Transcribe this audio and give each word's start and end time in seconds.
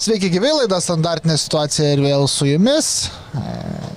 Sveiki 0.00 0.30
gyvi, 0.32 0.48
laida 0.56 0.78
standartinė 0.80 1.34
situacija 1.36 1.90
ir 1.92 2.00
vėl 2.00 2.22
su 2.32 2.46
jumis. 2.48 2.86
E, 3.36 3.40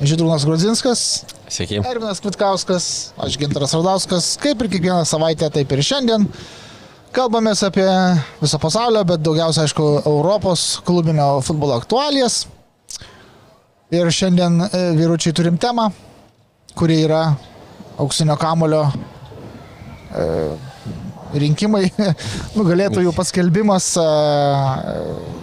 Žydrūnas 0.03 0.43
Grudzinskas, 0.43 1.03
Sveiki. 1.47 1.77
Ervinas 1.79 2.19
Kvitkauskas, 2.19 2.87
aš 3.23 3.37
Gintaras 3.39 3.71
Radauskas, 3.71 4.33
kaip 4.43 4.59
ir 4.65 4.69
kiekvieną 4.73 5.05
savaitę, 5.07 5.47
taip 5.55 5.71
ir 5.71 5.79
šiandien. 5.87 6.25
Kalbamės 7.15 7.63
apie 7.63 7.87
viso 8.41 8.59
pasaulio, 8.59 9.05
bet 9.07 9.23
daugiausia, 9.23 9.63
aišku, 9.63 9.85
Europos 10.01 10.65
klubinio 10.83 11.37
futbolo 11.47 11.79
aktualijas. 11.79 12.41
Ir 13.95 14.11
šiandien 14.11 14.59
e, 14.67 14.83
vyručiai 14.99 15.39
turim 15.39 15.55
temą, 15.55 15.87
kuri 16.75 16.99
yra 17.05 17.29
auksinio 17.95 18.35
kamulio 18.43 18.89
e, 18.91 20.27
rinkimai, 21.39 21.87
nugalėtojų 22.57 23.13
paskelbimas. 23.15 23.93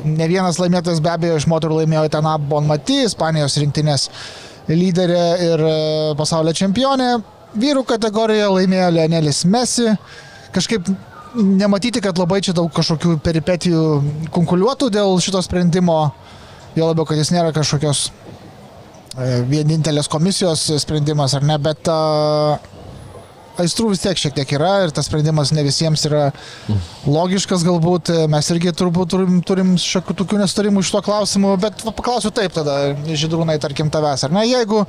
Ne 0.06 0.30
vienas 0.30 0.60
laimėtojas 0.62 1.02
be 1.04 1.12
abejo 1.12 1.40
iš 1.40 1.48
moterų 1.50 1.82
laimėjo 1.82 2.06
Tena 2.14 2.36
Bonmati, 2.38 3.02
Ispanijos 3.08 3.58
rinktinės 3.60 4.08
lyderė 4.70 5.26
ir 5.48 5.64
pasaulio 6.18 6.54
čempionė. 6.56 7.14
Vyrų 7.60 7.82
kategorijoje 7.88 8.50
laimėjo 8.54 8.90
Leonelis 8.94 9.44
Messi. 9.50 9.90
Kažkaip 10.54 10.86
nematyti, 11.34 12.02
kad 12.02 12.18
labai 12.18 12.40
čia 12.44 12.54
daug 12.54 12.70
kažkokių 12.74 13.16
peripetijų 13.24 13.84
konkuliuotų 14.34 14.90
dėl 14.94 15.18
šito 15.22 15.42
sprendimo. 15.42 16.02
Jo 16.78 16.92
labiau, 16.92 17.06
kad 17.08 17.18
jis 17.18 17.32
nėra 17.34 17.50
kažkokios 17.54 18.10
vienintelės 19.50 20.06
komisijos 20.10 20.68
sprendimas 20.78 21.34
ar 21.34 21.42
ne, 21.42 21.56
bet 21.58 21.88
uh, 21.90 22.60
aistrų 23.58 23.90
vis 23.92 24.02
tiek 24.04 24.18
šiek 24.18 24.34
tiek 24.36 24.52
yra 24.56 24.72
ir 24.84 24.92
tas 24.94 25.08
sprendimas 25.08 25.52
ne 25.56 25.64
visiems 25.66 26.04
yra 26.08 26.28
logiškas 27.06 27.64
galbūt. 27.66 28.12
Mes 28.30 28.50
irgi 28.54 28.74
turbūt 28.76 29.12
turim, 29.14 29.40
turim 29.46 29.74
šiokių 29.80 30.16
tokių 30.22 30.40
nesutarimų 30.42 30.84
iš 30.84 30.92
to 30.94 31.02
klausimų, 31.06 31.54
bet 31.62 31.84
paklausiu 31.88 32.32
taip 32.34 32.54
tada, 32.56 32.94
žydrūnai, 33.08 33.58
tarkim, 33.62 33.90
tavęs, 33.92 34.26
ar 34.28 34.34
ne? 34.36 34.46
Jeigu 34.48 34.84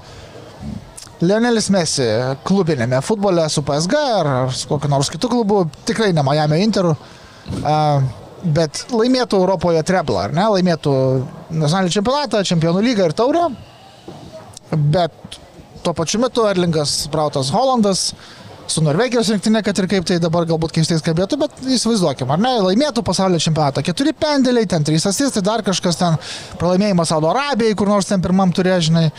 Leonelis 1.21 1.69
Messi 1.73 2.07
klubinėme 2.47 3.01
futbole 3.05 3.45
su 3.53 3.61
PSG 3.65 3.97
ar, 4.21 4.31
ar 4.45 4.55
su 4.57 4.69
kokiu 4.69 4.89
nors 4.89 5.11
kitu 5.13 5.29
klubu, 5.29 5.63
tikrai 5.85 6.09
ne 6.17 6.23
Miami 6.25 6.63
Interu, 6.65 6.95
a, 7.61 7.75
bet 8.41 8.87
laimėtų 8.89 9.37
Europoje 9.43 9.83
treblą, 9.85 10.25
ar 10.25 10.33
ne? 10.33 10.47
Laimėtų 10.55 10.95
nacionalinį 11.51 11.93
čempionatą, 11.97 12.41
čempionų 12.47 12.81
lygą 12.87 13.09
ir 13.09 13.17
taurę, 13.17 13.49
bet 14.71 15.37
tuo 15.85 15.93
pačiu 15.97 16.21
metu 16.21 16.45
Erlingas 16.49 17.05
Brautas 17.13 17.51
Holandas 17.53 18.11
su 18.71 18.83
Norvegijos 18.83 19.29
rinktinė, 19.33 19.61
kad 19.65 19.77
ir 19.81 19.87
kaip 19.91 20.07
tai 20.07 20.17
dabar 20.23 20.47
galbūt 20.49 20.73
keistai 20.75 20.97
skambėtų, 21.01 21.37
bet 21.41 21.61
įsivaizduokim, 21.77 22.31
ar 22.33 22.41
ne, 22.41 22.53
laimėtų 22.67 23.03
pasaulio 23.05 23.39
čempionatą. 23.43 23.83
Keturi 23.85 24.13
pendeliai, 24.17 24.69
ten 24.69 24.85
trys 24.87 25.05
asistai, 25.09 25.43
dar 25.45 25.63
kažkas 25.65 25.99
ten, 25.99 26.17
pralaimėjimas 26.61 27.11
Saudo 27.11 27.31
Arabijai, 27.33 27.75
kur 27.77 27.91
nors 27.91 28.09
ten 28.09 28.23
pirmam 28.23 28.53
turė, 28.55 28.79
žinai. 28.83 29.09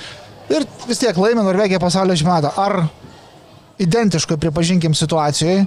Ir 0.53 0.67
vis 0.89 1.01
tiek 1.01 1.17
laimė 1.17 1.45
Norvegija 1.47 1.81
pasaulio 1.83 2.17
čempionatą. 2.19 2.53
Ar 2.61 2.89
identiškai, 3.83 4.39
pripažinkim, 4.41 4.97
situacijai, 4.97 5.67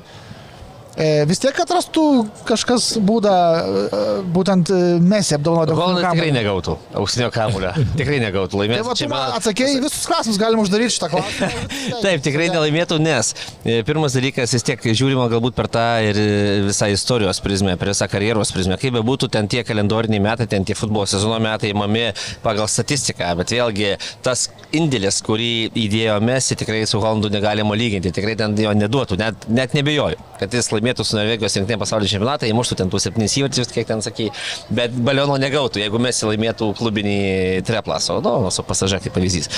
vis 1.27 1.41
tiek 1.43 1.57
atrastų 1.59 2.03
kažkas 2.47 2.85
būdą 3.03 3.31
e, 3.35 4.01
būtent 4.35 4.69
e, 4.71 4.77
Messi 5.03 5.35
apdovanoti. 5.35 5.75
Holandas 5.75 6.05
tikrai 6.15 6.29
negautų 6.35 6.77
auksinio 7.01 7.27
kamulio. 7.35 7.73
Tikrai 7.99 8.19
negautų 8.23 8.55
Tai 8.55 8.61
laimėti. 8.61 8.85
va, 8.87 8.95
tu 8.95 9.07
man 9.11 9.33
atsakėjai 9.35 9.81
visus 9.83 10.05
klausimus, 10.07 10.39
galim 10.39 10.61
uždaryti 10.63 10.95
šitą 10.95 11.09
klausimą. 11.11 11.49
Taip, 12.05 12.23
tikrai 12.25 12.47
nelaimėtų, 12.53 12.99
nes 13.03 13.33
e, 13.65 13.81
pirmas 13.87 14.15
dalykas 14.15 14.55
vis 14.55 14.63
tiek 14.69 14.87
žiūrima 14.87 15.27
galbūt 15.33 15.57
per 15.57 15.67
tą 15.73 15.83
ir 16.07 16.19
e, 16.21 16.29
visą 16.69 16.87
istorijos 16.93 17.41
prizmę, 17.43 17.75
per 17.81 17.91
visą 17.91 18.07
karjeros 18.11 18.53
prizmę. 18.55 18.79
Kaip 18.79 18.95
bebūtų, 18.95 19.29
ten 19.35 19.51
tie 19.51 19.65
kalendoriniai 19.67 20.23
metai, 20.23 20.47
ten 20.51 20.63
tie 20.67 20.77
futbolo 20.79 21.03
sezono 21.09 21.41
metai 21.43 21.73
įmami 21.73 22.05
pagal 22.45 22.69
statistiką, 22.71 23.33
bet 23.41 23.51
vėlgi 23.55 23.91
tas 24.23 24.47
indėlis, 24.75 25.19
kurį 25.25 25.51
įdėjo 25.75 26.17
Messi, 26.23 26.55
tikrai 26.59 26.85
su 26.87 27.03
Holandu 27.03 27.29
negalima 27.33 27.75
lyginti, 27.75 28.15
tikrai 28.15 28.37
ten 28.39 28.55
jo 28.59 28.71
neduotų, 28.75 29.19
net, 29.19 29.45
net 29.51 29.75
nebejoju, 29.75 30.19
kad 30.39 30.55
jis 30.55 30.71
laimėtų 30.71 30.84
su 31.07 31.17
Norvegijos 31.17 31.57
rinktinė 31.57 31.79
pasaulio 31.81 32.09
čempionatą, 32.11 32.47
įmuštų 32.49 32.79
ten 32.81 32.93
tų 32.93 33.01
septynis 33.01 33.37
įvarčius, 33.39 33.71
kiek 33.73 33.89
ten 33.89 34.03
sakai, 34.05 34.29
bet 34.69 34.95
baliono 34.95 35.37
negautų, 35.41 35.81
jeigu 35.83 36.01
Messi 36.01 36.29
laimėtų 36.29 36.71
klubinį 36.79 37.19
treplą, 37.67 37.99
o 38.13 38.19
nu, 38.23 38.53
su 38.53 38.65
pasažė 38.67 39.01
kaip 39.03 39.15
pavyzdys. 39.17 39.49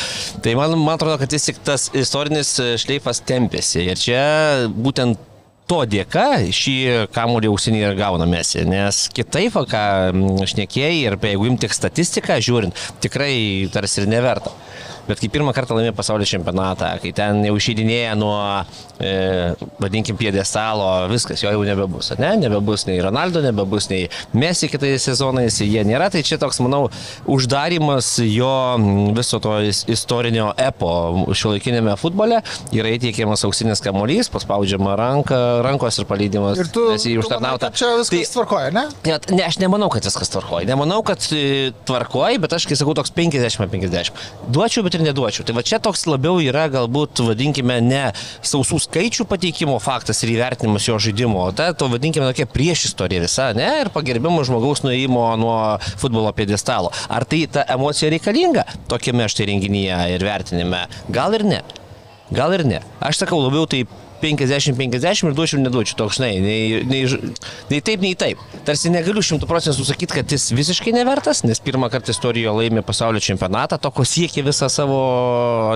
Tai 0.44 0.58
man, 0.60 0.78
man 0.80 0.96
atrodo, 0.96 1.20
kad 1.22 1.34
vis 1.34 1.50
tik 1.50 1.64
tas 1.68 1.90
istorinis 1.98 2.56
šleifas 2.82 3.24
tempėsi 3.28 3.84
ir 3.88 4.00
čia 4.00 4.22
būtent 4.72 5.20
to 5.68 5.82
dėka 5.90 6.28
šį 6.56 6.76
kamuolį 7.16 7.52
ausinį 7.52 7.82
ir 7.84 7.98
gauna 8.00 8.28
Messi, 8.30 8.64
nes 8.68 9.06
kitaip, 9.14 9.58
ką 9.68 9.84
šnekėjai 10.48 11.02
ir 11.02 11.18
jeigu 11.20 11.50
imti 11.50 11.68
tik 11.68 11.76
statistiką 11.76 12.40
žiūrint, 12.44 12.86
tikrai 13.04 13.34
tarsi 13.74 14.04
ir 14.04 14.12
neverta. 14.12 14.54
Bet 15.08 15.22
kai 15.24 15.30
pirmą 15.32 15.54
kartą 15.56 15.76
laimė 15.78 15.94
pasaulio 15.96 16.28
čempionatą, 16.28 16.90
kai 17.00 17.14
ten 17.16 17.40
jau 17.48 17.54
išeidinėja 17.56 18.16
nuo, 18.20 18.36
e, 19.00 19.53
vadinkim, 19.81 20.18
piedestalo, 20.19 21.08
viskas, 21.12 21.41
jo 21.44 21.52
jau 21.53 21.63
nebebus, 21.68 22.12
ne? 22.19 22.34
Nebebus 22.41 22.85
nei 22.90 23.00
Ronaldo, 23.03 23.41
nebebus 23.46 23.90
nei 23.91 24.08
Messi 24.38 24.69
kitais 24.72 25.06
sezonais, 25.08 25.59
jie 25.62 25.84
nėra. 25.88 26.09
Tai 26.13 26.22
čia 26.25 26.40
toks, 26.41 26.59
manau, 26.66 26.88
uždarimas 27.30 28.18
jo 28.25 28.50
viso 29.16 29.40
to 29.44 29.53
is- 29.62 29.84
istorinio 29.88 30.50
epo 30.57 30.90
šiuolaikinėme 31.34 31.94
futbole. 32.00 32.41
Yra 32.75 32.91
įteikiamas 32.97 33.46
auksinis 33.47 33.81
kamuolys, 33.86 34.30
paspaudžiama 34.34 34.96
ranka, 35.00 35.40
rankos 35.66 36.00
ir 36.02 36.07
palydimas. 36.09 36.57
Ir 36.59 36.72
tu, 36.74 36.88
tu 36.97 37.30
manai, 37.38 37.53
kad 37.62 37.78
čia 37.78 37.94
viskas 38.00 38.18
tai, 38.31 38.34
tvarkoja, 38.38 38.72
ne? 38.75 38.86
Net, 39.07 39.30
ne, 39.34 39.44
aš 39.47 39.59
nemanau, 39.62 39.90
kad 39.94 40.06
viskas 40.07 40.31
tvarkoja. 40.34 40.68
Nemanau, 40.69 41.03
kad 41.07 41.22
e, 41.36 41.72
tvarkoja, 41.88 42.41
bet 42.44 42.57
aš, 42.57 42.68
kai 42.69 42.78
sakau, 42.80 42.96
toks 42.97 43.13
50-50. 43.16 44.12
Duočiau, 44.53 44.84
bet 44.88 44.97
ir 44.97 45.06
neduočiau. 45.06 45.46
Tai 45.47 45.56
va 45.57 45.63
čia 45.66 45.80
toks 45.84 46.06
labiau 46.09 46.41
yra 46.44 46.68
galbūt, 46.74 47.22
vadinkime, 47.30 47.80
ne 47.86 48.03
sausų 48.46 48.81
skaičių 48.88 49.25
pateikimo 49.28 49.78
faktas 49.84 50.22
ir 50.24 50.31
įvertinimas 50.38 50.88
jo 50.88 50.96
žaidimo, 51.02 51.44
ta, 51.56 51.72
to 51.75 51.90
vadinkime, 51.92 52.28
tokia 52.31 52.48
priešistorija 52.50 53.24
visa, 53.24 53.50
ne? 53.58 53.68
Ir 53.84 53.92
pagerbimo 53.94 54.44
žmogaus 54.48 54.84
nuėjimo 54.86 55.25
nuo 55.42 55.58
futbolo 56.00 56.31
pėdestalo. 56.36 56.94
Ar 57.12 57.28
tai 57.28 57.44
ta 57.52 57.66
emocija 57.75 58.12
reikalinga 58.14 58.64
tokiame 58.92 59.28
štai 59.31 59.50
renginyje 59.52 60.00
ir 60.16 60.25
vertinime? 60.28 60.86
Gal 61.14 61.36
ir 61.36 61.46
ne. 61.48 61.62
Gal 62.31 62.56
ir 62.56 62.66
ne. 62.68 62.81
Aš 63.03 63.24
sakau 63.24 63.40
labiau 63.44 63.68
tai 63.70 63.84
50-50 64.22 65.30
ir 65.30 65.36
duočiau, 65.38 65.62
neduočiau. 65.62 65.98
Toks, 66.02 66.18
žinai, 66.20 66.38
nei, 66.44 66.82
nei, 66.88 67.02
nei 67.72 67.80
taip, 67.86 68.02
nei 68.04 68.14
taip. 68.20 68.42
Tarsi 68.68 68.92
negaliu 68.94 69.24
šimtų 69.26 69.48
procentų 69.50 69.86
sakyti, 69.88 70.18
kad 70.20 70.34
jis 70.34 70.50
visiškai 70.58 70.94
nevertas, 70.96 71.44
nes 71.48 71.62
pirmą 71.64 71.90
kartą 71.94 72.14
istorijoje 72.16 72.56
laimė 72.58 72.84
pasaulio 72.86 73.22
čempionatą, 73.24 73.80
to, 73.82 73.92
ko 73.96 74.06
siekė 74.08 74.44
visą 74.48 74.70
savo 74.74 75.00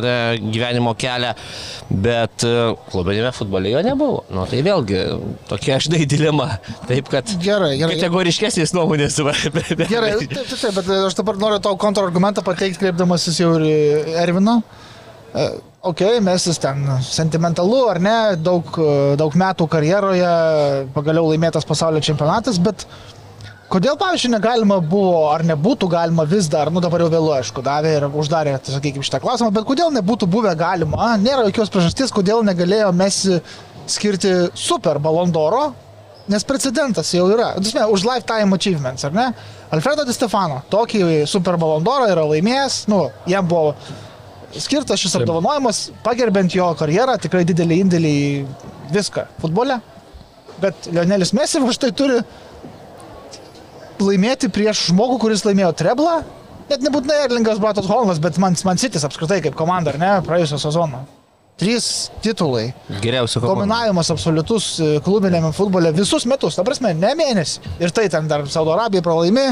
ne, 0.03 0.15
gyvenimo 0.51 0.93
kelią, 0.99 1.33
bet 2.03 2.45
e, 2.47 2.53
klubinėme 2.91 3.31
futbole 3.35 3.71
jo 3.73 3.81
nebuvo. 3.85 4.23
Nu, 4.33 4.45
tai 4.49 4.61
vėlgi 4.65 5.01
tokia, 5.49 5.79
žinai, 5.83 6.03
dilema. 6.09 6.49
Taip, 6.89 7.09
kad 7.13 7.29
Gerai, 7.41 7.73
gerai. 7.79 7.97
kategoriškesnės 7.97 8.75
nuomonės. 8.77 9.19
Gerai, 9.21 9.51
taip, 9.53 10.33
taip, 10.35 10.53
taip, 10.53 10.77
bet 10.77 10.93
aš 11.07 11.17
dabar 11.17 11.39
noriu 11.41 11.61
tau 11.63 11.77
kontrargumentą 11.79 12.43
pateikti, 12.45 12.79
kreipdamasis 12.81 13.41
jau 13.41 13.55
ir 13.59 13.67
į 13.69 13.77
Erviną. 15.81 15.87
E, 15.89 15.89
Ok, 15.89 16.01
mes 16.21 16.45
jis 16.45 16.59
ten 16.59 16.83
sentimentalu 17.01 17.89
ar 17.89 17.99
ne, 17.99 18.35
daug, 18.37 18.63
daug 19.17 19.33
metų 19.33 19.67
karjeroje, 19.67 20.33
pagaliau 20.93 21.31
laimėtas 21.31 21.65
pasaulio 21.65 21.99
čempionatas, 21.99 22.59
bet 22.61 22.85
kodėl, 23.67 23.97
pavyzdžiui, 23.97 24.29
negalima 24.35 24.79
buvo, 24.79 25.31
ar 25.31 25.41
nebūtų 25.43 25.89
galima 25.89 26.23
vis 26.23 26.47
dar, 26.47 26.69
nu 26.69 26.81
dabar 26.81 27.01
jau 27.01 27.09
vėlu, 27.09 27.31
aišku, 27.33 27.63
davė 27.65 27.95
ir 27.97 28.05
uždarė, 28.05 28.59
tai 28.61 28.75
sakykime, 28.75 29.03
šitą 29.03 29.21
klausimą, 29.23 29.49
bet 29.51 29.65
kodėl 29.65 29.89
nebūtų 29.95 30.27
buvę 30.29 30.53
galima, 30.55 31.17
nėra 31.17 31.47
jokios 31.47 31.71
priežasties, 31.73 32.11
kodėl 32.13 32.43
negalėjo 32.45 32.91
Messi 32.93 33.41
skirti 33.89 34.51
super 34.53 34.99
balondoro, 34.99 35.71
Nes 36.29 36.43
precedentas 36.45 37.09
jau 37.11 37.25
yra. 37.33 37.55
Dusme, 37.57 37.81
už 37.89 38.03
lifetime 38.05 38.53
achievements, 38.55 39.03
ar 39.03 39.11
ne? 39.11 39.33
Alfredo 39.73 40.05
Di 40.05 40.13
Stefano 40.13 40.61
tokį 40.69 41.25
Super 41.27 41.57
Ballondorą 41.59 42.11
yra 42.13 42.23
laimėjęs, 42.29 42.85
nu, 42.93 43.07
jam 43.27 43.47
buvo 43.49 43.73
skirtas 44.59 44.99
šis 44.99 45.15
apdovanojimas, 45.21 45.81
pagerbent 46.03 46.55
jo 46.55 46.67
karjerą, 46.79 47.17
tikrai 47.21 47.45
didelį 47.47 47.79
indėlį 47.85 48.11
į 48.11 48.29
viską 48.91 49.27
futbole. 49.41 49.79
Bet 50.61 50.89
Lionelis 50.91 51.33
Messi 51.33 51.61
va 51.63 51.73
štai 51.73 51.91
turi 51.97 52.19
laimėti 54.01 54.49
prieš 54.53 54.87
žmogų, 54.89 55.19
kuris 55.23 55.45
laimėjo 55.47 55.71
treblą. 55.77 56.19
Net 56.71 56.83
nebūtinai 56.85 57.23
Erlingas 57.25 57.59
Bratas 57.61 57.89
Holmas, 57.89 58.21
bet 58.23 58.37
man, 58.41 58.55
man 58.67 58.79
Citis 58.79 59.03
apskritai 59.07 59.41
kaip 59.43 59.57
komanda, 59.59 59.91
ar 59.93 59.99
ne, 60.01 60.11
praėjusio 60.25 60.59
sezono. 60.61 61.03
Trys 61.61 62.09
titulai. 62.23 62.71
Geriausia 63.03 63.41
komanda. 63.41 63.59
Dominavimas 63.59 64.09
absoliutus 64.13 64.69
e, 64.81 64.91
klubinėme 65.05 65.51
futbole 65.53 65.91
visus 65.93 66.25
metus, 66.29 66.55
ta 66.57 66.65
prasme, 66.65 66.93
ne 66.97 67.11
mėnesį. 67.19 67.75
Ir 67.83 67.93
tai 67.93 68.07
ten 68.09 68.29
dar 68.31 68.47
Saudo 68.49 68.73
Arabija 68.73 69.03
pralaimi, 69.05 69.43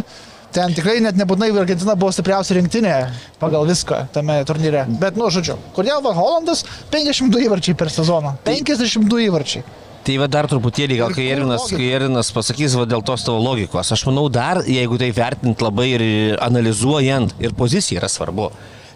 ten 0.56 0.74
tikrai 0.78 1.00
net 1.04 1.18
nebūtinai 1.20 1.52
Argentina 1.62 1.96
buvo 2.00 2.14
stipriausia 2.16 2.58
rinktinė 2.58 2.96
pagal 3.42 3.68
viską 3.70 4.06
tame 4.16 4.40
turnyre. 4.50 4.86
Bet, 5.02 5.20
nu, 5.20 5.30
žodžiu, 5.34 5.58
kodėl 5.76 6.02
va 6.06 6.16
Holandas 6.18 6.66
52 6.94 7.46
įvarčiai 7.48 7.78
per 7.78 7.92
sezoną? 7.94 8.36
52 8.48 9.28
įvarčiai. 9.28 9.66
Tai 10.10 10.16
va 10.22 10.30
dar 10.32 10.48
truputėlį, 10.50 10.96
gal 11.02 11.14
kai 11.14 11.28
Erinas, 11.30 11.68
kai 11.70 11.90
Erinas 11.94 12.32
pasakys 12.34 12.74
va, 12.80 12.88
dėl 12.90 13.04
tos 13.06 13.26
tavo 13.28 13.42
logikos, 13.44 13.92
aš 13.94 14.06
manau 14.08 14.30
dar, 14.32 14.64
jeigu 14.66 14.98
tai 14.98 15.12
vertint 15.14 15.62
labai 15.62 15.88
ir 15.92 16.04
analizuojant, 16.42 17.36
ir 17.44 17.54
pozicija 17.58 18.00
yra 18.00 18.10
svarbu. 18.10 18.48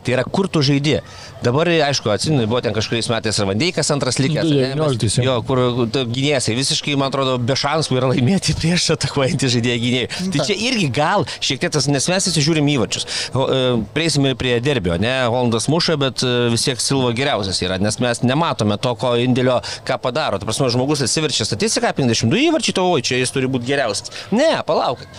Tai 0.04 0.16
yra, 0.18 0.24
kur 0.28 0.50
tu 0.52 0.62
žaidži. 0.66 1.00
Dabar, 1.44 1.68
aišku, 1.68 2.08
atsimenu, 2.12 2.46
buvo 2.48 2.62
ten 2.64 2.76
kažkuriais 2.76 3.10
metais 3.12 3.38
ir 3.40 3.48
Vandeikas 3.50 3.90
antras 3.92 4.20
ne, 4.20 4.30
mes- 4.32 4.52
19, 4.52 5.24
jo. 5.24 5.36
Kur 5.48 5.60
gynėsiai 5.92 6.56
visiškai, 6.56 6.96
man 7.00 7.12
atrodo, 7.12 7.38
be 7.40 7.56
šansų 7.60 7.98
yra 8.00 8.10
laimėti 8.14 8.56
prieš 8.60 8.90
atakuojantį 8.96 9.50
žaidėją 9.58 9.82
gynėjų. 9.84 10.10
Tai 10.36 10.48
čia 10.48 10.58
irgi 10.70 10.88
gal 10.96 11.26
šiek 11.44 11.62
tiek 11.64 11.74
tas, 11.76 11.88
nes 11.92 12.08
mes 12.12 12.30
visi 12.30 12.44
žiūrim 12.46 12.68
įvačius. 12.76 13.08
Prieisim 13.96 14.28
ir 14.30 14.38
prie 14.40 14.56
derbio, 14.64 14.96
ne, 15.02 15.14
Hollandas 15.28 15.68
muša, 15.72 15.98
bet 16.00 16.24
e, 16.24 16.34
vis 16.54 16.64
tiek 16.68 16.80
Silva 16.84 17.12
geriausias 17.16 17.60
yra, 17.64 17.80
nes 17.82 18.00
mes 18.04 18.24
nematome 18.24 18.78
to, 18.82 18.96
ko 19.00 19.14
indėlio, 19.20 19.60
ką 19.88 20.00
padaro. 20.04 20.40
Ta 20.40 20.48
prasme, 20.48 20.70
žmogus 20.74 21.04
atsiverčia 21.06 21.48
statistiką, 21.48 21.92
52 22.00 22.48
įvarčiai, 22.50 22.80
oi, 22.84 23.04
čia 23.06 23.20
jis 23.22 23.34
turi 23.36 23.52
būti 23.52 23.68
geriausias. 23.72 24.12
Ne, 24.36 24.52
palaukit. 24.68 25.12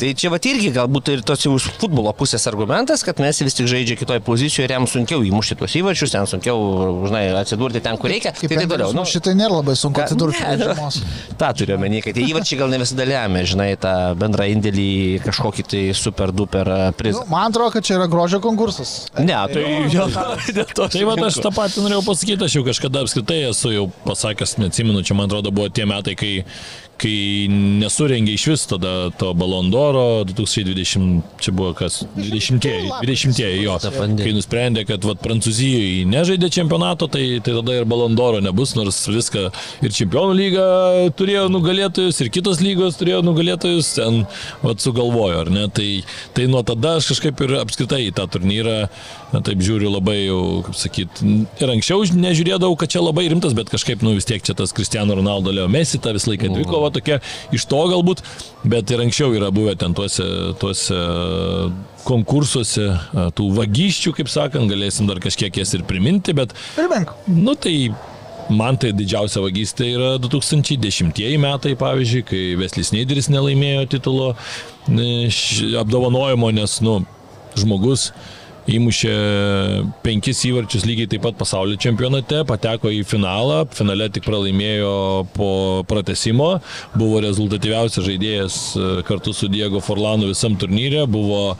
Tai 0.00 0.08
čia 0.18 0.32
va 0.32 0.38
irgi 0.42 0.72
galbūt 0.74 1.12
ir 1.12 1.20
tos 1.26 1.44
jau 1.44 1.52
futbolo 1.62 2.10
pusės 2.16 2.46
argumentas, 2.50 3.04
kad 3.06 3.20
mes 3.22 3.38
vis 3.44 3.54
tik 3.54 3.68
žaidžia 3.70 3.98
kitoj 4.00 4.22
pozicijoje 4.32 4.66
ir 4.70 4.74
jam 4.78 4.86
sunkiau 4.88 5.22
įmušti 5.28 5.56
tuos 5.60 5.76
įvarčius, 5.78 6.12
ten 6.16 6.26
sunkiau, 6.30 6.58
žinai, 7.06 7.22
atsidurti 7.42 7.82
ten, 7.84 7.96
kur 8.00 8.10
reikia. 8.12 8.32
Kaip 8.32 8.48
Tai 8.52 8.58
taip 8.62 8.72
toliau. 8.74 8.90
nu, 8.96 9.04
šitai 9.08 9.34
nėra 9.38 9.58
labai 9.60 9.76
sunku 9.78 10.00
Ką- 10.00 10.08
atsidurti 10.08 10.40
ne, 10.42 10.56
nu, 10.56 10.64
žiemos. 10.72 10.98
Ta 11.40 11.52
turiu 11.56 11.76
omeny, 11.76 12.00
kad 12.04 12.16
tie 12.16 12.24
įvarčiai 12.32 12.58
gal 12.62 12.72
ne 12.72 12.80
visada 12.82 13.06
lemia, 13.08 13.44
žinai, 13.52 13.70
tą 13.82 13.92
bendrą 14.18 14.48
indėlį 14.56 14.88
kažkokį 15.26 15.66
tai 15.72 15.82
super 15.96 16.32
duper 16.32 16.70
Nu, 16.72 16.92
prizą. 16.98 17.24
man 17.30 17.50
atrodo, 17.52 17.70
kad 17.76 17.84
čia 17.84 17.98
yra 18.00 18.06
grožio 18.10 18.40
konkursas. 18.44 18.94
Ne, 19.18 19.36
tai 19.52 19.62
dėl 19.92 20.14
dėl 20.58 20.70
to. 20.74 20.88
Tai 20.92 21.04
va, 21.10 21.16
aš 21.28 21.40
tą 21.44 21.52
patį 21.54 21.84
norėjau 21.86 22.04
pasakyti, 22.08 22.46
aš 22.48 22.56
jau 22.58 22.64
kažkada 22.70 23.02
apskritai 23.04 23.40
esu 23.50 23.74
jau 23.74 23.86
pasakęs, 24.06 24.56
neatsimenu, 24.62 25.02
čia 25.04 25.18
man 25.18 25.28
atrodo 25.28 25.52
buvo 25.54 25.68
tie 25.68 25.84
metai, 25.88 26.14
kai, 26.18 26.32
kai 27.02 27.14
nesurengė 27.50 28.34
iš 28.38 28.44
vis 28.52 28.64
tada 28.70 28.92
to 29.18 29.32
Balondoro 29.34 30.22
2020, 30.28 31.22
čia 31.42 31.52
buvo 31.56 31.72
kas, 31.76 32.02
20-ieji, 32.16 32.92
20-ieji 33.02 33.62
jo. 33.66 33.76
Kai 34.22 34.34
nusprendė, 34.36 34.84
kad 34.88 35.04
vat, 35.06 35.20
Prancūzijoje 35.22 36.06
nežaidė 36.10 36.50
čempionato, 36.52 37.08
tai, 37.12 37.24
tai 37.44 37.54
tada 37.58 37.76
ir 37.78 37.88
Balondoro 37.88 38.42
nebus, 38.44 38.74
nors 38.78 39.00
viską 39.08 39.48
ir 39.84 39.94
čempionų 39.94 40.36
lyga 40.38 40.66
turėjo 41.18 41.48
nugalėtojus, 41.52 42.20
ir 42.22 42.32
kitos 42.34 42.62
lygos 42.64 42.98
turėjo 43.00 43.22
nugalėtojus, 43.26 43.92
ten 43.98 44.22
vat, 44.64 44.82
sugalvojo, 44.82 45.44
ar 45.44 45.52
ne? 45.52 45.66
Tai, 45.72 45.88
tai 46.36 46.48
nuo 46.50 46.64
tada 46.66 46.96
aš 47.00 47.12
kažkaip 47.12 47.44
ir 47.46 47.56
apskritai 47.60 48.02
į 48.08 48.14
tą 48.18 48.26
turnyrą, 48.32 48.76
na, 49.32 49.42
taip 49.44 49.62
žiūriu 49.64 49.92
labai 49.92 50.18
jau, 50.24 50.40
kaip 50.66 50.78
sakyt, 50.78 51.22
ir 51.62 51.74
anksčiau 51.76 52.04
nežiūrėdavau, 52.16 52.76
kad 52.80 52.92
čia 52.92 53.04
labai 53.04 53.28
rimtas, 53.32 53.56
bet 53.56 53.72
kažkaip, 53.72 54.04
nu 54.04 54.16
vis 54.16 54.28
tiek 54.28 54.42
čia 54.44 54.56
tas 54.58 54.74
Cristiano 54.76 55.16
Ronaldo 55.18 55.54
Leo 55.54 55.68
Messi, 55.72 56.00
ta 56.02 56.14
visą 56.14 56.32
laiką 56.32 56.52
dvikova 56.52 56.92
tokia 56.94 57.20
iš 57.54 57.66
to 57.70 57.80
galbūt, 57.92 58.24
bet 58.68 58.90
ir 58.92 59.04
anksčiau 59.04 59.34
yra 59.36 59.52
buvę 59.54 59.76
ten 59.80 59.96
tuose, 59.96 60.26
tuose 60.60 61.00
konkursuose, 62.06 62.88
tų 63.38 63.50
vagysčių, 63.56 64.14
kaip 64.16 64.30
sakant, 64.32 64.70
galėsim 64.70 65.10
dar 65.10 65.20
kažkiek 65.22 65.62
jas 65.62 65.74
ir 65.76 65.84
priminti, 65.88 66.34
bet, 66.36 66.56
Primink. 66.78 67.14
nu 67.28 67.54
tai 67.58 67.76
Man 68.50 68.76
tai 68.76 68.90
didžiausia 68.92 69.40
vagystė 69.40 69.86
yra 69.94 70.08
2010 70.20 71.14
metai, 71.40 71.76
pavyzdžiui, 71.78 72.24
kai 72.26 72.40
Veslis 72.58 72.90
Neideris 72.92 73.30
nelaimėjo 73.30 73.84
titulo 73.94 74.32
e, 74.90 75.28
apdovanojimo, 75.78 76.50
nes, 76.56 76.74
nu, 76.84 76.98
žmogus 77.58 78.10
įmušė 78.70 79.14
penkis 80.04 80.42
įvarčius 80.46 80.84
lygiai 80.86 81.10
taip 81.10 81.24
pat 81.26 81.38
pasaulio 81.38 81.78
čempionate, 81.80 82.42
pateko 82.46 82.92
į 82.94 83.02
finalą, 83.08 83.64
finale 83.74 84.06
tik 84.12 84.26
pralaimėjo 84.26 84.92
po 85.34 85.50
pratesimo, 85.90 86.54
buvo 86.94 87.22
rezultatyviausias 87.24 88.06
žaidėjas 88.06 88.60
e, 88.76 88.92
kartu 89.08 89.34
su 89.34 89.50
Diego 89.50 89.82
Forlanu 89.82 90.30
visam 90.30 90.54
turnyre, 90.60 91.06
buvo 91.10 91.56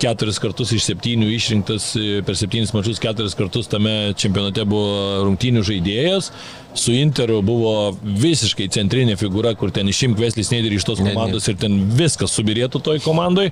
keturis 0.00 0.40
kartus 0.42 0.72
iš 0.74 0.88
septynių 0.88 1.28
išrinktas 1.36 1.92
e, 1.94 2.22
per 2.26 2.34
septynis 2.38 2.72
mačius, 2.74 2.98
keturis 3.02 3.36
kartus 3.38 3.70
tame 3.70 4.12
čempionate 4.18 4.64
buvo 4.66 5.22
rungtynių 5.28 5.62
žaidėjas. 5.68 6.32
Su 6.74 6.94
Interu 6.96 7.42
buvo 7.44 7.92
visiškai 8.00 8.64
centrinė 8.72 9.18
figūra, 9.20 9.52
kur 9.60 9.70
ten 9.74 9.90
išimk 9.92 10.16
Veslis 10.18 10.48
Neiderį 10.50 10.78
iš 10.80 10.86
tos 10.88 11.02
komandos 11.04 11.46
ir 11.50 11.58
ten 11.60 11.76
viskas 11.98 12.32
subirėtų 12.32 12.80
toj 12.82 13.02
komandai. 13.04 13.50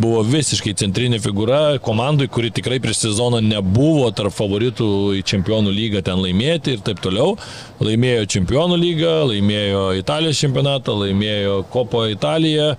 Buvo 0.00 0.22
visiškai 0.24 0.72
centrinė 0.80 1.20
figūra 1.22 1.76
komandai, 1.84 2.30
kuri 2.32 2.48
tikrai 2.54 2.80
prieš 2.82 3.04
sezoną 3.04 3.42
nebuvo 3.44 4.08
tarp 4.16 4.32
favoritų 4.34 4.88
į 5.18 5.22
čempionų 5.28 5.74
lygą 5.76 6.02
ten 6.08 6.24
laimėti 6.24 6.78
ir 6.78 6.84
taip 6.86 7.04
toliau. 7.04 7.36
Laimėjo 7.84 8.24
čempionų 8.38 8.80
lygą, 8.80 9.14
laimėjo 9.34 9.84
Italijos 10.00 10.40
čempionatą, 10.40 10.96
laimėjo 11.04 11.60
Kopo 11.70 12.06
Italiją, 12.08 12.72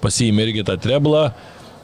pasiėmė 0.00 0.46
irgi 0.46 0.68
tą 0.70 0.78
treblą. 0.80 1.32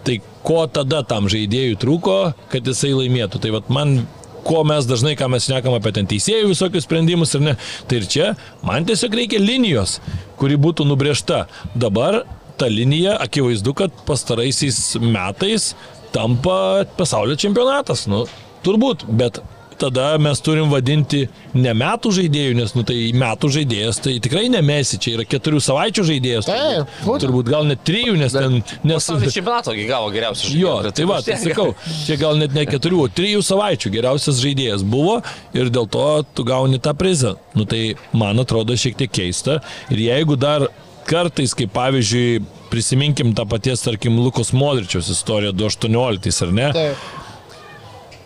Tai 0.06 0.20
ko 0.46 0.62
tada 0.70 1.02
tam 1.06 1.30
žaidėjui 1.32 1.78
trūko, 1.82 2.20
kad 2.52 2.68
jisai 2.68 2.92
laimėtų? 2.94 3.42
Tai 3.42 3.56
vat 3.58 3.72
man 3.72 3.98
ko 4.46 4.62
mes 4.66 4.86
dažnai, 4.86 5.16
ką 5.18 5.28
mes 5.32 5.48
šnekam 5.48 5.74
apie 5.76 5.92
ten 5.96 6.06
teisėjų 6.10 6.52
visokius 6.52 6.86
sprendimus 6.86 7.34
ir 7.34 7.44
ne. 7.48 7.56
Tai 7.90 8.00
ir 8.00 8.08
čia 8.10 8.30
man 8.66 8.86
tiesiog 8.86 9.16
reikia 9.18 9.42
linijos, 9.42 9.98
kuri 10.40 10.58
būtų 10.60 10.86
nubriežta. 10.86 11.44
Dabar 11.74 12.22
ta 12.56 12.70
linija, 12.70 13.16
akivaizdu, 13.20 13.74
kad 13.76 13.94
pastaraisiais 14.08 14.78
metais 15.02 15.74
tampa 16.14 16.86
pasaulio 16.96 17.36
čempionatas. 17.36 18.06
Nu, 18.10 18.24
turbūt, 18.64 19.04
bet 19.18 19.42
tada 19.80 20.08
mes 20.22 20.40
turim 20.44 20.70
vadinti 20.72 21.24
ne 21.56 21.72
metų 21.76 22.12
žaidėjų, 22.18 22.56
nes 22.58 22.74
nu, 22.76 22.84
tai 22.86 22.96
metų 23.16 23.50
žaidėjas, 23.58 24.00
tai 24.04 24.16
tikrai 24.22 24.46
nemesi, 24.52 25.00
čia 25.02 25.16
yra 25.16 25.26
keturių 25.28 25.60
savaičių 25.64 26.06
žaidėjas. 26.10 26.48
Taip, 26.50 26.94
būtent. 27.04 27.26
turbūt 27.26 27.50
gal 27.52 27.68
net 27.68 27.84
trijų, 27.86 28.16
nes 28.20 28.36
ten... 28.36 28.58
Nes, 28.86 29.10
čempionato 29.34 29.74
gavo 29.86 30.10
geriausias 30.14 30.54
Jo, 30.56 30.78
tai 30.94 31.06
va, 31.08 31.20
tai 31.24 31.38
sakau, 31.42 31.72
čia 32.06 32.18
gal 32.20 32.40
net 32.40 32.56
ne 32.56 32.66
keturių, 32.68 33.04
o 33.06 33.12
trijų 33.12 33.44
savaičių 33.46 33.92
geriausias 33.98 34.40
žaidėjas 34.42 34.84
buvo 34.86 35.20
ir 35.56 35.70
dėl 35.72 35.88
to 35.92 36.08
tu 36.34 36.46
gauni 36.46 36.80
tą 36.82 36.96
prizą. 36.96 37.36
Nu 37.56 37.66
tai 37.68 37.96
man 38.16 38.40
atrodo 38.42 38.76
šiek 38.78 38.98
tiek 38.98 39.12
keista. 39.12 39.60
Ir 39.92 40.02
jeigu 40.06 40.36
dar 40.40 40.68
kartais, 41.06 41.54
kaip 41.56 41.72
pavyzdžiui, 41.74 42.42
prisiminkim 42.70 43.34
tą 43.36 43.46
paties, 43.48 43.84
tarkim, 43.84 44.18
Lukos 44.20 44.52
Modričiaus 44.56 45.10
istoriją 45.12 45.54
2018, 45.54 46.42
ar 46.46 46.54
ne? 46.56 46.70
Taip. 46.74 47.04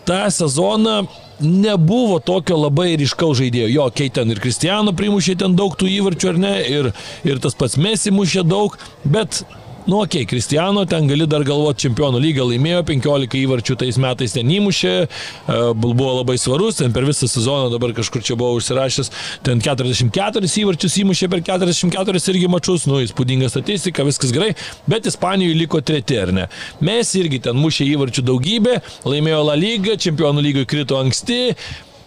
tą 0.09 0.23
sezoną 0.31 1.03
nebuvo 1.41 2.19
tokio 2.25 2.59
labai 2.61 2.95
ryškaus 3.01 3.39
žaidėjo. 3.41 3.71
Jo, 3.73 3.89
kei 3.95 4.13
ten 4.13 4.33
ir 4.33 4.41
Kristiano 4.43 4.95
primušė 4.97 5.39
ten 5.43 5.57
daug 5.59 5.77
tų 5.79 5.89
įvarčių, 5.99 6.33
ar 6.33 6.41
ne, 6.41 6.55
ir, 6.69 6.91
ir 7.27 7.43
tas 7.43 7.57
pats 7.59 7.79
Mesi 7.81 8.13
mušė 8.15 8.45
daug, 8.49 8.77
bet 9.05 9.43
Nu, 9.87 9.97
okei, 9.97 10.23
okay, 10.23 10.25
Kristiano 10.25 10.85
ten 10.85 11.07
gali 11.09 11.25
dar 11.25 11.41
galvoti, 11.47 11.87
čempionų 11.87 12.19
lygą 12.21 12.45
laimėjo, 12.51 12.83
15 12.91 13.39
įvarčių 13.41 13.77
tais 13.81 13.97
metais 14.03 14.35
ten 14.37 14.51
įmušė, 14.53 14.93
e, 15.01 15.57
buvo 15.73 16.11
labai 16.19 16.37
svarus, 16.39 16.77
ten 16.83 16.93
per 16.93 17.07
visą 17.09 17.25
sezoną 17.31 17.71
dabar 17.73 17.95
kažkur 17.97 18.21
čia 18.21 18.37
buvo 18.37 18.59
užsirašęs, 18.61 19.09
ten 19.47 19.63
44 19.65 20.53
įvarčius 20.63 21.01
įmušė 21.01 21.31
per 21.33 21.41
44 21.49 22.25
irgi 22.35 22.53
mačius, 22.53 22.85
nu, 22.91 23.01
įspūdinga 23.07 23.49
statistika, 23.49 24.05
viskas 24.05 24.37
gerai, 24.37 24.53
bet 24.85 25.09
Ispanijoje 25.09 25.57
liko 25.63 25.81
treti, 25.81 26.21
ar 26.21 26.35
ne? 26.37 26.49
Mes 26.85 27.17
irgi 27.17 27.41
ten 27.49 27.57
mušė 27.57 27.89
įvarčių 27.95 28.27
daugybę, 28.29 28.83
laimėjo 29.09 29.45
La 29.49 29.57
Liga, 29.57 29.97
čempionų 29.97 30.45
lygoje 30.45 30.69
krito 30.69 31.01
anksti, 31.01 31.57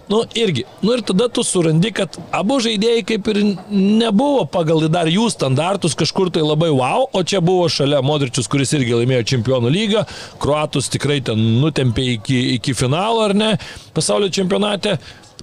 Nu, 0.09 0.23
irgi. 0.35 0.65
Nu 0.81 0.93
ir 0.97 1.01
tada 1.07 1.29
tu 1.31 1.43
surandi, 1.47 1.93
kad 1.95 2.17
abu 2.35 2.57
žaidėjai 2.63 3.03
kaip 3.07 3.27
ir 3.31 3.39
nebuvo 3.71 4.43
pagal 4.51 4.83
dar 4.91 5.07
jų 5.07 5.29
standartus 5.31 5.95
kažkur 5.99 6.31
tai 6.33 6.43
labai 6.43 6.69
wow, 6.75 7.07
o 7.07 7.23
čia 7.23 7.39
buvo 7.43 7.69
šalia 7.71 8.01
Modričius, 8.03 8.49
kuris 8.51 8.75
irgi 8.75 8.97
laimėjo 8.97 9.23
čempionų 9.33 9.71
lygą, 9.71 10.03
Kruatus 10.43 10.91
tikrai 10.91 11.21
ten 11.23 11.39
nutempė 11.61 12.09
iki, 12.17 12.39
iki 12.57 12.75
finalo, 12.75 13.23
ar 13.29 13.35
ne, 13.37 13.53
pasaulio 13.95 14.27
čempionate. 14.33 14.97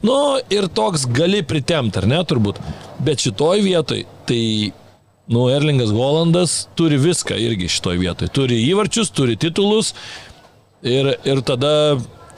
Nu 0.05 0.19
ir 0.53 0.69
toks 0.73 1.07
gali 1.13 1.41
pritemti, 1.45 2.01
ar 2.01 2.09
ne, 2.09 2.21
turbūt. 2.29 2.61
Bet 3.05 3.25
šitoj 3.25 3.65
vietoj, 3.65 4.05
tai 4.29 4.43
Nu, 5.31 5.45
Erlingas 5.47 5.93
Volandas 5.95 6.65
turi 6.75 6.97
viską 6.99 7.37
irgi 7.39 7.69
šitoj 7.71 8.01
vietoj. 8.01 8.31
Turi 8.35 8.57
įvarčius, 8.67 9.13
turi 9.15 9.37
titulus 9.39 9.93
ir, 10.83 11.13
ir 11.23 11.43
tada 11.47 11.71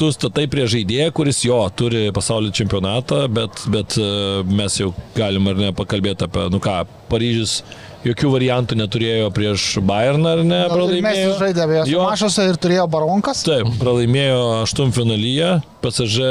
tu 0.02 0.10
statai 0.10 0.48
prie 0.50 0.66
žaidėją, 0.66 1.12
kuris 1.14 1.44
jo 1.46 1.60
turi 1.78 2.08
pasaulio 2.16 2.50
čempionatą, 2.58 3.22
bet, 3.30 3.62
bet 3.70 3.94
e, 4.02 4.08
mes 4.50 4.80
jau 4.82 4.90
galim 5.14 5.46
ar 5.52 5.60
ne 5.68 5.70
pakalbėti 5.78 6.26
apie, 6.26 6.48
nu 6.50 6.58
ką, 6.62 6.80
Paryžius 7.12 7.60
jokių 8.02 8.30
variantų 8.32 8.76
neturėjo 8.80 9.28
prieš 9.36 9.64
Bayerną, 9.86 10.30
ar 10.34 10.40
ne, 10.42 10.60
Mes 10.64 10.72
pralaimėjo. 10.72 11.34
žaidė 11.38 11.62
abiejose 11.66 11.92
Jo. 11.92 12.06
mašose 12.08 12.46
ir 12.50 12.58
turėjo 12.64 12.86
baronkas. 12.90 13.44
Taip, 13.46 13.68
pralaimėjo 13.78 14.40
aštuntfinalyje, 14.64 15.50
PSG 15.84 16.26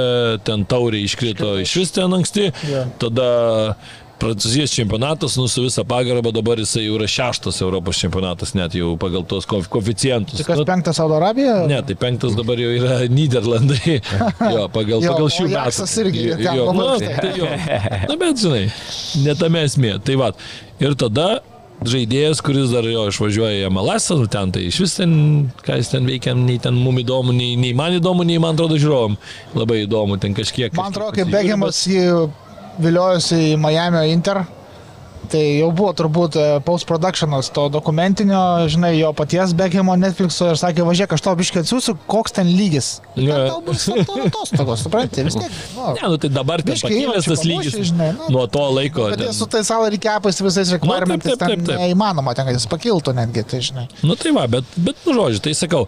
ten 0.47 0.65
tauriai 0.67 1.05
iškrito 1.07 1.53
iš 1.63 1.75
vis 1.79 1.93
ten 1.95 2.11
anksti, 2.17 2.49
Jo. 2.67 2.83
tada 2.99 3.29
Prancūzijos 4.21 4.69
čempionatas, 4.75 5.33
nu 5.39 5.47
su 5.49 5.63
visą 5.65 5.81
pagarbą 5.89 6.29
dabar 6.35 6.59
jisai 6.61 6.83
jau 6.85 6.97
yra 6.99 7.07
šeštas 7.09 7.57
Europos 7.65 7.97
čempionatas, 7.97 8.53
net 8.57 8.75
jau 8.77 8.93
pagal 9.01 9.23
tos 9.25 9.47
kof- 9.49 9.69
koeficientus. 9.73 10.37
Tai 10.37 10.45
kas 10.51 10.61
Nu, 10.61 10.65
penktas 10.69 10.99
Saudo 11.01 11.17
Arabija? 11.17 11.55
Ne, 11.71 11.79
tai 11.87 11.95
penktas 11.97 12.35
dabar 12.37 12.61
jau 12.61 12.69
yra 12.77 12.99
Niderlandai. 13.17 13.97
jo, 14.55 14.67
pagal, 14.75 15.01
Jo, 15.01 15.15
pagal 15.15 15.31
šių 15.37 15.47
metų. 15.49 15.87
Irgi 16.05 16.25
Jo, 16.29 16.57
jo, 16.59 16.67
nu, 16.77 16.89
tai 17.01 17.31
jo. 17.39 17.49
Na, 18.11 18.17
bet 18.21 18.43
žinai, 18.45 18.65
ne 19.25 19.35
tame 19.41 19.65
esmė. 19.67 19.95
Tai 20.05 20.19
va. 20.21 20.29
Ir 20.81 20.93
tada 21.01 21.27
žaidėjas, 21.81 22.43
kuris 22.45 22.69
dar 22.69 22.85
jo 22.85 23.07
išvažiuoja 23.09 23.65
į 23.65 23.71
MLS, 23.73 24.11
nu 24.13 24.27
ten 24.29 24.51
tai 24.53 24.67
iš 24.69 24.77
vis 24.83 24.93
ten, 24.99 25.13
ką 25.65 25.79
jis 25.79 25.89
ten 25.95 26.05
veikia, 26.05 26.35
nei 26.37 26.59
ten 26.61 26.77
mum 26.77 26.99
įdomu, 27.01 27.33
nei, 27.33 27.55
nei 27.57 27.73
man 27.77 27.97
įdomu, 27.97 28.21
nei 28.27 28.37
man 28.41 28.53
atrodo 28.53 28.77
žiūrovom. 28.77 29.17
Labai 29.57 29.79
įdomu, 29.87 30.19
ten 30.21 30.37
kažkiek. 30.37 30.75
Man 30.77 30.93
atrodo, 30.93 31.15
kai 31.17 31.23
kažkiek 31.25 31.33
Begiamas 31.33 31.81
jį 31.89 32.05
viliojosi 32.79 33.41
į 33.53 33.59
Miami 33.61 34.07
Inter, 34.13 34.43
tai 35.31 35.39
jau 35.61 35.69
buvo 35.71 35.93
turbūt 35.95 36.35
e, 36.35 36.45
post-productionas 36.65 37.47
to 37.55 37.67
dokumentinio, 37.71 38.39
žinai, 38.67 38.89
jo 38.97 39.13
paties 39.15 39.53
Begimo 39.55 39.93
Netflix'o 39.95 40.49
ir 40.51 40.57
sakė, 40.59 40.83
važiuok, 40.83 41.13
aš 41.15 41.23
tau 41.23 41.35
biškai 41.39 41.61
atsiųsiu, 41.63 41.93
koks 42.11 42.33
ten 42.35 42.49
lygis. 42.51 42.89
Ten 43.15 43.29
tau 43.47 43.61
bus 43.63 43.85
atostogos, 43.93 44.81
supranti, 44.83 45.23
vis 45.23 45.37
tiek. 45.39 45.53
Nu, 45.77 45.93
Ne, 45.95 46.09
nu 46.11 46.17
tai 46.19 46.31
dabar 46.35 46.63
ten 46.65 46.75
pakilęs 46.75 47.29
tas 47.29 47.45
lygis 47.47 47.77
žinai, 47.93 48.09
nu. 48.17 48.27
nuo 48.33 48.43
to 48.51 48.65
laiko. 48.75 49.07
Bet 49.13 49.21
ten- 49.23 49.33
su 49.37 49.47
tais 49.53 49.69
salary 49.71 50.01
capais 50.03 50.41
visais 50.43 50.73
requirements 50.75 51.23
taip, 51.23 51.39
taip, 51.39 51.53
ten 51.55 51.63
taip. 51.69 51.79
neįmanoma, 51.79 52.35
ten, 52.35 52.51
jis 52.51 52.67
pakiltų 52.67 53.15
netgi, 53.21 53.45
tai 53.53 53.61
žinai. 53.69 53.87
Nu 54.03 54.17
tai 54.19 54.33
va, 54.35 54.47
bet, 54.51 54.65
bet 54.75 54.99
nu 55.07 55.15
žodžiu, 55.15 55.39
tai 55.47 55.53
sakau, 55.55 55.85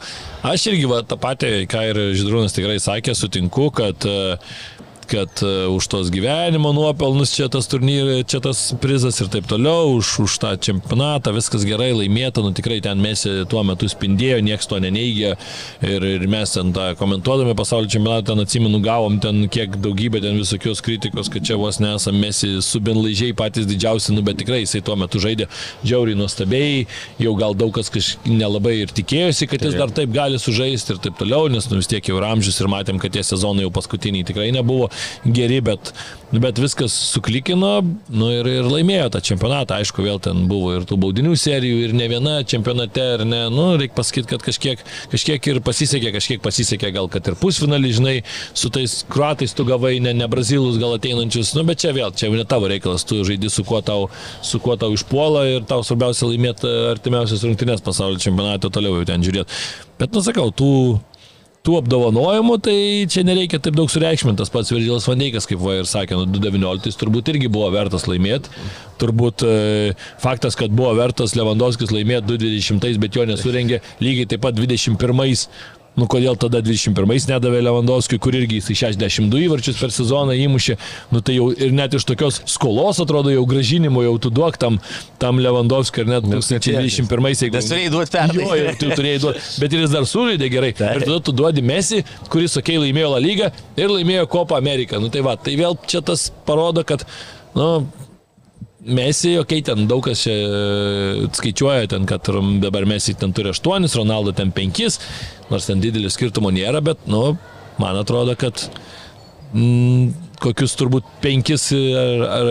aš 0.54 0.70
irgi 0.72 0.88
va, 0.94 1.02
tą 1.04 1.20
patį, 1.20 1.52
ką 1.74 1.84
ir 1.92 2.02
Židrūnas 2.22 2.56
tikrai 2.56 2.80
sakė, 2.80 3.12
sutinku, 3.18 3.68
kad 3.76 4.08
e, 4.08 4.38
kad 5.10 5.44
uh, 5.46 5.70
už 5.74 5.88
tos 5.92 6.10
gyvenimo 6.14 6.74
nuopelnus 6.76 7.36
čia 7.36 7.50
tas 7.54 7.70
turnyras, 7.72 8.26
čia 8.32 8.42
tas 8.44 8.66
prizas 8.82 9.20
ir 9.22 9.30
taip 9.34 9.48
toliau, 9.50 9.94
už, 10.00 10.16
už 10.26 10.40
tą 10.42 10.56
čempionatą, 10.58 11.36
viskas 11.36 11.68
gerai 11.68 11.92
laimėta, 11.94 12.44
nu 12.44 12.54
tikrai 12.56 12.82
ten 12.84 13.02
mes 13.04 13.26
tuo 13.52 13.64
metu 13.68 13.90
spindėjo, 13.92 14.42
niekas 14.46 14.70
to 14.72 14.82
neneigia 14.84 15.36
ir, 15.86 16.08
ir 16.16 16.28
mes 16.32 16.56
ten 16.58 16.74
tą 16.76 16.92
komentuodami 17.00 17.56
pasaulio 17.58 17.92
čempionatą, 17.94 18.34
ten 18.34 18.44
atsimenu, 18.44 18.82
gavom 18.84 19.20
ten 19.24 19.46
kiek 19.54 19.78
daugybę 19.84 20.24
ten 20.24 20.40
visokios 20.42 20.82
kritikos, 20.84 21.30
kad 21.34 21.46
čia 21.46 21.60
vos 21.62 21.80
nesame 21.84 22.24
mes 22.24 22.42
subinlaižiai 22.66 23.36
patys 23.38 23.68
didžiausi, 23.70 24.14
nu 24.16 24.24
bet 24.26 24.40
tikrai 24.42 24.64
jisai 24.64 24.82
tuo 24.86 24.96
metu 25.00 25.22
žaidė 25.24 25.48
džiauriai 25.84 26.18
nuostabiai, 26.18 26.84
jau 27.22 27.34
gal 27.40 27.56
daug 27.58 27.74
kas 27.76 27.92
kažkaip 27.94 28.30
nelabai 28.32 28.76
ir 28.84 28.94
tikėjosi, 28.96 29.48
kad 29.52 29.66
jis 29.66 29.78
dar 29.80 29.94
taip 29.96 30.14
gali 30.16 30.40
sužaisti 30.42 30.96
ir 30.96 31.02
taip 31.04 31.18
toliau, 31.20 31.50
nes 31.52 31.68
nu 31.72 31.80
vis 31.82 31.90
tiek 31.92 32.10
jau 32.10 32.22
amžius 32.24 32.62
ir 32.62 32.72
matėm, 32.72 33.02
kad 33.02 33.14
tie 33.16 33.24
sezonai 33.26 33.66
jau 33.66 33.74
paskutiniai 33.74 34.28
tikrai 34.28 34.50
nebuvo 34.56 34.90
geri, 35.26 35.60
bet, 35.66 35.92
bet 36.32 36.60
viskas 36.62 36.94
suklikino 37.12 37.72
nu, 37.84 38.30
ir, 38.34 38.48
ir 38.50 38.68
laimėjo 38.70 39.10
tą 39.14 39.22
čempionatą. 39.26 39.78
Aišku, 39.82 40.04
vėl 40.06 40.20
ten 40.24 40.46
buvo 40.50 40.74
ir 40.78 40.88
tų 40.90 40.98
baudinių 41.04 41.36
serijų, 41.40 41.82
ir 41.88 41.96
ne 41.98 42.08
viena 42.12 42.36
čempionate, 42.48 43.06
ir 43.18 43.26
ne, 43.28 43.44
nu, 43.54 43.68
reikia 43.80 43.98
pasakyti, 44.00 44.30
kad 44.34 44.46
kažkiek, 44.46 44.84
kažkiek 45.14 45.52
ir 45.52 45.62
pasisekė, 45.66 46.14
kažkiek 46.18 46.44
pasisekė, 46.44 46.92
gal 46.96 47.10
kad 47.14 47.30
ir 47.30 47.38
pusfinalį, 47.40 47.94
žinai, 48.00 48.16
su 48.58 48.72
tais 48.74 49.00
kruatais 49.14 49.56
tu 49.56 49.68
gavai, 49.70 49.96
ne, 50.04 50.16
ne 50.18 50.30
brazilus 50.32 50.80
gal 50.82 50.98
ateinančius, 50.98 51.54
nu, 51.58 51.66
bet 51.70 51.84
čia 51.84 51.94
vėl, 51.96 52.14
čia 52.18 52.32
ne 52.34 52.48
tavo 52.50 52.70
reikalas, 52.72 53.06
tu 53.08 53.22
žaidži 53.28 53.54
su 53.54 53.68
kuo 53.68 53.82
tau, 53.86 54.10
su 54.44 54.62
kuo 54.64 54.78
tau 54.80 54.94
išpuola 54.96 55.48
ir 55.56 55.66
tau 55.70 55.86
svarbiausia 55.86 56.30
laimėti 56.32 56.70
artimiausias 56.94 57.46
rungtynės 57.46 57.86
pasaulio 57.86 58.22
čempionate, 58.22 58.72
toliau 58.74 59.00
jau 59.00 59.10
ten 59.10 59.26
žiūrėti. 59.26 59.64
Bet, 60.02 60.14
nu, 60.16 60.24
sakau, 60.26 60.50
tų 60.52 60.72
tų 61.64 61.78
apdovanojimų, 61.80 62.58
tai 62.64 62.78
čia 63.12 63.22
nereikia 63.24 63.60
taip 63.64 63.78
daug 63.78 63.92
sureikšmintas. 63.92 64.52
Pats 64.52 64.74
Virgilas 64.74 65.08
Vandeikas, 65.08 65.48
kaip 65.48 65.62
va 65.64 65.78
ir 65.80 65.88
sakė, 65.88 66.18
nu 66.20 66.26
2019 66.28 67.00
turbūt 67.00 67.32
irgi 67.32 67.52
buvo 67.52 67.70
vertas 67.72 68.04
laimėti. 68.10 68.52
Turbūt 69.00 69.46
e, 69.48 69.54
faktas, 70.20 70.58
kad 70.60 70.76
buvo 70.76 70.92
vertas 71.00 71.38
Lewandowskis 71.40 71.94
laimėti 71.96 72.36
2020, 72.36 73.00
bet 73.00 73.16
jo 73.16 73.24
nesurengė 73.30 73.80
lygiai 74.04 74.28
taip 74.34 74.44
pat 74.44 74.60
2021. 74.60 75.48
Nu 75.94 76.08
kodėl 76.10 76.38
tada 76.42 76.58
21 76.66 77.28
nedavė 77.30 77.60
Lewandowskiui, 77.68 78.18
kur 78.22 78.34
irgi 78.34 78.58
jis 78.58 78.72
62 78.80 79.44
įvarčius 79.46 79.78
per 79.78 79.94
sezoną 79.94 80.34
įmušė, 80.42 80.76
nu 81.14 81.22
tai 81.22 81.36
jau 81.38 81.52
ir 81.54 81.76
net 81.76 81.94
iš 81.94 82.08
tokios 82.10 82.40
skolos 82.50 83.02
atrodo 83.04 83.30
jau 83.34 83.44
gražinimo 83.50 84.02
jau 84.02 84.16
tu 84.26 84.32
duok 84.34 84.58
tam, 84.62 84.80
tam 85.22 85.42
Lewandowskiui 85.44 86.06
ir 86.06 86.12
net 86.16 86.26
2021 86.26 87.30
jeigu... 87.46 87.60
Nes 87.60 87.70
turėjai 87.70 87.92
duoti 87.94 88.16
pernai. 88.16 88.48
Jo, 88.48 88.58
ir 88.58 88.80
tu 88.82 88.90
turėjai 88.90 89.22
duoti, 89.28 89.44
bet 89.62 89.76
ir 89.76 89.84
jis 89.86 89.94
dar 89.94 90.10
sužaidė 90.10 90.50
gerai. 90.54 90.72
Ir 90.74 91.06
tada 91.06 91.20
tu 91.30 91.36
duodi 91.44 91.66
Messi, 91.66 92.02
kuris, 92.26 92.58
okei, 92.58 92.80
okay, 92.80 92.88
laimėjo 92.88 93.14
La 93.14 93.22
Lygą 93.22 93.52
ir 93.78 93.94
laimėjo 93.94 94.26
Kopą 94.34 94.58
Ameriką. 94.58 95.02
Nu 95.04 95.14
tai 95.14 95.22
va, 95.26 95.38
tai 95.38 95.54
vėl 95.60 95.78
čia 95.86 96.02
tas 96.06 96.32
parodo, 96.48 96.82
kad, 96.88 97.06
nu, 97.54 97.70
Messi, 98.84 99.38
okei, 99.40 99.62
okay, 99.62 99.64
ten 99.64 99.86
daug 99.88 100.04
kas 100.04 100.26
čia 100.26 100.34
e, 100.34 101.28
skaičiuoja, 101.38 101.88
ten, 101.94 102.04
kad 102.10 102.28
dabar 102.60 102.84
Messi 102.90 103.16
ten 103.16 103.32
turi 103.36 103.54
8, 103.54 103.88
Ronaldo 103.96 104.34
ten 104.36 104.52
5, 104.52 104.98
nors 105.54 105.70
ten 105.70 105.82
didelio 105.84 106.12
skirtumo 106.14 106.52
nėra, 106.54 106.82
bet, 106.84 107.08
nu, 107.10 107.36
man 107.82 108.00
atrodo, 108.02 108.36
kad 108.40 108.66
mm, 109.54 110.12
kokius 110.44 110.76
turbūt 110.80 111.08
5 111.24 111.52
ar, 112.00 112.24
ar, 112.28 112.50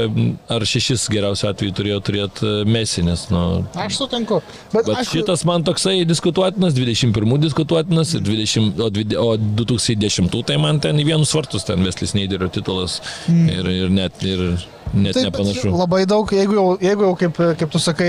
ar 0.56 0.66
6 0.68 1.08
geriausiu 1.12 1.48
atveju 1.50 1.74
turėjo 1.76 1.98
turėti 2.06 2.52
Messi, 2.68 3.04
nes, 3.06 3.26
nu, 3.32 3.42
Aš 3.78 3.98
sutinku. 4.00 4.40
Bet, 4.72 4.86
Bet 4.86 4.92
aišku, 5.02 5.18
šitas 5.18 5.44
man 5.48 5.66
toksai 5.66 5.98
diskutuotinas, 6.08 6.76
21 6.78 7.40
diskutuotinas, 7.42 8.14
ir 8.16 8.24
20, 8.26 8.80
o, 8.80 8.90
20, 9.00 9.18
o 9.20 9.58
2010 9.62 10.32
tai 10.48 10.60
man 10.62 10.80
ten 10.82 11.00
į 11.02 11.10
vienus 11.12 11.34
vartus 11.36 11.68
ten 11.68 11.84
Veslis 11.86 12.16
Neiderio 12.16 12.48
titulas 12.52 13.00
mm. 13.28 13.50
ir, 13.58 13.72
ir 13.84 13.92
net, 13.92 14.24
ir 14.24 14.46
net 14.94 15.16
Taip, 15.16 15.28
nepanašu. 15.30 15.72
Labai 15.74 16.02
daug, 16.08 16.32
jeigu 16.32 16.56
jau, 16.56 16.66
jeigu 16.82 17.06
jau 17.06 17.12
kaip, 17.20 17.40
kaip 17.60 17.72
tu 17.72 17.80
sakai, 17.82 18.08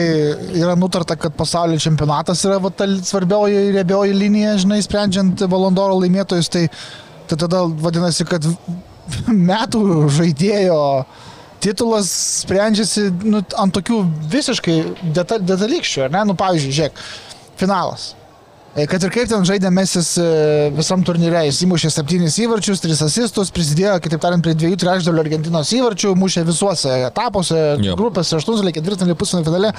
yra 0.60 0.76
nutarta, 0.80 1.18
kad 1.20 1.36
pasaulio 1.38 1.80
čempionatas 1.82 2.44
yra 2.48 2.60
va, 2.64 2.72
ta 2.74 2.88
svarbioji 2.88 3.70
riebioji 3.76 4.16
linija, 4.18 4.56
žinai, 4.64 4.82
sprendžiant 4.86 5.46
Valondoro 5.52 6.00
laimėtojus, 6.02 6.52
tai, 6.54 6.66
tai 7.30 7.40
tada 7.46 7.64
vadinasi, 7.86 8.28
kad 8.30 8.48
metų 9.52 9.84
žaidėjo 10.18 10.82
titulas 11.64 12.10
sprendžiasi 12.44 13.08
nu, 13.24 13.40
ant 13.60 13.76
tokių 13.76 14.02
visiškai 14.34 14.80
detal, 15.16 15.40
detalykščių, 15.44 16.08
ar 16.08 16.18
ne? 16.18 16.26
Nu, 16.32 16.36
pavyzdžiui, 16.40 16.76
žiūrėk, 16.76 17.06
finalas. 17.62 18.12
E, 18.76 18.88
Kad 18.90 19.04
ir 19.06 19.12
kaip 19.14 19.30
ten 19.30 19.44
žaidė 19.46 19.70
Mesis 19.74 20.16
e, 20.18 20.24
visam 20.74 21.04
turnyre, 21.06 21.44
jis 21.46 21.60
įmušė 21.68 21.92
septynis 21.94 22.40
įvarčius, 22.42 22.82
tris 22.82 23.04
asistus, 23.06 23.52
prisidėjo, 23.54 24.00
kitaip 24.02 24.24
tariant, 24.24 24.42
prie 24.46 24.56
dviejų 24.58 24.80
trečdalių 24.82 25.22
Argentinos 25.22 25.70
įvarčių, 25.78 26.16
mušė 26.18 26.42
visuose 26.48 26.96
etapuose, 27.12 27.60
Jo. 27.86 27.94
grupėse, 28.00 28.34
aštuntfinalį, 28.40 28.74
ketvirtfinalį, 28.80 29.18
pusfinalį 29.22 29.50
finale. 29.52 29.74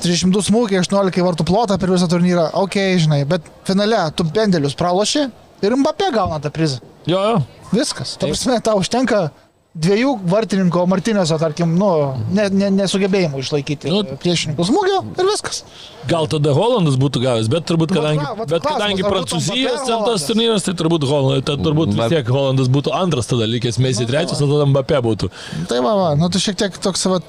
300 0.00 0.44
smūgiai, 0.46 0.78
18 0.80 1.24
vartų 1.26 1.44
plotą 1.50 1.76
per 1.82 1.90
visą 1.92 2.06
turnyrą. 2.08 2.46
Ok, 2.62 2.78
žinai, 3.02 3.24
bet 3.28 3.44
finale 3.68 3.98
tu 4.16 4.24
pendelius 4.24 4.78
praloši 4.78 5.26
ir 5.66 5.76
Mbappé 5.76 6.08
gauna 6.14 6.38
tą 6.40 6.48
prizą. 6.54 6.78
Jo, 7.10 7.20
jo. 7.20 7.42
Viskas. 7.74 8.14
Ta 8.16 8.30
prasme, 8.30 8.56
tau 8.64 8.78
užtenka 8.80 9.26
dviejų 9.70 10.16
vartininko 10.26 10.82
Martinėso, 10.90 11.36
tarkim, 11.38 11.76
nu, 11.78 11.88
ne, 12.34 12.48
ne, 12.50 12.70
nesugebėjimų 12.74 13.38
išlaikyti 13.38 13.90
Nu. 13.92 14.00
nu, 14.02 14.16
priešininkų 14.18 14.66
smūgio 14.66 14.96
ir 15.14 15.28
viskas. 15.28 15.62
Gal 16.10 16.26
tada 16.32 16.50
Holandas 16.56 16.96
būtų 16.98 17.22
gavęs, 17.22 17.50
bet 17.52 17.68
turbūt 17.70 17.94
Vat 17.94 18.00
kadangi, 18.00 18.24
vat 18.40 18.50
bet 18.50 18.64
klausimas, 18.64 18.80
kadangi 18.80 19.06
Prancūzijos 19.06 19.84
ten 19.86 20.04
tas 20.08 20.26
turnyras, 20.26 20.66
tai 20.66 20.74
turbūt, 20.74 21.06
Holandas, 21.06 21.44
tai 21.46 21.56
turbūt 21.62 21.94
vis 21.94 22.00
Bet- 22.02 22.14
tiek 22.16 22.32
Holandas 22.34 22.70
būtų 22.72 22.94
antras 22.98 23.30
tada 23.30 23.46
likęs, 23.46 23.78
Messi 23.78 24.06
trečias, 24.10 24.42
o 24.42 24.50
tada 24.50 24.66
Mbappé 24.72 24.98
būtų. 25.06 25.30
Tai 25.70 25.78
va, 25.86 25.94
va, 26.02 26.08
nu 26.18 26.28
tai 26.34 26.42
šiek 26.42 26.58
tiek 26.58 26.78
toks, 26.82 27.06
va, 27.06 27.20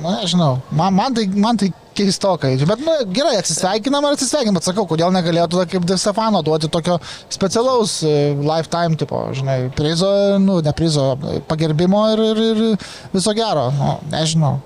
na, 0.00 0.16
nežinau, 0.22 0.54
man, 0.72 0.94
man, 0.96 1.12
tai, 1.14 1.26
man 1.28 1.60
tai 1.60 1.72
keistokai. 1.96 2.52
Bet, 2.68 2.82
nu, 2.84 2.94
gerai, 3.16 3.36
atsisveikinam 3.40 4.06
ar 4.06 4.16
atsisveikinam, 4.16 4.58
bet 4.60 4.68
sakau, 4.68 4.86
kodėl 4.90 5.14
negalėjo 5.14 5.48
tada 5.54 5.66
kaip 5.70 5.88
De 5.88 5.98
Stefano 6.00 6.42
duoti 6.46 6.70
tokio 6.72 6.98
specialaus 7.32 7.98
e, 8.06 8.14
lifetime 8.40 8.98
tipo, 9.00 9.20
žinai, 9.36 9.58
prizo, 9.76 10.10
nu, 10.42 10.60
ne 10.64 10.76
prizo, 10.76 11.12
pagerbimo 11.48 12.06
ir, 12.14 12.24
ir, 12.26 12.40
ir 12.70 12.88
viso 13.14 13.36
gero, 13.36 13.68
nu, 13.76 13.92
nežinau. 14.12 14.56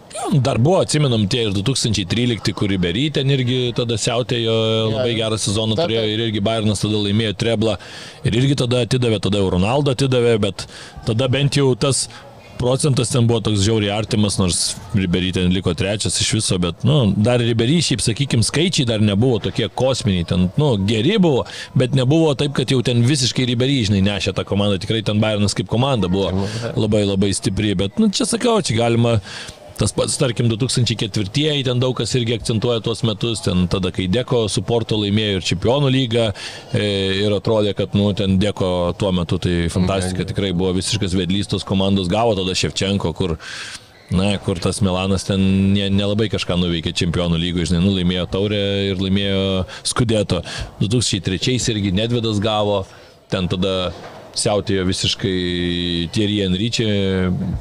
Dar 0.42 0.58
buvo, 0.58 0.80
atsimenam, 0.82 1.22
tie 1.30 1.44
ir 1.46 1.54
2013, 1.54 2.52
kur 2.56 2.72
Ibery 2.74 3.06
ten 3.14 3.30
irgi 3.32 3.70
tada 3.76 3.96
siautėjo, 4.00 4.54
labai 4.90 5.14
gerą 5.18 5.38
sezoną 5.40 5.78
Taip, 5.78 5.86
turėjo 5.86 6.02
ir 6.10 6.24
irgi 6.26 6.42
Bayernas 6.44 6.82
tada 6.82 7.00
laimėjo 7.06 7.36
treblą 7.40 7.76
ir 8.26 8.38
irgi 8.42 8.58
tada 8.58 8.82
atidavė, 8.86 9.20
tada 9.22 9.42
Ronaldo 9.54 9.94
atidavė, 9.94 10.34
bet 10.42 10.66
tada 11.06 11.30
bent 11.32 11.56
jau 11.60 11.70
tas 11.78 12.08
procentas 12.60 13.10
ten 13.12 13.26
buvo 13.28 13.40
toks 13.44 13.64
žiauriai 13.64 13.94
artimas, 13.96 14.36
nors 14.40 14.60
Ribery 14.94 15.32
ten 15.34 15.52
liko 15.54 15.72
trečias 15.74 16.20
iš 16.20 16.32
viso, 16.36 16.58
bet, 16.62 16.84
nu, 16.84 16.98
dar 17.16 17.40
Ribery 17.40 17.80
šiaip, 17.84 18.02
sakykime, 18.04 18.44
skaičiai 18.46 18.88
dar 18.88 19.04
nebuvo 19.04 19.40
tokie 19.46 19.70
kosminiai, 19.82 20.26
ten, 20.28 20.48
nu, 20.60 20.72
geri 20.88 21.16
buvo, 21.22 21.46
bet 21.78 21.96
nebuvo 21.96 22.34
taip, 22.38 22.52
kad 22.58 22.72
jau 22.72 22.82
ten 22.86 23.00
visiškai 23.06 23.48
Ribery, 23.48 23.80
žinai, 23.88 24.02
nešė 24.10 24.36
tą 24.36 24.44
komandą, 24.48 24.80
tikrai 24.82 25.00
ten 25.06 25.22
Bayernas 25.22 25.56
kaip 25.56 25.70
komanda 25.72 26.12
buvo 26.12 26.48
labai 26.76 27.06
labai 27.08 27.32
stipri, 27.36 27.72
bet, 27.80 27.96
nu, 28.02 28.12
čia 28.12 28.28
sakau, 28.28 28.60
čia 28.64 28.76
galima 28.82 29.18
Tas 29.80 29.94
pats, 29.96 30.18
tarkim, 30.20 30.50
2004-ieji, 30.52 31.64
ten 31.64 31.78
daug 31.80 31.94
kas 31.96 32.12
irgi 32.18 32.34
akcentuoja 32.36 32.82
tuos 32.84 33.00
metus, 33.08 33.40
ten 33.46 33.64
tada, 33.72 33.88
kai 33.96 34.10
Deko 34.12 34.42
su 34.52 34.60
Porto 34.66 34.98
laimėjo 35.00 35.38
ir 35.38 35.46
Čempionų 35.50 35.88
lygą 35.94 36.26
e, 36.76 36.88
ir 37.22 37.32
atrodė, 37.32 37.72
kad, 37.78 37.96
nu, 37.96 38.10
ten 38.16 38.36
Deko 38.42 38.92
tuo 39.00 39.14
metu 39.16 39.38
tai 39.40 39.70
fantastika, 39.72 40.26
tikrai 40.28 40.52
buvo 40.52 40.74
visiškas 40.76 41.16
vedlys 41.16 41.48
tos 41.48 41.64
komandos, 41.64 42.12
gavo 42.12 42.36
tada 42.36 42.56
Ševčenko, 42.56 43.14
kur 43.16 43.38
Na, 44.10 44.32
kur 44.42 44.58
tas 44.58 44.80
Milanas 44.82 45.22
ten 45.22 45.38
ne, 45.70 45.84
nelabai 45.94 46.26
kažką 46.32 46.56
nuveikė 46.58 46.90
čempionų 46.98 47.36
lygoje, 47.38 47.68
žinai, 47.70 47.84
nu, 47.84 47.92
laimėjo 47.94 48.24
taurę 48.32 48.62
ir 48.88 48.98
laimėjo 48.98 49.44
skudėto. 49.86 50.40
2003 50.80 51.60
irgi 51.70 51.92
Nedvedas 51.94 52.40
gavo, 52.42 52.80
ten 53.30 53.46
tada 53.52 53.92
siautėjo 54.38 54.84
visiškai 54.88 55.32
Thierry 56.14 56.36
Henryčia, 56.44 56.86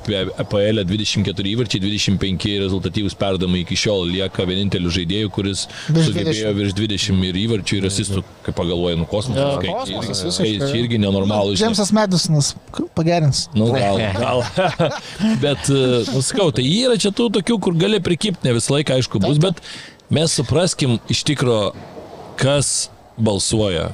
PL 0.05 0.83
24 0.85 1.51
įvarčiai, 1.53 1.81
25 1.81 2.45
rezultatyvus 2.61 3.15
perdamai 3.19 3.63
iki 3.63 3.77
šiol 3.79 4.05
lieka 4.11 4.45
vieninteliu 4.47 4.91
žaidėju, 4.93 5.31
kuris 5.33 5.65
Virš 5.89 6.09
sugebėjo 6.11 6.51
20. 6.53 6.57
virš 6.59 6.75
20 6.77 7.25
ir 7.29 7.39
įvarčių 7.43 7.79
ir 7.79 7.87
asistų, 7.89 8.23
kaip 8.45 8.57
pagalvoju, 8.59 8.99
nu 9.01 9.07
kosmosas. 9.09 9.41
Jo, 9.41 9.55
skaičiai 9.57 9.97
kosmosas 9.97 10.21
irgi- 10.21 10.29
visiškai. 10.29 10.51
skaičiai 10.59 10.83
irgi 10.83 10.99
nenormalų. 11.05 11.55
žinai. 11.55 11.61
Džemsas 11.65 11.93
Medisonas 11.97 12.51
pagerins. 12.99 13.43
Nu, 13.57 13.71
gal, 13.73 13.97
gal. 14.23 14.43
bet, 15.45 15.69
e, 15.73 16.03
nu, 16.13 16.21
sakau, 16.25 16.51
tai 16.55 16.67
yra 16.69 16.99
čia 17.01 17.11
tų 17.15 17.31
tokių, 17.39 17.59
kur 17.65 17.77
gali 17.81 17.99
prikipti, 18.03 18.45
ne 18.47 18.53
visą 18.59 18.77
laiką 18.77 18.99
aišku 18.99 19.21
bus, 19.25 19.41
bet 19.41 19.59
mes 20.13 20.37
supraskim 20.37 20.99
iš 21.09 21.25
tikro, 21.27 21.71
kas 22.39 22.89
balsuoja. 23.19 23.89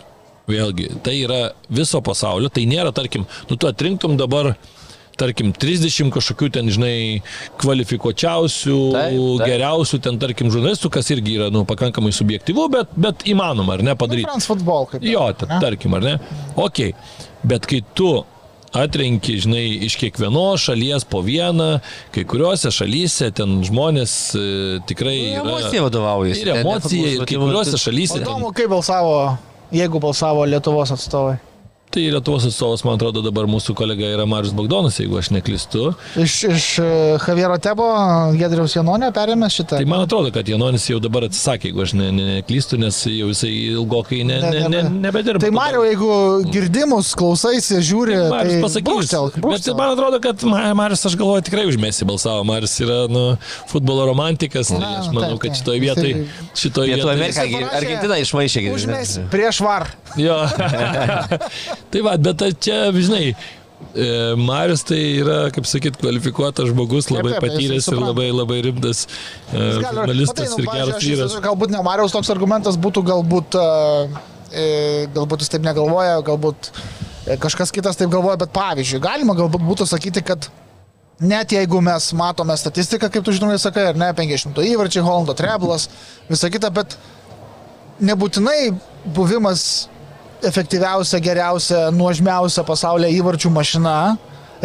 Vėlgi, 0.49 0.91
tai 1.01 1.15
yra 1.23 1.39
viso 1.73 2.01
pasaulio, 2.05 2.51
tai 2.53 2.67
nėra, 2.69 2.91
tarkim, 2.93 3.23
nu 3.49 3.55
tu 3.57 3.65
atrinktum 3.69 4.13
dabar 4.19 4.51
tarkim, 5.17 5.53
30 5.55 6.11
kažkokių 6.11 6.49
ten, 6.57 6.67
žinai, 6.75 7.21
kvalifikuočiausių, 7.61 8.77
Taip, 8.93 9.15
taip. 9.15 9.43
geriausių 9.47 9.99
ten, 10.03 10.19
tarkim, 10.21 10.49
žurnalistų, 10.53 10.91
kas 10.91 11.09
irgi 11.15 11.37
yra, 11.39 11.47
nu, 11.55 11.63
pakankamai 11.67 12.11
subjektyvu, 12.15 12.67
bet, 12.73 12.91
bet 12.99 13.23
įmanoma, 13.31 13.77
ar 13.77 13.83
ne, 13.87 13.95
padaryti. 13.99 14.27
France 14.27 14.49
football, 14.49 14.87
kaip. 14.91 15.05
Jo, 15.07 15.29
ta, 15.39 15.47
ne? 15.53 15.59
tarkim, 15.63 15.95
ar 15.97 16.03
ne? 16.05 16.15
Ok, 16.59 16.81
bet 17.47 17.65
kai 17.71 17.79
tu 17.95 18.09
atrenki, 18.75 19.37
žinai, 19.39 19.63
iš 19.87 19.95
kiekvienos 20.01 20.65
šalies 20.67 21.05
po 21.07 21.21
vieną, 21.23 21.77
kai 22.11 22.25
kuriuose 22.27 22.67
šalyse 22.75 23.29
ten 23.37 23.61
žmonės 23.63 24.15
e, 24.35 24.45
tikrai 24.89 25.15
yra... 25.29 25.45
Emocija 25.45 25.85
vadovaujasi. 25.87 26.41
Ir 26.43 26.51
ten 26.51 26.59
emocija, 26.65 27.13
ir 27.15 27.23
kai 27.29 27.39
kuriuose 27.39 27.79
šalyse... 27.79 28.17
ten- 28.19 28.27
Įdomu, 28.27 28.51
kaip 28.57 28.73
balsavo, 28.75 29.15
jeigu 29.77 29.99
balsavo 29.99 30.45
Lietuvos 30.49 30.91
atstovai. 30.91 31.35
Tai 31.93 32.01
Lietuvos 32.11 32.43
atstovas, 32.43 32.81
man 32.83 32.97
atrodo, 32.97 33.21
dabar 33.23 33.45
mūsų 33.47 33.71
kolega 33.77 34.07
yra 34.11 34.25
Marius 34.27 34.51
Bagdonas, 34.57 34.97
jeigu 34.99 35.15
aš 35.15 35.29
neklistu. 35.31 35.93
Iš, 36.19 36.33
iš 36.49 36.65
e, 36.83 36.87
Javiero 37.23 37.55
Tebo, 37.61 37.85
Gedriaus 38.35 38.73
Janonio 38.75 39.11
perėmė 39.15 39.47
šitą. 39.53 39.77
Tai 39.79 39.87
man 39.87 40.03
atrodo, 40.03 40.31
kad 40.35 40.49
Janonis 40.51 40.89
jau 40.89 40.97
dabar 40.99 41.27
atsisakė, 41.29 41.69
jeigu 41.69 41.83
aš 41.85 41.93
ne, 41.95 42.09
ne, 42.11 42.25
neklystu, 42.41 42.79
nes 42.81 42.97
jau 43.07 43.29
jisai 43.31 43.51
ilgokai 43.77 44.23
ne, 44.27 44.41
ne, 44.43 44.63
ne, 44.73 44.81
nebedirba. 45.05 45.39
Tai 45.45 45.53
Mario, 45.55 45.85
jeigu 45.87 46.09
girdimus, 46.51 47.13
klausaisi, 47.15 47.77
žiūri, 47.87 48.17
Marius 48.33 48.57
tai 48.57 48.65
pasakys. 48.65 48.87
brūkštelk, 48.89 49.37
Bet 49.39 49.45
brūkštelk. 49.47 49.79
man 49.79 49.93
atrodo, 49.95 50.19
kad 50.25 50.43
Ma- 50.51 50.65
Marius, 50.81 51.05
aš 51.07 51.15
galvoju, 51.21 51.45
tikrai 51.47 51.63
užmėsi 51.69 52.09
balsavo. 52.11 52.43
Marius 52.49 52.75
yra 52.83 52.99
nu, 53.07 53.23
futbolo 53.71 54.09
romantikas. 54.11 54.73
Tai 54.73 54.91
aš 55.05 55.13
manau, 55.15 55.37
kad 55.39 55.55
šitoje 55.61 55.79
vietoje... 55.85 56.25
Šitoje 56.59 56.91
vietoje... 56.99 57.15
Amerika, 57.15 57.47
Argentina 57.79 58.19
išmaišė. 58.25 58.65
Užmės 58.75 59.15
prieš 59.31 59.63
var. 59.63 59.87
Jo. 60.19 60.39
tai 61.91 62.01
va, 62.05 62.15
bet 62.17 62.39
tai 62.39 62.51
čia, 62.55 62.87
žinai, 62.95 63.31
e, 63.93 64.07
Marius 64.39 64.85
tai 64.87 64.99
yra, 65.21 65.37
kaip 65.55 65.67
sakyt, 65.69 65.99
kvalifikuotas 66.01 66.71
žmogus, 66.71 67.09
labai 67.13 67.35
Taip, 67.35 67.43
taip, 67.43 67.55
patyręs 67.55 67.89
ir 67.91 68.01
labai, 68.01 68.29
labai 68.33 68.59
rimtas 68.69 69.05
e, 69.05 69.63
žurnalistas 69.81 70.53
matai, 70.53 70.59
nu, 70.59 70.61
ir 70.63 70.69
geras 70.71 71.01
vyras. 71.03 71.39
Galbūt 71.45 71.73
ne 71.75 71.81
Marijos 71.85 72.15
toks 72.15 72.31
argumentas 72.33 72.79
būtų, 72.81 73.05
galbūt, 73.11 73.57
e, 73.59 74.27
e, 74.51 74.67
galbūt 75.15 75.45
jis 75.45 75.55
taip 75.55 75.65
negalvoja, 75.67 76.21
galbūt 76.25 76.71
kažkas 77.41 77.73
kitas 77.73 77.97
taip 77.97 78.11
galvoja, 78.13 78.37
bet 78.45 78.53
pavyzdžiui, 78.55 79.01
galima 79.03 79.35
galbūt 79.37 79.63
būtų 79.65 79.89
sakyti, 79.89 80.23
kad 80.25 80.47
net 81.19 81.51
jeigu 81.55 81.79
mes 81.83 82.11
matome 82.17 82.55
statistiką, 82.59 83.09
kaip 83.11 83.25
tu 83.25 83.33
žinai, 83.35 83.57
sakai, 83.61 83.89
ar 83.91 83.99
ne, 83.99 84.11
500 84.15 84.65
įvarčiai, 84.73 85.03
Holando 85.05 85.35
treblas, 85.37 85.89
visa 86.29 86.51
kita, 86.51 86.71
bet 86.75 86.97
nebūtinai 88.03 88.75
buvimas 89.15 89.87
efektyviausia, 90.47 91.19
geriausia, 91.23 91.89
nuožmiausia 91.95 92.63
pasaulyje 92.67 93.17
įvarčių 93.19 93.51
mašina 93.53 93.95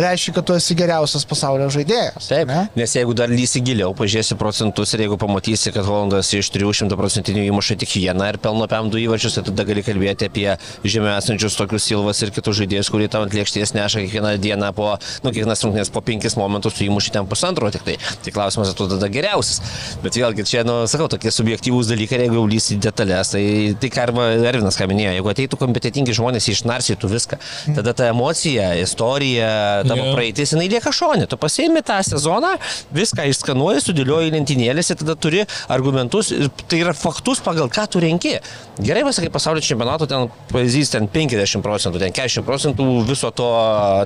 reiškia, 0.04 0.34
kad 0.36 0.46
tu 0.48 0.56
esi 0.56 0.76
geriausias 0.78 1.26
pasaulio 1.28 1.68
žaidėjas. 1.72 2.28
Taip, 2.30 2.50
ne? 2.50 2.66
nes 2.78 2.94
jeigu 2.96 3.14
dar 3.16 3.30
lysi 3.32 3.62
giliau, 3.64 3.92
pažiūrėsi 3.96 4.36
procentus 4.40 4.94
ir 4.94 5.04
jeigu 5.04 5.18
pamatysi, 5.20 5.72
kad 5.74 5.86
Holandas 5.86 6.32
iš 6.36 6.50
300 6.54 6.98
procentinių 6.98 7.46
įmuša 7.50 7.78
tik 7.80 7.94
vieną 7.96 8.30
ir 8.32 8.40
pelno 8.42 8.68
PM 8.70 8.90
du 8.92 9.00
įvarčius, 9.00 9.38
tai 9.38 9.46
tada 9.48 9.66
gali 9.68 9.84
kalbėti 9.86 10.28
apie 10.30 10.46
žemė 10.84 11.16
esančius 11.16 11.58
tokius 11.58 11.88
Silvas 11.90 12.22
ir 12.24 12.32
kitus 12.34 12.58
žaidėjus, 12.60 12.90
kurie 12.92 13.08
tau 13.12 13.24
ant 13.26 13.34
lėkštės 13.34 13.74
neša 13.76 14.04
kiekvieną 14.04 14.34
dieną 14.42 14.72
po, 14.76 14.92
nu, 15.24 15.32
kiekvienas 15.32 15.64
rungtynės 15.66 15.92
po 15.94 16.04
penkis 16.06 16.36
momentus, 16.40 16.76
tu 16.78 16.86
įmuši 16.86 17.14
ten 17.16 17.28
pusantro 17.30 17.70
tik 17.74 17.86
tai. 17.86 17.96
Tai 18.24 18.34
klausimas, 18.34 18.72
ar 18.72 18.78
tu 18.78 18.88
tada 18.90 19.10
geriausias. 19.12 19.60
Bet 20.04 20.18
vėlgi, 20.18 20.46
čia, 20.48 20.64
nu, 20.68 20.82
sakau, 20.90 21.08
tokie 21.12 21.32
subjektyvūs 21.34 21.90
dalykai, 21.90 22.22
jeigu 22.24 22.38
jau 22.40 22.46
lysi 22.50 22.76
į 22.76 22.80
detalės, 22.86 23.34
tai 23.34 23.44
tai 23.80 23.90
ką 23.92 24.06
Ervinas 24.50 24.78
ką 24.78 24.88
minėjo, 24.90 25.14
jeigu 25.16 25.30
ateitų 25.32 25.58
kompetitingi 25.60 26.14
žmonės, 26.16 26.48
išnarsytų 26.52 27.10
viską, 27.10 27.38
tada 27.76 27.94
ta 27.96 28.08
emocija, 28.12 28.72
istorija, 28.80 29.50
tavo 29.90 30.06
Jo. 30.08 30.14
praeitis, 30.16 30.54
jinai 30.54 30.68
lieka 30.72 30.92
šonė. 30.94 31.26
Tu 31.30 31.38
pasiemi 31.40 31.82
tą 31.86 31.98
sezoną, 32.06 32.54
viską 32.94 33.26
išskanuoji, 33.32 33.82
sudėlioji 33.88 34.30
į 34.30 34.34
lentynėlės 34.38 34.92
ir 34.94 35.00
tada 35.02 35.16
turi 35.18 35.44
argumentus 35.68 36.30
tai 36.70 36.80
yra 36.84 36.94
faktus, 36.96 37.42
pagal 37.44 37.68
ką 37.72 37.86
tu 37.90 38.02
renki. 38.02 38.36
Gerai 38.80 39.02
pasakai, 39.06 39.30
pasaulio 39.34 39.60
čempionato 39.64 40.06
ten 40.08 40.28
pavyzdys 40.52 40.94
ten 40.94 41.08
50 41.10 41.60
procentų, 41.66 42.00
ten 42.00 42.14
40 42.16 42.46
procentų 42.46 42.86
viso 43.08 43.30
to, 43.36 43.48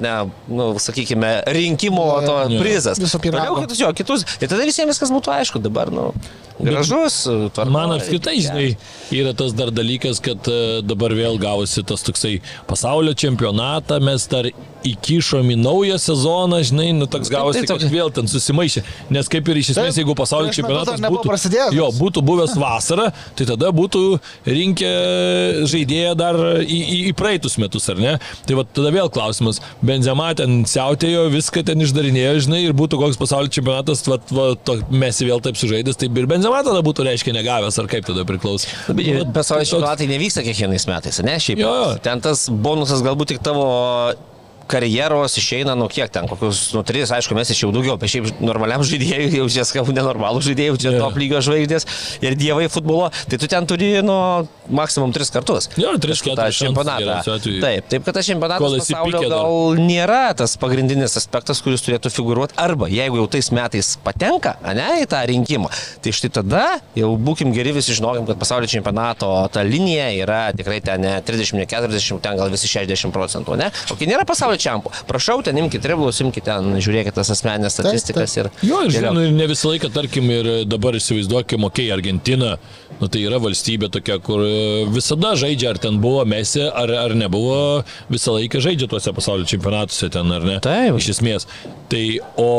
ne, 0.03 0.15
nu, 0.51 0.71
sakykime, 0.83 1.35
rinkimo 1.55 2.07
to 2.27 2.39
Jo. 2.51 2.61
prizas. 2.63 2.99
Viso 2.99 3.21
pyrago. 3.23 3.55
Toliau 3.55 3.67
kitus 3.69 3.81
jo, 3.85 3.93
kitus. 3.97 4.25
Ir 4.41 4.49
tada 4.51 4.65
visiems 4.67 4.95
viskas 4.95 5.13
būtų 5.15 5.33
aišku. 5.39 5.63
Dabar, 5.65 5.91
nu, 5.95 6.09
gražus. 6.61 7.23
tvarkoj. 7.27 7.73
Man 7.75 7.95
apskritai, 7.97 8.37
žinai, 8.43 8.69
yra 9.15 9.35
tas 9.37 9.53
dar 9.57 9.71
dalykas, 9.75 10.21
kad 10.25 10.47
e, 10.51 10.81
dabar 10.87 11.15
vėl 11.17 11.39
gavosi 11.43 11.85
tas 11.87 12.03
toksai 12.07 12.39
pasaulio 12.71 13.15
čempionatą, 13.15 14.01
mes 14.05 14.27
dar 14.31 14.49
įkišom 14.85 15.51
į 15.55 15.57
naują 15.61 15.97
sezoną, 16.01 16.61
žinai, 16.69 16.91
nu 16.97 17.09
toks 17.11 17.31
gavosi, 17.33 17.63
taip, 17.63 17.73
kad 17.73 17.85
taip. 17.85 17.93
vėl 17.95 18.13
ten 18.15 18.29
susimaišė. 18.31 18.83
Nes 19.15 19.31
kaip 19.33 19.49
ir 19.51 19.61
iš 19.61 19.73
esmės, 19.75 19.95
Taip, 19.95 20.01
jeigu 20.03 20.17
pasaulio 20.19 20.51
metus 20.51 20.59
čempionatas 20.59 21.03
būtų, 21.03 21.73
jo, 21.77 21.89
būtų 21.99 22.23
buvęs 22.27 22.57
vasarą, 22.61 23.09
tai 23.39 23.47
tada 23.49 23.71
būtų 23.75 24.03
rinkę 24.49 24.91
žaidėją 25.71 26.15
dar 26.19 26.39
į, 26.63 26.79
į, 26.81 26.99
į 27.11 27.15
praeitus 27.19 27.57
metus, 27.61 27.89
ar 27.93 28.01
ne? 28.01 28.17
Tai 28.49 28.59
va 28.61 28.67
tada 28.69 28.93
vėl 28.95 29.11
klausimas, 29.15 29.61
Benzema 29.85 30.31
ten 30.39 30.63
siautėjo, 30.69 31.27
viską 31.33 31.65
ten 31.67 31.85
išdarinėjo, 31.85 32.37
žinai, 32.49 32.65
ir 32.69 32.77
būtų 32.77 33.01
koks 33.01 33.21
pasaulio 33.21 33.53
čempionatas, 33.55 34.05
va, 34.09 34.21
va, 34.35 34.51
to, 34.67 34.79
mes 34.93 35.23
vėl 35.25 35.43
taip 35.45 35.59
sužaidęs, 35.61 36.01
tai 36.01 36.11
ir 36.11 36.31
Benzema 36.31 36.63
tada 36.67 36.85
būtų, 36.85 37.09
reiškia, 37.09 37.37
negavęs, 37.37 37.81
ar 37.81 37.91
kaip 37.91 38.07
tada 38.11 38.27
priklauso. 38.29 38.71
Nu, 38.89 38.99
Bet 38.99 39.33
pasaulio 39.37 39.67
čempionatai 39.69 40.11
nevyksta 40.11 40.45
kiekvienais 40.47 40.89
metais, 40.91 41.21
ne? 41.25 41.39
Šiaip. 41.41 41.65
Jo, 41.65 41.75
jo. 41.81 41.91
Ten 42.05 42.23
tas 42.25 42.47
bonusas 42.49 43.03
galbūt 43.05 43.35
tik 43.35 43.45
tavo 43.45 43.67
karjeros 44.69 45.37
išeina, 45.41 45.75
nu 45.79 45.87
kiek 45.93 46.11
ten, 46.15 46.29
kokius, 46.31 46.73
nu, 46.77 46.83
tris, 46.87 47.11
aišku, 47.15 47.35
mes 47.37 47.51
iš 47.53 47.65
jau 47.65 47.71
daugiau, 47.75 47.97
bet 48.01 48.11
šiaip 48.13 48.41
normaliam 48.45 48.83
žaidėjui, 48.87 49.31
jau 49.41 49.47
čia 49.53 49.65
skau 49.69 49.85
nenormalų 49.89 50.43
žaidėjų, 50.49 50.79
čia 50.83 50.93
Jo. 50.95 51.01
top 51.05 51.19
lygio 51.21 51.41
žvaigždės 51.45 51.87
ir 52.25 52.37
dievai 52.39 52.69
futbolo, 52.73 53.11
tai 53.31 53.39
tu 53.41 53.49
ten 53.51 53.67
turi, 53.69 53.91
nu, 54.07 54.17
maksimum 54.69 55.13
tris 55.15 55.31
kartus. 55.35 55.69
Jo, 55.81 55.95
tris, 56.01 56.21
Aišku, 56.21 56.37
tą 56.39 56.49
čempionatą. 56.55 57.17
Taip, 57.61 57.89
taip, 57.91 58.05
kad 58.07 58.15
tas 58.19 58.29
čempionatas 58.29 58.77
pasaulio 58.81 59.23
gal 59.29 59.81
nėra 59.81 60.23
tas 60.39 60.57
pagrindinis 60.61 61.17
aspektas, 61.21 61.61
kuris 61.65 61.83
turėtų 61.85 62.13
figuruoti, 62.15 62.57
arba 62.61 62.89
jeigu 62.93 63.19
jau 63.21 63.27
tais 63.35 63.51
metais 63.55 63.95
patenka, 64.05 64.55
ne, 64.75 64.89
į 65.03 65.09
tą 65.11 65.21
rinkimą, 65.29 65.71
tai 66.05 66.15
štai 66.17 66.31
tada 66.39 66.65
jau 66.97 67.11
būkim 67.21 67.53
geri 67.55 67.75
visi 67.77 67.97
žinokim, 67.97 68.25
kad 68.31 68.41
pasaulio 68.41 68.71
čempionato 68.71 69.29
ta 69.53 69.65
linija 69.67 70.09
yra 70.23 70.41
tikrai 70.57 70.81
ten 70.85 71.03
ne 71.05 71.15
30, 71.25 71.59
ne 71.59 71.67
40, 71.69 72.21
ten 72.25 72.39
gal 72.41 72.53
visi 72.53 72.71
60 72.71 73.13
procentų, 73.15 73.59
ne? 73.61 73.69
O 73.93 73.99
kai 73.99 74.09
nėra 74.09 74.25
pasaulio 74.29 74.54
čempionų, 74.61 75.05
prašau, 75.09 75.39
ten 75.47 75.59
imkite 75.61 75.83
triblus, 75.85 76.21
imkite 76.25 76.51
ten, 76.51 76.77
žiūrėkite 76.85 77.17
tas 77.19 77.33
asmenės 77.35 77.79
statistikas 77.79 78.37
ir... 78.39 78.51
Jo, 78.67 78.83
ir 78.87 78.95
žinau, 78.95 79.15
ir 79.23 79.35
ne 79.35 79.49
visą 79.51 79.73
laiką, 79.73 79.91
tarkim, 79.95 80.31
ir 80.33 80.51
dabar 80.69 80.99
įsivaizduokime, 80.99 81.69
okei, 81.71 81.89
okay, 81.89 81.95
Argentina, 81.97 82.55
nu 83.01 83.11
tai 83.11 83.25
yra 83.27 83.41
valstybė 83.43 83.91
tokia, 83.95 84.19
kur 84.25 84.45
e, 84.47 84.85
visada 84.95 85.35
žaidžia, 85.39 85.75
ar 85.75 85.83
ten 85.83 86.01
buvo 86.03 86.25
Mesi, 86.29 86.63
ar, 86.65 86.93
ar 87.05 87.17
nebuvo, 87.19 87.85
visą 88.13 88.37
laiką 88.39 88.63
žaidžia 88.65 88.89
tuose 88.91 89.15
pasaulio 89.17 89.49
čempionatuose 89.49 90.11
ten, 90.15 90.35
ar 90.35 90.47
ne? 90.47 90.59
Taip. 90.65 90.99
Iš 91.01 91.15
esmės. 91.17 91.49
Tai, 91.93 92.05
o 92.41 92.51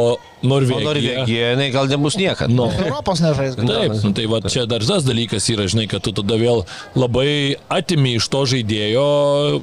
O 0.45 0.47
Norvegija. 0.47 0.85
Norvegija, 0.85 1.49
jinai 1.49 1.71
gal 1.71 1.87
nebus 1.89 2.17
niekada. 2.17 2.53
Nu, 2.53 2.67
Europos 2.85 3.19
nežais. 3.23 3.55
Taip, 3.57 3.93
nu, 4.03 4.11
tai 4.13 4.25
va 4.29 4.41
čia 4.45 4.65
dar 4.69 4.83
tas 4.85 5.05
dalykas 5.05 5.47
yra, 5.49 5.65
žinai, 5.71 5.87
kad 5.89 6.03
tu 6.05 6.13
tada 6.15 6.37
vėl 6.39 6.63
labai 6.97 7.55
atimi 7.73 8.15
iš 8.19 8.27
to 8.29 8.43
žaidėjo, 8.53 9.05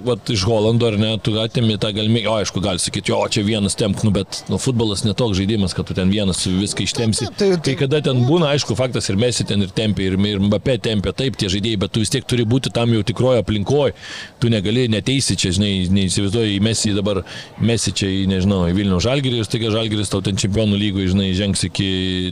va, 0.06 0.16
iš 0.32 0.46
Holando 0.48 0.88
ar 0.88 0.98
ne, 0.98 1.12
tu 1.22 1.36
atimi 1.40 1.78
tą 1.82 1.92
galimybę, 1.94 2.26
o 2.30 2.38
aišku, 2.40 2.62
gali 2.64 2.82
sakyti, 2.82 3.12
jo, 3.12 3.20
čia 3.32 3.44
vienas 3.46 3.78
tempk, 3.78 4.02
nu, 4.06 4.10
bet 4.14 4.42
nu, 4.50 4.58
futbolas 4.62 5.04
netoks 5.06 5.38
žaidimas, 5.38 5.76
kad 5.76 5.86
tu 5.86 5.96
ten 5.98 6.10
vienas 6.12 6.42
viską 6.48 6.86
ištempsi. 6.88 7.28
Taip, 7.28 7.38
taip, 7.38 7.54
taip. 7.60 7.64
Kai 7.68 7.76
kada 7.84 8.02
ten 8.08 8.24
būna, 8.26 8.50
aišku, 8.56 8.76
faktas 8.78 9.10
ir 9.12 9.20
Mesi 9.20 9.46
ten 9.46 9.62
ir 9.62 9.70
tempia, 9.76 10.10
ir, 10.10 10.18
ir 10.32 10.42
Mbappé 10.62 10.78
tempia, 10.78 11.10
taip 11.10 11.34
tie 11.34 11.48
žaidėjai, 11.50 11.78
bet 11.82 11.90
tu 11.90 12.00
vis 12.02 12.10
tiek 12.12 12.22
turi 12.22 12.44
būti 12.46 12.70
tam 12.70 12.92
jau 12.94 13.02
tikroje 13.02 13.40
aplinkoje. 13.42 13.96
Tu 14.38 14.50
negali 14.52 14.84
neteisi 14.90 15.34
čia, 15.34 15.50
žinai, 15.56 15.88
neįsivaizduoji 15.90 16.60
Mesi 16.62 16.92
dabar, 16.94 17.24
Mesi 17.58 17.90
čia 17.90 18.06
nežinau, 18.30 18.60
į 18.70 18.76
Vilnių 18.76 19.00
Žalgirį 19.02 19.40
ir 19.42 19.48
staiga 19.48 19.72
Žalgiris 19.74 20.12
tau 20.12 20.20
ten 20.22 20.38
čempionų 20.38 20.78
lygų, 20.78 21.08
žinai, 21.10 21.32
žengs 21.34 21.64
iki 21.66 21.88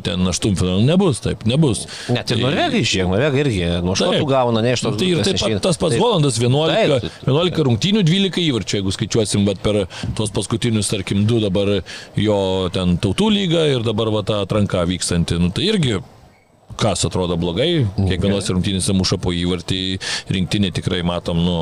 ten 0.07 0.23
aštuntfinalio. 0.31 0.85
Nebus, 0.87 1.23
taip, 1.25 1.43
nebus. 1.51 1.89
Net 2.13 2.31
ir 2.31 2.39
Norvegai 2.45 2.85
išėjo, 2.85 3.09
Norvegai 3.11 3.43
irgi 3.43 3.73
nuo 3.83 3.99
škotų 3.99 4.31
gauna, 4.31 4.63
ne 4.63 4.77
iš 4.77 4.87
to. 4.87 4.95
Tai 5.01 5.11
ir 5.11 5.25
taip 5.27 5.43
pat 5.43 5.59
tas 5.67 5.83
pats 5.83 5.99
Volandas 5.99 6.39
11, 6.39 7.11
11 7.27 7.67
rungtynių, 7.67 8.07
12 8.07 8.47
įvarčių, 8.47 8.79
jeigu 8.79 8.95
skaičiuosim, 8.95 9.43
bet 9.51 9.59
per 9.67 9.83
tuos 10.15 10.31
paskutinius, 10.39 10.93
tarkim, 10.95 11.27
du 11.27 11.43
dabar 11.43 11.81
jo 12.15 12.41
ten 12.71 12.95
tautų 13.03 13.35
lyga 13.41 13.67
ir 13.75 13.83
dabar 13.87 14.15
va 14.15 14.23
ta 14.27 14.43
atranka 14.47 14.87
vykstanti. 14.87 15.43
Nu, 15.43 15.51
tai 15.55 15.67
irgi 15.73 15.99
kas 16.81 17.05
atrodo 17.05 17.37
blogai, 17.41 17.85
kiekvienos 17.97 18.49
rungtynėse 18.53 18.95
muša 18.97 19.19
po 19.23 19.33
įvartį, 19.37 19.81
rinktinė 20.33 20.73
tikrai 20.77 21.01
matom, 21.07 21.41
nu, 21.45 21.57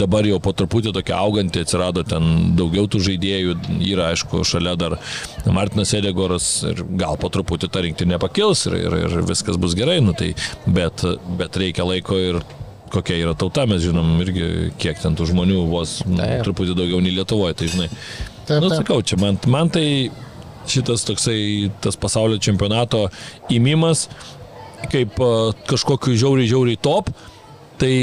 dabar 0.00 0.26
jau 0.26 0.40
po 0.42 0.52
truputį 0.56 0.94
tokia 0.96 1.18
auganti, 1.20 1.62
atsirado 1.64 2.04
ten 2.06 2.54
daugiau 2.58 2.88
tų 2.90 3.02
žaidėjų, 3.10 3.56
yra 3.86 4.10
aišku, 4.14 4.42
šalia 4.46 4.76
dar 4.80 4.98
Martinas 5.50 5.94
Edegoras 5.96 6.48
ir 6.68 6.82
gal 7.00 7.18
po 7.20 7.30
truputį 7.32 7.70
ta 7.70 7.84
rinktinė 7.86 8.20
pakils 8.22 8.66
ir, 8.70 8.78
ir, 8.80 8.96
ir 9.06 9.20
viskas 9.28 9.60
bus 9.60 9.76
gerai, 9.78 10.00
nu, 10.04 10.16
tai, 10.18 10.32
bet, 10.66 11.04
bet 11.38 11.60
reikia 11.60 11.86
laiko 11.86 12.18
ir 12.18 12.40
kokia 12.90 13.20
yra 13.22 13.36
tauta, 13.38 13.68
mes 13.70 13.84
žinom 13.84 14.16
irgi, 14.24 14.72
kiek 14.82 14.98
ten 14.98 15.14
tų 15.18 15.28
žmonių 15.30 15.62
vos 15.70 16.00
nu, 16.08 16.18
truputį 16.42 16.74
daugiau 16.78 16.98
nei 17.04 17.14
Lietuvoje, 17.14 17.54
tai 17.60 17.70
žinai. 17.70 17.86
Taip, 17.92 18.50
taip. 18.50 18.64
Nu, 18.64 18.72
sakau, 18.74 18.98
čia 19.06 19.20
man, 19.20 19.38
man 19.50 19.70
tai 19.70 19.86
šitas 20.70 21.06
toksai 21.06 21.70
tas 21.82 21.98
pasaulio 22.00 22.40
čempionato 22.42 23.06
įmimas 23.52 24.08
kaip 24.90 25.20
kažkokiu 25.70 26.16
žiauriai, 26.18 26.50
žiauriai 26.50 26.80
top, 26.80 27.10
tai 27.80 27.94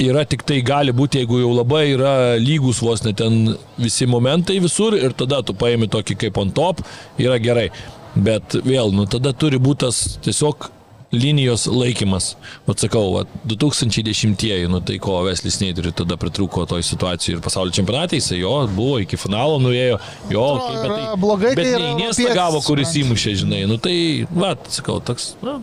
yra 0.00 0.24
tik 0.28 0.44
tai 0.48 0.60
gali 0.64 0.94
būti, 0.96 1.20
jeigu 1.22 1.42
jau 1.42 1.52
labai 1.52 1.84
yra 1.92 2.14
lygus 2.40 2.80
vos 2.84 3.04
net 3.04 3.18
ten 3.20 3.54
visi 3.80 4.08
momentai 4.08 4.58
visur 4.62 4.96
ir 4.96 5.14
tada 5.16 5.42
tu 5.44 5.54
paimi 5.56 5.90
tokį 5.92 6.18
kaip 6.24 6.40
on 6.40 6.52
top, 6.56 6.84
yra 7.20 7.40
gerai. 7.42 7.68
Bet 8.16 8.56
vėl, 8.66 8.90
nu 8.94 9.06
tada 9.06 9.32
turi 9.36 9.60
būti 9.62 9.84
tas 9.84 10.00
tiesiog 10.24 10.70
linijos 11.14 11.66
laikymas. 11.70 12.34
Vat 12.66 12.82
sakau, 12.82 13.10
vat, 13.16 13.30
2010-ieji, 13.50 14.68
nu 14.70 14.80
tai 14.86 14.98
ko 15.02 15.20
Veslis 15.26 15.58
Neideriui 15.62 15.94
tada 15.96 16.18
pritruko 16.20 16.64
toj 16.70 16.84
situacijai 16.86 17.36
ir 17.36 17.42
pasaulio 17.44 17.74
čempionatai, 17.74 18.20
jisai 18.22 18.40
jo 18.40 18.54
buvo 18.76 19.00
iki 19.02 19.18
finalo 19.18 19.58
nuėjo, 19.62 19.98
jo, 20.30 20.46
okay, 20.54 20.78
bet 20.78 20.94
tai 20.94 21.18
blogai, 21.24 21.52
bet 21.58 21.66
tai 21.66 21.82
neįnėsta 21.82 22.36
gavo, 22.38 22.62
kuris 22.66 22.94
įmušė, 23.02 23.36
žinai, 23.42 23.64
nu 23.70 23.78
tai, 23.82 23.96
va, 24.30 24.54
sakau, 24.70 25.00
toks, 25.02 25.32
na. 25.42 25.58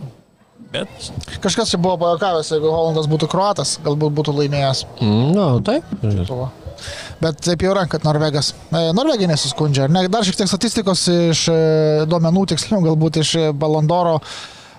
Bet... 0.72 0.88
Kažkas 1.40 1.72
čia 1.72 1.80
buvo 1.80 1.96
pajokavęs, 2.02 2.50
jeigu 2.52 2.68
Holandas 2.72 3.08
būtų 3.08 3.30
kruatas, 3.32 3.78
galbūt 3.84 4.12
būtų 4.18 4.34
laimėjęs. 4.36 4.84
Mm, 5.00 5.30
no, 5.32 5.46
taip. 5.64 5.86
Bet 7.22 7.40
taip 7.42 7.64
jau 7.64 7.72
yra, 7.72 7.86
kad 7.90 8.04
Norvegas. 8.06 8.52
E, 8.68 8.90
Norvegai 8.94 9.30
nesiskundžia. 9.30 9.88
Ne, 9.90 10.04
dar 10.12 10.26
šiek 10.26 10.38
tiek 10.38 10.50
statistikos 10.50 11.06
iš 11.14 11.46
e, 11.50 11.58
duomenų, 12.10 12.44
tiksliau 12.52 12.84
galbūt 12.84 13.22
iš 13.24 13.34
Balondoro. 13.58 14.18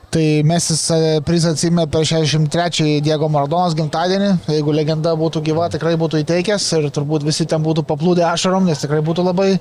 Tai 0.10 0.24
Mesis 0.50 0.88
prizą 1.26 1.52
atsimė 1.54 1.84
per 1.94 2.06
63-ąjį 2.10 3.02
Diego 3.06 3.28
Maradonas 3.30 3.76
gimtadienį. 3.78 4.32
Jeigu 4.50 4.74
legenda 4.74 5.14
būtų 5.18 5.44
gyva, 5.46 5.68
tikrai 5.70 5.94
būtų 6.02 6.24
įteikęs 6.24 6.66
ir 6.80 6.88
turbūt 6.96 7.26
visi 7.28 7.46
ten 7.50 7.62
būtų 7.66 7.84
paplūdę 7.86 8.26
ašarom, 8.32 8.66
nes 8.66 8.82
tikrai 8.82 9.04
būtų 9.06 9.28
labai 9.28 9.52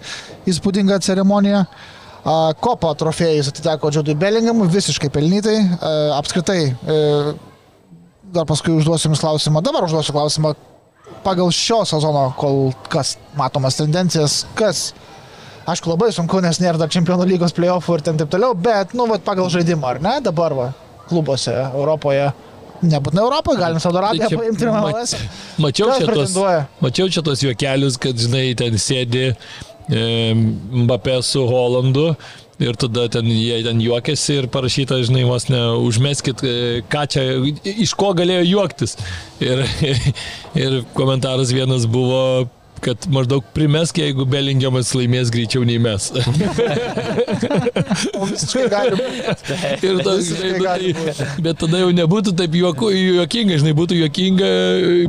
įspūdinga 0.48 1.02
ceremonija. 1.04 1.66
Kopo 2.60 2.90
trofėjus 3.00 3.48
atiteko 3.52 3.90
Džodui 3.94 4.16
Bellinghamui 4.18 4.68
visiškai 4.72 5.08
pelnytai. 5.12 5.56
Apskritai, 6.18 6.60
e, 6.68 6.98
dar 8.34 8.48
paskui 8.48 8.74
užduosiu 8.76 9.08
Jums 9.08 9.22
klausimą, 9.22 9.62
dabar 9.64 9.86
užduosiu 9.86 10.12
klausimą 10.16 10.52
pagal 11.24 11.50
šio 11.54 11.82
sezono 11.88 12.28
kol 12.38 12.68
kas 12.92 13.16
matomas 13.36 13.78
tendencijas, 13.80 14.42
kas 14.58 14.90
Aišku, 15.68 15.90
labai 15.92 16.06
sunku, 16.16 16.38
nes 16.40 16.56
nėra 16.62 16.80
dar 16.80 16.88
čempionų 16.88 17.26
lygos 17.28 17.52
playoffų 17.52 17.98
ir 17.98 18.02
ten 18.06 18.16
taip 18.16 18.30
toliau, 18.32 18.54
bet, 18.56 18.94
nu, 18.96 19.04
va, 19.10 19.18
pagal 19.20 19.50
žaidimą, 19.52 19.90
ar 19.90 19.98
ne, 20.00 20.14
dabar, 20.24 20.54
va, 20.56 20.68
klubuose 21.10 21.52
Europoje. 21.52 22.30
Nebūtinai 22.78 23.20
Europoje, 23.26 23.58
galim 23.60 23.80
Saudo 23.82 24.00
Arabiją 24.00 24.30
tai 24.30 24.38
paimti 24.38 24.64
ir 24.64 24.70
MLS. 24.72 25.12
Mačiau 25.60 25.90
čia, 25.92 26.06
tos, 26.08 26.36
mačiau 26.80 27.12
čia 27.12 27.24
tos 27.26 27.42
juokelius, 27.44 27.98
kad, 28.00 28.16
žinai, 28.16 28.46
ten 28.56 28.80
sėdi 28.80 29.26
e, 29.26 29.34
Mbappé 29.88 31.16
su 31.24 31.46
Holandu 31.48 32.11
ir 32.59 32.74
tada 32.74 33.07
ten 33.12 33.29
jie 33.31 33.61
ten 33.62 33.81
juokėsi 33.83 34.40
ir 34.42 34.48
parašyta, 34.53 34.98
žinai, 35.07 35.22
vos 35.29 35.46
ne, 35.51 35.61
užmeskit, 35.87 36.42
e, 36.42 36.83
ką 36.90 37.05
čia, 37.11 37.24
iš 37.87 37.94
ko 37.98 38.11
galėjo 38.18 38.44
juoktis. 38.48 38.96
Ir, 39.44 39.62
ir 40.64 40.81
komentaras 40.98 41.55
vienas 41.55 41.87
buvo 41.90 42.48
kad 42.82 43.08
maždaug 43.12 43.44
primesk, 43.54 43.98
jeigu 44.02 44.26
Belingiamas 44.28 44.94
laimės 44.96 45.30
greičiau 45.34 45.64
nei 45.68 45.78
mes. 45.82 46.10
ir 49.88 50.00
tas, 50.04 50.28
žinai, 50.28 50.58
nu, 50.58 50.64
tai, 50.64 50.92
bet 51.44 51.58
tada 51.62 51.82
jau 51.82 51.90
nebūtų 51.94 52.34
taip 52.38 52.54
juoku, 52.58 52.90
juokinga, 52.94 53.58
žinai, 53.62 53.74
būtų 53.78 53.98
juokinga, 54.02 54.50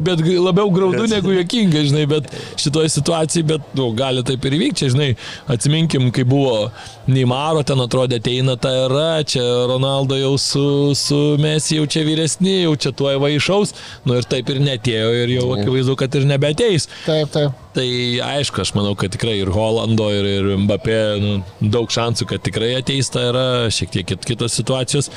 bet 0.06 0.24
labiau 0.26 0.72
graudu 0.74 1.06
negu 1.12 1.34
juokinga, 1.36 1.84
žinai, 1.90 2.06
bet 2.10 2.30
šitoje 2.60 2.90
situacijoje, 2.96 3.48
bet, 3.54 3.62
nu, 3.78 3.90
gali 3.98 4.24
taip 4.28 4.46
ir 4.48 4.58
įvykti, 4.60 4.92
žinai, 4.96 5.10
atsiminkim, 5.52 6.10
kai 6.16 6.26
buvo 6.28 6.70
Neymaro, 7.10 7.64
ten 7.66 7.82
atrodė 7.82 8.20
ateina 8.22 8.56
ta 8.62 8.72
era, 8.86 9.10
čia 9.26 9.44
Ronaldo 9.70 10.18
jau 10.20 10.36
su, 10.42 10.66
su 10.98 11.20
Messi 11.42 11.80
jau 11.80 11.88
čia 11.90 12.06
vyresni, 12.08 12.60
jau 12.66 12.76
čia 12.80 12.94
tuo 12.96 13.12
įvaišaus, 13.16 13.74
nu 14.06 14.20
ir 14.20 14.30
taip 14.30 14.52
ir 14.54 14.62
netėjo 14.64 15.10
ir 15.24 15.36
jau 15.40 15.50
akivaizdu, 15.58 15.98
kad 16.00 16.20
ir 16.20 16.30
nebeteis. 16.30 16.90
Taip, 17.08 17.34
taip. 17.34 17.59
Tai 17.76 17.86
aišku, 18.26 18.64
aš 18.64 18.74
manau, 18.74 18.96
kad 18.98 19.14
tikrai 19.14 19.36
ir 19.44 19.52
Holando, 19.54 20.08
ir, 20.10 20.26
ir 20.40 20.50
Mbappé 20.64 20.98
nu, 21.22 21.36
daug 21.62 21.92
šansų, 21.94 22.26
kad 22.32 22.42
tikrai 22.46 22.74
ateis 22.80 23.12
ta 23.14 23.28
yra, 23.30 23.46
šiek 23.74 23.94
tiek 23.94 24.26
kitos 24.26 24.58
situacijos. 24.58 25.12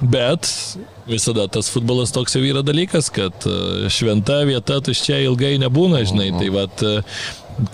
Bet 0.00 0.48
visada 1.04 1.44
tas 1.52 1.68
futbolas 1.68 2.14
toks 2.16 2.38
jau 2.38 2.40
yra 2.40 2.62
dalykas, 2.64 3.10
kad 3.12 3.44
e, 3.44 3.90
šventa 3.92 4.38
vieta 4.48 4.78
tuščia 4.80 5.18
ilgai 5.26 5.58
nebūna, 5.60 6.00
žinai. 6.08 6.30
Tai 6.38 6.48
vat, 6.54 6.84
e, 6.88 7.02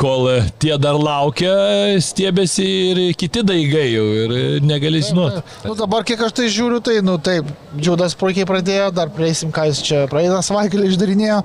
kol 0.00 0.26
tie 0.58 0.74
dar 0.82 0.98
laukia, 0.98 1.54
stiebėsi 2.02 2.66
ir 2.66 3.00
kiti 3.20 3.44
daigai 3.46 3.86
jau 3.92 4.08
ir 4.24 4.34
negali 4.66 5.04
žinoti. 5.06 5.44
Nu, 5.68 5.76
dabar 5.78 6.02
kiek 6.08 6.26
aš 6.26 6.34
tai 6.40 6.50
žiūriu, 6.50 6.82
tai, 6.82 6.98
nu 7.06 7.14
taip, 7.22 7.46
Džiudas 7.78 8.18
puikiai 8.18 8.48
pradėjo, 8.48 8.90
dar 8.96 9.14
prieisim, 9.14 9.54
ką 9.54 9.68
jis 9.70 9.86
čia 9.86 10.02
praeitą 10.10 10.42
savaitgalį 10.42 10.90
išdarinėjo. 10.90 11.40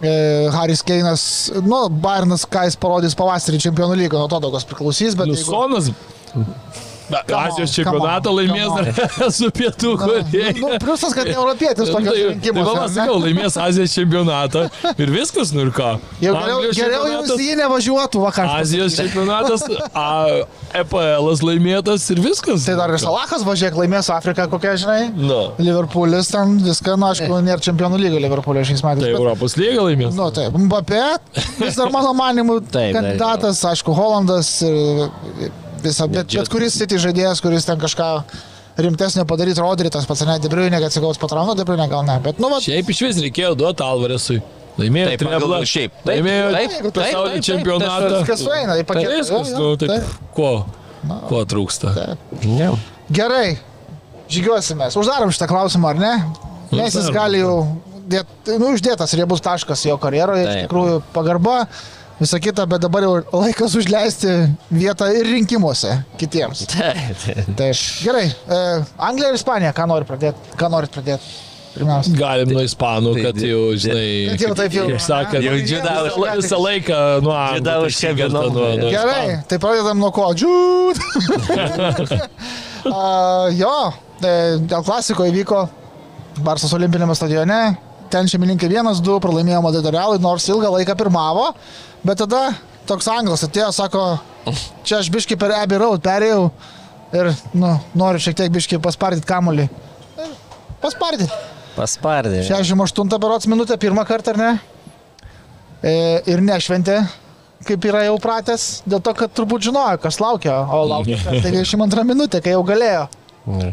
E, 0.00 0.12
Haris 0.54 0.80
Keinas, 0.86 1.22
nu, 1.60 1.82
Bairnas, 1.92 2.46
ką 2.48 2.64
jis 2.68 2.78
parodys 2.80 3.16
pavasarį 3.18 3.60
čempionų 3.66 3.98
lygą, 4.00 4.22
nuo 4.22 4.30
to 4.32 4.40
daug 4.40 4.54
kas 4.56 4.64
priklausys, 4.68 5.18
bet... 5.18 5.28
Lusonas. 5.28 5.90
Jeigu... 5.92 6.88
Azijos 7.10 7.74
čempionatą 7.74 8.32
laimės 8.34 9.00
su 9.38 9.50
pietų 9.54 9.94
Koreja. 10.00 10.54
Nu, 10.60 10.72
pliusas, 10.82 11.14
kad 11.16 11.28
europietis 11.30 11.90
tokios 11.90 12.14
tai, 12.14 12.26
rinkimus. 12.30 12.68
Tai 12.68 12.76
va, 12.76 12.86
sakau, 12.94 13.18
laimės 13.22 13.58
Azijos 13.60 13.94
čempionatą 13.96 14.66
ir 14.94 15.12
viskas, 15.14 15.54
nu 15.56 15.66
ir 15.66 15.72
ką. 15.76 15.92
Jau 16.22 16.34
geriau, 16.36 16.72
geriau 16.76 17.10
jums 17.14 17.34
jį 17.40 17.58
nevažiuotų 17.60 18.24
vakar. 18.24 18.50
Azijos 18.60 18.98
čempionatas, 18.98 19.66
a, 19.90 20.08
EPL 20.80 21.30
laimėtas 21.44 22.06
ir 22.14 22.20
viskas. 22.22 22.66
Tai 22.68 22.76
dar 22.78 22.94
ir 22.94 23.02
Salahas 23.02 23.44
važiuok, 23.46 23.78
laimės 23.82 24.10
Afriką 24.14 24.46
kokia, 24.52 24.76
žinai. 24.80 25.00
No. 25.16 25.40
Liverpoolis 25.60 26.30
ten 26.32 26.58
viską, 26.64 26.96
na, 27.00 27.12
aišku, 27.14 27.40
nėra 27.46 27.62
čempionų 27.64 28.00
lyga 28.02 28.20
Liverpoolio 28.22 28.64
šiais 28.66 28.84
metais. 28.86 29.04
Tai 29.04 29.10
bet... 29.10 29.18
Europos 29.18 29.56
lyga 29.60 29.86
laimės. 29.88 30.14
Nu, 30.18 30.28
taip, 30.34 30.56
Mbappé, 30.66 31.02
vis 31.58 31.78
dar 31.78 31.90
mano 31.94 32.12
manimu, 32.16 32.60
kandidatas, 32.96 33.64
aišku, 33.72 33.94
Holandas. 33.96 34.60
Ir, 34.66 35.58
visą, 35.84 36.08
bet, 36.12 36.30
bet 36.32 36.50
kuris 36.52 36.78
City 36.78 36.98
žaidėjas, 37.00 37.42
kuris 37.44 37.66
ten 37.68 37.80
kažką 37.80 38.08
rimtesnio 38.80 39.26
padaryti, 39.28 39.60
rodyti 39.60 39.92
tas 39.92 40.06
pats, 40.08 40.24
ne, 40.28 40.38
Debriunė, 40.42 40.78
kad 40.78 40.88
atsigaus 40.88 41.20
patraunu, 41.20 41.56
Debriunė 41.58 41.88
gal 41.90 42.06
ne, 42.06 42.16
bet 42.24 42.40
nu 42.42 42.50
va. 42.52 42.60
Šiaip 42.64 42.90
iš 42.92 43.02
vis 43.08 43.20
reikėjo 43.26 43.54
duoti 43.58 43.84
Alvaresui. 43.86 44.40
Laimėjo 44.80 45.08
taip, 45.10 45.24
treblą. 45.24 45.58
Šiaip. 45.68 45.96
Taip, 45.98 46.12
laimėjo 46.14 46.52
taip, 46.54 46.76
taip, 46.76 46.94
pasaulio 47.00 47.32
taip, 47.34 47.46
čempionatą. 47.48 48.12
Viskas 48.14 48.44
sueina 48.46 48.76
į 48.80 48.86
paketą. 48.88 49.16
Viskas, 49.18 49.50
nu, 49.56 49.72
taip, 49.80 49.90
taip. 49.92 50.30
Ko? 50.36 50.52
Na, 51.10 51.18
ko 51.28 51.42
trūksta? 51.48 51.92
Taip. 51.96 52.46
Ne. 52.46 52.70
Gerai, 53.12 53.58
žygiuosimės. 54.32 54.96
Uždarom 55.00 55.32
šitą 55.34 55.50
klausimą, 55.50 55.92
ar 55.92 56.00
ne? 56.00 56.14
Nes 56.70 56.94
jis 56.94 57.08
gali 57.12 57.42
jau, 57.42 57.54
dėt, 58.10 58.30
nu, 58.54 58.70
uždėtas 58.76 59.14
riebus 59.18 59.42
taškas 59.44 59.82
jo 59.88 59.96
karjeroje, 60.00 60.46
iš 60.46 60.68
tikrųjų 60.68 61.00
pagarba 61.16 61.64
visa 62.20 62.40
kita, 62.42 62.66
bet 62.68 62.82
dabar 62.84 63.06
jau 63.06 63.12
laikas 63.42 63.76
užleisti 63.80 64.32
vietą 64.70 65.10
ir 65.16 65.28
rinkimuose 65.28 65.96
kitiems. 66.20 66.66
Tai 67.58 67.70
gerai, 67.74 68.26
e, 68.30 68.64
Anglija 69.10 69.32
ir 69.32 69.38
Ispanija, 69.40 69.72
ką 69.76 69.88
norit 69.90 70.10
pradėti? 70.10 70.58
Ką 70.60 70.72
norit 70.72 70.92
pradėti? 70.94 71.38
Pirmiausia. 71.70 72.16
Galim 72.18 72.50
nuo 72.50 72.62
ispanų, 72.66 73.12
kad 73.22 73.36
jau, 73.46 73.60
žinai, 73.78 74.06
kad 74.32 74.42
jau 74.42 74.54
taip 74.58 74.74
jau. 74.74 74.86
Kaip 74.90 75.02
sakant, 75.04 75.44
jau 75.46 75.52
džidavus 75.62 76.16
visą 76.40 76.58
laiką 76.58 76.96
nuo 77.22 77.36
čia 77.94 78.10
vienu. 78.18 78.42
Gerai, 78.90 79.38
tai 79.46 79.60
pradedam 79.62 80.02
nuo 80.02 80.10
ko? 80.14 80.32
Džud! 80.34 80.98
uh, 82.90 83.46
jo, 83.62 83.76
e, 84.18 84.34
dėl 84.66 84.82
klasiko 84.82 85.28
įvyko 85.30 85.62
Barsas 86.42 86.74
olimpinėme 86.74 87.14
stadione. 87.14 87.60
Ten 88.10 88.26
šeimininkai 88.30 88.68
1-2 88.72 89.20
pralaimėjo 89.22 89.60
Madrido 89.62 89.92
Realui, 89.94 90.18
nors 90.22 90.48
ilgą 90.50 90.72
laiką 90.74 90.96
pirmavo. 90.98 91.50
Bet 92.02 92.18
tada 92.22 92.48
toks 92.88 93.06
anglas 93.12 93.44
atėjo, 93.46 93.68
sako, 93.76 94.02
čia 94.86 94.98
aš 94.98 95.10
biški 95.14 95.36
per 95.38 95.52
Abbey 95.60 95.78
Road 95.78 96.02
perėjau 96.02 96.48
ir, 97.14 97.30
nu, 97.54 97.74
noriu 97.98 98.22
šiek 98.22 98.34
tiek 98.40 98.50
biški 98.54 98.80
paspardyti 98.82 99.28
kamolį. 99.28 99.68
Ir 100.18 100.32
Paspardyti. 100.80 101.28
Paspardė. 101.76 102.42
68 102.48 103.18
berots 103.20 103.46
minutę 103.50 103.76
pirmą 103.80 104.02
kartą, 104.08 104.32
ar 104.34 104.40
ne? 104.40 104.50
E, 105.84 105.92
ir 106.32 106.42
nešventė, 106.44 106.96
kaip 107.68 107.84
yra 107.88 108.02
jau 108.08 108.16
pratęs, 108.20 108.82
dėl 108.88 109.02
to, 109.04 109.14
kad 109.16 109.32
turbūt 109.36 109.68
žinojo, 109.68 110.00
kas 110.02 110.18
laukia, 110.20 110.56
o 110.66 110.82
laukia 110.88 111.20
92 111.46 112.04
minutė, 112.08 112.42
kai 112.44 112.56
jau 112.56 112.64
galėjo 112.66 113.06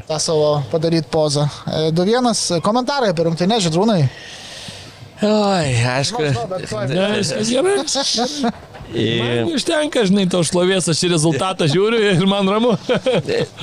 tą 0.07 0.19
savo 0.23 0.49
padaryti 0.71 1.09
pozą. 1.11 1.47
E, 1.67 1.91
2-1 1.95 2.61
komentarai 2.65 3.11
apie 3.13 3.27
rungtynę, 3.27 3.59
žydrūnai. 3.67 4.01
Oi, 5.27 5.69
aišku. 5.97 6.21
Ne, 6.93 7.05
viskas 7.17 7.49
gerai. 7.49 8.53
Man 8.95 9.51
užtenka, 9.51 10.03
žinai, 10.07 10.25
to 10.31 10.39
šlovės, 10.47 10.87
aš 10.91 11.01
į 11.03 11.11
rezultatą 11.11 11.67
žiūriu 11.73 11.99
ir 12.13 12.23
man 12.29 12.47
ramu. 12.47 12.73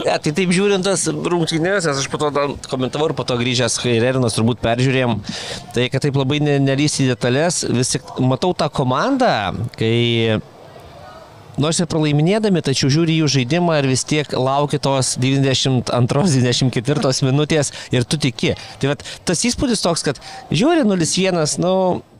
Ja, 0.05 0.18
tai 0.20 0.35
taip 0.37 0.53
žiūrint 0.53 0.85
tas 0.85 1.07
rungtynės, 1.09 1.88
aš 1.88 2.09
po 2.12 2.20
to 2.20 2.31
komentavau 2.68 3.09
ir 3.09 3.16
po 3.16 3.24
to 3.24 3.38
grįžęs, 3.40 3.79
kai 3.81 3.96
Rerinas 4.03 4.37
turbūt 4.37 4.61
peržiūrėjom, 4.64 5.16
tai 5.77 5.88
kad 5.92 6.05
taip 6.05 6.18
labai 6.20 6.42
ne- 6.44 6.61
į 6.85 7.09
detalės, 7.14 7.62
vis 7.72 7.94
tik 7.96 8.18
matau 8.20 8.53
tą 8.57 8.68
komandą, 8.72 9.33
kai 9.79 10.42
nors 11.61 11.81
ir 11.81 11.87
pralaiminėdami, 11.90 12.62
tačiau 12.64 12.90
žiūri 12.93 13.19
jų 13.21 13.29
žaidimą 13.37 13.73
ir 13.81 13.87
vis 13.90 14.05
tiek 14.09 14.27
laukia 14.33 14.79
tos 14.83 15.14
92-94 15.21 17.25
minutės 17.29 17.73
ir 17.95 18.03
tu 18.09 18.17
tiki. 18.21 18.55
Tai 18.81 18.87
vat, 18.95 19.01
tas 19.29 19.38
įspūdis 19.47 19.85
toks, 19.85 20.03
kad 20.07 20.17
žiūri 20.55 20.83
0-1, 20.88 21.59
nu, 21.62 21.75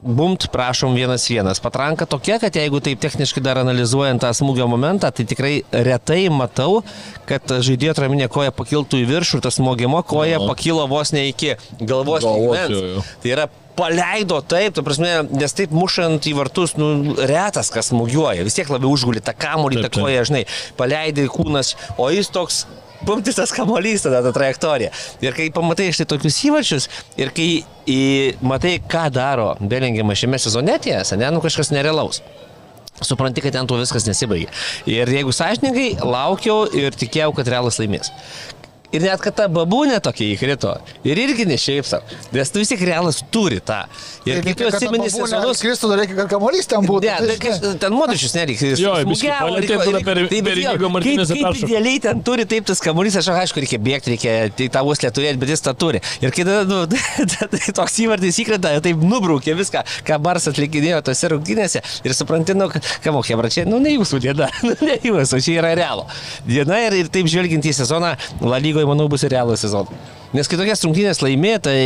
bumt, 0.05 0.49
prašom 0.53 0.97
1-1. 0.99 1.61
Patranka 1.65 2.07
tokia, 2.07 2.39
kad 2.43 2.57
jeigu 2.57 2.81
taip 2.85 3.01
techniškai 3.03 3.43
dar 3.45 3.61
analizuojant 3.63 4.23
tą 4.23 4.31
smūgio 4.37 4.69
momentą, 4.71 5.11
tai 5.15 5.25
tikrai 5.29 5.55
retai 5.73 6.29
matau, 6.33 6.83
kad 7.29 7.57
žaidėjo 7.65 7.97
traminė 7.97 8.29
koja 8.33 8.55
pakiltų 8.55 9.03
į 9.03 9.09
viršų 9.11 9.41
ir 9.41 9.45
tas 9.49 9.59
smogimo 9.59 10.03
koja 10.07 10.39
pakilo 10.45 10.87
vos 10.91 11.15
ne 11.17 11.29
iki 11.31 11.57
galvos. 11.81 12.25
Galvos. 12.25 13.13
Tai 13.23 13.33
yra 13.33 13.49
paleido 13.79 14.39
taip, 14.47 14.77
ta 14.77 14.85
prasme, 14.87 15.11
nes 15.35 15.57
taip 15.57 15.75
mušant 15.75 16.29
į 16.31 16.37
vartus, 16.39 16.77
nu, 16.79 17.17
retas 17.29 17.73
kas 17.75 17.91
smūgiuoja, 17.93 18.47
vis 18.47 18.57
tiek 18.59 18.71
labiau 18.71 18.95
užguli 18.95 19.23
tą 19.25 19.35
kamolį, 19.37 19.83
tą 19.85 19.93
koją, 19.99 20.25
žinai, 20.31 20.45
paleidai 20.79 21.27
kūnas, 21.33 21.75
o 21.99 22.11
jis 22.15 22.33
toks 22.35 22.65
Pumtis 23.05 23.37
tas 23.37 23.53
kamuolys 23.53 24.01
tada 24.07 24.23
tą 24.25 24.31
trajektoriją. 24.33 24.89
Ir 25.21 25.35
kai 25.37 25.51
pamatai 25.53 25.91
štai 25.93 26.07
tokius 26.09 26.39
įvarčius 26.49 26.87
ir 27.21 27.33
kai 27.37 27.49
į, 27.91 27.99
matai, 28.41 28.79
ką 28.81 29.03
daro 29.13 29.51
Belingiamas 29.61 30.23
šiame 30.23 30.41
sezone 30.41 30.79
ties, 30.81 31.13
ne, 31.19 31.29
nu 31.35 31.43
kažkas 31.45 31.73
nerealaus. 31.75 32.23
Supranti, 33.03 33.43
kad 33.43 33.57
ten 33.57 33.69
tuo 33.69 33.77
viskas 33.81 34.07
nesibaigė. 34.07 34.47
Ir 34.89 35.11
jeigu 35.11 35.35
sąžininkai, 35.35 35.89
laukiau 36.07 36.65
ir 36.79 36.95
tikėjau, 36.97 37.33
kad 37.37 37.51
realas 37.51 37.81
laimės. 37.83 38.13
Ir 38.95 39.03
net 39.03 39.21
kad 39.25 39.35
ta 39.35 39.47
babūnė 39.51 39.97
tokia 40.05 40.29
įkrito. 40.37 40.77
Ir 41.07 41.19
irgi 41.19 41.45
ne 41.51 41.57
šiaip 41.59 41.87
savo. 41.89 42.07
Nes 42.35 42.51
tu 42.55 42.61
vis 42.63 42.71
tiek 42.71 42.83
realas 42.87 43.19
turi 43.35 43.59
tą. 43.65 43.81
Ir 44.29 44.39
kaip 44.45 44.61
jau 44.63 44.69
atsimeni 44.71 45.09
sezonus. 45.11 45.63
Kristų 45.65 45.91
dar 45.91 45.99
reikia, 46.05 46.17
kad 46.23 46.31
kamuolys 46.31 46.69
ten 46.71 46.87
būtų. 46.87 47.09
Ne, 47.27 47.37
tai 47.43 47.73
ten 47.83 47.93
modričius 47.97 48.35
nereikia. 48.37 48.71
jis 48.75 48.83
Jo, 48.85 48.93
palietė, 48.95 49.67
reikėjo- 49.67 49.87
tada 49.91 50.05
per- 50.07 50.29
tai 50.31 50.41
Martynezą 50.95 51.35
kaip- 51.35 51.43
Kaip 51.43 51.47
peršoko. 51.51 51.69
idealiai 51.69 52.01
ten 52.01 52.23
turi 52.23 52.45
taip 52.47 52.65
tas 52.71 52.81
kamuolys, 52.81 53.17
aš 53.19 53.29
aišku, 53.35 53.59
reikia 53.65 53.79
bėgti, 53.83 54.15
reikia 54.15 54.33
tai 54.57 54.69
tą 54.69 54.83
uoslę 54.87 55.11
turėti, 55.11 55.39
bet 55.43 55.49
jis 55.49 55.61
tą 55.67 55.75
turi. 55.75 56.01
Ir 56.23 56.31
kai 56.31 56.45
tada, 56.45 56.65
nu, 56.65 56.87
tai 57.51 57.73
toks 57.75 57.99
įvardis 58.05 58.39
įkrenta, 58.45 58.73
taip 58.85 58.97
nubraukė 59.03 59.55
viską, 59.59 59.83
ką 60.07 60.19
Bars 60.23 60.47
atlikinėjo 60.53 61.03
tose 61.11 61.29
rungtynėse. 61.35 61.83
Ir 62.05 62.15
supranti, 62.15 62.55
nu, 62.55 62.69
ką 62.71 63.11
mokė, 63.17 63.37
bračiai, 63.41 63.67
nu, 63.67 63.79
ne 63.83 63.91
jūsų 63.97 64.21
diena, 64.23 64.49
nu, 64.67 64.75
ne 64.81 64.99
jūsų, 65.03 65.41
čia 65.45 65.59
yra 65.61 65.75
realo. 65.75 66.07
Diena 66.47 66.79
ir, 66.87 66.93
ir 67.03 67.09
taip 67.13 67.27
žvelgiant 67.27 67.65
į 67.65 67.75
sezoną, 67.83 68.15
La 68.45 68.59
lygoje, 68.61 68.84
manau, 68.91 69.09
bus 69.11 69.25
ir 69.27 69.35
realų 69.35 69.57
sezoną. 69.61 69.99
Nes 70.35 70.49
kai 70.51 70.59
tokias 70.59 70.83
rungtynės 70.83 71.21
laimė, 71.23 71.53
tai, 71.63 71.77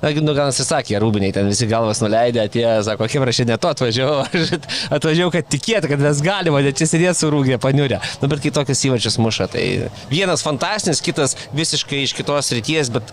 na, 0.00 0.12
nu, 0.24 0.32
gal 0.36 0.48
jis 0.48 0.64
sakė, 0.70 0.96
rūbiniai 1.02 1.34
ten 1.36 1.50
visi 1.50 1.68
galvas 1.68 2.00
nuleidė, 2.00 2.40
atėjo, 2.46 2.70
sako, 2.86 3.08
kaip 3.12 3.26
aš 3.28 3.42
ne 3.50 3.58
to 3.60 3.72
atvažiavau, 3.74 4.22
atvažiavau, 4.96 5.34
kad 5.34 5.50
tikėtų, 5.52 5.92
kad 5.92 6.04
mes 6.06 6.22
galime, 6.24 6.62
net 6.64 6.80
čia 6.80 6.88
sėdėti 6.88 7.20
su 7.20 7.32
rūgė 7.34 7.60
paniurė. 7.60 8.00
Nu, 8.22 8.32
bet 8.32 8.40
kai 8.44 8.54
tokius 8.56 8.86
įvačius 8.88 9.20
muša, 9.20 9.50
tai 9.52 9.66
vienas 10.08 10.44
fantastinis, 10.46 11.04
kitas 11.04 11.36
visiškai 11.52 12.06
iš 12.06 12.16
kitos 12.16 12.54
ryties, 12.56 12.92
bet 12.96 13.12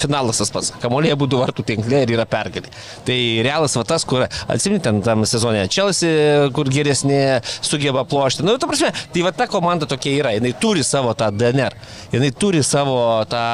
finalas 0.00 0.40
tas 0.40 0.52
pats. 0.54 0.72
Kamolėje 0.82 1.18
būtų 1.20 1.40
vartų 1.40 1.66
tinklė 1.68 2.04
ir 2.04 2.14
yra 2.16 2.26
pergalė. 2.30 2.72
Tai 3.06 3.18
realas 3.46 3.76
va 3.78 3.84
tas, 3.88 4.06
kur 4.08 4.26
atsimint 4.26 4.84
ten 4.86 5.00
tam 5.06 5.26
sezonė 5.28 5.66
Chelsea, 5.72 6.48
kur 6.56 6.70
geresnė 6.72 7.40
sugeba 7.60 8.04
plošti. 8.08 8.46
Nu, 8.46 8.56
ta 8.60 8.70
prasme, 8.70 8.92
tai 9.14 9.24
va 9.26 9.34
ta 9.36 9.48
komanda 9.50 9.88
tokia 9.90 10.16
yra. 10.18 10.34
Jis 10.36 10.58
turi 10.62 10.84
savo 10.86 11.14
tą 11.18 11.30
DNR. 11.34 11.78
Jis 12.14 12.36
turi 12.40 12.64
savo 12.66 13.00
tą... 13.30 13.46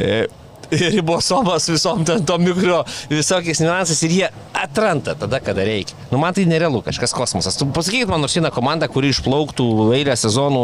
E, 0.00 0.26
ribosomas 0.96 1.68
visom 1.70 2.04
ten 2.06 2.24
to 2.26 2.38
mikro 2.42 2.82
visokiais 3.10 3.60
niuansais 3.62 4.02
ir 4.06 4.14
jie 4.16 4.28
atranda 4.56 5.14
tada, 5.18 5.40
kada 5.44 5.64
reikia. 5.66 5.96
Nu, 6.10 6.18
man 6.18 6.34
tai 6.34 6.46
nerealu, 6.48 6.80
kažkas 6.86 7.12
kosmosas. 7.14 7.58
Tu 7.60 7.66
pasakykit 7.76 8.08
man 8.08 8.22
nors 8.24 8.34
vieną 8.36 8.50
komandą, 8.54 8.88
kuri 8.88 9.10
išplauktų 9.12 9.66
eilę 9.98 10.14
sezonų, 10.16 10.62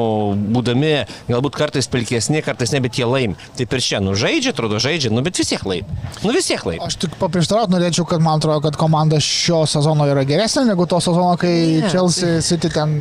būdami 0.55 0.93
galbūt 1.29 1.59
kartais 1.59 1.89
pilkesni, 1.93 2.41
kartais 2.45 2.73
ne, 2.73 2.81
bet 2.85 2.97
jie 2.99 3.07
laimi. 3.09 3.37
Tai 3.59 3.67
per 3.69 3.83
šią, 3.85 4.01
nu 4.07 4.15
žaidžia, 4.19 4.55
atrodo 4.57 4.81
žaidžia, 4.83 5.13
nu 5.13 5.21
bet 5.27 5.37
vis 5.39 5.53
tiek 5.53 5.65
laimi. 5.69 5.99
Nu 6.25 6.33
vis 6.33 6.49
tiek 6.49 6.65
laimi. 6.67 6.81
Aš 6.87 6.97
tik 7.05 7.19
paprieštarauti 7.21 7.75
norėčiau, 7.77 8.07
kad 8.09 8.25
man 8.25 8.41
atrodo, 8.41 8.63
kad 8.65 8.79
komanda 8.81 9.21
šio 9.23 9.63
sezono 9.69 10.09
yra 10.09 10.25
geresnė 10.29 10.65
negu 10.73 10.89
to 10.89 11.01
sezono, 11.05 11.37
kai 11.41 11.53
Ne, 11.53 11.81
ne, 11.85 11.91
Chelsea 11.93 12.41
City 12.43 12.71
ten 12.73 12.97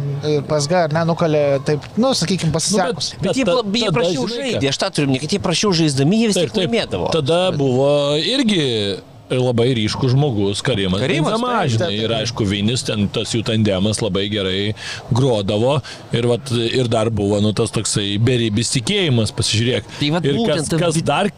PSG 0.49 0.75
ar 0.85 0.93
ne 0.95 1.05
nukalė 1.07 1.43
taip, 1.65 1.85
nu, 2.01 2.11
sakykime, 2.17 2.51
pasisekus. 2.55 3.13
Bet 3.23 3.37
jie, 3.39 3.45
ta- 3.47 3.55
ta, 3.57 3.63
jie 3.73 3.87
tada, 3.87 3.95
prašiau 3.99 4.27
žaidė, 4.31 4.69
aš 4.71 4.79
tą 4.83 4.89
turiu, 4.99 5.17
kad 5.23 5.35
jie 5.37 5.39
prašiau 5.43 5.71
žaisdami, 5.81 6.19
jie 6.21 6.31
vis 6.33 6.39
tiek 6.41 6.53
laimėdavo. 6.91 7.11
Tada 7.13 7.51
buvo 7.55 8.17
irgi 8.17 8.99
labai 9.31 9.73
ryškus 9.77 10.11
žmogus, 10.11 10.61
Karimas. 10.61 10.99
Karimas, 10.99 11.77
taip, 11.79 11.93
ir 11.95 12.11
aišku, 12.11 12.43
Vinis, 12.43 12.83
ten 12.83 13.07
tas 13.07 13.31
jų 13.31 13.45
tandemas 13.47 14.01
labai 14.03 14.25
gerai 14.31 14.73
grodavo 15.11 15.77
ir, 16.11 16.27
vat, 16.27 16.51
ir 16.51 16.89
dar 16.91 17.09
buvo, 17.09 17.39
nu, 17.39 17.53
tas 17.55 17.71
toksai 17.71 18.17
beribis 18.19 18.73
tikėjimas, 18.75 19.31
pasižiūrėk. 19.31 19.87
Tai 20.01 20.11
vat 20.17 20.27
ir 20.27 20.41
kas, 20.49 20.67
kas 20.83 20.99
dar 21.07 21.31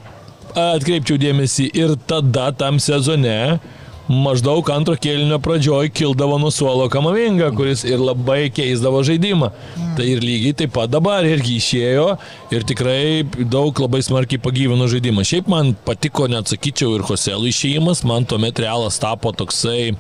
atkreipčiau 0.58 1.22
dėmesį 1.22 1.70
ir 1.78 1.96
tada 2.10 2.50
tam 2.58 2.82
sezone 2.82 3.60
maždaug 4.24 4.68
antro 4.74 4.96
kėlinio 5.00 5.40
pradžioj 5.44 5.90
kildavo 5.96 6.38
nuo 6.42 6.52
suolo 6.54 6.86
Kamavinga, 6.92 7.50
kuris 7.58 7.84
ir 7.88 8.02
labai 8.02 8.48
keisdavo 8.54 9.02
žaidimą. 9.06 9.50
Tai 9.98 10.08
ir 10.10 10.24
lygiai 10.26 10.58
taip 10.64 10.74
pat 10.78 10.92
dabar 10.94 11.26
irgi 11.28 11.58
išėjo 11.62 12.08
ir 12.54 12.68
tikrai 12.70 13.24
daug 13.50 13.84
labai 13.84 14.04
smarkiai 14.06 14.42
pagyvino 14.44 14.90
žaidimą. 14.92 15.26
Šiaip 15.28 15.50
man 15.52 15.74
patiko, 15.88 16.30
net 16.32 16.52
sakyčiau, 16.52 16.98
ir 16.98 17.08
Hoselų 17.08 17.52
išėjimas, 17.52 18.06
man 18.08 18.28
tuomet 18.30 18.62
realas 18.64 19.00
tapo 19.02 19.34
toksai 19.36 19.94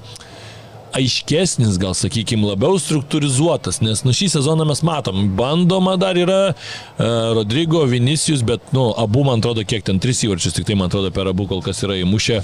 aiškesnis, 0.97 1.77
gal 1.81 1.95
sakykime, 1.97 2.45
labiau 2.53 2.77
struktūrizuotas, 2.81 3.81
nes 3.83 4.03
nu 4.05 4.13
šį 4.15 4.29
sezoną 4.35 4.67
mes 4.69 4.83
matom, 4.85 5.25
bandoma 5.37 5.95
dar 6.01 6.19
yra 6.19 6.39
uh, 6.53 7.33
Rodrygo, 7.37 7.83
Vinicius, 7.89 8.43
bet, 8.45 8.71
nu, 8.75 8.89
abu, 8.99 9.25
man 9.27 9.43
atrodo, 9.43 9.65
kiek 9.67 9.85
ten 9.87 10.01
tris 10.03 10.23
įvarčius, 10.25 10.55
tik 10.57 10.67
tai, 10.69 10.77
man 10.79 10.91
atrodo, 10.91 11.11
per 11.15 11.29
abu 11.31 11.47
kol 11.49 11.63
kas 11.65 11.83
yra 11.85 11.97
įmušę, 12.01 12.39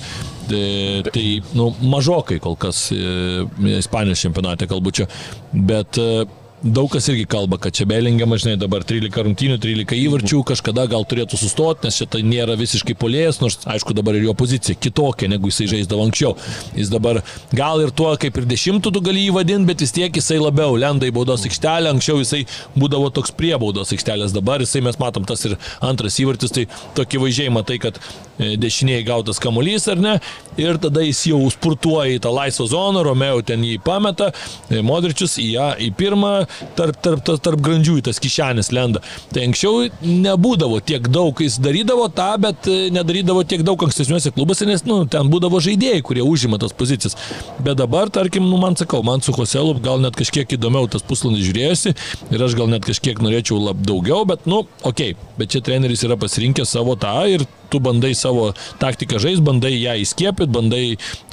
e, 0.49 0.63
tai, 1.09 1.25
nu, 1.57 1.69
mažokai 1.91 2.39
kol 2.43 2.57
kas 2.59 2.87
e, 2.95 3.45
Ispanijos 3.77 4.23
čempionate 4.25 4.67
kalbu 4.69 4.93
čia, 4.95 5.07
bet 5.53 5.99
e, 6.01 6.25
Daug 6.59 6.89
kas 6.91 7.05
irgi 7.07 7.23
kalba, 7.23 7.55
kad 7.55 7.71
čia 7.71 7.85
Belingiamas, 7.87 8.41
žinai, 8.43 8.57
dabar 8.59 8.83
13 8.83 9.23
rungtynių, 9.23 9.55
13 9.63 9.95
įvarčių, 9.95 10.41
kažkada 10.49 10.83
gal 10.91 11.05
turėtų 11.07 11.37
sustoti, 11.39 11.87
nes 11.87 11.95
šitą 12.01 12.19
nėra 12.19 12.57
visiškai 12.59 12.97
polėjas, 12.99 13.39
nors 13.39 13.61
aišku 13.63 13.95
dabar 13.95 14.17
ir 14.19 14.25
jo 14.27 14.33
pozicija 14.35 14.75
kitokia, 14.75 15.29
negu 15.31 15.47
jisai 15.47 15.69
žaisdavo 15.71 16.03
anksčiau. 16.09 16.33
Jis 16.75 16.91
dabar 16.91 17.21
gal 17.55 17.79
ir 17.85 17.93
tuo 17.95 18.11
kaip 18.19 18.41
ir 18.41 18.49
dešimtų 18.51 18.91
tu 18.91 19.03
gali 19.05 19.23
jį 19.23 19.37
vadinti, 19.37 19.69
bet 19.71 19.85
vis 19.85 19.95
tiek 19.95 20.19
jisai 20.19 20.41
labiau 20.43 20.75
lenda 20.75 21.07
į 21.07 21.15
baudos 21.15 21.47
aikštelę, 21.47 21.93
anksčiau 21.95 22.19
jisai 22.19 22.43
būdavo 22.75 23.07
toks 23.15 23.31
prie 23.39 23.55
baudos 23.55 23.95
aikštelės, 23.95 24.35
dabar 24.35 24.59
jisai 24.59 24.83
mes 24.83 24.99
matom 24.99 25.23
tas 25.23 25.47
ir 25.47 25.55
antras 25.79 26.19
įvartis, 26.19 26.51
tai 26.51 26.67
tokį 26.99 27.23
vaizdžiai 27.23 27.55
matai, 27.55 27.79
kad 27.87 28.03
dešiniai 28.39 29.03
gautas 29.07 29.39
kamuolys 29.41 29.87
ar 29.91 29.99
ne, 29.99 30.15
ir 30.59 30.79
tada 30.81 31.03
jis 31.03 31.21
jau 31.31 31.39
spurtuoja 31.51 32.17
į 32.17 32.21
tą 32.23 32.31
laisvą 32.33 32.67
zoną, 32.71 33.03
Romeo 33.05 33.41
ten 33.45 33.63
jį 33.65 33.79
pameta, 33.83 34.31
e, 34.69 34.81
Modričius 34.85 35.37
į 35.41 35.47
ją 35.53 35.67
į 35.87 35.89
pirmą, 35.99 36.33
tarp, 36.77 36.99
tarp, 37.03 37.23
tarp, 37.25 37.41
tarp 37.45 37.63
grandžių 37.65 37.99
į 37.99 38.05
tas 38.09 38.21
kišenės 38.23 38.71
lenda. 38.75 39.03
Tai 39.33 39.45
anksčiau 39.47 39.89
nebūdavo 40.03 40.79
tiek 40.85 41.07
daug, 41.11 41.39
jis 41.43 41.59
darydavo 41.63 42.09
tą, 42.15 42.31
bet 42.41 42.69
e, 42.71 42.77
nedarydavo 42.95 43.43
tiek 43.47 43.63
daug 43.67 43.87
ankstesniuose 43.87 44.33
klubuose, 44.35 44.67
nes 44.69 44.85
nu, 44.87 45.01
ten 45.11 45.31
būdavo 45.31 45.61
žaidėjai, 45.63 46.03
kurie 46.05 46.25
užima 46.25 46.59
tas 46.61 46.75
pozicijas. 46.75 47.17
Bet 47.59 47.79
dabar, 47.79 48.11
tarkim, 48.13 48.47
nu, 48.49 48.59
man 48.61 48.77
sakau, 48.79 49.03
man 49.05 49.23
su 49.25 49.35
Hoselu 49.35 49.77
gal 49.83 50.01
net 50.03 50.17
kažkiek 50.19 50.57
įdomiau 50.57 50.89
tas 50.91 51.05
pusvalandis 51.05 51.47
žiūrėjosi 51.47 51.95
ir 52.35 52.43
aš 52.45 52.57
gal 52.59 52.71
net 52.71 52.87
kažkiek 52.87 53.21
norėčiau 53.23 53.59
lab 53.69 53.83
daugiau, 53.85 54.25
bet, 54.29 54.47
nu, 54.49 54.63
okei, 54.83 55.13
okay, 55.13 55.33
bet 55.39 55.53
čia 55.53 55.63
treneris 55.65 56.03
yra 56.07 56.19
pasirinkęs 56.19 56.75
savo 56.75 56.95
tą 56.99 57.15
ir 57.31 57.45
tu 57.69 57.79
bandai 57.83 58.13
savo 58.17 58.49
taktiką 58.81 59.19
žaisti, 59.21 59.43
bandai 59.45 59.73
ją 59.77 59.95
įskiepyti, 60.03 60.51
bandai 60.55 60.83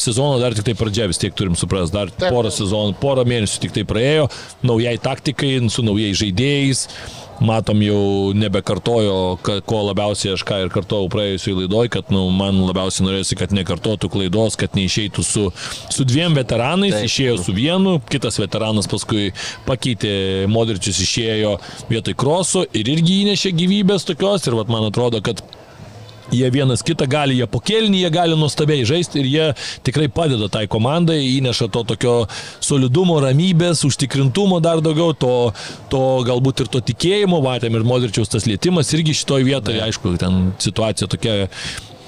sezono 0.01 0.39
dar 0.43 0.55
tik 0.57 0.69
tai 0.71 0.77
pradžia, 0.79 1.09
vis 1.11 1.19
tiek 1.23 1.35
turim 1.37 1.57
suprasti, 1.59 1.95
dar 1.97 2.11
Taip. 2.13 2.31
porą 2.35 2.53
sezonų, 2.55 2.97
porą 3.03 3.27
mėnesių 3.29 3.63
tik 3.67 3.77
tai 3.77 3.87
praėjo, 3.89 4.29
naujai 4.67 4.97
taktikai, 5.03 5.57
su 5.71 5.83
naujais 5.87 6.17
žaidėjais. 6.23 6.87
Matom 7.37 7.83
jau 7.85 8.33
nebekartojo, 8.33 9.37
ka- 9.45 9.59
ko 9.61 9.83
labiausiai 9.91 10.33
aš 10.33 10.41
ką 10.49 10.63
ir 10.65 10.71
kartojau 10.73 11.11
praėjusiai 11.13 11.53
laidoj, 11.59 11.91
kad 11.93 12.09
nu, 12.09 12.31
man 12.33 12.63
labiausiai 12.65 13.05
norėjusi, 13.05 13.37
kad 13.37 13.53
nekartotų 13.53 14.09
klaidos, 14.09 14.57
kad 14.57 14.73
neišeitų 14.73 15.21
su, 15.27 15.43
su 15.93 16.07
dviem 16.09 16.33
veteranais, 16.33 16.95
Taip. 16.97 17.05
Išėjo 17.11 17.37
su 17.45 17.53
vienu, 17.53 17.99
kitas 18.09 18.41
veteranas 18.41 18.89
paskui 18.89 19.35
pakeitė, 19.69 20.47
Modričius 20.49 21.03
išėjo 21.05 21.59
vietoj 21.93 22.17
kroso 22.17 22.65
ir 22.73 22.89
irgi 22.89 23.21
įnešė 23.27 23.53
gyvybės 23.53 24.09
tokios 24.09 24.49
ir 24.49 24.57
vat, 24.57 24.73
man 24.73 24.89
atrodo, 24.89 25.21
kad 25.21 25.45
Jie 26.35 26.49
vienas 26.51 26.83
kitą 26.83 27.07
gali, 27.07 27.37
jie 27.39 27.47
po 27.47 27.61
kelnį, 27.63 28.01
jie 28.03 28.11
gali 28.11 28.35
nuostabiai 28.39 28.83
žaisti 28.89 29.21
ir 29.23 29.27
jie 29.31 29.45
tikrai 29.87 30.09
padeda 30.11 30.49
tai 30.51 30.65
komandai, 30.67 31.21
įneša 31.39 31.69
to 31.71 31.85
tokio 31.93 32.15
solidumo, 32.61 33.21
ramybės, 33.23 33.85
užtikrintumo 33.87 34.59
dar 34.65 34.83
daugiau, 34.83 35.15
to, 35.15 35.35
to 35.93 36.01
galbūt 36.27 36.65
ir 36.65 36.73
to 36.73 36.81
tikėjimo, 36.93 37.39
matėm 37.47 37.79
ir 37.79 37.87
Modričiaus 37.87 38.33
tas 38.33 38.47
lietimas 38.51 38.91
irgi 38.97 39.15
šitoj 39.23 39.47
vietoje, 39.47 39.83
aišku, 39.87 40.17
ten 40.19 40.49
situacija 40.59 41.07
tokia 41.15 41.45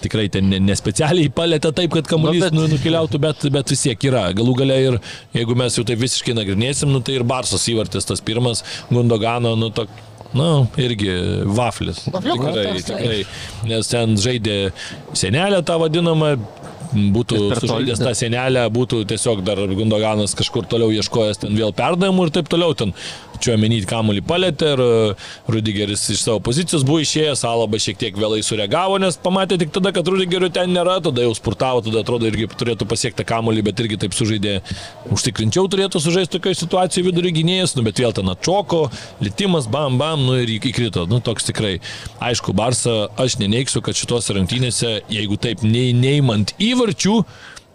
tikrai 0.03 0.29
ten 0.31 0.47
ne- 0.51 0.61
nespecialiai 0.63 1.31
palėtė 1.35 1.73
taip, 1.75 1.91
kad 1.95 2.07
kamuolys 2.11 2.39
Nu, 2.39 2.45
bet- 2.47 2.55
nu, 2.59 2.67
nukeliautų, 2.75 3.19
bet, 3.23 3.47
bet 3.55 3.71
vis 3.75 3.81
tiek 3.83 4.05
yra. 4.07 4.29
Galų 4.35 4.53
gale 4.61 4.77
ir 4.83 4.99
jeigu 5.35 5.57
mes 5.59 5.75
jau 5.79 5.83
taip 5.87 5.99
visiškai 5.99 6.37
nagrinėsim, 6.39 6.91
nu, 6.95 7.01
tai 7.03 7.17
ir 7.19 7.25
Barsos 7.27 7.65
įvartis 7.71 8.07
tas 8.07 8.23
pirmas, 8.23 8.63
Gundogano, 8.93 9.57
nu, 9.59 9.71
tok, 9.75 9.91
Na, 10.37 10.67
irgi 10.77 11.13
vaflis. 11.57 12.03
Vafliukas, 12.13 12.53
Tikrai, 12.53 12.83
tikrai. 12.85 13.21
Nes 13.71 13.89
ten 13.89 14.17
žaidė 14.21 14.57
senelę 15.17 15.63
tą 15.65 15.79
vadinamą, 15.81 16.35
būtų 16.93 17.39
sužaidęs 17.61 18.01
tą 18.03 18.13
senelę, 18.17 18.67
būtų 18.73 19.03
tiesiog 19.09 19.43
dar 19.47 19.61
Gundoganas 19.73 20.37
kažkur 20.39 20.69
toliau 20.69 20.93
ieškojęs 20.93 21.43
ten 21.45 21.57
vėl 21.57 21.73
perdavimų 21.77 22.29
ir 22.29 22.35
taip 22.39 22.49
toliau. 22.53 22.77
Ten 22.77 22.95
čia 23.43 23.57
menyti 23.61 23.89
kamuolį 23.89 24.23
palėtė 24.29 24.73
ir 24.75 24.83
uh, 24.85 25.29
Rudigeris 25.51 26.05
iš 26.15 26.23
savo 26.27 26.41
pozicijos 26.45 26.85
buvo 26.87 27.01
išėjęs, 27.05 27.45
Alaba 27.49 27.81
šiek 27.81 27.99
tiek 28.01 28.19
vėlai 28.19 28.41
sureagavo, 28.45 28.99
nes 29.03 29.19
pamatė 29.23 29.59
tik 29.63 29.73
tada, 29.75 29.93
kad 29.97 30.09
Rudigerio 30.09 30.51
ten 30.55 30.73
nėra, 30.75 30.99
tada 31.05 31.25
jau 31.25 31.35
spurtavo, 31.37 31.83
tada 31.87 32.03
atrodo 32.05 32.29
irgi 32.29 32.49
turėtų 32.59 32.89
pasiekti 32.91 33.27
kamuolį, 33.29 33.65
bet 33.71 33.83
irgi 33.85 34.01
taip 34.05 34.17
sužaidė. 34.17 34.59
Užtikrinčiau 35.15 35.69
turėtų 35.71 36.03
sužaisti 36.03 36.37
tokioje 36.37 36.61
situacijoje 36.63 37.07
vidurio 37.09 37.33
gynėjas, 37.37 37.77
nu, 37.79 37.85
bet 37.87 38.03
vėl 38.03 38.15
ten 38.17 38.29
atšoko, 38.35 38.83
litimas, 39.25 39.71
bam, 39.71 39.99
bam, 40.01 40.27
nu 40.27 40.37
ir 40.43 40.53
įk- 40.59 40.69
įkrito. 40.73 41.07
Nu, 41.09 41.23
toks 41.25 41.49
tikrai. 41.49 41.79
Aišku, 42.21 42.55
Barsa, 42.57 43.09
aš 43.21 43.39
neneiksiu, 43.41 43.83
kad 43.85 43.97
šitose 43.99 44.37
rungtynėse, 44.37 44.99
jeigu 45.13 45.39
taip 45.41 45.65
neįmant 45.65 46.55
įvarčių, 46.59 47.19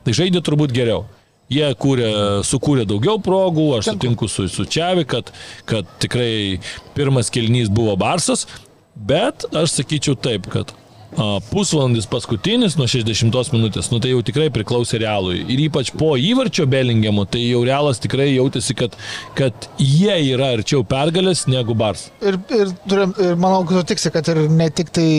tai 0.03 0.15
žaidė 0.19 0.43
turbūt 0.45 0.75
geriau. 0.75 1.05
Jie 1.51 1.67
kūrė, 1.75 2.09
sukūrė 2.47 2.85
daugiau 2.87 3.19
progų, 3.21 3.67
aš 3.77 3.91
sutinku 3.91 4.29
su, 4.31 4.47
su 4.51 4.65
Čiavi, 4.69 5.03
kad, 5.09 5.33
kad 5.69 5.89
tikrai 6.01 6.59
pirmas 6.95 7.31
kelnys 7.33 7.71
buvo 7.73 7.97
Barsas, 7.99 8.47
bet 8.95 9.45
aš 9.51 9.75
sakyčiau 9.75 10.15
taip, 10.15 10.47
kad 10.53 10.71
a, 10.71 11.41
pusvalandis 11.51 12.07
paskutinis 12.09 12.77
nuo 12.79 12.87
60 12.89 13.53
minutės, 13.53 13.91
nu 13.91 13.99
tai 14.01 14.13
jau 14.13 14.21
tikrai 14.25 14.47
priklausė 14.55 15.01
realui. 15.03 15.41
Ir 15.43 15.65
ypač 15.67 15.91
po 15.99 16.13
įvarčio 16.17 16.65
Belingemo, 16.69 17.27
tai 17.29 17.43
jau 17.43 17.65
realas 17.67 17.99
tikrai 18.01 18.31
jautėsi, 18.31 18.77
kad, 18.79 18.95
kad 19.37 19.67
jie 19.81 20.15
yra 20.31 20.53
arčiau 20.55 20.87
pergalės 20.87 21.43
negu 21.51 21.75
Bars. 21.77 22.07
Ir, 22.23 22.39
ir, 22.55 22.71
ir 22.87 23.35
manau, 23.35 23.65
kad 23.67 23.83
tu 23.83 23.91
tiksi, 23.93 24.13
kad 24.15 24.31
ir 24.31 24.45
ne 24.47 24.71
tik 24.73 24.95
tai 24.95 25.09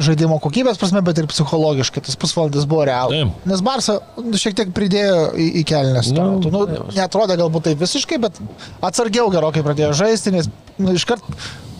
žaidimo 0.00 0.38
kokybės 0.42 0.80
prasme, 0.80 1.02
bet 1.04 1.20
ir 1.20 1.28
psichologiškai 1.30 2.02
tas 2.06 2.16
pusvalandis 2.20 2.66
buvo 2.70 2.86
realus. 2.88 3.14
Taip. 3.16 3.46
Nes 3.50 3.62
Barsa 3.64 3.98
šiek 4.40 4.56
tiek 4.58 4.72
pridėjo 4.76 5.30
į, 5.36 5.48
į 5.60 5.66
kelnes. 5.68 6.10
Nu, 6.16 6.28
Nu, 6.40 6.64
nu, 6.66 6.88
netrodė 6.96 7.36
galbūt 7.40 7.68
taip 7.68 7.80
visiškai, 7.82 8.18
bet 8.22 8.38
atsargiau 8.86 9.30
gerokai 9.32 9.62
pradėjo 9.66 9.92
žaisti, 9.98 10.32
nes 10.34 10.48
nu, 10.78 10.94
iškart 10.96 11.24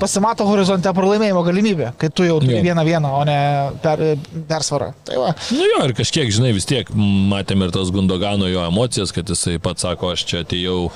pasimato 0.00 0.46
horizonte 0.48 0.88
pralaimėjimo 0.96 1.42
galimybė, 1.44 1.90
kai 2.00 2.08
tu 2.08 2.24
jau 2.24 2.38
turi 2.40 2.56
Jo. 2.56 2.62
vieną 2.70 2.84
vieną, 2.88 3.10
o 3.20 3.24
ne 3.28 3.36
per, 3.84 4.00
persvarą. 4.48 4.94
Tai 5.04 5.18
va, 5.20 5.34
Nu 5.52 5.66
jo, 5.68 5.82
ir 5.84 5.92
kažkiek, 5.98 6.30
žinai, 6.32 6.54
vis 6.56 6.64
tiek 6.68 6.88
matėme 6.96 7.68
ir 7.68 7.74
tas 7.76 7.92
Gundogano 7.92 8.48
jo 8.48 8.64
emocijas, 8.64 9.12
kad 9.12 9.28
jisai 9.28 9.58
pats 9.60 9.84
sako, 9.84 10.14
aš 10.16 10.24
čia 10.24 10.40
atėjau, 10.46 10.86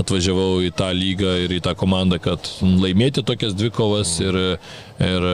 atvažiavau 0.00 0.60
į 0.64 0.70
tą 0.76 0.90
lygą 0.96 1.32
ir 1.46 1.52
į 1.56 1.62
tą 1.64 1.72
komandą, 1.76 2.16
kad 2.22 2.46
laimėti 2.60 3.24
tokias 3.26 3.52
dvikovas 3.56 4.14
ir, 4.24 4.36
ir 5.00 5.26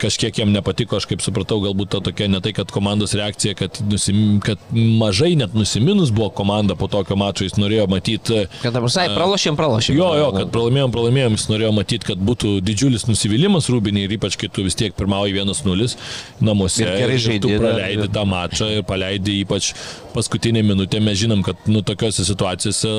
kažkiek 0.00 0.38
jam 0.40 0.52
nepatiko, 0.54 0.96
aš 1.00 1.04
kaip 1.10 1.20
supratau, 1.24 1.58
galbūt 1.64 1.90
ta 1.92 2.00
tokia 2.04 2.28
ne 2.32 2.40
tai, 2.44 2.52
kad 2.56 2.70
komandos 2.72 3.12
reakcija, 3.18 3.52
kad, 3.58 3.80
nusim, 3.90 4.38
kad 4.44 4.60
mažai 4.72 5.34
net 5.36 5.52
nusiminus 5.56 6.12
buvo 6.16 6.30
komanda 6.38 6.76
po 6.78 6.88
tokio 6.92 7.16
mačo, 7.20 7.44
jis 7.44 7.58
norėjo 7.60 7.88
matyti 7.92 8.46
Kad 8.62 8.72
dabar, 8.76 8.92
sai, 8.92 9.08
pralošėm, 9.12 9.56
pralošėm. 9.58 9.98
Jo, 9.98 10.08
jo, 10.20 10.30
kad 10.38 10.52
pralaimėjom, 10.54 10.94
pralaimėjom, 10.96 11.36
jis 11.36 11.48
norėjo 11.52 11.55
matyti, 11.74 12.06
kad 12.10 12.20
būtų 12.22 12.58
didžiulis 12.64 13.06
nusivylimas 13.08 13.70
Rūbinį 13.72 14.06
ir 14.06 14.16
ypač 14.18 14.36
kai 14.40 14.50
tu 14.52 14.64
vis 14.66 14.76
tiek 14.78 14.94
pirmauji 14.96 15.36
1-0 15.36 15.96
namuose. 16.44 16.82
Ir 16.84 16.92
gerai 17.02 17.16
tu 17.16 17.24
žaidi, 17.26 17.58
praleidi 17.60 18.08
tą 18.12 18.24
mačą 18.28 18.70
ir 18.78 18.84
paleidi 18.88 19.40
ypač 19.44 19.72
paskutinę 20.14 20.62
minutę. 20.66 21.00
Mes 21.00 21.18
žinom, 21.20 21.44
kad 21.46 21.66
nu, 21.70 21.82
tokiuose 21.86 22.24
situacijose 22.28 22.92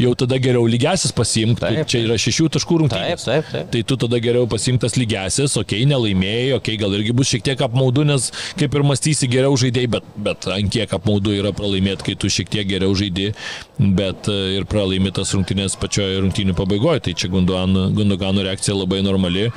jau 0.00 0.12
tada 0.18 0.38
geriau 0.42 0.66
lygiasis 0.70 1.12
pasiimti. 1.14 1.62
Taip, 1.62 1.88
Čia 1.90 2.02
yra 2.06 2.16
šešių 2.20 2.48
taškų 2.56 2.78
Taip, 2.78 2.82
rungtynės. 2.84 3.26
taip, 3.28 3.48
taip. 3.52 3.70
Tai 3.72 3.82
tu 3.90 3.98
tada 4.04 4.20
geriau 4.22 4.48
pasimtas 4.50 4.96
lygiasis, 4.98 5.56
okei, 5.60 5.82
okay, 5.82 5.88
nelaimėjai, 5.90 6.52
okei, 6.58 6.76
okay, 6.76 6.80
gal 6.82 6.96
irgi 6.98 7.14
bus 7.16 7.30
šiek 7.32 7.44
tiek 7.46 7.64
apmaudu, 7.66 8.06
nes 8.08 8.30
kaip 8.60 8.74
ir 8.74 8.86
mąstysi 8.86 9.30
geriau 9.30 9.56
žaidėjai, 9.60 9.92
bet, 9.96 10.12
bet 10.28 10.48
ant 10.54 10.72
kiek 10.74 10.94
apmaudu 10.98 11.34
yra 11.38 11.54
pralaimėti, 11.56 12.08
kai 12.10 12.18
tu 12.20 12.30
šiek 12.32 12.52
tiek 12.52 12.68
geriau 12.68 12.94
žaidži, 12.98 13.32
bet 13.78 14.30
e, 14.30 14.38
ir 14.58 14.68
pralaimėtas 14.70 15.34
rungtynės 15.36 15.78
pačioje 15.80 16.22
rungtynių 16.24 16.56
pabaigoje. 16.58 17.04
Tai 17.08 17.18
čia 17.18 17.32
Gundogano 17.32 18.46
reakcija 18.46 18.76
labai 18.76 19.02
normali. 19.06 19.50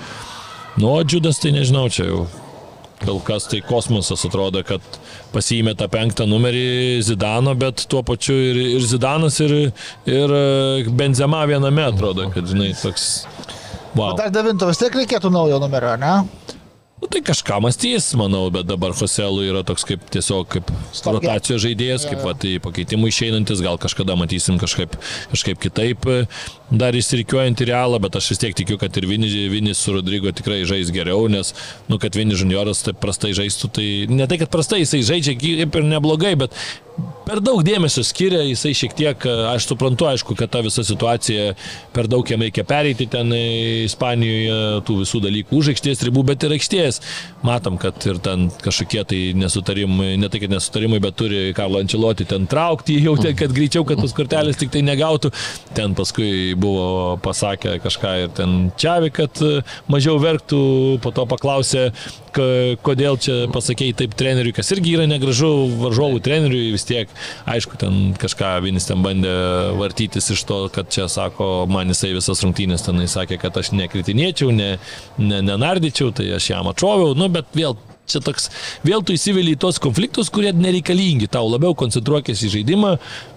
Nu, 0.78 0.92
o 0.94 1.00
Džiudas 1.02 1.42
tai 1.42 1.56
nežinau, 1.56 1.88
čia 1.90 2.06
jau 2.12 2.26
kol 3.04 3.20
kas 3.26 3.48
tai 3.52 3.62
kosmosas 3.66 4.26
atrodo, 4.28 4.64
kad 4.68 4.84
pasiėmė 5.34 5.76
tą 5.78 5.88
penktą 5.92 6.28
numerį 6.30 7.02
Zidano, 7.06 7.54
bet 7.60 7.86
tuo 7.92 8.04
pačiu 8.06 8.36
ir, 8.50 8.60
ir 8.78 8.86
Zidanas, 8.88 9.40
ir, 9.44 9.56
ir 10.10 10.36
e, 10.40 10.86
Benzema 10.90 11.44
viename 11.50 11.86
atrodo, 11.88 12.30
kad, 12.34 12.50
žinai, 12.50 12.74
toks... 12.82 13.26
Wow. 13.98 14.14
dar 14.20 14.30
devinto 14.30 14.68
vis 14.70 14.78
tiek 14.78 14.94
reikėtų 14.94 15.32
naujo 15.34 15.58
numerio, 15.64 15.96
ne? 15.98 16.57
Nu, 17.02 17.08
tai 17.08 17.22
kažką 17.22 17.60
mąstys, 17.62 18.16
manau, 18.18 18.48
bet 18.50 18.66
dabar 18.66 18.90
Hoselų 18.98 19.44
yra 19.52 19.60
toks 19.62 19.84
kaip 19.86 20.08
tiesiog 20.10 20.48
kaip 20.50 20.72
rotacijos 21.06 21.62
žaidėjas, 21.62 22.08
kaip 22.10 22.24
va, 22.26 22.34
tai 22.34 22.56
pakeitimų 22.64 23.12
išeinantis, 23.12 23.62
gal 23.62 23.78
kažkada 23.78 24.16
matysim 24.18 24.58
kažkaip, 24.58 24.96
kažkaip 25.30 25.62
kitaip 25.62 26.08
e, 26.10 26.16
dar 26.74 26.98
įsirikiuojant 26.98 27.62
į 27.62 27.68
realą, 27.70 28.02
bet 28.02 28.18
aš 28.18 28.32
vis 28.34 28.42
tiek 28.42 28.58
tikiu, 28.58 28.80
kad 28.82 28.98
ir 28.98 29.06
Vinis, 29.06 29.38
Vinis 29.54 29.84
su 29.86 29.94
Rodrygo 29.94 30.34
tikrai 30.34 30.64
žais 30.66 30.90
geriau, 30.90 31.30
nes, 31.30 31.54
nu, 31.86 32.02
kad 32.02 32.18
Vinis 32.18 32.42
junioras 32.42 32.82
taip 32.88 32.98
prastai 33.04 33.36
žaistų, 33.38 33.70
tai 33.78 33.88
ne 34.10 34.26
tai, 34.26 34.42
kad 34.42 34.50
prastai 34.58 34.82
jisai 34.82 35.06
žaidžia 35.06 35.38
kaip 35.38 35.78
ir 35.78 35.90
neblogai, 35.94 36.34
bet 36.48 36.58
per 37.28 37.42
daug 37.44 37.60
dėmesio 37.66 38.02
skiria, 38.06 38.42
jisai 38.48 38.72
šiek 38.78 38.94
tiek, 38.98 39.26
e, 39.28 39.36
aš 39.52 39.68
suprantu, 39.70 40.08
aišku, 40.10 40.36
kad 40.40 40.52
ta 40.54 40.62
visa 40.66 40.84
situacija 40.88 41.54
per 41.94 42.10
daug 42.10 42.28
jam 42.30 42.42
reikia 42.42 42.66
pereiti 42.68 43.06
ten 43.12 43.34
e, 43.36 43.44
Ispanijoje 43.86 44.82
tų 44.88 45.02
visų 45.04 45.22
dalykų 45.28 45.62
už 45.62 45.72
aikštės 45.74 46.06
ribų, 46.08 46.26
bet 46.32 46.48
ir 46.48 46.56
aikštės. 46.88 47.02
Matom, 47.46 47.78
kad 47.80 48.02
ir 48.08 48.20
ten 48.24 48.50
kažkokie 48.64 49.04
tai 49.08 49.20
nesutarimai, 49.38 50.16
ne 50.20 50.30
tai, 50.30 50.42
kad 50.44 50.52
nesutarimai, 50.52 51.00
bet 51.04 51.18
turi 51.20 51.54
Karlo 51.56 51.80
Ančeloti 51.80 52.28
ten 52.28 52.48
traukti, 52.50 52.98
jau 53.04 53.16
ten, 53.20 53.36
kad 53.38 53.54
greičiau, 53.56 53.86
kad 53.88 54.02
tos 54.02 54.16
kortelės 54.18 54.60
tik 54.60 54.74
tai 54.74 54.82
negautų. 54.86 55.32
Ten 55.78 55.96
paskui 55.98 56.56
buvo 56.58 57.18
pasakę 57.24 57.78
kažką 57.84 58.14
ir 58.24 58.32
ten 58.38 58.72
Čiavi, 58.78 59.12
kad 59.14 59.44
e, 59.46 59.62
mažiau 59.92 60.18
verktų, 60.22 60.62
po 61.04 61.14
to 61.16 61.28
paklausė, 61.30 61.92
kodėl 62.86 63.18
čia 63.22 63.36
pasakėjai 63.54 63.96
taip 64.02 64.16
treneriui, 64.18 64.54
kas 64.56 64.70
irgi 64.76 64.94
yra 64.98 65.08
negražu 65.10 65.50
varžovų 65.82 66.20
treneriui, 66.26 66.74
vis 66.76 66.86
tiek, 66.88 67.12
aišku, 67.50 67.80
ten 67.82 68.14
kažką 68.20 68.58
Vinis 68.66 68.88
ten 68.90 69.02
bandė 69.06 69.34
vartytis 69.78 70.30
iš 70.34 70.44
to, 70.50 70.60
kad 70.74 70.92
čia 70.94 71.08
sako, 71.12 71.66
man 71.72 71.90
jisai 71.94 72.14
visas 72.16 72.44
rungtynės 72.46 72.86
tenai 72.86 73.08
sakė, 73.10 73.40
kad 73.42 73.58
aš 73.58 73.72
nekritinėčiau, 73.78 74.52
ne, 74.54 74.76
ne, 75.18 75.42
nenardyčiau, 75.46 76.12
tai 76.16 76.30
aš 76.38 76.52
jam 76.52 76.70
atšoviau, 76.78 77.18
nu, 77.18 77.28
bet 77.34 77.50
vėl 77.58 77.76
čia 78.08 78.22
toks, 78.24 78.48
vėl 78.88 79.02
tu 79.04 79.12
įsivėlį 79.16 79.58
į 79.58 79.60
tos 79.60 79.80
konfliktus, 79.84 80.30
kurie 80.32 80.54
nereikalingi, 80.56 81.28
tau 81.32 81.50
labiau 81.52 81.76
koncentruokės 81.78 82.46
į 82.48 82.52
žaidimą 82.54 82.94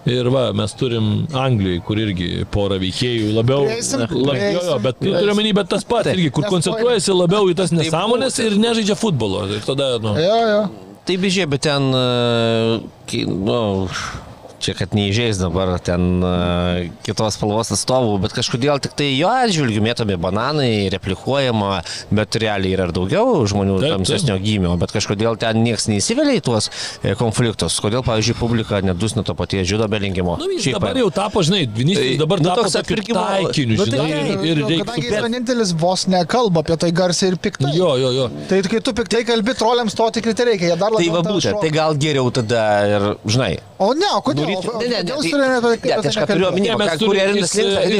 ir 0.07 0.29
va, 0.31 0.45
mes 0.55 0.75
turim 0.79 1.09
Anglijoje, 1.35 1.81
kur 1.87 1.99
irgi 1.99 2.29
pora 2.53 2.79
veikėjų 2.81 3.33
labiau, 3.35 3.65
Prieisim, 3.67 4.05
labiau 4.05 4.53
jo, 4.55 4.63
jo, 4.69 4.77
bet 4.85 5.01
turiu 5.03 5.35
menį, 5.41 5.55
bet 5.59 5.73
tas 5.73 5.83
pats, 5.87 6.13
irgi, 6.13 6.29
kur 6.37 6.47
koncentruojasi 6.47 7.17
labiau 7.17 7.51
į 7.51 7.57
tas 7.59 7.75
nesąmonės 7.75 8.39
ir 8.45 8.55
nežaidžia 8.61 8.95
futbolo. 8.99 9.43
Ir 9.51 9.67
tada, 9.67 9.97
nu, 10.03 10.15
Jo, 10.21 10.39
jo. 10.53 10.63
Tai 11.01 11.15
bežė, 11.17 11.47
bet 11.49 11.63
ten, 11.65 11.87
e, 11.97 13.25
nu, 13.25 13.61
čia 14.61 14.75
kad 14.77 14.93
neįžeis 14.97 15.39
dabar 15.41 15.73
ten 15.83 16.21
uh, 16.23 16.85
kitos 17.05 17.37
spalvos 17.37 17.71
atstovų, 17.75 18.17
bet 18.23 18.35
kažkodėl 18.37 18.81
tik 18.83 18.93
tai 18.99 19.09
jo 19.17 19.29
atžvilgių 19.31 19.81
mėtomi 19.85 20.17
bananai, 20.21 20.89
replikuojama, 20.93 21.81
bet 22.13 22.37
realiai 22.41 22.75
yra 22.77 22.87
ir 22.89 22.93
daugiau 22.95 23.41
žmonių 23.49 23.79
Taip, 23.81 23.95
tamsesnio 23.97 24.37
gymio, 24.41 24.75
bet 24.81 24.93
kažkodėl 24.95 25.37
ten 25.41 25.61
niekas 25.65 25.87
neįsivelia 25.91 26.37
į 26.39 26.43
tuos 26.45 26.69
e, 27.01 27.15
konfliktus. 27.19 27.79
Kodėl, 27.83 28.03
pavyzdžiui, 28.05 28.37
publika 28.39 28.81
nedusina 28.85 29.25
to 29.27 29.35
paties 29.37 29.67
Žido 29.69 29.87
Belingimo. 29.91 30.37
Nu, 30.41 30.49
jis 30.55 30.69
dabar 30.75 30.97
jau 30.99 31.09
tapo, 31.13 31.43
žinai, 31.45 31.63
Vinicius 31.65 32.11
Tai, 32.11 32.17
dabar 32.21 32.41
nu, 32.43 32.53
toks 32.61 32.77
atpirkimo- 32.81 33.25
taikiniu, 33.25 33.77
nu, 33.77 33.85
tai 33.85 33.97
žinai, 33.97 34.11
taip, 34.11 34.45
ir, 34.45 34.51
ir 34.51 34.61
Nu, 34.61 34.69
reikia 34.71 34.85
Kadangi 34.85 35.07
jis 35.07 35.25
vienintelis 35.25 35.73
vos 35.81 36.05
nekalba 36.11 36.63
apie 36.65 36.77
tai 36.81 36.91
garsiai 36.95 37.31
ir 37.33 37.37
piktai. 37.41 37.73
Jo, 37.77 37.95
jo, 38.01 38.11
jo. 38.15 38.29
Tai 38.49 38.61
kai 38.71 38.81
tu 38.85 38.93
piktai 38.97 39.23
kalbi, 39.27 39.55
troliams 39.57 39.95
to 39.97 40.09
tikrai 40.17 40.35
tai 40.37 40.47
reikia. 40.51 40.71
Jie 40.71 40.77
dar 40.77 40.91
Tai 40.91 40.97
labiau 40.99 41.15
va 41.17 41.21
tave 41.25 41.35
būtent, 41.39 41.61
tai 41.63 41.71
gal 41.73 41.97
geriau 42.01 42.31
tada 42.35 42.63
ir, 42.89 43.07
žinai, 43.25 43.53
O 43.81 43.93
ne, 43.97 44.05
o 44.13 44.19
kodėl? 44.21 44.45
Nuryti- 44.45 44.67
O- 44.69 44.77
o 44.77 44.81
Ne, 44.81 44.87
ne, 44.87 45.01
ne, 45.01 45.01
ne, 45.01 45.71
tai 45.81 46.09
aš 46.11 46.17
ką 46.21 46.25
turiu 46.29 46.45
nekalbėti? 46.45 46.47
omeny, 46.51 46.61
Ne, 46.61 46.69
ką- 46.69 46.77
mes 46.77 46.89
kurie 47.01 47.25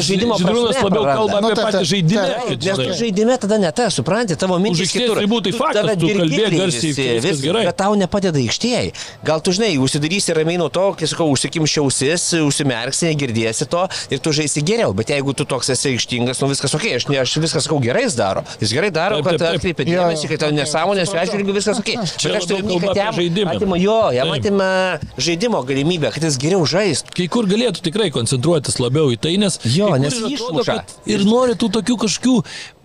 žaidimo 0.07 0.35
prasme 0.37 0.83
labiau 0.85 1.05
kalba 1.09 1.37
Nu, 1.41 1.47
apie 1.47 1.55
tai- 1.57 1.65
patį 1.65 1.83
žaidimą. 1.91 2.27
kad, 2.47 2.63
Nes 2.67 2.77
tu 2.77 2.93
žaidime 3.01 3.33
tada 3.41 3.57
ne 3.57 3.71
ta, 3.71 3.85
supranti, 3.89 4.35
tavo 4.37 4.55
mintis 4.61 4.91
kitur. 4.93 5.15
tai 5.17 5.25
Tu- 5.25 5.57
faktas, 5.57 5.85
tu 5.97 6.05
dirgikliai 6.05 6.51
garsiai, 6.59 6.93
viskas 6.93 7.23
vis- 7.25 7.41
gerai. 7.41 7.63
Bet 7.65 7.77
tau 7.81 7.95
nepadeda 7.95 8.37
aikštėjai. 8.37 8.93
Gal 9.25 9.39
tu 9.41 9.49
žinai, 9.51 9.73
užsidarysi 9.81 10.29
ramiai 10.37 10.57
nuo 10.61 10.69
to, 10.69 10.93
kai 10.97 11.05
sakau, 11.07 11.27
užsikimščiausis, 11.33 12.23
užsimerksi, 12.45 13.03
negirdėsi 13.15 13.65
to 13.67 13.81
ir 14.13 14.19
tu 14.19 14.29
žaisi 14.31 14.61
geriau. 14.63 14.93
Bet 14.93 15.07
jeigu 15.07 15.33
tu 15.35 15.45
toks 15.45 15.69
esi 15.73 15.95
aikštingas, 15.97 16.41
nu 16.41 16.47
viskas 16.53 16.73
ok, 16.75 16.85
aš, 16.95 17.07
ne, 17.09 17.17
aš 17.17 17.35
viskas 17.41 17.63
sakau 17.65 17.79
gerai 17.81 18.03
jis 18.05 18.15
daro. 18.15 18.43
Jis 18.61 18.71
gerai 18.73 18.91
daro, 18.91 19.21
kad 19.23 19.33
Jo, 19.39 19.47
dėmesį, 19.49 20.27
kad 20.29 20.39
tau 20.45 20.51
nesąmonės 20.51 21.07
supratau. 21.09 21.25
atžvilgiu 21.25 21.53
viskas 21.57 21.77
ok. 21.79 21.89
Bet 21.95 22.35
aš 22.37 22.45
turiu 22.45 22.67
kalba 22.67 22.79
kad 22.81 22.89
apie 22.89 23.01
jam 23.01 23.13
žaidimą. 23.13 23.55
atima 23.55 23.77
jo, 23.81 24.11
jam 24.11 24.27
atima 24.31 24.99
žaidimo 25.17 25.63
galimybę, 25.71 26.11
kad 26.13 26.27
jis 26.27 26.37
geriau 26.41 26.65
žaistų. 26.67 27.15
Kai 27.17 27.27
kur 27.31 27.47
galėtų 27.49 27.81
tikrai 27.87 28.11
koncentruotis 28.13 28.77
labiau 28.83 29.09
į 29.15 29.17
tai, 29.23 29.37
nes, 29.41 29.57
Jo, 29.65 29.93
nes 30.01 30.13
išmuša. 30.19 30.77
ir 31.09 31.23
nori 31.25 31.55
tų 31.55 31.71
tokių 31.79 31.97
kažkokių 32.05 32.35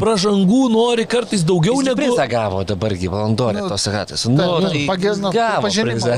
pražangų, 0.00 0.60
nori 0.72 1.04
kartais 1.08 1.42
daugiau 1.46 1.76
Jis 1.80 1.88
negu... 1.88 1.98
prizą 2.00 2.26
gavo 2.30 2.62
dabargi, 2.68 3.08
valandorė 3.12 3.62
Nu, 3.64 3.68
tos 3.72 3.86
ratas. 3.92 4.24
Tai, 4.26 4.32
Nu, 4.36 4.48
nu, 4.60 4.68
tai 4.70 4.82
pagė- 4.88 5.14
nu, 5.20 5.30
gavo 5.34 5.68
prizą. 5.70 6.16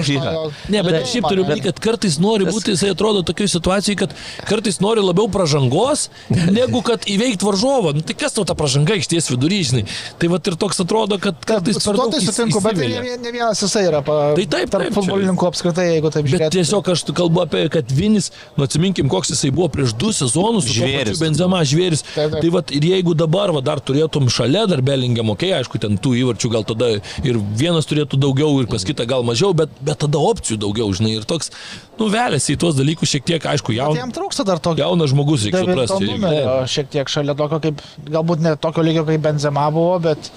Ne, 0.69 0.83
bet 0.83 0.95
aš 1.03 1.13
šiaip 1.15 1.29
turiu 1.31 1.45
bet- 1.49 1.63
kad 1.69 1.81
kartais 1.85 2.19
nori 2.23 2.47
būti, 2.49 2.75
jisai 2.75 2.91
atrodo 2.95 3.23
tokioje 3.27 3.53
situacijoje, 3.57 3.97
kad 4.03 4.15
kartais 4.49 4.81
nori 4.85 5.01
labiau 5.05 5.29
pražangos, 5.31 6.09
negu 6.59 6.83
kad 6.87 7.07
įveikti 7.09 7.47
varžovą. 7.47 7.95
Nu, 7.99 8.03
tai 8.03 8.15
kas 8.19 8.35
tau 8.37 8.45
ta 8.49 8.55
pražanga 8.59 8.97
iš 8.99 9.09
ties 9.13 9.31
vidury, 9.31 9.61
žinai. 9.71 9.85
Tai 10.19 10.31
va 10.35 10.41
ir 10.45 10.57
toks 10.59 10.81
atrodo, 10.85 11.19
kad 11.23 11.39
kartais 11.47 11.79
Su 11.79 11.91
per 11.91 11.97
to 11.99 12.03
daug 12.03 12.13
tai 12.17 12.21
sutinku, 12.27 12.61
bet 12.65 12.75
įsivelia. 12.79 13.19
ne, 13.23 13.33
vienas 13.33 13.63
jisai 13.63 13.85
yra 13.89 14.03
Tai 14.09 14.45
taip, 14.51 14.71
tarp 14.73 14.93
futbolininkų 14.97 15.49
apskritai, 15.51 15.87
jeigu 15.95 16.11
taip 16.15 16.25
Bet 16.27 16.33
žiūrėti. 16.35 16.58
Tiesiog 16.59 16.93
aš 16.93 17.05
kalbu 17.17 17.43
apie, 17.45 17.65
kad 17.73 17.91
Vinis, 17.95 18.31
nu 18.57 18.67
atsiminkim, 18.67 19.09
koks 19.13 19.33
jisai 19.33 19.51
buvo 19.55 19.71
prieš 19.73 19.95
du 19.99 20.13
sezonus, 20.15 20.69
Žvėris. 20.69 21.21
Benzema 21.23 21.63
žvėris. 21.67 22.05
Taip, 22.11 22.33
taip. 22.33 22.41
Tai 22.43 22.53
vat, 22.55 22.73
ir 22.75 22.87
jeigu 22.91 23.15
dabar 23.19 23.53
va, 23.55 23.63
dar 23.65 23.81
turėtum 23.85 24.29
šalia 24.33 24.67
dar 24.71 24.83
Bellingiam, 24.85 25.31
okei, 25.35 25.53
okay, 25.53 25.63
aišku, 25.63 25.81
ten 25.83 25.99
tų 26.03 26.15
įvarčių 26.23 26.51
gal 26.53 26.67
tada 26.69 26.91
ir 27.27 27.41
vienas 27.59 27.89
turėtų 27.89 28.21
daugiau 28.21 28.51
ir 28.63 28.69
pas 28.71 28.85
kitą 28.87 29.07
gal 29.09 29.27
mažiau, 29.27 29.55
bet, 29.57 29.73
bet 29.85 30.01
tada 30.05 30.21
opcijų 30.31 30.61
daugiau, 30.67 30.91
žinai, 30.97 31.17
ir 31.19 31.27
toks, 31.29 31.53
nu, 32.01 32.11
vėlėsi 32.13 32.55
į 32.55 32.61
tuos 32.65 32.77
dalykus 32.79 33.15
šiek 33.15 33.27
tiek, 33.29 33.49
aišku, 33.55 33.75
Bet 33.75 33.81
jaun, 33.81 33.99
jam 34.03 34.15
trūksta 34.15 34.47
dar 34.49 34.63
tokio. 34.63 34.85
jaunas 34.85 35.13
žmogus, 35.15 35.49
reikia 35.49 35.65
suprasti. 35.65 36.13
numerio, 36.13 36.61
šiek 36.71 36.93
tiek 36.95 37.11
šalia 37.13 37.37
tokio, 37.39 37.63
kaip, 37.69 37.83
galbūt 38.09 38.45
ne 38.45 38.55
tokio 38.61 38.87
lygio 38.87 39.07
kaip 39.09 39.25
Benzema 39.25 39.69
buvo, 39.75 39.99
bet 40.09 40.31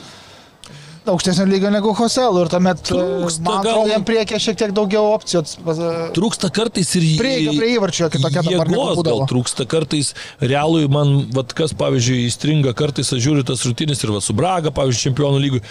aukštesnio 1.09 1.45
lygio 1.49 1.69
negu 1.73 1.93
Hosel 1.97 2.37
ir 2.43 2.49
tuomet, 2.51 2.81
e, 2.85 2.93
Trūksta 2.93 3.41
man 3.41 3.63
gal- 3.63 3.71
atrodo, 3.73 3.89
jam 3.89 4.03
priekė 4.05 4.37
šiek 4.41 4.57
tiek 4.59 4.73
daugiau 4.77 5.07
opcijų. 5.15 5.41
ats- 5.41 6.11
Trūksta 6.13 6.51
kartais 6.53 6.91
ir 6.95 7.07
Prieiga 7.17 7.55
prie 7.57 7.71
įvarčio 7.77 8.09
kitokia 8.13 8.43
dabar 8.45 8.67
jėgos 8.67 9.03
gal 9.03 9.23
trūksta 9.31 9.65
kartais 9.67 10.13
realui, 10.39 10.87
man, 10.87 11.27
vat, 11.33 11.53
kas 11.53 11.73
pavyzdžiui 11.73 12.27
įstringa, 12.29 12.73
kartais 12.77 13.09
aš 13.13 13.19
žiūriu 13.25 13.45
tas 13.45 13.65
rutinis 13.65 14.03
ir 14.03 14.11
va, 14.11 14.21
su 14.21 14.33
Braga, 14.33 14.69
pavyzdžiui, 14.69 15.09
čempionų 15.09 15.41
lygų. 15.47 15.61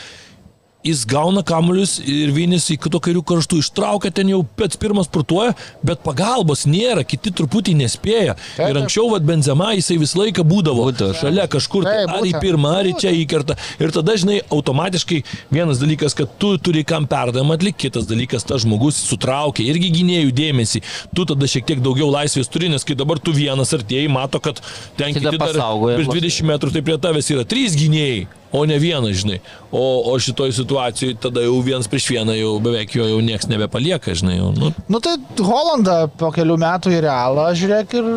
Jis 0.81 1.03
gauna 1.05 1.43
kamuolius 1.45 1.99
ir 2.01 2.31
Vinis 2.33 2.65
į 2.73 2.79
kito 2.81 2.97
kairių 3.05 3.21
karštų 3.29 3.59
ištraukia, 3.61 4.09
ten 4.17 4.31
jau 4.33 4.39
pats 4.57 4.79
pirmas 4.81 5.11
sportuoja, 5.11 5.53
bet 5.85 6.01
pagalbos 6.01 6.63
nėra, 6.65 7.03
kiti 7.05 7.29
truputį 7.37 7.75
nespėja. 7.83 8.37
Taip, 8.57 8.71
Ir 8.71 8.79
anksčiau, 8.81 9.11
vad 9.13 9.27
Benzema, 9.29 9.75
jisai 9.77 9.99
visą 10.01 10.23
laiką 10.23 10.41
būdavo 10.41 10.87
Būdavo. 10.89 11.13
šalia 11.21 11.45
kažkur, 11.53 11.85
tai 11.85 12.07
Taip, 12.07 12.15
ar 12.17 12.29
į 12.31 12.33
pirmą, 12.41 12.73
ar 12.79 12.89
į 12.89 12.95
čia 13.03 13.13
įkerta. 13.13 13.59
Ir 13.77 13.93
tada, 13.93 14.17
žinai, 14.17 14.41
automatiškai 14.49 15.21
vienas 15.53 15.83
dalykas, 15.85 16.17
kad 16.17 16.33
tu 16.41 16.55
turi 16.57 16.81
kam 16.89 17.05
perdavimą 17.11 17.61
atlikti, 17.61 17.91
kitas 17.91 18.09
dalykas, 18.09 18.49
tas 18.49 18.65
žmogus 18.65 19.05
sutraukia 19.05 19.69
irgi 19.69 19.93
gynėjų 20.01 20.33
dėmesį. 20.33 20.81
Tu 21.13 21.29
tada 21.29 21.45
šiek 21.45 21.69
tiek 21.69 21.85
daugiau 21.85 22.09
laisvės 22.09 22.49
turi, 22.49 22.73
nes 22.73 22.89
kai 22.89 22.97
dabar 22.97 23.21
tu 23.21 23.37
vienas 23.37 23.77
artėjai, 23.77 24.09
mato, 24.09 24.41
kad 24.41 24.65
ten 24.97 25.13
kiti 25.13 25.29
dar 25.29 25.53
mus. 25.53 26.09
20 26.09 26.53
metrų, 26.55 26.73
tai 26.73 26.87
prie 26.89 26.97
tavęs 26.97 27.35
yra 27.37 27.45
trys 27.45 27.77
gynėjai. 27.77 28.29
O 28.53 28.65
ne 28.67 28.79
vienas, 28.83 29.15
žinai. 29.23 29.39
O, 29.71 29.83
o 30.11 30.17
šitoj 30.19 30.51
situacijoje 30.57 31.15
tada 31.23 31.45
jau 31.45 31.61
vienas 31.63 31.87
prieš 31.91 32.09
vieną 32.11 32.35
jau 32.35 32.57
beveik 32.65 32.97
jo 32.99 33.07
jau 33.07 33.21
niekas 33.23 33.47
nebepalieka, 33.51 34.15
žinai. 34.19 34.41
Jau, 34.41 34.51
nu, 34.57 34.73
Nu 34.91 34.99
tai 35.05 35.15
Holandą 35.39 36.09
po 36.19 36.33
kelių 36.35 36.57
metų 36.59 36.91
į 36.97 37.05
realą, 37.07 37.47
žiūrėk 37.55 37.95
ir 38.01 38.11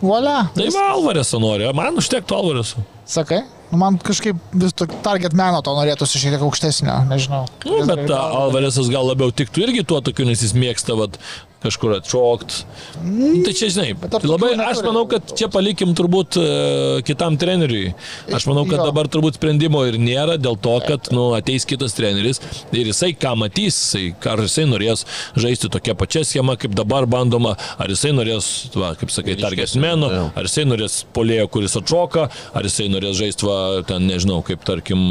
volia. 0.00 0.38
tai 0.56 0.70
va 0.72 0.86
Alvaresą 0.94 1.40
nori, 1.42 1.68
man 1.76 2.00
užtektų 2.00 2.36
Alvaresą. 2.40 2.84
Sakai? 3.08 3.42
Nu, 3.68 3.76
man 3.82 3.98
kažkaip 4.00 4.36
vis 4.56 4.72
tok 4.72 4.94
target 5.04 5.34
meno 5.36 5.60
to 5.60 5.74
norėtųsi 5.76 6.16
šiek 6.22 6.32
tiek 6.38 6.44
aukštesnio, 6.46 6.94
nežinau. 7.10 7.42
Nu, 7.68 7.82
bet 7.84 8.06
ta 8.08 8.22
Alvaresas 8.40 8.88
gal 8.88 9.04
labiau 9.10 9.28
tiktų 9.36 9.66
irgi 9.66 9.84
tuo 9.84 10.00
tokiu, 10.00 10.24
nes 10.24 10.40
jis 10.40 10.54
mėgsta 10.56 10.96
vat, 10.96 11.18
kažkur 11.62 11.96
atšokti. 11.96 12.62
Mm, 13.02 13.42
tai 13.46 13.52
čia, 13.56 13.68
žinai, 13.74 13.92
labai, 14.22 14.52
aš 14.62 14.82
manau, 14.86 15.04
kad 15.10 15.32
čia 15.38 15.48
palikim 15.50 15.94
turbūt 15.98 16.38
uh, 16.38 17.00
kitam 17.06 17.38
treneriui. 17.40 17.94
Aš 18.34 18.46
manau, 18.50 18.62
kad 18.68 18.82
dabar 18.84 19.10
turbūt 19.10 19.38
sprendimo 19.40 19.82
ir 19.88 19.98
nėra 19.98 20.38
dėl 20.38 20.58
to, 20.62 20.76
kad 20.86 21.10
nu, 21.14 21.30
ateis 21.38 21.66
kitas 21.68 21.96
treneris 21.98 22.40
ir 22.70 22.90
jisai 22.90 23.10
ką 23.18 23.34
matys, 23.42 23.78
jisai, 23.78 24.04
ar 24.30 24.42
jisai 24.44 24.68
norės 24.70 25.04
žaisti 25.38 25.70
tokią 25.72 25.96
pačią 25.98 26.22
schemą, 26.28 26.54
kaip 26.60 26.76
dabar 26.78 27.08
bandoma, 27.10 27.56
ar 27.78 27.90
jisai 27.90 28.12
norės, 28.14 28.68
va, 28.76 28.92
kaip 28.98 29.10
sakai, 29.14 29.34
target 29.40 29.74
menu, 29.80 30.10
jo. 30.14 30.28
ar 30.38 30.46
jisai 30.46 30.66
norės 30.68 31.00
polėjo, 31.16 31.48
kuris 31.54 31.74
atšoka, 31.80 32.28
ar 32.58 32.68
jisai 32.68 32.88
norės 32.92 33.18
žaisti, 33.18 33.48
va, 33.48 33.58
ten 33.88 34.06
nežinau, 34.08 34.40
kaip 34.46 34.62
tarkim 34.68 35.04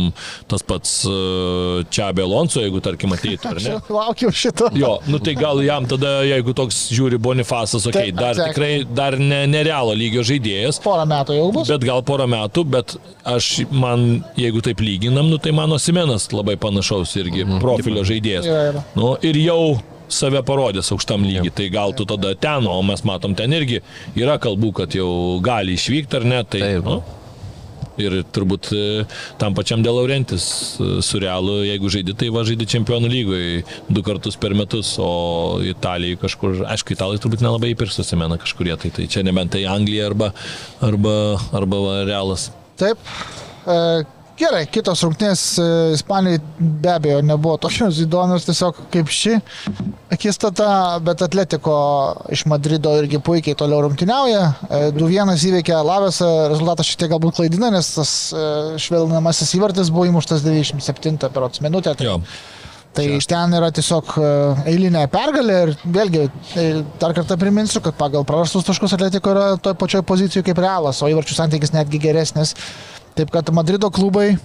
tas 0.48 0.64
pats 0.68 1.02
uh, 1.10 1.84
Čiabė 1.92 2.24
Alonso, 2.24 2.64
jeigu 2.64 2.82
tarkim 2.84 3.16
ateitų, 3.18 3.52
ar 3.52 3.62
ne? 3.62 3.76
Aš 3.82 3.92
laukiu 3.94 4.32
šito. 4.32 4.72
Jo, 4.78 4.98
nu 5.12 5.20
tai 5.24 5.36
gal 5.38 5.62
jam 5.66 5.88
tada, 5.90 6.20
jeigu 6.38 6.54
toks 6.58 6.80
žiūri 6.96 7.20
Bonifasas, 7.22 7.88
okei, 7.90 8.12
okay, 8.12 8.16
dar 8.16 8.34
exactly. 8.36 8.54
tikrai, 8.54 8.96
dar 8.98 9.18
ne, 9.20 9.42
nerealo 9.50 9.96
lygio 9.98 10.24
žaidėjas, 10.28 10.80
Porą 10.86 11.06
metų 11.10 11.38
jau 11.38 11.50
bus. 11.56 11.72
bet 11.74 11.86
gal 11.88 12.04
porą 12.08 12.30
metų, 12.32 12.64
bet 12.78 12.96
aš, 13.28 13.52
man, 13.74 14.08
jeigu 14.40 14.64
taip 14.66 14.82
lyginam, 14.84 15.30
nu 15.32 15.42
tai 15.42 15.54
mano 15.58 15.80
Simenas 15.82 16.30
labai 16.34 16.58
panašaus 16.62 17.18
irgi 17.22 17.46
profilio 17.62 18.06
žaidėjas. 18.08 18.48
Yra, 18.48 18.66
yra. 18.72 18.88
Nu, 18.98 19.14
ir 19.26 19.40
jau 19.42 19.62
save 20.08 20.42
parodęs 20.48 20.92
aukštam 20.96 21.26
lygiai, 21.28 21.52
tai 21.54 21.70
gal 21.74 21.94
tu 21.98 22.08
tada 22.08 22.34
ten, 22.40 22.68
o 22.68 22.80
mes 22.86 23.04
matom 23.08 23.36
ten 23.36 23.54
irgi 23.54 23.82
yra 24.16 24.38
kalbų, 24.42 24.74
kad 24.82 24.96
jau 24.96 25.10
gali 25.44 25.76
išvykti 25.78 26.22
ar 26.22 26.28
ne, 26.28 26.44
tai... 26.48 26.64
Taip. 26.64 26.88
Nu, 26.88 27.02
Ir 28.02 28.20
turbūt 28.34 28.72
e, 28.76 28.82
tam 29.42 29.56
pačiam 29.58 29.84
dėl 29.86 29.98
Laurentis 30.00 30.48
e, 30.78 30.90
su 31.06 31.22
Realu, 31.22 31.60
jeigu 31.66 31.92
žaidži, 31.94 32.18
tai 32.18 32.30
va 32.34 32.44
žaidži 32.48 32.70
čempionų 32.76 33.10
lygoje 33.12 33.64
du 33.90 34.04
kartus 34.06 34.38
per 34.40 34.56
metus, 34.58 34.94
o 35.02 35.62
Italijai 35.66 36.20
kažkur, 36.22 36.62
aišku, 36.74 36.94
italai 36.98 37.22
turbūt 37.22 37.46
nelabai 37.46 37.74
įpirks 37.74 37.98
susimena 38.02 38.40
kažkurie, 38.42 38.76
tai, 38.82 38.94
tai 38.94 39.10
čia 39.12 39.26
nebent 39.26 39.56
tai 39.56 39.66
Anglija 39.70 40.12
arba, 40.12 40.34
arba, 40.86 41.18
arba 41.58 41.82
va, 41.88 41.98
Realas. 42.08 42.52
Taip. 42.78 43.02
E, 44.38 44.44
gerai, 44.44 44.66
kitos 44.70 45.02
rungtynės 45.02 45.42
e, 45.58 45.64
Ispanijai 45.96 46.40
be 46.60 46.92
abejo 46.94 47.22
nebuvo 47.26 47.58
tokios 47.58 47.98
įdomios 48.04 48.46
tiesiog 48.46 48.84
kaip 48.94 49.10
ši 49.10 49.40
akistata, 50.14 51.00
bet 51.02 51.24
Atletiko 51.26 51.78
iš 52.30 52.46
Madrido 52.46 52.94
irgi 53.02 53.18
puikiai 53.18 53.58
toliau 53.58 53.82
rungtyniauja. 53.88 54.44
E, 54.70 54.82
2-1 54.94 55.34
įveikė 55.50 55.80
Lavesą, 55.82 56.30
rezultatas 56.52 56.86
šiek 56.86 57.02
tiek 57.02 57.12
galbūt 57.16 57.40
klaidina, 57.40 57.72
nes 57.74 57.90
tas 57.96 58.14
e, 58.30 58.46
švelninamasis 58.78 59.56
įvartis 59.58 59.90
buvo 59.90 60.06
įmuštas 60.12 60.46
97 60.46 61.18
perots 61.34 61.66
minutę. 61.66 61.98
Tai 61.98 62.08
Jo. 62.08 62.22
Tai 62.98 63.04
iš 63.14 63.28
ten 63.30 63.52
yra 63.54 63.68
tiesiog 63.74 64.14
e, 64.18 64.30
eilinė 64.72 65.04
pergalė 65.14 65.58
ir 65.68 65.72
vėlgi 65.94 66.22
e, 66.58 66.64
dar 67.02 67.14
kartą 67.14 67.38
priminsiu, 67.38 67.82
kad 67.86 67.98
pagal 67.98 68.26
prarastus 68.26 68.66
taškus 68.66 68.96
Atletiko 68.98 69.34
yra 69.36 69.50
toje 69.62 69.78
pačioje 69.78 70.06
pozicijoje 70.08 70.48
kaip 70.48 70.62
Realas, 70.64 71.04
o 71.06 71.10
įvarčių 71.12 71.38
santykis 71.38 71.76
netgi 71.76 72.02
geresnis. 72.02 72.56
Taip 73.18 73.34
kad 73.34 73.50
Madrido 73.56 73.90
klubai 73.94 74.30
e, 74.34 74.38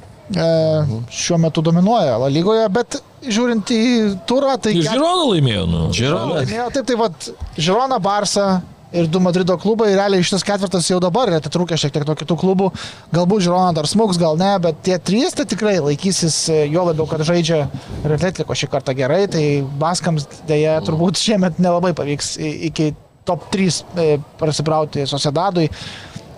šiuo 1.13 1.39
metu 1.43 1.65
dominuoja 1.65 2.19
La 2.23 2.31
lygoje, 2.33 2.65
bet 2.73 3.01
žiūrint 3.23 3.73
į 3.75 3.83
turą, 4.29 4.57
tai... 4.63 4.75
Ir 4.79 4.89
Žirona 4.89 5.27
laimėjo, 5.31 5.65
nu. 5.71 5.83
Žirona. 5.95 6.39
Laimėjo, 6.41 6.69
taip, 6.75 6.87
tai 6.89 6.97
vad, 6.99 7.33
Žirona, 7.59 7.99
Barsa, 8.03 8.47
ir 8.93 9.09
du 9.09 9.21
Madrido 9.21 9.57
klubai, 9.61 9.93
realiai 9.97 10.25
šitas 10.25 10.45
ketvirtas 10.47 10.89
jau 10.91 10.99
dabar 11.03 11.31
yra 11.31 11.41
atitrūkę 11.41 11.77
šiek 11.81 11.95
tiek 11.95 12.05
nuo 12.09 12.17
kitų 12.19 12.37
klubų, 12.41 12.71
galbūt 13.15 13.47
Žirona 13.47 13.77
dar 13.77 13.89
smuks, 13.91 14.21
gal 14.21 14.37
ne, 14.41 14.53
bet 14.63 14.83
tie 14.87 14.99
trys 15.01 15.37
tai 15.37 15.47
tikrai 15.49 15.79
laikysis, 15.81 16.39
e, 16.53 16.59
jo 16.73 16.85
labiau, 16.89 17.07
kad 17.11 17.25
žaidžia 17.29 17.65
ir 18.03 18.17
atletiko 18.17 18.57
šį 18.57 18.69
kartą 18.73 18.97
gerai, 18.99 19.25
tai 19.33 19.45
Baskams 19.81 20.29
dėja 20.49 20.79
turbūt 20.87 21.21
šiemet 21.21 21.63
nelabai 21.63 21.95
pavyks 21.97 22.37
iki 22.41 22.93
top 23.29 23.49
3 23.53 23.83
e, 23.97 24.09
prasibrauti 24.41 25.07
Sociedadui. 25.09 25.69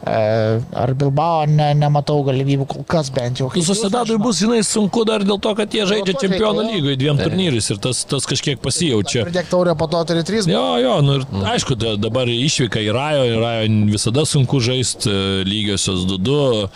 E, 0.04 0.60
ar 0.76 0.90
Bilbao 1.00 1.46
ne, 1.48 1.70
nematau 1.80 2.18
galimybių 2.26 2.66
kol 2.68 2.82
kas 2.84 3.08
bent 3.14 3.40
jau. 3.40 3.46
Nu, 3.48 3.62
Susidadui 3.64 4.18
bus, 4.20 4.36
žinai, 4.42 4.58
sunku 4.66 5.00
dar 5.08 5.24
dėl 5.24 5.38
to, 5.40 5.54
kad 5.56 5.72
jie 5.72 5.86
žaidžia 5.88 6.18
čempionų 6.26 6.66
lygoje 6.68 6.98
dviem 7.00 7.16
turnyrais 7.22 7.70
ir 7.72 7.80
tas, 7.80 8.02
tas 8.10 8.28
kažkiek 8.28 8.60
pasijaučia. 8.60 9.24
Pridėk 9.24 9.48
taurę, 9.48 9.72
po 9.80 9.88
to 9.88 10.02
turi 10.10 10.20
3. 10.28 10.44
Jo, 10.52 10.66
jo, 10.82 10.98
nu 11.06 11.16
ir 11.20 11.24
aišku, 11.54 11.78
da- 11.80 11.96
dabar 11.96 12.28
išvyka 12.28 12.84
į 12.84 12.92
Rajo, 12.92 13.24
į 13.32 13.40
Rajo 13.40 13.72
visada 13.94 14.26
sunku 14.28 14.60
žaisti, 14.60 15.08
lygiosios 15.48 16.04
2-2. 16.10 16.68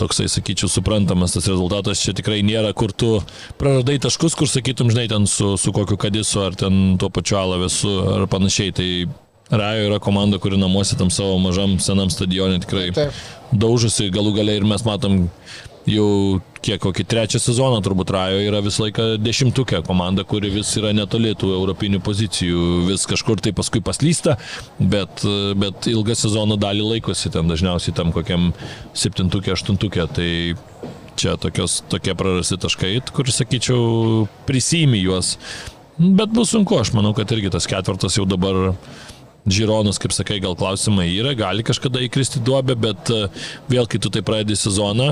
Toksai, 0.00 0.24
sakyčiau, 0.32 0.70
suprantamas 0.72 1.34
tas 1.36 1.44
rezultatas 1.50 2.00
čia 2.00 2.14
tikrai 2.16 2.38
nėra, 2.40 2.70
kur 2.72 2.94
tu 2.96 3.18
praradai 3.60 3.98
taškus, 4.00 4.32
kur 4.34 4.48
sakytum, 4.48 4.88
žinai, 4.90 5.04
ten 5.12 5.28
su, 5.28 5.52
su 5.60 5.74
kokiu 5.76 5.98
kadisu 6.00 6.40
ar 6.46 6.56
ten 6.56 6.96
tuo 6.98 7.10
pačiu 7.12 7.36
alavesu 7.42 7.92
ar 8.16 8.24
panašiai. 8.32 8.72
Tai 8.72 8.88
Rajo 9.52 9.88
yra 9.90 9.98
komanda, 10.00 10.38
kuri 10.40 10.56
namuose 10.56 10.96
tam 10.98 11.10
savo 11.12 11.36
mažam 11.38 11.76
senam 11.80 12.10
stadione 12.10 12.60
tikrai 12.62 12.88
Taip. 12.96 13.18
daužosi. 13.52 14.08
Galų 14.12 14.32
galiai 14.38 14.62
ir 14.62 14.64
mes 14.68 14.84
matom 14.86 15.26
jau 15.88 16.40
kiek 16.62 16.80
kokį 16.80 17.04
trečią 17.10 17.40
sezoną 17.42 17.80
turbūt 17.84 18.12
Rajo 18.14 18.38
yra 18.46 18.62
visą 18.64 18.86
laiką 18.86 19.06
dešimtukė 19.20 19.82
komanda, 19.86 20.24
kuri 20.24 20.52
vis 20.54 20.70
yra 20.78 20.92
netoli 20.94 21.34
tų 21.38 21.50
europinių 21.56 22.00
pozicijų, 22.06 22.66
vis 22.86 23.04
kažkur 23.10 23.42
tai 23.42 23.52
paskui 23.56 23.82
paslysta, 23.84 24.38
bet, 24.78 25.24
bet 25.58 25.90
ilgą 25.90 26.16
sezono 26.18 26.56
dalį 26.60 26.86
laikosi 26.94 27.34
ten 27.34 27.50
dažniausiai 27.50 27.96
tam 27.98 28.14
kokiam 28.14 28.52
septintukė, 28.94 29.56
aštuntukė, 29.56 30.06
tai 30.16 30.30
čia 31.18 31.36
tokios, 31.40 31.80
tokie 31.92 32.14
prarasti 32.16 32.60
taškai, 32.62 32.94
kur 33.12 33.28
sakyčiau 33.28 34.28
prisimi 34.48 35.02
juos, 35.02 35.34
bet 35.98 36.30
bus 36.32 36.54
sunku, 36.54 36.78
aš 36.78 36.94
manau, 36.96 37.12
kad 37.16 37.30
irgi 37.34 37.52
tas 37.52 37.66
ketvirtas 37.68 38.16
jau 38.16 38.28
dabar 38.28 38.76
Žironus, 39.46 39.98
kaip 39.98 40.14
sakai, 40.14 40.38
gal 40.42 40.54
klausimai 40.58 41.08
yra, 41.10 41.32
gali 41.34 41.64
kažkada 41.66 42.02
įkristi 42.06 42.42
duobę, 42.46 42.76
bet 42.78 43.10
e, 43.10 43.24
vėl, 43.72 43.88
kai 43.90 43.98
tu 44.02 44.12
tai 44.12 44.22
pradedi 44.22 44.54
sezoną, 44.58 45.08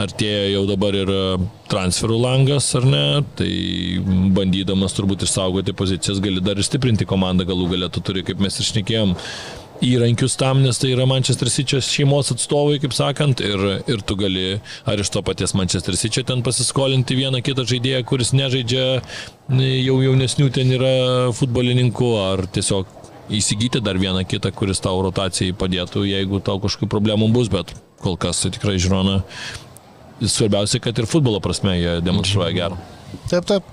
artėja 0.00 0.46
jau 0.54 0.62
dabar 0.70 0.96
ir 0.96 1.12
e, 1.12 1.20
transferų 1.68 2.16
langas, 2.22 2.70
ar 2.80 2.88
ne, 2.88 3.04
tai 3.36 3.50
bandydamas 4.36 4.96
turbūt 4.96 5.26
išsaugoti 5.28 5.76
pozicijas, 5.76 6.22
gali 6.24 6.40
dar 6.40 6.56
ir 6.56 6.66
stiprinti 6.66 7.08
komandą, 7.08 7.44
galų 7.48 7.68
galę 7.74 7.92
tu 7.92 8.00
turi, 8.00 8.24
kaip 8.24 8.40
mes 8.40 8.56
ir 8.56 8.70
šnekėjom, 8.70 9.14
įrankius 9.84 10.36
tam, 10.40 10.62
nes 10.64 10.78
tai 10.80 10.94
yra 10.94 11.04
Manchester 11.08 11.50
City 11.52 11.80
šeimos 11.84 12.32
atstovai, 12.32 12.78
kaip 12.80 12.94
sakant, 12.96 13.42
ir, 13.44 13.64
ir 13.84 14.04
tu 14.08 14.16
gali 14.16 14.60
ar 14.88 15.02
iš 15.02 15.10
to 15.12 15.22
paties 15.26 15.52
Manchester 15.58 15.96
City 16.00 16.24
ten 16.24 16.40
pasiskolinti 16.46 17.18
vieną 17.18 17.42
kitą 17.44 17.66
žaidėją, 17.68 18.00
kuris 18.08 18.32
nežaidžia 18.36 18.86
jau 19.52 19.98
jaunesnių 20.06 20.48
ten 20.56 20.72
yra 20.78 20.94
futbolininkų, 21.36 22.12
ar 22.22 22.46
tiesiog 22.56 23.05
įsigyti 23.32 23.82
dar 23.84 23.98
vieną 23.98 24.24
kitą, 24.28 24.52
kuris 24.54 24.82
tau 24.84 25.00
rotacijai 25.04 25.56
padėtų, 25.56 26.04
jeigu 26.06 26.40
tau 26.44 26.60
kažkokių 26.62 26.88
problemų 26.92 27.30
bus, 27.34 27.50
bet 27.52 27.74
kol 28.02 28.18
kas 28.20 28.44
tai 28.44 28.52
tikrai 28.54 28.76
žinoma, 28.82 29.20
svarbiausia, 30.22 30.80
kad 30.84 30.98
ir 30.98 31.08
futbolo 31.10 31.40
prasme 31.44 31.76
jie 31.78 31.98
demonstruoja 32.04 32.54
gerą. 32.56 32.80
Taip, 33.30 33.46
taip. 33.48 33.70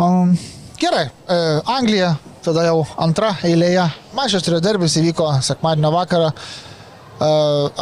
Um, 0.00 0.34
gerai, 0.80 1.08
e, 1.28 1.38
Anglija 1.68 2.14
tada 2.44 2.64
jau 2.68 2.84
antra 3.00 3.34
eilėje. 3.44 3.84
Mančesterio 4.16 4.60
derbis 4.64 4.96
įvyko 5.00 5.28
sekmadienio 5.44 5.92
vakarą. 5.94 6.30
E, 6.30 7.30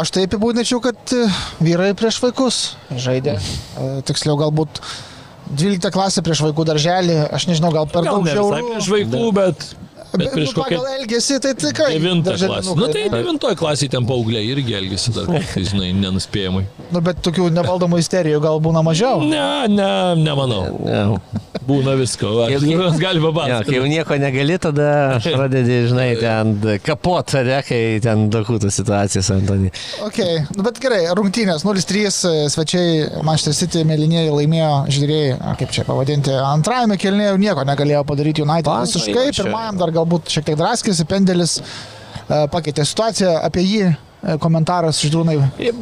aš 0.02 0.12
tai 0.14 0.24
apibūdinčiau, 0.26 0.80
kad 0.82 1.14
e, 1.14 1.26
vyrai 1.62 1.92
prieš 1.98 2.18
vaikus 2.24 2.62
žaidė. 2.90 3.36
E, 3.38 3.90
tiksliau, 4.08 4.38
galbūt 4.40 4.82
12 5.48 5.92
klasė 5.94 6.24
prieš 6.26 6.42
vaikų 6.48 6.66
darželį. 6.72 7.20
Aš 7.34 7.46
nežinau, 7.50 7.70
gal 7.74 7.86
per 7.90 8.08
Gal 8.08 8.18
daug 8.18 8.26
ne 8.26 8.34
žiaurų. 8.34 8.64
prieš 8.74 8.90
vaikų, 8.96 9.22
bet, 9.38 9.68
bet 10.14 10.32
prieš 10.32 10.52
nu, 10.52 10.56
kokią 10.62 10.78
pagal 10.78 10.86
elgesį, 10.98 11.38
tai 11.44 11.52
tikrai. 11.58 11.90
klasę. 11.98 12.22
darželinukai, 12.28 12.78
Na 12.78 12.88
tai 12.94 13.02
ne? 13.04 13.10
devintoje 13.18 13.58
klasėje 13.60 13.92
ten 13.96 14.06
paaugliai 14.08 14.46
irgi 14.52 14.76
elgesi 14.78 15.12
dar, 15.16 15.28
kartais, 15.28 15.68
žinai, 15.72 15.90
nenuspėjamai. 15.98 16.64
Nu, 16.94 17.02
bet 17.04 17.20
tokių 17.26 17.50
nevaldomų 17.58 18.00
isterijų 18.02 18.40
gal 18.44 18.60
būna 18.64 18.82
mažiau. 18.86 19.20
Ne, 19.28 19.68
ne, 19.72 19.90
nemanau. 20.22 20.62
Ja. 20.88 21.04
Būna 21.68 21.92
visko. 21.98 22.30
Ar 22.46 22.54
mes 22.64 23.00
galime 23.02 23.28
Jo, 23.28 23.32
kai 23.34 23.76
jau 23.76 23.82
papasakoti? 23.84 23.90
nieko 23.92 24.16
negali, 24.22 24.56
tada 24.62 24.88
pradedi, 25.24 25.78
žinai, 25.90 26.08
ten 26.22 26.54
kapot, 26.86 27.34
ar 27.36 27.50
ne, 27.50 27.58
kai 27.66 27.80
ten 28.04 28.28
dokutų 28.32 28.70
situacijos, 28.72 29.28
Antony. 29.34 29.68
Okay. 30.06 30.40
Nu, 30.56 30.64
bet 30.64 30.80
gerai, 30.80 31.02
rungtynės 31.18 31.66
0-3 31.68 32.06
e, 32.08 32.32
svečiai 32.52 33.22
Manchester 33.26 33.56
City 33.58 33.84
mėlynieji 33.88 34.32
laimėjo 34.32 34.70
žiūrėjai, 34.96 35.36
a, 35.36 35.54
kaip 35.60 35.74
čia 35.74 35.84
pavadinti, 35.88 36.32
antrajame 36.32 36.96
kelnėje 37.00 37.34
jau 37.34 37.40
nieko 37.44 37.66
negalėjo 37.68 38.04
padaryti 38.08 38.44
United 38.46 38.72
visiškai, 38.88 39.28
pirmajam 39.36 39.80
dar 39.82 39.92
galbūt 39.98 40.32
šiek 40.32 40.46
tiek 40.48 40.58
draskėsi, 40.60 41.06
pendelis 41.08 41.58
e, 41.60 41.64
pakeitė 42.52 42.86
situaciją, 42.88 43.34
apie 43.48 43.64
jį 43.66 43.94
komentaras 44.42 44.98
Žydrūnai. 45.02 45.36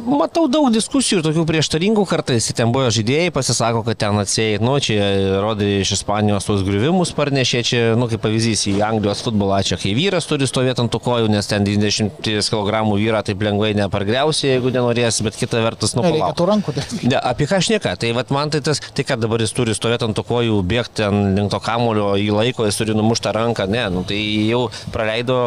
Matau 0.05 0.45
daug 0.51 0.69
diskusijų 0.73 1.23
tokių 1.25 1.45
prieštaringų 1.49 2.03
kartais. 2.09 2.49
Ten 2.57 2.71
buvo 2.73 2.91
žaidėjai, 2.93 3.31
pasisako, 3.33 3.81
kad 3.87 3.99
ten 4.03 4.19
atsėjai, 4.21 4.59
nu, 4.63 4.75
čia 4.83 5.07
rodė 5.43 5.69
iš 5.81 5.95
Ispanijos 5.97 6.45
tuos 6.47 6.61
griuvimus 6.67 7.13
parnešė, 7.17 7.63
čia, 7.65 7.81
nu, 7.97 8.09
kaip 8.11 8.21
pavyzdys 8.23 8.67
į 8.71 8.75
Anglijos 8.85 9.23
futbolą, 9.25 9.59
čia 9.65 9.79
kai 9.81 9.95
vyras 9.97 10.29
turi 10.29 10.49
stovėti 10.49 10.83
ant 10.85 10.99
kojų, 11.07 11.31
nes 11.33 11.49
ten 11.49 11.65
20 11.65 12.21
kg 12.21 12.83
vyrą 12.93 13.23
taip 13.25 13.41
lengvai 13.47 13.73
nepargriausi, 13.77 14.51
jeigu 14.53 14.71
nenorės, 14.75 15.21
bet 15.25 15.37
kita 15.39 15.61
vertus, 15.65 15.95
nu, 15.97 16.05
palauk. 16.05 16.37
tų 16.37 16.49
rankų. 16.51 16.77
tai. 16.77 16.85
Ne, 17.09 17.17
apie 17.17 17.49
ką 17.49 17.61
aš 17.61 17.71
nieka, 17.73 17.97
tai 17.99 18.13
vat, 18.17 18.31
man 18.33 18.53
tai 18.53 18.61
tas, 18.65 18.81
tai 18.81 19.05
kad 19.07 19.21
dabar 19.23 19.41
jis 19.41 19.55
turi 19.57 19.75
stovėti 19.77 20.07
ant 20.07 20.17
to 20.17 20.25
kojų, 20.27 20.61
bėgti 20.67 21.01
ten 21.03 21.35
link 21.37 21.53
to 21.53 21.61
kamulio, 21.63 22.13
į 22.17 22.31
laiko 22.35 22.67
jis 22.67 22.79
turi 22.79 22.97
numuštą 22.97 23.33
ranką, 23.37 23.69
ne, 23.71 23.85
nu, 23.93 24.05
tai 24.07 24.19
jau 24.47 24.67
praleido, 24.93 25.45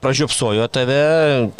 pražiopsojo 0.00 0.66
tave, 0.72 1.00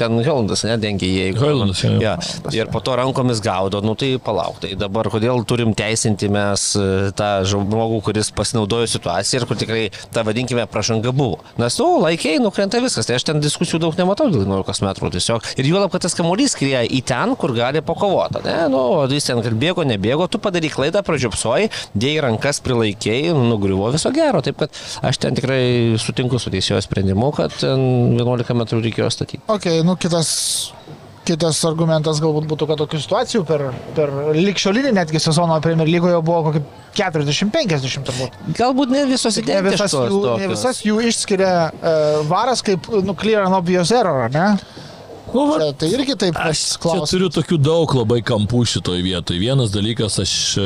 ten 0.01 0.19
Hellandas, 0.25 0.65
ne, 0.65 0.77
dengia 0.81 1.09
jį. 1.09 1.27
Hoylandas, 1.41 1.83
jo. 1.85 1.93
Ja, 2.03 2.17
ir 2.57 2.71
po 2.73 2.81
to 2.85 2.97
rankomis 2.99 3.43
gaudo, 3.45 3.83
nu 3.85 3.95
tai 3.99 4.15
palauk, 4.23 4.61
tai 4.63 4.73
dabar 4.81 5.11
kodėl 5.13 5.45
turim 5.49 5.75
teisinti 5.77 6.31
mes 6.33 6.71
e, 6.79 6.87
tą 7.17 7.31
žmogų, 7.49 8.01
kuris 8.09 8.33
pasinaudojo 8.37 8.89
situaciją 8.91 9.43
ir 9.43 9.47
kur 9.49 9.61
tikrai 9.61 9.83
ta 10.15 10.25
vadinkime 10.27 10.65
prašanga 10.71 11.13
buvo. 11.17 11.41
Nes, 11.61 11.77
nu, 11.81 12.01
laikiai 12.05 12.41
nukrenta 12.43 12.81
viskas, 12.83 13.09
tai 13.09 13.19
aš 13.19 13.29
ten 13.29 13.43
diskusijų 13.45 13.83
daug 13.85 13.99
nematau 14.01 14.31
dėl 14.33 14.47
11 14.47 14.87
metrų 14.89 15.13
tiesiog. 15.17 15.53
Ir 15.61 15.71
juolab, 15.71 15.93
kad 15.93 16.07
tas 16.07 16.17
kamuolys 16.17 16.57
skrieja 16.57 16.83
į 16.87 17.03
ten, 17.09 17.37
kur 17.41 17.55
gali 17.57 17.85
pakovoti, 17.85 18.41
ne, 18.47 18.57
nu, 18.73 18.83
o 19.03 19.05
jis 19.11 19.29
ten, 19.29 19.43
kad 19.45 19.57
bėgo, 19.61 19.85
nebėgo, 19.89 20.31
tu 20.33 20.41
padarai 20.43 20.73
klaidą, 20.73 21.05
pražiopsoji, 21.07 21.71
dėjai 21.93 22.25
rankas 22.29 22.63
prilaikiai, 22.65 23.35
nugriuvo 23.37 23.93
viso 23.93 24.13
gero. 24.15 24.41
Taip 24.45 24.61
kad 24.65 24.81
aš 25.07 25.21
ten 25.21 25.37
tikrai 25.37 25.61
sutinku 26.01 26.41
su 26.41 26.53
teisėjo 26.53 26.81
sprendimu, 26.85 27.31
kad 27.37 27.55
ten 27.61 28.17
11 28.31 28.57
metrų 28.63 28.83
reikėjo 28.87 29.11
statyti. 29.15 29.43
Ok, 29.51 29.69
nu 29.87 29.97
kitas. 30.01 30.31
Kitas 31.31 31.59
argumentas 31.69 32.17
galbūt 32.19 32.47
būtų, 32.49 32.67
kad 32.67 32.79
tokių 32.81 32.99
situacijų 33.05 33.43
per, 33.47 33.67
per 33.95 34.11
likščiolinį 34.35 34.95
netgi 34.97 35.21
sezono 35.21 35.59
Premier 35.63 35.87
lygoje 35.87 36.17
buvo 36.27 36.49
kokį 36.49 36.63
40-50 36.97 38.07
turbūt. 38.09 38.39
Galbūt 38.57 38.91
ne 38.91 39.03
visos 39.07 39.37
Ne 39.45 39.61
visas, 39.69 39.93
jų, 39.93 40.09
ne 40.17 40.25
tokios. 40.25 40.55
visas 40.55 40.81
jų 40.83 40.97
išskiria 41.11 41.53
uh, 41.69 42.23
varas 42.27 42.65
kaip 42.67 42.89
nu, 43.05 43.15
clear 43.15 43.45
and 43.45 43.55
obvious 43.55 43.93
error, 43.95 44.33
ne? 44.33 44.57
Nu, 45.31 45.45
va, 45.47 45.61
Čia, 45.61 45.73
tai 45.79 45.91
irgi 45.95 46.17
taip 46.19 46.39
Aš 46.41 46.65
turiu 47.13 47.29
tokių 47.31 47.61
daug 47.63 47.93
labai 48.01 48.21
kampų 48.27 48.65
šitoj 48.73 49.05
vietoj. 49.05 49.39
Vienas 49.39 49.71
dalykas, 49.71 50.17
aš 50.25 50.33
e, 50.59 50.65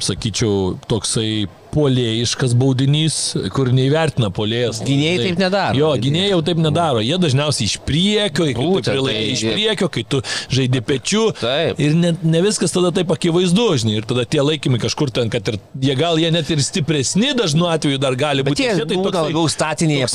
sakyčiau, 0.00 0.78
toksai 0.88 1.48
polėjiškas 1.74 2.54
baudinys, 2.58 3.16
kur 3.54 3.70
neįvertina 3.74 4.30
polėjas. 4.34 4.80
Gynėjai 4.86 5.16
Tai- 5.20 5.26
taip 5.28 5.38
nedaro. 5.42 5.76
Jo, 5.78 5.90
gynėjai 6.04 6.30
jau 6.32 6.40
taip 6.48 6.58
nedaro. 6.62 7.00
Jie 7.04 7.18
dažniausiai 7.22 7.66
iš 7.70 7.76
priekio, 7.86 8.46
Būtent, 8.54 8.90
prilaikai 8.90 9.24
tai- 9.24 9.32
iš 9.36 9.42
priekio, 9.54 9.88
kai 9.90 10.02
tu 10.08 10.20
žaidži 10.50 10.80
pečiu. 10.84 11.24
Taip. 11.40 11.78
Ir 11.80 11.94
ne, 11.94 12.12
ne 12.22 12.42
viskas 12.42 12.72
tada 12.72 12.90
taip 12.92 13.08
akivaizdu, 13.14 13.66
žinai. 13.82 13.96
Ir 14.00 14.02
tada 14.02 14.24
tie 14.24 14.40
laikymai 14.40 14.80
kažkur 14.80 15.10
ten, 15.12 15.30
kad 15.30 15.46
ir 15.48 15.58
jie 15.80 15.94
gal 15.96 16.16
jie 16.18 16.30
net 16.30 16.50
ir 16.50 16.58
stipresni 16.58 17.32
dažnu 17.34 17.66
atveju 17.70 17.98
dar 18.00 18.14
gali 18.14 18.42
Bet 18.42 18.54
būti. 18.54 18.64
jie 18.66 18.74
Nes 18.76 18.86
tai 18.86 18.96
būna 18.96 19.10
toksai- 19.10 19.30
labiau 19.30 19.46
statinėje 19.48 20.04
toks- 20.06 20.12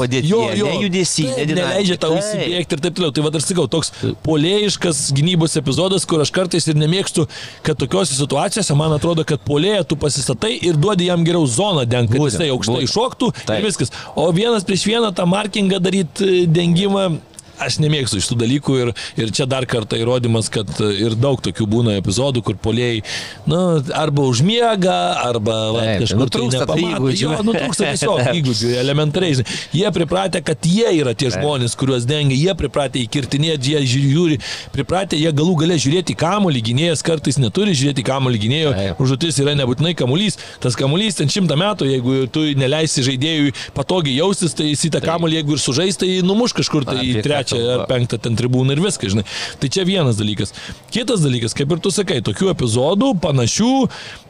ne 0.65 0.75
judesy, 0.89 1.23
taip, 1.25 1.37
ne 1.37 1.45
dinamika. 1.45 1.69
neleidžia 1.69 1.97
tau 1.99 2.11
Taip. 2.15 2.23
įsibėgti 2.23 2.73
ir 2.73 2.79
taip 2.79 2.93
toliau. 2.95 3.13
Tai 3.13 3.21
vad 3.23 3.33
aš 3.35 3.43
sakau, 3.45 3.67
toks 3.69 3.91
polėjiškas 4.23 5.11
gynybos 5.15 5.55
epizodas, 5.59 6.05
kur 6.05 6.19
aš 6.21 6.31
kartais 6.31 6.67
ir 6.67 6.75
nemėgstu, 6.75 7.27
kad 7.63 7.77
tokiuose 7.77 8.13
situacijose 8.17 8.75
man 8.77 8.91
atrodo, 8.97 9.25
kad 9.25 9.39
polėje 9.45 9.87
tu 9.87 9.95
pasistatai 9.95 10.57
ir 10.61 10.73
duodi 10.73 11.05
jam 11.09 11.23
geriau 11.25 11.44
zoną 11.47 11.85
dengti, 11.85 12.17
kad 12.17 12.27
jisai 12.29 12.49
aukštai 12.53 12.81
būtent. 12.81 12.93
šoktų 12.95 13.31
Taip. 13.45 13.59
ir 13.59 13.65
viskas. 13.69 13.93
O 14.15 14.31
vienas 14.35 14.65
prieš 14.67 14.85
vieną 14.89 15.13
tą 15.15 15.25
markingą 15.29 15.79
daryti 15.79 16.45
dengimą. 16.47 17.19
Aš 17.61 17.79
nemėgstu 17.83 18.19
iš 18.19 18.29
tų 18.31 18.37
dalykų 18.43 18.77
ir, 18.81 18.91
ir 19.19 19.31
čia 19.35 19.47
dar 19.49 19.67
kartą 19.69 19.99
įrodymas, 19.99 20.49
kad 20.53 20.69
ir 20.81 21.15
daug 21.19 21.41
tokių 21.43 21.67
būna 21.69 21.97
epizodų, 21.99 22.43
kur 22.45 22.57
poliai, 22.61 23.01
nu, 23.49 23.59
arba 23.95 24.25
užmiega, 24.29 24.97
arba 25.23 25.57
va, 25.75 25.83
Taip, 25.85 26.03
kažkur 26.05 26.21
nu, 26.21 26.29
trūksta 26.35 26.67
tų 26.69 26.77
įgūdžių. 26.83 27.25
Jo, 27.25 27.39
nu, 27.45 27.55
trūksta 27.55 27.91
tiesiog 27.93 28.23
įgūdžių, 28.39 28.71
elementariai. 28.81 29.45
Jie 29.75 29.91
pripratę, 29.95 30.41
kad 30.45 30.67
jie 30.69 30.91
yra 30.99 31.15
tie 31.17 31.31
žmonės, 31.33 31.77
kuriuos 31.79 32.07
dengia, 32.09 32.37
jie 32.37 32.55
pripratę 32.57 33.01
įkirtinėti, 33.03 33.75
jie 33.75 33.83
žiūri, 33.95 34.39
pripratę, 34.75 35.19
jie 35.19 35.31
galų 35.35 35.57
gale 35.63 35.79
žiūrėti 35.81 36.15
į 36.15 36.19
kamolį, 36.19 36.63
gynėjas 36.69 37.05
kartais 37.05 37.39
neturi 37.41 37.75
žiūrėti 37.77 38.03
į 38.03 38.07
kamolį 38.09 38.41
gynėjo, 38.45 38.73
užduotis 39.01 39.39
yra 39.43 39.55
nebūtinai 39.59 39.95
kamuolys, 39.97 40.39
tas 40.63 40.77
kamuolys 40.79 41.19
ten 41.19 41.31
šimtą 41.31 41.57
metų, 41.59 41.89
jeigu 41.89 42.17
tu 42.33 42.45
neleisi 42.57 43.03
žaidėjui 43.05 43.53
patogiai 43.75 44.17
jaustis, 44.19 44.55
tai 44.57 44.71
jis 44.71 44.87
į 44.89 44.93
tą 44.95 45.03
kamuolį, 45.05 45.39
jeigu 45.39 45.55
ir 45.55 45.63
sužais, 45.63 45.99
tai 45.99 46.11
numuš 46.25 46.55
kažkur 46.57 46.87
tai 46.87 46.99
į 47.03 47.23
ką 47.25 47.44
trečią 47.45 47.79
ar 47.79 47.85
penktą 47.89 48.19
ten 48.21 48.35
tribūną 48.35 48.75
ir 48.75 48.81
viską, 48.83 49.09
žinai. 49.13 49.25
Tai 49.59 49.69
čia 49.69 49.85
vienas 49.85 50.17
dalykas. 50.19 50.53
Kitas 50.93 51.23
dalykas, 51.23 51.55
kaip 51.57 51.71
ir 51.71 51.81
tu 51.83 51.91
sakai, 51.93 52.21
tokių 52.25 52.51
epizodų 52.53 53.15
panašių 53.23 53.73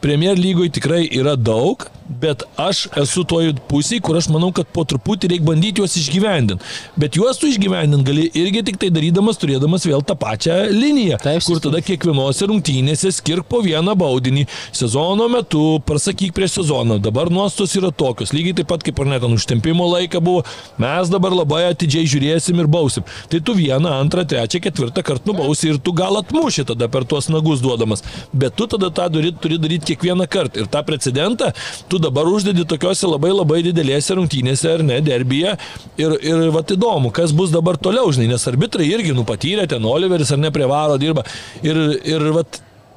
Premier 0.04 0.36
lygoje 0.38 0.76
tikrai 0.76 1.04
yra 1.10 1.36
daug, 1.36 1.86
bet 2.06 2.44
aš 2.60 2.86
esu 3.00 3.24
toj 3.26 3.54
pusėje, 3.70 4.02
kur 4.04 4.18
aš 4.18 4.28
manau, 4.30 4.52
kad 4.54 4.68
po 4.72 4.84
truputį 4.86 5.32
reikia 5.32 5.46
bandyti 5.46 5.82
juos 5.82 5.96
išgyvendinti. 5.98 6.62
Bet 7.00 7.16
juos 7.18 7.40
tu 7.40 7.50
išgyvendinti 7.50 8.06
gali 8.06 8.26
irgi 8.38 8.62
tik 8.68 8.78
tai 8.82 8.90
darydamas, 8.94 9.40
turėdamas 9.42 9.86
vėl 9.88 10.04
tą 10.06 10.14
pačią 10.18 10.58
liniją, 10.70 11.18
Taip, 11.22 11.42
kur 11.46 11.60
tada 11.64 11.80
kiekvienose 11.84 12.48
rungtynėse 12.50 13.10
skirk 13.16 13.48
po 13.50 13.62
vieną 13.64 13.96
baudinį. 13.98 14.46
Sezono 14.76 15.26
metu 15.32 15.64
prasakyk 15.86 16.34
prieš 16.36 16.60
sezoną. 16.60 17.00
Dabar 17.02 17.32
nuostos 17.32 17.74
yra 17.78 17.90
tokios. 17.90 18.34
Lygiai 18.36 18.60
taip 18.60 18.70
pat 18.70 18.86
kaip 18.86 19.02
ir 19.02 19.10
net 19.10 19.26
ant 19.26 19.36
užtempimo 19.36 19.88
laiką 19.96 20.22
buvo. 20.22 20.44
Mes 20.82 21.10
dabar 21.12 21.34
labai 21.34 21.64
atidžiai 21.72 22.06
žiūrėsim 22.10 22.62
ir 22.62 22.70
bausim. 22.70 23.05
Tai 23.32 23.40
tu 23.40 23.54
vieną, 23.56 23.92
antrą, 24.00 24.24
trečią, 24.28 24.60
ketvirtą 24.64 25.04
kartą 25.06 25.32
nubausi 25.32 25.70
ir 25.70 25.80
tu 25.82 25.94
gal 25.96 26.20
atmuši 26.20 26.66
tada 26.68 26.88
per 26.92 27.06
tuos 27.08 27.30
nagus 27.32 27.62
duodamas. 27.64 28.04
Bet 28.32 28.56
tu 28.58 28.68
tada 28.70 28.90
tą 28.90 29.08
turi, 29.12 29.32
turi 29.32 29.58
daryti 29.62 29.94
kiekvieną 29.94 30.28
kartą. 30.30 30.62
Ir 30.62 30.70
tą 30.72 30.82
precedentą 30.86 31.52
tu 31.88 32.00
dabar 32.02 32.28
uždedi 32.28 32.66
tokiuose 32.68 33.08
labai 33.10 33.32
labai 33.34 33.62
didelėse 33.66 34.16
rungtynėse 34.18 34.70
ar 34.76 34.84
ne, 34.86 35.00
derbyje. 35.04 35.56
Ir, 36.00 36.16
ir 36.20 36.46
va 36.54 36.64
įdomu, 36.76 37.12
kas 37.14 37.34
bus 37.36 37.52
dabar 37.54 37.78
toliau, 37.80 38.10
žinai, 38.12 38.30
nes 38.34 38.48
arbitrai 38.50 38.88
irgi 38.90 39.16
nupatyrė, 39.16 39.66
ten 39.70 39.84
Oliveris 39.86 40.32
ar 40.34 40.40
ne 40.42 40.52
prie 40.54 40.68
varo 40.70 40.98
dirba. 41.00 41.24
Ir, 41.64 41.78
ir 42.04 42.30
va 42.36 42.44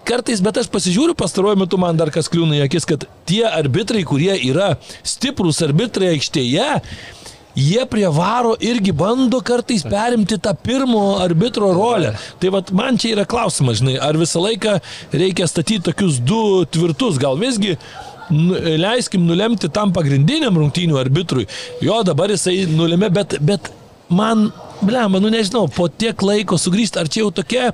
kartais, 0.09 0.41
bet 0.41 0.57
aš 0.61 0.69
pasižiūriu 0.73 1.15
pastaruoju 1.17 1.59
metu, 1.59 1.79
man 1.81 1.97
dar 1.99 2.11
kas 2.13 2.29
kliūna 2.31 2.57
į 2.57 2.63
akis, 2.65 2.87
kad 2.89 3.05
tie 3.29 3.43
arbitrai, 3.47 4.03
kurie 4.07 4.33
yra 4.47 4.73
stiprūs 5.05 5.61
arbitrai 5.67 6.13
aikštėje, 6.15 6.69
jie 7.55 7.85
prie 7.89 8.09
varo 8.13 8.55
irgi 8.59 8.93
bando 8.95 9.41
kartais 9.45 9.83
perimti 9.83 10.37
tą 10.37 10.53
pirmo 10.63 11.19
arbitro 11.23 11.73
rolę. 11.73 12.13
Tai 12.39 12.53
vad 12.55 12.71
man 12.71 12.97
čia 12.97 13.15
yra 13.15 13.25
klausimas, 13.25 13.81
žinai, 13.81 13.97
ar 14.01 14.17
visą 14.19 14.43
laiką 14.43 14.77
reikia 15.11 15.47
statyti 15.47 15.89
tokius 15.89 16.19
du 16.19 16.65
tvirtus, 16.71 17.19
gal 17.21 17.39
visgi 17.39 17.75
nu, 18.29 18.55
leiskim 18.77 19.25
nulemti 19.27 19.69
tam 19.73 19.93
pagrindiniam 19.95 20.57
rungtynių 20.57 20.99
arbitrui. 21.01 21.47
Jo 21.81 22.01
dabar 22.07 22.31
jisai 22.33 22.63
nulėmė, 22.69 23.11
bet, 23.13 23.37
bet 23.41 23.71
man, 24.09 24.49
blema, 24.81 25.21
nu 25.21 25.31
nežinau, 25.33 25.67
po 25.73 25.89
tiek 25.89 26.21
laiko 26.21 26.57
sugrįžti, 26.59 27.01
ar 27.01 27.09
čia 27.11 27.25
jau 27.25 27.33
tokia, 27.41 27.73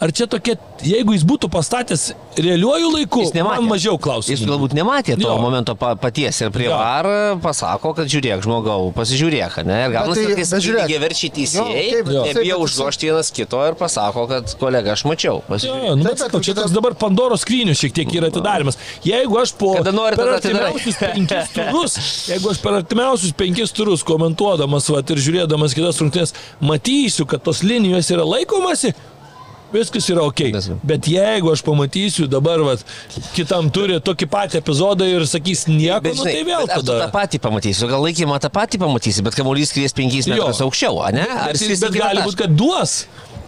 ar 0.00 0.10
čia 0.12 0.26
tokia, 0.28 0.54
jeigu 0.84 1.14
jis 1.16 1.22
būtų 1.24 1.48
pastatęs 1.48 2.10
realiuoju 2.36 2.90
laiku, 2.92 3.22
Jis 3.24 3.30
nematė. 3.32 3.62
man 3.62 3.68
mažiau 3.70 3.94
klausimų. 3.96 4.34
Jis 4.34 4.42
galbūt 4.44 4.74
nematė 4.76 5.14
to 5.16 5.24
Jo. 5.24 5.38
momento 5.40 5.72
pa, 5.74 5.94
paties 5.96 6.36
ir 6.44 6.50
prie 6.52 6.66
Jo. 6.68 6.76
var 6.76 7.06
pasako, 7.40 7.94
kad 7.96 8.04
žiūrėk, 8.12 8.42
žmogau, 8.44 8.92
pasižiūrėk, 8.92 9.56
ne? 9.64 9.78
Ir 9.86 9.94
gal 9.94 10.10
Bet 10.12 10.18
tai- 10.20 10.34
bet 10.36 10.62
žiūrėk. 10.66 10.84
lygiai 10.84 11.00
verčiai 11.00 11.30
teisėjai, 11.32 11.86
Jo, 11.92 12.12
jo. 12.12 12.24
Taip, 12.28 12.60
užgošti 12.66 13.08
vienas 13.08 13.30
kito 13.32 13.62
ir 13.68 13.74
pasako, 13.80 14.26
kad 14.28 14.52
kolega, 14.60 14.92
aš 14.92 15.04
mačiau. 15.08 15.40
Pasižiūrėk. 15.48 15.86
Jo, 15.88 15.94
nu, 15.96 16.04
Taip, 16.04 16.12
bet 16.12 16.18
sakau, 16.26 16.40
čia 16.44 16.54
toks 16.54 16.70
dabar 16.76 16.92
Pandoros 16.94 17.40
skrynių 17.46 17.72
šiek 17.72 17.92
tiek 17.96 18.08
yra 18.20 18.28
atidarimas. 18.28 18.76
Jeigu 19.02 19.40
aš 19.40 19.52
po 19.56 19.74
Kada 19.80 19.92
nori, 19.96 20.14
per 20.16 20.26
tada 20.26 20.36
artimiausius 20.44 21.00
penkis 21.00 21.48
turus, 21.56 21.96
jeigu 22.28 22.50
aš 22.52 22.58
per 22.60 22.72
artimiausius 22.82 23.32
penkis 23.32 23.72
turus 23.72 24.04
komentuodamas 24.04 24.90
vat, 24.92 25.08
ir 25.10 25.16
žiūrėdamas 25.16 25.72
kitas 25.74 25.96
rungtynės 26.04 26.34
matysiu, 26.60 27.24
kad 27.26 27.40
tos 27.42 27.62
linijos 27.64 28.10
yra 28.12 28.24
laikomasi, 28.28 28.92
Viskas 29.72 30.06
yra 30.12 30.22
ok. 30.22 30.40
Bet 30.86 31.08
jeigu 31.10 31.50
aš 31.50 31.62
pamatysiu 31.66 32.28
dabar, 32.30 32.62
vat, 32.62 32.84
kitam 33.34 33.66
turi 33.74 33.98
tokį 34.04 34.28
patį 34.30 34.60
epizodą 34.60 35.08
ir 35.10 35.26
sakys 35.26 35.66
nieko, 35.66 36.04
Bet, 36.06 36.14
nu, 36.14 36.22
žinai, 36.22 36.34
tai 36.38 36.44
vėl 36.46 36.68
tada. 36.70 36.98
tą 37.02 37.08
patį 37.14 37.40
pamatysi, 37.42 37.88
gal 37.90 38.04
laikymą 38.06 38.38
tą 38.44 38.50
patį 38.54 38.80
pamatysi, 38.84 39.24
bet 39.26 39.34
kamuolys 39.38 39.72
skries 39.74 39.96
5 39.96 40.30
metrus 40.30 40.62
aukščiau, 40.62 41.02
ne? 41.16 41.26
Ar 41.26 41.50
Bet, 41.50 41.62
skris 41.64 41.82
bet 41.82 41.98
gali 41.98 42.22
būti, 42.22 42.38
kad 42.44 42.54
duos. 42.56 43.00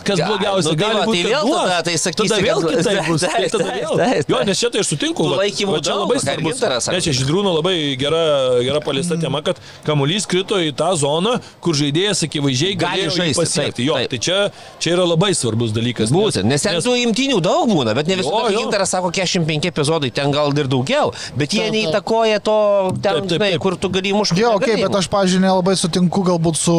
Kas 0.04 0.20
blogiausia, 0.22 0.70
nu, 0.70 0.74
tai 0.74 0.80
gali 0.82 0.98
va, 0.98 1.04
būti, 1.08 1.22
tai 1.22 1.30
kad 1.30 1.34
vėl 1.34 1.54
tada 1.58 1.78
tai 1.86 1.94
sakysi, 2.00 2.28
tada 2.28 2.38
vėl 2.44 2.62
kitaip 2.66 3.08
bus. 3.08 3.24
Taip, 3.24 3.36
Tai 3.38 3.48
tada 3.54 3.74
vėl. 3.74 4.24
Jo, 4.28 4.40
nes 4.48 4.60
čia 4.60 4.70
tai 4.74 4.82
aš 4.82 4.92
sutinku. 4.92 5.28
Va 5.32 5.46
čia 5.50 5.96
labai 5.98 6.18
svarbus. 6.22 6.62
Ne, 6.92 7.00
čia 7.04 7.14
Židrūno 7.18 7.54
labai 7.58 7.74
gera, 8.00 8.22
gera 8.64 8.82
paliesta 8.84 9.18
tema, 9.20 9.42
kad 9.46 9.60
kamuolys 9.86 10.28
krito 10.30 10.58
į 10.62 10.72
tą 10.78 10.90
zoną, 11.00 11.38
kur 11.64 11.76
žaidėjas 11.78 12.24
akivaizdžiai 12.28 12.76
Gali 12.78 13.08
žaisti, 13.10 13.38
pasiekti. 13.40 13.86
Jo, 13.88 13.98
taip. 13.98 14.12
tai 14.12 14.20
čia, 14.22 14.38
čia 14.82 14.94
yra 14.96 15.06
labai 15.08 15.32
svarbus 15.36 15.74
dalykas. 15.76 16.12
Būtent, 16.14 16.46
nes 16.48 16.64
ten 16.64 16.78
tų 16.84 16.94
imtinių 17.06 17.40
daug 17.44 17.70
būna, 17.70 17.94
bet 17.98 18.10
ne 18.10 18.18
Jo, 18.18 18.22
visada. 18.22 18.54
Gintaras 18.54 18.94
sako, 18.94 19.10
45 19.14 19.70
epizodai, 19.72 20.12
ten 20.14 20.32
gal 20.34 20.52
ir 20.58 20.70
daugiau, 20.70 21.12
bet 21.38 21.56
jie 21.56 21.68
neįtakoja 21.74 22.42
to, 22.44 22.58
ten, 23.04 23.22
žinai, 23.30 23.52
kur 23.62 23.78
tu 23.80 23.90
gali 23.92 24.14
mušti. 24.16 24.40
Jo, 24.42 24.54
okay, 24.58 24.78
bet 24.80 24.94
aš, 25.00 25.10
pažiūrėjau, 25.12 25.44
nelabai 25.48 25.74
sutinku 25.78 26.22
galbūt 26.26 26.58
su 26.60 26.76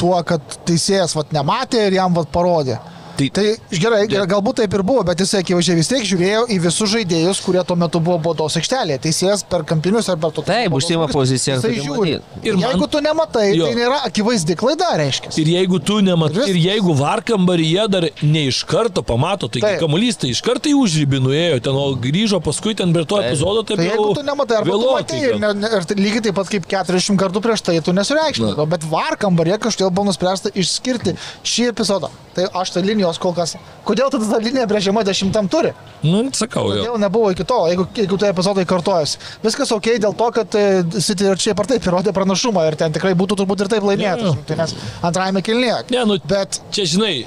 tuo, 0.00 0.16
kad 0.26 0.56
teisėjas 0.68 1.16
vat, 1.16 1.32
nematė 1.36 1.86
ir 1.88 1.98
jam 1.98 2.16
vat, 2.16 2.30
parodė. 2.56 2.78
Tai- 3.16 3.28
Tai 3.32 3.44
gerai, 3.80 4.06
gerai, 4.06 4.26
galbūt 4.28 4.56
taip 4.60 4.74
ir 4.76 4.82
buvo, 4.82 5.02
bet 5.08 5.18
jisai 5.18 5.40
akivaizdžiai 5.42 5.76
vis 5.78 5.88
tiek 5.88 6.02
žiūrėjo 6.04 6.42
į 6.52 6.58
visus 6.60 6.90
žaidėjus, 6.92 7.40
kurie 7.44 7.62
tuo 7.64 7.76
metu 7.76 8.00
buvo 8.00 8.18
baudos 8.18 8.56
aikštelėje. 8.60 8.98
Teisėjas 9.06 9.42
per 9.48 9.62
kampinius 9.64 10.08
ar 10.12 10.16
per 10.20 10.30
tokius. 10.36 10.46
Taip, 10.52 10.70
vargus, 10.70 11.12
poziciją, 11.16 11.60
turi 11.62 11.80
žiūri. 11.80 12.12
Ir 12.42 12.52
Ir 12.52 12.56
man- 12.56 12.62
jeigu 12.74 12.90
tu 12.90 13.00
nematai, 13.00 13.56
Jo. 13.56 13.66
tai 13.66 13.74
nėra 13.74 13.98
akivaizdi 14.04 14.54
klaida, 14.56 14.90
reiškia. 15.00 15.32
Ir 15.38 15.46
jeigu 15.46 15.80
tu 15.82 16.00
nematai, 16.02 16.44
Ir 16.44 16.48
ir 16.48 16.54
vis- 16.54 16.66
jeigu 16.66 16.94
varkambaryje 16.96 17.88
dar 17.90 18.02
ne 18.22 18.46
iš 18.46 18.62
karto 18.66 19.02
pamato, 19.02 19.48
tai 19.48 19.60
Taip. 19.60 19.80
kamuolys 19.80 20.16
tai 20.18 20.28
iš 20.30 20.42
karto 20.42 20.68
į 20.68 20.74
užrybį 20.84 21.18
nuėjo, 21.24 21.62
ten, 21.62 21.72
grįžo 22.06 22.40
paskui 22.42 22.76
ten 22.76 22.92
prie 22.92 23.04
to 23.06 23.16
Taip. 23.16 23.32
epizodo, 23.32 23.64
tai 23.66 23.76
Tai 23.76 23.84
jeigu 23.88 24.14
tu 24.14 24.22
nematai, 24.22 24.56
arba 24.58 24.70
tu 24.70 24.76
vėluotai 24.76 25.16
matai, 25.16 25.20
ir, 25.24 25.38
ne, 25.38 25.66
ir 25.76 25.82
tai 25.88 25.94
lygiai 25.96 26.22
taip 26.22 26.34
pat 26.34 26.48
kaip 26.48 26.66
40 26.68 27.16
kartų 27.16 27.40
prieš 27.40 27.62
tai 27.62 27.80
tu 27.80 27.92
nesureikšmini. 27.92 28.68
Bet 28.68 28.84
var 28.84 29.16
kambarė 29.16 29.58
kažkodėl 29.58 29.90
buvo 29.90 30.06
nuspręsta 30.12 30.52
išskirti 30.52 31.16
šį 31.44 31.72
epizodą. 31.72 32.10
Tai 32.36 32.44
aš 32.52 32.70
tai 32.70 32.82
linijos 33.06 33.20
kol 33.22 33.34
kas. 33.34 33.54
Kodėl 33.86 34.10
tada 34.10 34.26
ta 34.26 34.40
linija 34.42 34.66
brėžiama 34.66 35.04
dešimtam 35.06 35.48
turi? 35.48 35.72
Nu, 36.02 36.26
sakau, 36.34 36.68
jo. 36.74 36.82
Kodėl 36.82 36.98
nebuvo 37.00 37.30
iki 37.34 37.46
to, 37.46 37.60
jeigu, 37.70 37.86
jeigu 37.94 38.18
tai 38.18 38.32
epizodai 38.34 38.66
kartojasi. 38.66 39.18
Viskas 39.44 39.72
ok 39.74 39.96
dėl 40.02 40.16
to, 40.18 40.30
kad 40.34 40.58
e, 40.58 40.66
City 40.98 41.30
ir 41.30 41.40
čia 41.40 41.54
ir 41.54 41.70
taip 41.70 41.86
įrodė 41.86 42.14
pranašumą 42.16 42.66
ir 42.68 42.76
ten 42.76 42.94
tikrai 42.94 43.14
būtų 43.14 43.38
turbūt 43.42 43.64
ir 43.66 43.72
taip 43.76 43.86
laimėtas. 43.86 44.36
Tai 44.46 44.60
nes 44.62 44.76
antrajame 45.06 45.42
kilnėje. 45.46 45.82
Ne, 45.94 46.04
nu, 46.08 46.18
Bet 46.26 46.58
čia 46.74 46.86
žinai, 46.88 47.26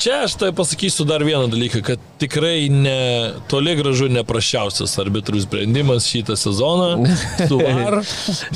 čia 0.00 0.22
aš 0.26 0.34
tai 0.40 0.50
pasakysiu 0.56 1.04
dar 1.08 1.22
vieną 1.24 1.46
dalyką, 1.52 1.82
kad 1.86 2.02
tikrai 2.20 2.68
ne, 2.72 2.96
toli 3.52 3.76
gražu 3.78 4.08
neprašiausias 4.12 4.96
arbitrų 5.02 5.44
sprendimas 5.44 6.08
šitą 6.10 6.36
sezoną 6.40 7.04
su 7.48 7.60
VAR. 7.60 8.00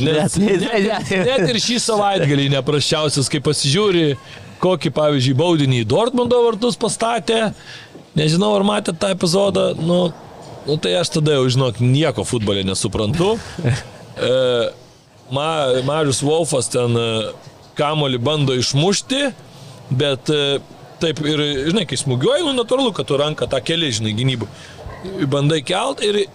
Nes 0.00 0.38
Ne, 0.40 0.56
ne, 0.58 0.80
net, 0.88 1.10
ne. 1.12 1.20
net 1.28 1.52
ir 1.54 1.60
šį 1.62 1.78
savaitgalį 1.84 2.48
neprašiausias, 2.56 3.30
kai 3.32 3.42
pasižiūri, 3.44 4.16
kokį, 4.64 4.92
pavyzdžiui, 4.96 5.38
baudinį 5.38 5.82
į 5.82 5.88
Dortmundo 5.90 6.40
vartus 6.46 6.78
pastatė. 6.80 7.50
Nežinau, 8.18 8.54
ar 8.56 8.64
matėte 8.66 8.96
tą 9.02 9.10
epizodą. 9.14 9.72
Nu, 9.78 9.98
nu 10.68 10.78
tai 10.80 10.94
aš 11.00 11.16
tada 11.18 11.36
jau, 11.36 11.44
žinok, 11.50 11.82
nieko 11.82 12.24
futbolė 12.28 12.64
nesuprantu. 12.66 13.34
E, 14.14 14.32
Ma, 15.30 15.66
Marius 15.84 16.20
Wolfas 16.22 16.68
ten 16.72 16.96
e, 17.00 17.08
kamolį 17.78 18.20
bando 18.22 18.54
išmušti, 18.56 19.22
bet 19.96 20.30
e, 20.32 20.58
taip 21.02 21.20
ir, 21.24 21.42
žinai, 21.70 21.86
kai 21.88 21.98
smūgiuoji, 21.98 22.44
nu 22.44 22.52
natūralu, 22.58 22.92
kad 22.96 23.08
tu 23.08 23.18
ranką 23.20 23.48
tą 23.50 23.60
keli, 23.64 23.90
žinai, 23.94 24.12
gynybų. 24.16 24.48
Bandai 25.32 25.62
kelt 25.64 26.04
ir 26.04 26.20
e, 26.22 26.26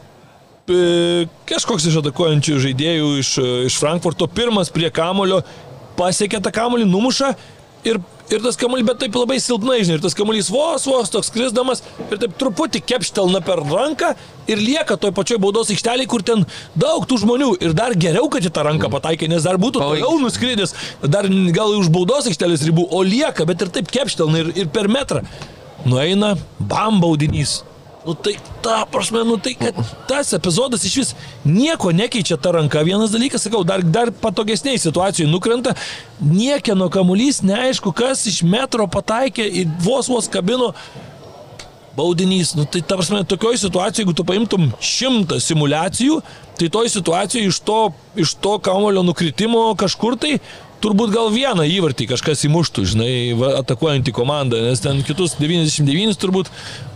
kažkoks 1.50 1.86
iš 1.90 2.00
atakuojančių 2.02 2.58
žaidėjų 2.66 3.12
iš, 3.22 3.34
iš 3.70 3.78
Frankfurto 3.82 4.28
pirmas 4.30 4.74
prie 4.74 4.90
kamulio 4.94 5.44
pasiekia 6.00 6.42
tą 6.42 6.54
kamulį, 6.56 6.90
numuša 6.90 7.34
ir, 7.90 8.02
ir 8.34 8.44
tas 8.44 8.58
kamuolys, 8.60 8.86
bet 8.88 9.00
taip 9.04 9.16
labai 9.18 9.40
silpnai, 9.42 9.80
žinai, 9.84 9.98
ir 10.00 10.04
tas 10.04 10.16
kamuolys 10.18 10.50
vos, 10.54 10.86
vos 10.90 11.14
toks 11.14 11.32
krisdamas 11.34 11.84
ir 12.08 12.20
taip 12.22 12.36
truputį 12.40 12.82
kepštelna 12.92 13.42
per 13.46 13.62
ranką 13.66 14.14
ir 14.50 14.62
lieka 14.62 14.98
toj 15.02 15.14
pačioj 15.18 15.40
baudos 15.42 15.72
aikšteliai, 15.74 16.10
kur 16.10 16.24
ten 16.26 16.46
daug 16.80 17.06
tų 17.10 17.22
žmonių 17.24 17.52
ir 17.66 17.76
dar 17.78 17.96
geriau, 17.98 18.30
kad 18.32 18.46
į 18.46 18.54
tą 18.54 18.66
ranką 18.70 18.92
pataikė, 18.94 19.30
nes 19.32 19.46
dar 19.46 19.60
būtų 19.62 19.84
toliau 19.84 20.20
nuskridęs, 20.24 20.76
dar 21.06 21.30
gal 21.56 21.78
už 21.80 21.92
baudos 21.94 22.30
aikštelės 22.30 22.66
ribų, 22.70 22.90
o 22.90 23.04
lieka, 23.06 23.48
bet 23.50 23.66
ir 23.66 23.74
taip 23.80 23.90
kepštelna 23.94 24.44
ir, 24.44 24.54
ir 24.66 24.70
per 24.74 24.92
metrą. 24.92 25.24
Nueina, 25.88 26.36
bam 26.60 27.00
baudinys. 27.00 27.62
Nu 28.06 28.14
tai, 28.14 28.40
ta 28.62 28.88
prasme, 28.90 29.24
nu 29.24 29.38
tai, 29.38 29.54
kad 29.60 29.76
tas 30.08 30.32
epizodas 30.32 30.86
iš 30.88 30.96
vis 30.96 31.10
nieko 31.44 31.92
nekeičia 31.92 32.38
ta 32.40 32.54
ranka. 32.56 32.80
Vienas 32.88 33.12
dalykas, 33.12 33.44
sakau, 33.44 33.66
dar, 33.68 33.84
dar 33.84 34.12
patogesniai 34.12 34.80
situacijai 34.80 35.28
nukrenta, 35.28 35.76
niekieno 36.24 36.88
kamuolys, 36.90 37.42
neaišku, 37.44 37.92
kas 37.92 38.24
iš 38.32 38.40
metro 38.48 38.88
pataikė 38.88 39.44
ir 39.44 39.68
vos 39.84 40.08
vos 40.08 40.32
kabino 40.32 40.72
baudinys. 42.00 42.54
Nu, 42.56 42.64
tai 42.64 42.80
ta 42.80 42.96
prasme, 42.96 43.26
tokioje 43.28 43.66
situacijoje, 43.66 44.06
jeigu 44.06 44.16
tu 44.16 44.24
paimtum 44.24 44.72
šimtą 44.80 45.42
simulacijų, 45.44 46.22
tai 46.56 46.72
toj 46.72 46.94
situacijoje 46.96 47.52
iš 47.52 47.60
to, 47.68 47.82
iš 48.16 48.38
to 48.40 48.56
kamulio 48.64 49.04
nukritimo 49.04 49.74
kažkur 49.80 50.16
tai 50.20 50.38
turbūt 50.84 51.12
gal 51.14 51.28
vieną 51.34 51.64
įvartį 51.68 52.06
kažkas 52.14 52.46
įmuštų, 52.48 52.80
žinai, 52.94 53.12
va, 53.40 53.48
atakuojantį 53.60 54.12
komandą, 54.16 54.56
nes 54.64 54.80
ten 54.84 54.96
kitus 55.08 55.32
99 55.40 56.16
turbūt 56.22 56.48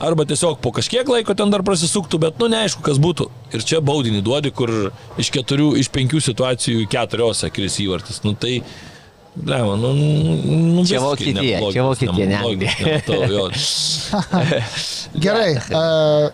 arba 0.03 0.23
tiesiog 0.29 0.55
po 0.63 0.69
kažkiek 0.75 1.05
laiko 1.11 1.34
ten 1.36 1.51
dar 1.53 1.61
prasisuktų, 1.67 2.15
bet 2.27 2.34
nu 2.41 2.45
neaišku, 2.53 2.81
kas 2.86 2.97
būtų. 3.03 3.23
Ir 3.53 3.59
čia 3.67 3.77
baudinį 3.84 4.21
duodi, 4.25 4.49
kur 4.55 4.69
iš 5.21 5.29
keturių, 5.36 5.69
iš 5.84 5.88
penkių 5.93 6.19
situacijų 6.23 6.79
keturiose 6.91 7.47
kris 7.53 7.75
įvartis. 7.84 8.17
Nu 8.27 8.31
tai 8.36 8.53
Blema, 9.34 9.73
nu, 9.81 9.89
nu, 9.97 10.84
Čia 10.86 10.99
Vokietija, 11.01 11.57
čia 11.73 11.81
Vokietija, 11.81 12.25
ne. 12.29 12.38
Gerai. 15.23 15.55
Uh, 15.73 16.29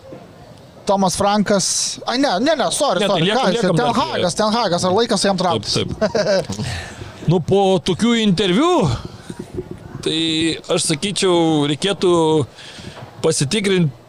Tomas 0.84 1.16
Frankas. 1.16 1.96
A, 2.04 2.18
ne, 2.20 2.28
ne, 2.44 2.52
ne, 2.60 2.66
sorry, 2.76 3.00
Ne, 3.00 3.08
tai 3.08 3.16
sorry. 3.16 3.24
liekam- 3.30 3.40
Ką 3.40 3.44
jis? 3.52 3.56
liekam 3.62 3.76
dar 3.76 3.86
Tenhagas, 3.94 4.34
Tenhagas, 4.34 4.84
ar 4.84 4.92
laikas 4.92 5.24
jam 5.24 5.36
Taip, 5.36 5.46
trauktis? 5.46 5.72
taip. 5.72 5.88
Nu, 7.30 7.38
po 7.46 7.78
tokių 7.86 8.16
interviu, 8.24 8.88
tai 10.02 10.20
aš 10.72 10.88
sakyčiau, 10.88 11.66
reikėtų 11.70 12.12
pasitikrinti 13.22 14.00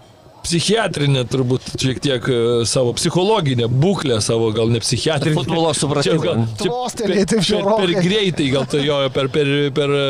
psichiatrinę, 0.41 1.21
turbūt 1.29 1.67
šiek 1.77 1.99
tiek 2.01 2.25
e, 2.25 2.37
savo 2.65 2.95
psichologinę 2.97 3.67
būklę, 3.69 4.17
savo 4.25 4.49
gal 4.55 4.71
ne 4.73 4.81
psichiatrinę. 4.81 5.37
Futbolo 5.37 5.73
supratimą. 5.77 6.47
Taip 6.57 6.97
per, 6.97 7.13
per 7.29 7.43
žiaurokai. 7.45 7.99
greitai, 8.01 8.47
gal 8.55 8.65
tai 8.71 8.81
jo, 8.87 8.97
per, 9.13 9.29
per, 9.33 9.51
per 9.77 9.93
e, 9.99 10.07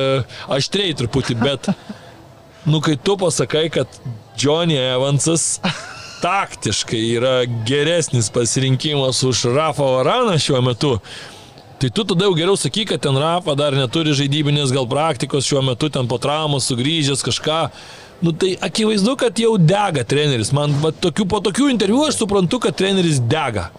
aštriai 0.56 0.96
truputį, 1.02 1.36
bet, 1.42 1.68
nu, 2.64 2.80
kai 2.86 2.96
tu 2.96 3.18
pasakai, 3.20 3.66
kad 3.76 4.00
Johnny 4.40 4.80
Evansas 4.80 5.58
taktiškai 6.24 7.04
yra 7.18 7.36
geresnis 7.68 8.32
pasirinkimas 8.32 9.24
už 9.28 9.50
Rafa 9.52 9.92
Varaną 9.98 10.40
šiuo 10.40 10.64
metu, 10.64 10.96
Tai 11.82 11.90
tu 11.90 12.04
tada 12.06 12.28
jau 12.28 12.34
geriau 12.38 12.54
sakyk, 12.54 12.92
kad 12.92 13.02
ten 13.02 13.16
Rafa 13.18 13.56
dar 13.58 13.74
neturi 13.74 14.12
žaidybinės 14.14 14.70
gal 14.70 14.86
praktikos 14.86 15.48
šiuo 15.48 15.64
metu, 15.66 15.88
ten 15.90 16.06
po 16.06 16.20
traumos 16.22 16.68
sugrįžęs 16.70 17.26
kažką. 17.26 17.62
Nu 18.22 18.36
tai 18.38 18.52
akivaizdu, 18.62 19.16
kad 19.18 19.42
jau 19.42 19.56
dega 19.58 20.04
treneris. 20.06 20.52
Man 20.54 20.76
va, 20.84 20.92
tokių, 20.94 21.26
po 21.26 21.40
tokių 21.42 21.72
interviu 21.74 22.04
aš 22.06 22.20
suprantu, 22.20 22.60
kad 22.62 22.78
treneris 22.78 23.18
dega. 23.18 23.72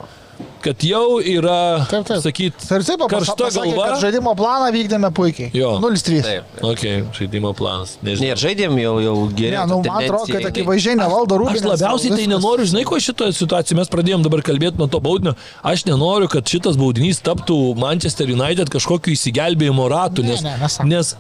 Kad 0.63 0.85
jau 0.87 1.19
yra, 1.19 1.85
Taip, 1.91 2.05
taip. 2.07 2.21
sakyt, 2.23 2.55
Ir 2.71 2.85
taip, 2.87 3.01
karšta 3.11 3.35
pasakė, 3.35 3.73
galva. 3.73 3.87
kad 3.91 4.03
žaidimo 4.05 4.35
planą 4.39 4.69
vykdėme 4.75 5.11
puikiai. 5.17 5.51
Jo. 5.59 5.73
0-3. 5.83 6.21
Taip. 6.23 6.53
Ok, 6.63 6.85
žaidimo 7.19 7.51
planas. 7.59 7.97
Ne, 8.03 8.13
Nežinau. 8.13 8.29
ir 8.31 8.43
žaidėm 8.45 8.79
jau, 8.79 8.95
jau 9.03 9.17
Ne, 9.27 9.35
geriau. 9.41 9.67
nu, 9.67 9.81
man 9.83 10.05
atrodo, 10.05 10.31
kad 10.33 10.47
akivaizdžiai 10.53 10.97
nevaldo 11.03 11.35
Aš 11.35 11.43
rūpintis. 11.43 11.67
labiausiai 11.73 12.15
tai 12.15 12.27
nenoriu, 12.31 12.69
žinai, 12.71 12.85
ko 12.87 13.01
šitoje 13.03 13.35
situacijoje 13.41 13.81
mes 13.83 13.91
pradėjom 13.91 14.23
dabar 14.23 14.41
kalbėti 14.47 14.79
nuo 14.79 14.87
to 14.87 15.01
baudinio. 15.03 15.35
Aš 15.67 15.85
nenoriu, 15.91 16.31
kad 16.31 16.47
šitas 16.47 16.79
baudinys 16.79 17.19
taptų 17.27 17.59
Manchester 17.83 18.31
United 18.31 18.71
kažkokiu 18.71 19.17
įsigelbėjimo 19.19 19.91
ratu, 19.91 20.23
nes, 20.23 20.43
Ne, 20.47 20.55
ne, 20.63 20.69
nes 20.95 21.17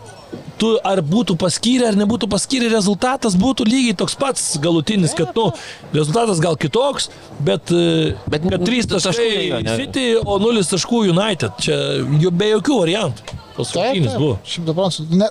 tu 0.56 0.78
ar 0.86 1.02
būtų 1.02 1.34
paskyrę, 1.36 1.88
ar 1.90 1.96
nebūtų 1.98 2.28
paskyrę, 2.30 2.70
rezultatas 2.72 3.34
būtų 3.36 3.66
lygiai 3.68 3.96
toks 3.98 4.14
pats 4.16 4.44
galutinis, 4.62 5.12
kad, 5.18 5.34
nu, 5.36 5.50
rezultatas 5.92 6.38
gal 6.40 6.56
kitoks, 6.56 7.10
bet, 7.42 7.68
e, 7.74 8.14
Bet 8.30 8.46
kad 8.48 8.62
3 8.64 8.86
taškai 8.86 9.31
ne? 9.64 9.76
City, 9.80 10.06
o 10.18 10.38
0 10.42 10.64
taškų 10.72 11.04
United. 11.12 11.60
Čia 11.62 11.78
jau 12.22 12.32
be 12.34 12.50
jokių 12.54 12.78
variantų. 12.82 13.38
Rungtynės 13.52 14.14
buvo. 14.16 14.38
šimtų 14.48 14.74
procentų. 14.76 15.28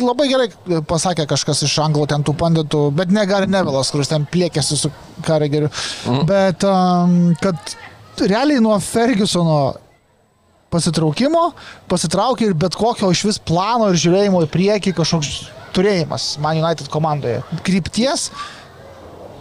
Labai 0.00 0.26
gerai 0.30 0.48
pasakė 0.88 1.26
kažkas 1.28 1.60
iš 1.66 1.74
anglų 1.84 2.06
ten 2.08 2.24
tų 2.24 2.34
panditų, 2.40 2.86
bet 2.96 3.12
ne 3.12 3.26
Gary 3.28 3.50
Nevilas, 3.50 3.92
kuris 3.92 4.08
ten 4.08 4.24
plėkėsi 4.32 4.78
su 4.80 4.90
Karegeriu. 5.26 5.68
Mhm. 6.08 6.24
Bet 6.30 6.64
um, 6.64 7.14
kad 7.42 7.76
realiai 8.20 8.62
nuo 8.64 8.78
Fergusono 8.80 9.60
pasitraukimo 10.70 11.50
pasitraukė 11.90 12.50
ir 12.50 12.56
bet 12.58 12.76
kokio 12.78 13.10
iš 13.12 13.24
vis 13.26 13.40
plano 13.42 13.90
ir 13.90 13.98
žiūrėjimo 14.00 14.44
į 14.46 14.50
priekį 14.52 14.94
kažkoks 15.00 15.32
turėjimas 15.74 16.32
Man 16.42 16.62
United 16.62 16.90
komandoje. 16.92 17.42
Krypties 17.66 18.28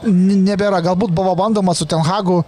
nebėra. 0.06 0.82
Galbūt 0.86 1.14
buvo 1.16 1.36
bandoma 1.38 1.76
su 1.76 1.88
Tenhagu 1.90 2.42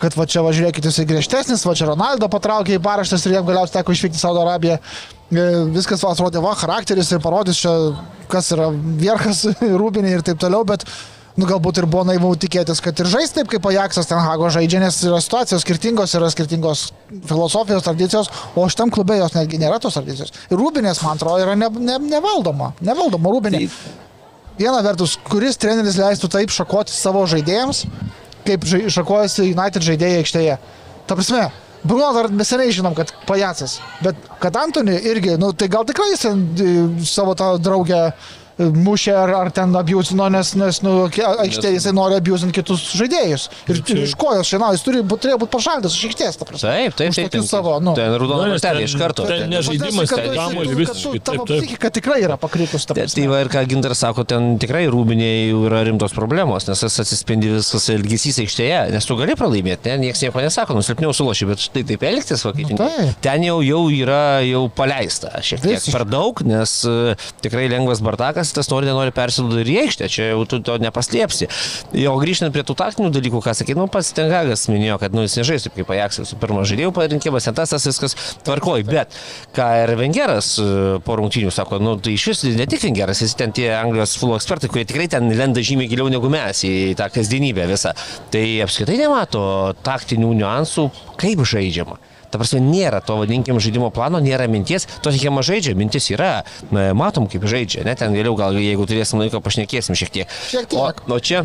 kad 0.00 0.16
va 0.16 0.26
čia 0.26 0.42
važiuokit 0.44 0.86
jisai 0.88 1.06
griežtesnis, 1.08 1.64
va 1.66 1.74
čia 1.78 1.88
Ronaldo 1.90 2.28
patraukė 2.32 2.78
į 2.78 2.82
paraštas 2.84 3.26
ir 3.26 3.36
jam 3.38 3.48
galiausiai 3.48 3.80
teko 3.80 3.94
išvykti 3.94 4.18
į 4.18 4.22
Saudo 4.22 4.44
Arabiją. 4.44 4.78
E, 4.78 5.46
Viskas 5.74 6.04
va 6.04 6.12
atrodė, 6.14 6.42
va, 6.44 6.54
charakteris 6.58 7.12
ir 7.12 7.22
parodys 7.24 7.60
čia, 7.60 7.72
kas 8.32 8.52
yra 8.56 8.70
vierkas 8.72 9.44
rūbinė 9.82 10.16
ir 10.16 10.24
taip 10.26 10.40
toliau, 10.42 10.64
bet 10.68 10.86
nu, 11.36 11.46
galbūt 11.48 11.80
ir 11.80 11.88
buvo 11.88 12.04
naivu 12.08 12.32
tikėtis, 12.40 12.80
kad 12.84 12.98
ir 13.00 13.08
žais 13.12 13.32
taip, 13.34 13.48
kaip 13.52 13.66
Ajaxas 13.68 14.08
ten 14.08 14.20
Hago 14.20 14.50
žaidžia, 14.52 14.82
nes 14.84 15.00
yra 15.08 15.20
situacijos 15.24 15.64
skirtingos, 15.64 16.14
yra 16.18 16.30
skirtingos 16.32 16.86
filosofijos, 17.28 17.84
tradicijos, 17.86 18.30
o 18.56 18.68
šitam 18.68 18.92
klube 18.92 19.16
jos 19.20 19.36
netgi 19.36 19.60
nėra 19.60 19.80
tos 19.82 19.96
tradicijos. 19.98 20.32
Ir 20.50 20.60
rūbinės, 20.60 21.02
man 21.04 21.20
atrodo, 21.20 21.44
yra 21.44 21.56
ne, 21.58 21.68
ne, 21.80 21.98
nevaldoma. 22.12 22.72
Nevaldoma 22.84 23.32
rūbinė. 23.32 23.64
Viena 24.58 24.82
vertus, 24.84 25.16
kuris 25.24 25.56
treneris 25.56 25.96
leistų 25.96 26.28
taip 26.32 26.52
šakoti 26.52 26.92
savo 26.92 27.24
žaidėjams, 27.30 27.86
kaip 28.46 28.66
šakojasi 28.66 29.50
United 29.52 29.84
žaidėjai 29.86 30.22
aikštėje. 30.22 30.56
Ta 31.08 31.18
prasme, 31.18 31.46
Bruno 31.82 32.12
dar 32.14 32.28
neseniai 32.30 32.74
žinom, 32.74 32.94
kad 32.94 33.10
pajacas, 33.26 33.80
bet 34.04 34.18
kad 34.42 34.56
Antoni 34.60 34.94
irgi, 35.10 35.34
nu, 35.40 35.50
tai 35.52 35.66
gal 35.72 35.86
tikrai 35.86 36.12
jis 36.12 36.28
e, 36.28 36.34
savo 37.08 37.34
tą 37.38 37.56
draugę 37.58 38.02
e, 38.06 38.12
mušė 38.58 39.14
ar, 39.16 39.30
ar 39.46 39.50
ten 39.54 39.72
abjūzino, 39.78 40.26
nes, 40.32 40.54
nes 40.60 40.80
nu, 40.84 41.06
aikštėje 41.08 41.76
jisai 41.78 41.92
nori 41.96 42.16
abjūzinti 42.18 42.54
kitus 42.60 42.84
žaidėjus. 42.98 43.48
Ir, 43.72 43.80
ir 43.94 44.02
iš 44.04 44.14
kojos 44.20 44.48
šiandien 44.50 44.76
jis 44.76 44.84
turi, 44.86 45.02
turėjo 45.12 45.38
būti 45.42 45.52
pašalintas 45.56 45.96
iš 45.96 46.04
aikštės, 46.10 46.38
ta 46.40 46.48
prasme. 46.48 46.68
Taip, 46.72 46.96
taip, 46.98 47.14
taip. 47.16 47.30
tokius 47.30 47.46
ten- 47.46 47.48
savo, 47.48 47.76
nu. 47.80 47.94
Ten 47.96 48.12
raudono 48.12 48.46
Nu, 48.46 48.56
kortelė 48.56 48.82
ten- 48.82 48.88
iš 48.88 48.96
karto. 49.00 49.26
ten 49.26 49.40
ten- 49.44 49.50
ne 49.50 49.62
žaidimas, 49.64 50.08
Kad 50.12 50.24
ten 50.24 50.34
kamuolį 50.36 50.74
visiškai, 50.82 51.22
Tavo 51.22 51.44
psichika 51.48 51.90
tikrai 51.90 52.20
yra 52.26 52.36
pakritus, 52.40 52.86
ta 52.86 52.94
Tai 52.94 53.26
va 53.30 53.40
ir 53.44 53.48
ką 53.52 53.62
Gintaras 53.68 53.98
sako, 54.02 54.24
ten 54.26 54.58
tikrai 54.58 54.86
rūbiniai 54.90 55.52
yra 55.52 55.82
rimtos 55.86 56.12
problemos, 56.12 56.66
nes 56.68 56.80
tas 56.80 56.98
atsispindi 57.04 57.48
visas 57.54 57.88
elgesys 57.92 58.38
aikštėje, 58.42 58.90
nes 58.92 59.06
tu 59.06 59.16
gali 59.16 59.34
pralaimėti, 59.38 59.86
ne, 59.92 59.98
niekas 60.08 60.22
nieko 60.26 60.40
nesako, 60.42 60.74
nusilpniau 60.78 61.12
suloši, 61.14 61.46
bet 61.46 61.58
štai 61.62 61.84
taip 61.86 62.02
elgtis, 62.08 62.42
kaip 62.42 62.70
Nu, 62.72 62.88
ten 63.20 63.42
jau, 63.44 63.60
jau 63.62 63.82
yra 63.92 64.40
jau 64.46 64.68
paleista, 64.74 65.30
šiek 65.44 65.60
tiek 65.62 65.92
per 65.92 66.04
daug, 66.08 66.40
nes 66.46 66.72
e, 66.88 67.14
tikrai 67.44 67.68
lengvas 67.70 68.00
bartakas, 68.00 68.41
tas 68.50 68.68
nori, 68.72 68.88
nenori 68.90 69.14
persiduoti 69.14 69.62
ir 69.62 69.70
į 69.70 69.76
aikštę, 69.84 70.08
čia 70.10 70.26
jau 70.32 70.42
tu 70.50 70.58
to 70.64 70.74
nepaslėpsi. 70.82 71.48
Jo 72.02 72.16
grįžtant 72.18 72.54
prie 72.54 72.64
tų 72.66 72.74
taktinių 72.80 73.12
dalykų, 73.14 73.42
ką 73.44 73.54
sakė, 73.54 73.76
nu 73.78 73.86
pats 73.92 74.10
Tengagas 74.16 74.66
minėjo, 74.72 74.98
kad 75.02 75.14
nu, 75.14 75.22
jis 75.26 75.38
nežais 75.38 75.66
taip 75.66 75.76
kaip 75.78 75.92
Ajaxas, 75.94 76.32
su 76.32 76.38
pirmo 76.42 76.64
žaidėjų 76.68 76.92
parinkimas, 76.96 77.46
tas, 77.54 77.72
tas 77.74 77.88
viskas 77.88 78.16
tvarkoj, 78.46 78.84
bet 78.88 79.14
ką 79.56 79.68
ir 79.84 79.94
Vengeras 80.00 80.54
e, 80.58 80.68
po 81.06 81.16
rungtynių 81.20 81.52
sako, 81.54 81.78
nu 81.82 81.94
tai 82.02 82.16
iš 82.18 82.28
vis 82.32 82.44
ne 82.58 82.66
tik 82.70 82.84
Vengeras, 82.88 83.22
jis 83.24 83.36
ten 83.38 83.54
tie 83.54 83.70
Anglijos 83.78 84.16
futbolo 84.18 84.40
ekspertai, 84.40 84.70
kurie 84.72 84.86
tikrai 84.88 85.08
ten 85.12 85.30
lenda 85.38 85.62
žymiai 85.64 85.90
giliau 85.90 86.10
negu 86.12 86.30
mes 86.32 86.64
į 86.66 86.94
tą 86.98 87.08
kasdienybę 87.12 87.68
visą. 87.70 87.94
Tai 88.32 88.46
apskritai 88.66 88.98
nemato 89.00 89.42
taktinių 89.86 90.34
niuansų, 90.42 90.88
kaip 91.20 91.44
žaidžiama. 91.52 92.00
Ta 92.32 92.40
prasme, 92.40 92.62
nėra 92.64 93.02
to, 93.04 93.18
vadinkim, 93.20 93.60
žaidimo 93.62 93.92
plano, 93.94 94.20
nėra 94.24 94.48
minties, 94.50 94.88
to 95.04 95.12
tik 95.12 95.26
jie 95.26 95.32
žaidžia, 95.44 95.76
mintis 95.76 96.08
yra, 96.14 96.44
matom, 96.72 97.28
kaip 97.28 97.44
žaidžia, 97.48 97.84
net 97.84 98.00
ten 98.00 98.16
vėliau 98.16 98.34
gal, 98.38 98.56
jeigu 98.56 98.86
turėsim 98.88 99.20
laiko, 99.20 99.42
pašnekėsim 99.44 99.98
šiek 99.98 100.14
tiek. 100.14 100.36
Šiek 100.48 100.70
tiek. 100.72 101.02
O, 101.04 101.16
o 101.16 101.20
čia, 101.20 101.44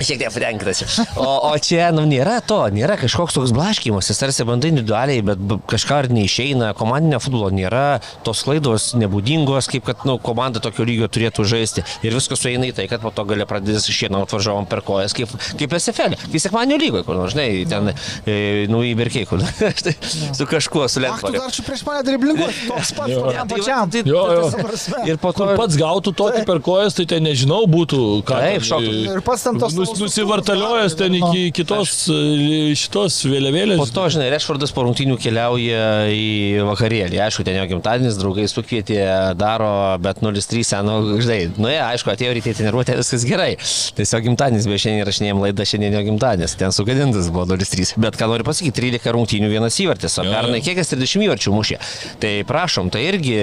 šiek 0.00 0.18
tiek 0.20 0.32
patenkintas. 0.34 0.82
O, 1.16 1.26
o 1.50 1.52
čia, 1.62 1.88
nu, 1.94 2.04
nėra 2.08 2.38
to, 2.44 2.58
nėra 2.74 2.96
kažkoks 3.00 3.36
toks 3.38 3.52
blaškymas, 3.56 4.10
jis 4.10 4.20
tarsi 4.20 4.44
bandai 4.48 4.70
individualiai, 4.72 5.22
bet 5.24 5.40
kažką 5.70 5.98
ar 6.04 6.08
neišeina, 6.12 6.72
komandinio 6.78 7.20
futbolo 7.22 7.50
nėra, 7.54 8.00
tos 8.26 8.42
klaidos 8.46 8.90
nebūdingos, 8.98 9.68
kaip 9.72 9.86
kad, 9.88 10.04
nu, 10.08 10.18
komanda 10.22 10.60
tokio 10.64 10.84
lygio 10.88 11.08
turėtų 11.12 11.46
žaisti. 11.48 11.84
Ir 12.06 12.16
viskas 12.16 12.42
sueina 12.44 12.68
į 12.68 12.74
tai, 12.76 12.88
kad 12.90 13.00
po 13.04 13.12
to 13.14 13.24
gali 13.28 13.46
pradėti 13.48 13.94
šieną 13.96 14.24
atvažiavam 14.26 14.68
per 14.70 14.82
kojas, 14.86 15.14
kaip, 15.16 15.32
kaip 15.60 15.76
SFL. 15.80 16.16
Kai 16.32 16.42
sekmanio 16.42 16.78
lygoje, 16.80 17.06
kur, 17.06 17.18
nors, 17.20 17.34
žinai, 17.36 17.48
ten, 17.70 17.92
e, 18.28 18.36
nu, 18.72 18.82
įberkiai, 18.86 19.26
kur, 19.30 19.40
štai, 19.80 19.96
su 20.36 20.48
kažkuo, 20.50 20.86
su 20.90 21.02
Ach, 21.06 21.20
tu 21.22 21.30
dar 21.36 21.52
čia 21.54 21.62
prieš 21.66 21.84
mane 21.86 22.02
driblinguoji, 22.06 22.66
toks 22.68 22.92
pats, 22.96 23.12
Jo. 23.16 23.24
man 23.30 23.48
pačiam. 23.50 23.90
Tai- 23.92 24.02
Jo, 24.06 24.22
jo. 24.34 24.46
Ta 24.52 24.62
prasme. 24.66 25.02
Ir 25.08 25.18
po 25.22 25.30
to... 25.32 25.46
Kur 25.46 25.58
pats 25.60 25.76
gautų 25.78 26.12
tokį 26.18 26.42
per 26.48 26.58
kojas, 26.66 26.96
tai 26.98 27.06
ten 27.10 27.22
nežinau 27.26 27.62
būtų, 27.70 28.00
ką. 28.26 28.40
Taip, 28.42 28.66
šoktų. 28.66 28.92
e, 28.92 29.14
Ir 29.16 29.22
pats 29.26 29.46
ten 29.46 29.60
tos 29.62 29.74
Nu, 29.76 29.85
nus, 29.90 30.00
nusivartaliojęs 30.04 30.94
ten 30.98 31.14
iki 31.18 31.42
kitos 31.56 31.92
e, 32.12 32.74
šitos 32.78 33.18
vėliavėlės. 33.30 33.78
Po 33.80 33.86
to, 33.96 34.06
žinai, 34.16 34.28
Rešfordas 34.34 34.72
po 34.76 34.84
rungtynių 34.86 35.16
keliauja 35.22 35.82
į 36.12 36.26
vakarėlį. 36.68 37.20
Aišku, 37.26 37.44
ten 37.46 37.58
jo 37.58 37.64
gimtadienis, 37.70 38.18
draugai 38.20 38.46
sukvietė, 38.50 38.98
daro, 39.38 39.70
bet 40.02 40.20
0-3 40.24 40.64
seno, 40.66 40.98
žinai, 41.22 41.38
nu 41.56 41.70
jie, 41.72 41.80
aišku, 41.86 42.12
atėjo 42.12 42.34
ryte 42.38 42.52
į 42.52 42.58
treniruotę, 42.60 42.96
viskas 43.00 43.26
gerai. 43.28 43.52
Tiesiog 43.96 44.26
gimtadienis, 44.28 44.68
bet 44.70 44.82
šiandien 44.84 45.06
rašinėjom 45.08 45.42
laidą, 45.46 45.66
šiandien 45.68 45.96
jo 45.98 46.04
gimtadienis, 46.10 46.56
ten 46.60 46.74
sugadintas 46.76 47.30
buvo 47.34 47.46
0-3. 47.54 47.94
Bet 48.02 48.18
ką 48.20 48.28
noriu 48.32 48.46
pasakyti, 48.48 48.76
13 48.80 49.14
rungtynių 49.16 49.50
vienas 49.52 49.78
įvartis, 49.82 50.18
o 50.20 50.26
pernai 50.26 50.62
kiek 50.64 50.80
jis 50.82 50.92
30 50.94 51.26
įvarčių 51.28 51.54
mušė. 51.56 51.78
Tai 52.22 52.32
prašom, 52.48 52.90
tai 52.94 53.04
irgi, 53.10 53.36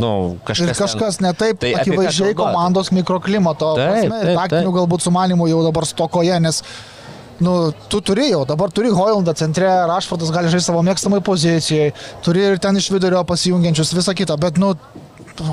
nu, 0.00 0.12
kažkas. 0.46 0.68
Ir 0.72 0.78
kažkas 0.78 1.18
ten- 1.18 1.28
netaip 1.28 1.58
Tai 1.62 1.70
apie 1.74 1.92
ką 1.92 1.94
akivaizdžiai 1.94 2.34
komandos 2.38 2.90
mikroklimato. 2.94 3.72
Taip, 3.78 3.88
prasme, 3.92 4.18
ir 4.22 4.26
taip, 4.30 4.38
Taktinių 4.42 4.68
taip. 4.70 4.76
galbūt 4.78 5.04
sumanimų 5.06 5.48
jau 5.52 5.60
dabar 5.66 5.81
stokoje, 5.88 6.40
nes 6.42 6.62
Nu, 7.42 7.72
tu 7.90 7.98
turi 8.04 8.28
jau, 8.28 8.44
dabar 8.46 8.70
turi 8.70 8.92
Hoilandą 8.94 9.32
centre, 9.34 9.66
Rašfordas 9.88 10.30
gali 10.30 10.50
žaisti 10.52 10.68
savo 10.68 10.82
mėgstamai 10.86 11.18
pozicijai, 11.26 11.88
turi 12.22 12.44
ir 12.46 12.60
ten 12.62 12.76
iš 12.78 12.86
vidurio 12.92 13.24
pasijungiančius, 13.26 13.90
visą 13.96 14.14
kitą, 14.14 14.36
bet, 14.38 14.60
nu, 14.62 14.76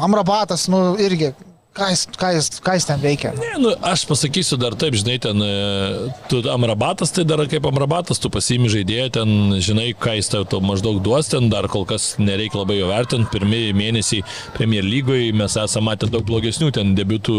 Amrabatas, 0.05 0.67
nu, 0.69 0.83
irgi, 1.01 1.31
ką 1.79 1.89
jis, 1.93 2.05
ką 2.19 2.31
jis, 2.35 2.49
ką 2.65 2.75
jis 2.77 2.87
ten 2.89 3.01
veikia? 3.03 3.33
Ne, 3.39 3.51
nu, 3.63 3.73
aš 3.91 4.05
pasakysiu 4.09 4.59
dar 4.61 4.75
taip, 4.79 4.97
žinai, 4.99 5.17
ten, 5.23 5.41
e, 5.43 6.13
tu 6.31 6.41
amrabatas 6.51 7.13
tai 7.15 7.25
dar 7.27 7.43
kaip 7.49 7.65
amrabatas, 7.69 8.21
tu 8.21 8.31
pasiimi 8.33 8.71
žaidėją, 8.71 9.09
ten, 9.19 9.35
žinai, 9.63 9.91
ką 9.97 10.15
jis 10.19 10.31
tau 10.31 10.45
tau 10.49 10.61
maždaug 10.63 11.01
duos, 11.03 11.31
ten 11.31 11.49
dar 11.51 11.69
kol 11.71 11.87
kas 11.89 12.13
nereikia 12.21 12.61
labai 12.61 12.79
jo 12.79 12.89
vertinti, 12.91 13.31
pirmieji 13.33 13.75
mėnesiai 13.77 14.25
Premier 14.57 14.85
lygoje 14.85 15.31
mes 15.35 15.55
esame 15.59 15.89
matę 15.89 16.09
daug 16.11 16.25
blogesnių 16.27 16.71
ten 16.75 16.93
debiutų 16.97 17.37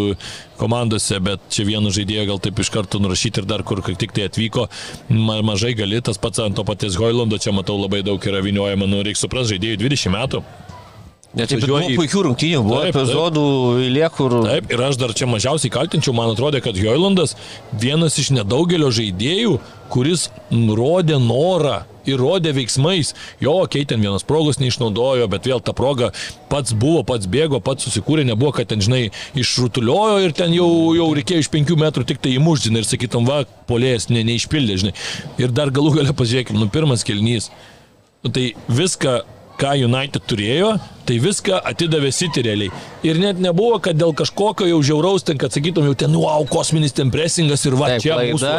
komandose, 0.61 1.21
bet 1.25 1.45
čia 1.53 1.67
vienu 1.69 1.93
žaidėju 1.95 2.27
gal 2.33 2.41
taip 2.43 2.59
iš 2.61 2.73
karto 2.75 3.01
nurašyti 3.03 3.43
ir 3.43 3.49
dar 3.51 3.65
kur 3.67 3.83
tik 3.85 4.15
tai 4.17 4.29
atvyko, 4.29 4.67
ma 5.13 5.41
mažai 5.47 5.75
gali, 5.79 6.01
tas 6.05 6.21
pats 6.21 6.43
ant 6.45 6.59
to 6.59 6.67
paties 6.67 6.99
Hoilando, 7.01 7.39
čia 7.41 7.55
matau 7.57 7.79
labai 7.81 8.03
daug 8.07 8.21
yra 8.27 8.43
viniojama, 8.45 8.89
nu, 8.91 9.05
reikia 9.07 9.25
suprasti, 9.25 9.57
žaidėjų 9.57 9.81
20 9.87 10.17
metų. 10.17 10.45
Net 11.39 11.53
taip 11.53 11.63
buvo 11.63 11.85
puikių 11.95 12.25
rungtynių, 12.27 12.61
buvo 12.67 12.81
Taip, 12.83 12.97
epizodų, 12.97 13.43
eilė, 13.85 14.07
kur... 14.17 14.33
Taip, 14.49 14.73
ir 14.75 14.81
aš 14.83 14.97
dar 14.99 15.13
čia 15.15 15.29
mažiausiai 15.31 15.71
kaltinčiau, 15.71 16.15
man 16.17 16.33
atrodo, 16.33 16.59
kad 16.65 16.75
Joilandas 16.75 17.37
vienas 17.71 18.19
iš 18.19 18.33
nedaugelio 18.35 18.91
žaidėjų, 18.97 19.61
kuris 19.95 20.27
rodė 20.51 21.21
norą 21.23 21.85
ir 22.11 22.19
rodė 22.19 22.51
veiksmais. 22.57 23.13
Jo, 23.43 23.61
okei, 23.63 23.85
ten 23.87 24.03
vienas 24.03 24.27
progos 24.27 24.59
neišnaudojo, 24.59 25.31
bet 25.31 25.47
vėl 25.47 25.63
ta 25.63 25.75
proga 25.77 26.11
pats 26.51 26.75
buvo, 26.75 27.05
pats 27.07 27.31
bėgo, 27.31 27.63
pats 27.63 27.87
susikūrė, 27.87 28.27
nebuvo, 28.27 28.51
kad 28.59 28.73
ten, 28.73 28.83
žinai, 28.83 29.05
išrutuliojo 29.39 30.21
ir 30.27 30.35
ten 30.35 30.55
jau, 30.57 30.69
jau 30.99 31.11
reikėjo 31.15 31.45
iš 31.45 31.51
penkių 31.55 31.79
metrų 31.79 32.09
tik 32.11 32.23
tai 32.27 32.35
įmuždinti 32.41 32.83
ir 32.83 32.91
sakytum, 32.91 33.29
va, 33.31 33.45
polėjas 33.71 34.11
ne, 34.11 34.27
neišpildė, 34.27 34.83
žinai. 34.83 34.97
Ir 35.39 35.55
dar 35.55 35.71
galų 35.75 36.01
galę 36.01 36.17
pažiūrėkime, 36.17 36.59
nu 36.59 36.71
pirmas 36.73 37.07
kelnys. 37.07 37.53
Nu, 38.25 38.33
tai 38.35 38.51
viską, 38.69 39.21
ką 39.61 39.75
United 39.85 40.25
turėjo, 40.29 40.71
tai 41.09 41.17
viską 41.21 41.59
atidavė 41.67 42.11
City 42.15 42.43
realiai. 42.47 42.71
Ir 43.07 43.19
net 43.21 43.41
nebuvo, 43.43 43.81
kad 43.83 43.99
dėl 43.99 44.15
kažkokio 44.17 44.69
jau 44.69 44.79
žiauraus, 44.87 45.25
ten, 45.27 45.39
kad 45.41 45.53
sakytum, 45.55 45.89
jau 45.91 45.97
ten, 45.99 46.15
wow, 46.17 46.45
kosminis 46.49 46.95
ten 46.97 47.11
presingas 47.13 47.65
ir 47.69 47.77
va, 47.81 47.91
Taip, 47.95 48.05
čia 48.05 48.19
mūsų. 48.21 48.53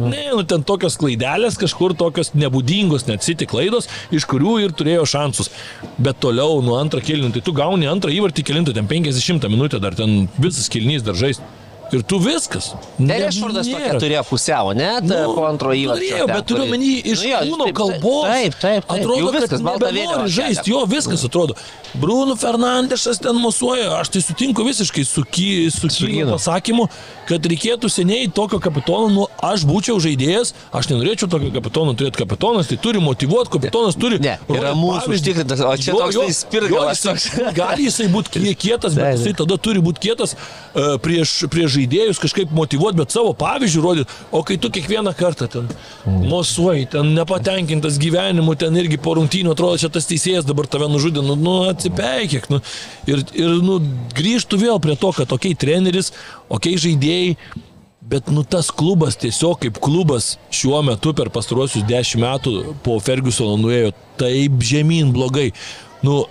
Ne, 0.00 0.08
ne, 0.14 0.24
nu 0.32 0.46
ten 0.48 0.64
tokios 0.66 0.96
klaidelės, 1.00 1.58
kažkur 1.60 1.94
tokios 1.98 2.32
nebūdingos, 2.38 3.06
net 3.10 3.26
City 3.26 3.48
klaidos, 3.50 3.90
iš 4.14 4.26
kurių 4.30 4.58
ir 4.64 4.76
turėjo 4.76 5.06
šansus. 5.12 5.52
Bet 6.00 6.22
toliau, 6.24 6.60
nuo 6.64 6.78
antrą 6.80 7.02
kilnį, 7.04 7.34
tai 7.36 7.44
tu 7.46 7.54
gauni 7.56 7.90
antrą 7.90 8.12
įvartį 8.14 8.46
kilintą, 8.50 8.76
ten 8.76 8.90
50 8.90 9.50
minutę 9.50 9.82
dar 9.82 9.98
ten 9.98 10.24
visas 10.40 10.70
kilnys 10.72 11.06
dar 11.06 11.18
žaisti. 11.18 11.59
Ir 11.92 12.02
tu 12.06 12.18
viskas. 12.22 12.70
Ne, 13.02 13.16
Rešfordas 13.24 13.66
tokia 13.66 13.96
turėjo 13.98 14.22
pusiau, 14.28 14.70
net 14.78 15.02
nu, 15.08 15.16
po 15.34 15.42
antro 15.48 15.72
įvarčio. 15.74 16.06
Turėjo, 16.06 16.26
bet 16.30 16.46
turiu 16.46 16.62
turi- 16.62 16.72
menį 16.76 16.90
iš 17.12 17.24
Nu 17.24 17.30
jo, 17.30 17.40
kūno 17.50 17.64
taip, 17.66 17.76
kalbos. 17.80 18.26
Taip, 18.30 18.54
taip, 18.54 18.84
taip. 18.86 18.92
Atrodo, 18.94 19.18
Jau 19.18 19.32
viskas, 19.34 19.64
kad 19.66 19.82
vėliava. 19.82 20.26
žaisti, 20.30 20.70
jo 20.70 20.84
viskas 20.86 21.24
atrodo. 21.26 21.56
Bruno 21.94 22.36
Fernandešas 22.38 23.18
ten 23.18 23.34
mosuoja, 23.42 23.88
aš 23.98 24.12
tai 24.14 24.22
sutinku 24.22 24.62
visiškai 24.62 25.02
su, 25.04 25.24
ky, 25.26 25.66
su 25.74 25.88
Kynu. 25.90 26.36
pasakymu, 26.36 26.86
kad 27.26 27.42
reikėtų 27.42 27.90
seniai 27.90 28.28
tokio 28.30 28.60
kapitono, 28.62 29.08
nu 29.10 29.26
aš 29.42 29.64
būčiau 29.66 29.98
žaidėjas, 29.98 30.54
aš 30.70 30.86
nenorėčiau 30.92 31.26
tokio 31.30 31.50
kapitono 31.50 31.94
turėti 31.98 32.22
kapitonas, 32.22 32.70
tai 32.70 32.78
turi 32.78 33.02
motivuoti, 33.02 33.50
kapitonas 33.56 33.98
turi. 33.98 34.20
Ne, 34.22 34.36
yra 34.46 34.70
rodyt 34.70 34.78
mūsų 34.78 35.16
užtikrintas, 35.18 35.64
o 35.66 35.74
čia 35.76 35.96
toks 35.98 36.20
tai 36.20 36.30
spirgalas 36.38 37.02
Gali 37.58 37.88
jisai 37.90 38.06
būti 38.12 38.54
kietas, 38.62 38.94
bet 38.94 39.18
jisai 39.18 39.34
tada 39.42 39.58
turi 39.58 39.82
būti 39.82 40.06
kietas 40.06 40.36
uh, 40.38 40.94
prieš, 41.02 41.34
prieš 41.50 41.79
žaidėjus, 41.80 42.20
kažkaip 42.20 42.52
motivuoti, 42.54 42.98
bet 43.00 43.14
savo 43.14 43.32
pavyzdžių 43.38 43.82
rodyti. 43.84 44.18
O 44.32 44.42
kai 44.46 44.58
tu 44.60 44.70
kiekvieną 44.72 45.14
kartą 45.16 45.48
ten 45.50 45.70
mosuoji, 46.06 46.88
ten 46.94 47.14
nepatenkintas 47.16 47.98
gyvenimu, 48.00 48.54
ten 48.58 48.76
irgi 48.76 49.00
po 49.00 49.16
rungtynių 49.18 49.54
atrodo, 49.54 49.80
čia 49.80 49.90
tas 49.92 50.08
teisėjas 50.10 50.48
dabar 50.48 50.68
tave 50.70 50.90
nužudė, 50.90 51.24
nu, 51.24 51.36
nu 51.38 51.56
atsipeikėk. 51.70 52.50
Nu, 52.52 52.60
ir 53.10 53.24
ir 53.34 53.58
nu, 53.64 53.80
grįžtų 54.16 54.60
vėl 54.60 54.80
prie 54.82 54.96
to, 54.96 55.12
kad 55.16 55.32
okei, 55.32 55.54
okay, 55.54 55.60
treneris, 55.66 56.12
okei, 56.48 56.76
okay, 56.76 56.84
žaidėjai. 56.86 57.34
Bet 58.10 58.26
nu 58.32 58.42
tas 58.42 58.72
klubas 58.74 59.14
tiesiog 59.20 59.60
kaip 59.60 59.76
klubas 59.78 60.32
šiuo 60.50 60.80
metu 60.82 61.12
per 61.14 61.28
pastaruosius 61.30 61.84
dešimt 61.86 62.24
metų 62.24 62.54
po 62.82 62.96
Fergusono 62.98 63.54
nuėjo 63.60 63.92
taip 64.18 64.56
žemyn 64.66 65.12
blogai. 65.14 65.52
Nu, 66.02 66.24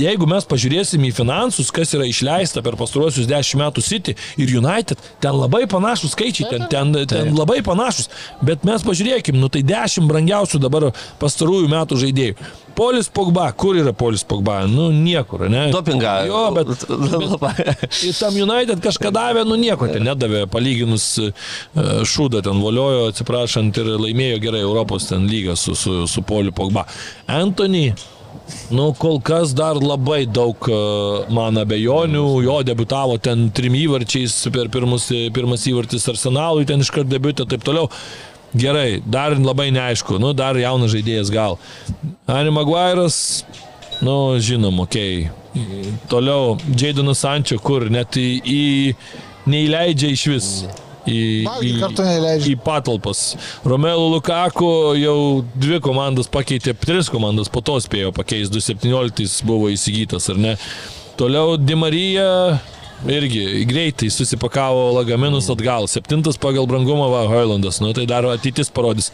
jeigu 0.00 0.28
mes 0.30 0.46
pažiūrėsim 0.48 1.04
į 1.08 1.12
finansus, 1.16 1.70
kas 1.74 1.94
yra 1.96 2.06
išleista 2.08 2.62
per 2.64 2.78
pastaruosius 2.80 3.28
dešimt 3.30 3.62
metų 3.62 3.84
City 3.84 4.16
ir 4.40 4.54
United, 4.60 5.00
ten 5.22 5.36
labai 5.36 5.66
panašus 5.70 6.14
skaičiai, 6.16 6.48
ten, 6.50 6.66
ten, 6.72 6.94
ten 7.10 7.34
labai 7.36 7.60
panašus. 7.66 8.10
Bet 8.44 8.66
mes 8.68 8.84
pažiūrėkim, 8.86 9.38
nu 9.40 9.50
tai 9.52 9.62
dešimt 9.66 10.08
brangiausių 10.10 10.62
dabar 10.62 10.90
pastarųjų 11.20 11.70
metų 11.70 12.00
žaidėjų. 12.04 12.50
Polis 12.80 13.10
Pogba, 13.12 13.52
kur 13.52 13.76
yra 13.76 13.92
Polis 13.92 14.22
Pogba? 14.24 14.62
Nu 14.70 14.88
niekur, 14.94 15.42
ne? 15.52 15.66
Dopingą. 15.74 16.12
Jo, 16.30 16.42
bet, 16.54 16.70
bet 17.42 18.20
tam 18.20 18.38
United 18.40 18.80
kažką 18.80 19.10
davė, 19.12 19.44
nu 19.48 19.58
nieko 19.60 19.88
ten 19.90 20.06
nedavė, 20.06 20.46
palyginus 20.50 21.10
e, 21.20 21.32
šūdą 22.08 22.40
ten 22.46 22.62
voliojo, 22.62 23.10
atsiprašant, 23.10 23.82
ir 23.82 23.90
laimėjo 24.00 24.40
gerai 24.46 24.62
Europos 24.64 25.10
ten 25.10 25.28
lygą 25.28 25.58
su, 25.60 25.76
su, 25.76 26.06
su 26.08 26.24
Poliu 26.24 26.54
Pogba. 26.56 26.86
Anthony, 27.28 27.90
nu 28.74 28.90
kol 28.98 29.20
kas 29.24 29.54
dar 29.56 29.78
labai 29.80 30.24
daug 30.26 30.68
e, 30.70 30.80
man 31.34 31.60
abejonių, 31.60 32.24
jo 32.46 32.56
debutavo 32.66 33.18
ten 33.22 33.48
trim 33.54 33.76
įvarčiais 33.78 34.36
per 34.54 34.70
pirmus, 34.72 35.08
pirmas 35.34 35.66
įvartis 35.70 36.08
Arsenalui, 36.12 36.66
ten 36.68 36.84
iškart 36.84 37.10
debutą 37.10 37.46
ir 37.46 37.54
taip 37.54 37.66
toliau. 37.66 37.90
Gerai, 38.50 38.98
dar 39.06 39.36
labai 39.38 39.68
neaišku, 39.70 40.18
nu 40.18 40.32
dar 40.34 40.58
jaunas 40.58 40.90
žaidėjas 40.90 41.30
gal. 41.30 41.54
Ani 42.26 42.50
Maguire'as, 42.50 43.44
nu 44.02 44.16
žinom, 44.42 44.82
okei. 44.82 45.28
Okay. 45.54 45.92
Toliau, 46.10 46.56
Jaidonas 46.78 47.22
Sančio, 47.22 47.58
kur 47.62 47.88
net 47.90 48.18
į, 48.18 48.28
į 48.42 49.50
neįleidžia 49.50 50.10
iš 50.14 50.26
vis. 50.30 50.50
Į, 51.08 51.20
neįleidžia. 51.48 52.52
į 52.52 52.56
patalpas. 52.64 53.22
Romelu 53.64 54.10
Lukaku 54.12 54.70
jau 55.00 55.18
dvi 55.56 55.80
komandas 55.84 56.28
pakeitė, 56.32 56.74
tris 56.76 57.08
komandas 57.12 57.48
po 57.52 57.62
to 57.64 57.78
spėjo 57.80 58.12
pakeisti, 58.16 58.60
2017 58.60 59.46
buvo 59.48 59.70
įsigytas, 59.72 60.28
ar 60.32 60.40
ne. 60.40 60.56
Toliau 61.20 61.56
Dimarija 61.60 62.60
irgi 63.08 63.64
greitai 63.68 64.10
susipakavo 64.12 64.90
lagaminus 64.98 65.48
atgal. 65.52 65.88
Septintas 65.88 66.36
pagal 66.40 66.68
brangumą 66.68 67.08
va 67.12 67.24
Hoilandas, 67.30 67.80
nu 67.80 67.94
tai 67.96 68.06
dar 68.08 68.28
ateitis 68.28 68.72
parodys. 68.72 69.12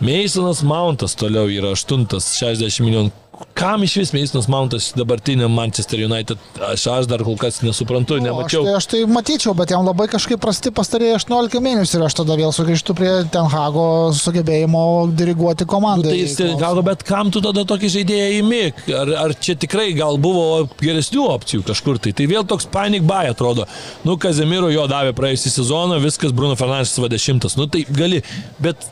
Meisonas 0.00 0.62
Mountas 0.64 1.12
toliau 1.14 1.50
yra 1.52 1.74
aštuntas, 1.76 2.32
60 2.40 2.86
milijonų. 2.86 3.10
Kam 3.56 3.82
iš 3.84 3.94
vis 3.96 4.10
Meisonas 4.12 4.46
Mountas 4.48 4.90
dabartiniam 4.96 5.52
Manchester 5.52 6.00
United? 6.04 6.40
Aš, 6.64 6.86
aš 6.92 7.08
dar 7.08 7.20
kol 7.24 7.36
kas 7.40 7.58
nesuprantu, 7.64 8.16
nemačiau. 8.20 8.62
Aš 8.64 8.68
tai, 8.68 8.76
aš 8.78 8.86
tai 8.92 9.00
matyčiau, 9.12 9.52
bet 9.56 9.72
jam 9.72 9.84
labai 9.84 10.06
kažkaip 10.12 10.40
prasti 10.40 10.72
pastarėjai 10.76 11.18
18 11.18 11.60
mėnesių 11.64 11.98
ir 11.98 12.04
aš 12.06 12.16
tada 12.20 12.36
vėl 12.40 12.52
sugrįžtu 12.56 12.96
prie 12.96 13.10
Tenhago 13.32 13.86
sugebėjimo 14.16 14.84
diriguoti 15.16 15.68
komandą. 15.68 16.12
Tai 16.12 16.20
jis 16.20 16.60
gal, 16.60 16.80
bet 16.84 17.04
kam 17.08 17.32
tu 17.32 17.42
tada 17.44 17.64
tokį 17.68 17.90
žaidėją 17.96 18.30
įmi? 18.38 18.62
Ar, 19.02 19.12
ar 19.26 19.34
čia 19.36 19.56
tikrai 19.60 19.90
gal 19.98 20.20
buvo 20.20 20.64
geresnių 20.80 21.26
opcijų 21.32 21.66
kažkur 21.68 22.00
tai? 22.00 22.14
Tai 22.16 22.28
vėl 22.32 22.48
toks 22.48 22.68
panic 22.72 23.04
buy 23.08 23.32
atrodo. 23.32 23.68
Nu, 24.08 24.16
Kazemiro 24.20 24.72
jo 24.72 24.88
davė 24.88 25.12
praėjusį 25.16 25.52
sezoną, 25.58 26.00
viskas 26.04 26.32
Bruno 26.36 26.56
Fernandes 26.60 26.96
va 27.00 27.12
dešimtas. 27.12 27.60
Nu, 27.60 27.68
tai 27.72 27.84
gali, 27.88 28.24
bet 28.60 28.88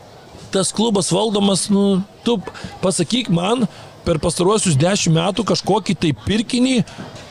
tas 0.53 0.73
klubas 0.75 1.13
valdomas, 1.15 1.69
nu, 1.73 2.01
tu 2.25 2.39
pasakyk 2.83 3.31
man, 3.33 3.67
per 4.09 4.17
pastaruosius 4.23 4.79
dešimt 4.79 5.19
metų 5.19 5.45
kažkokį 5.51 5.95
tai 6.01 6.15
pirkinį, 6.25 6.77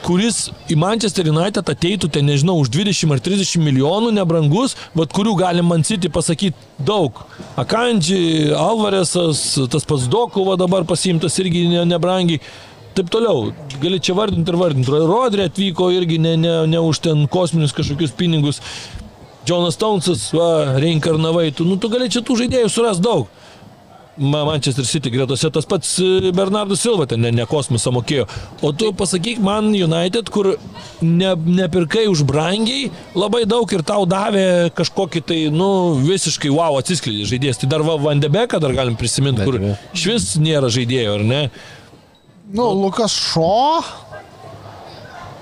kuris 0.06 0.48
į 0.70 0.78
Manchester 0.80 1.30
United 1.32 1.72
ateitų, 1.74 2.10
ten 2.14 2.28
nežinau, 2.30 2.58
už 2.62 2.70
20 2.76 3.16
ar 3.16 3.22
30 3.24 3.64
milijonų 3.66 4.14
nebrangus, 4.20 4.78
bet 4.96 5.16
kurių 5.16 5.34
gali 5.42 5.66
man 5.66 5.86
City 5.88 6.12
pasakyti 6.14 6.56
daug. 6.78 7.24
Akandži, 7.58 8.54
Alvaresas, 8.54 9.42
tas 9.74 9.88
pats 9.90 10.06
Dokuva 10.12 10.58
dabar 10.60 10.86
pasimtas 10.88 11.40
irgi 11.42 11.66
ne, 11.72 11.84
nebrangiai. 11.90 12.44
Taip 12.98 13.12
toliau, 13.14 13.52
gali 13.82 14.00
čia 14.02 14.16
vardinti 14.18 14.50
ir 14.50 14.58
vardinti. 14.58 15.02
Rodri 15.10 15.44
atvyko 15.46 15.92
irgi 15.94 16.18
ne, 16.22 16.32
ne, 16.42 16.54
ne 16.70 16.80
už 16.82 17.02
ten 17.06 17.28
kosminius 17.30 17.76
kažkokius 17.78 18.16
pinigus. 18.18 18.62
Jonas 19.48 19.78
Townsas, 19.80 20.30
va, 20.36 20.78
reinkarnavai, 20.82 21.50
tu, 21.56 21.66
nu, 21.68 21.78
tu 21.80 21.90
gali 21.94 22.10
čia 22.12 22.22
tų 22.26 22.36
žaidėjų 22.44 22.72
suras 22.74 23.00
daug. 23.04 23.28
Ma- 24.18 24.42
Manchester 24.48 24.82
City 24.90 25.12
gretose 25.14 25.46
tas 25.54 25.66
pats 25.70 25.92
e, 26.02 26.32
Bernardas 26.34 26.82
Silva 26.82 27.06
ten 27.06 27.22
ne, 27.22 27.30
ne 27.38 27.44
kosmosą 27.46 27.92
mokėjo. 27.94 28.24
O 28.66 28.72
tu 28.74 28.90
pasakyk 28.98 29.38
man 29.46 29.68
United, 29.78 30.32
kur 30.34 30.56
ne, 31.06 31.36
nepirkai 31.38 32.08
už 32.10 32.24
brangiai 32.26 32.88
labai 33.14 33.44
daug 33.46 33.70
ir 33.78 33.84
tau 33.86 34.08
davė 34.10 34.72
kažkokį 34.74 35.22
tai, 35.22 35.38
nu, 35.54 35.70
visiškai 36.02 36.50
wow 36.50 36.80
atsiskleidė 36.82 37.30
žaidėjas. 37.30 37.62
Tai 37.62 37.70
dar 37.76 37.86
va 37.86 38.00
Vandebeką 38.08 38.58
dar 38.64 38.74
galim 38.74 38.98
prisiminti, 38.98 39.46
kur 39.46 39.60
iš 39.94 40.08
vis 40.10 40.28
nėra 40.42 40.74
žaidėjo, 40.74 41.20
ar 41.20 41.28
ne? 41.36 41.44
Nu, 42.58 42.72
Lukas 42.74 43.14
Šo. 43.14 43.84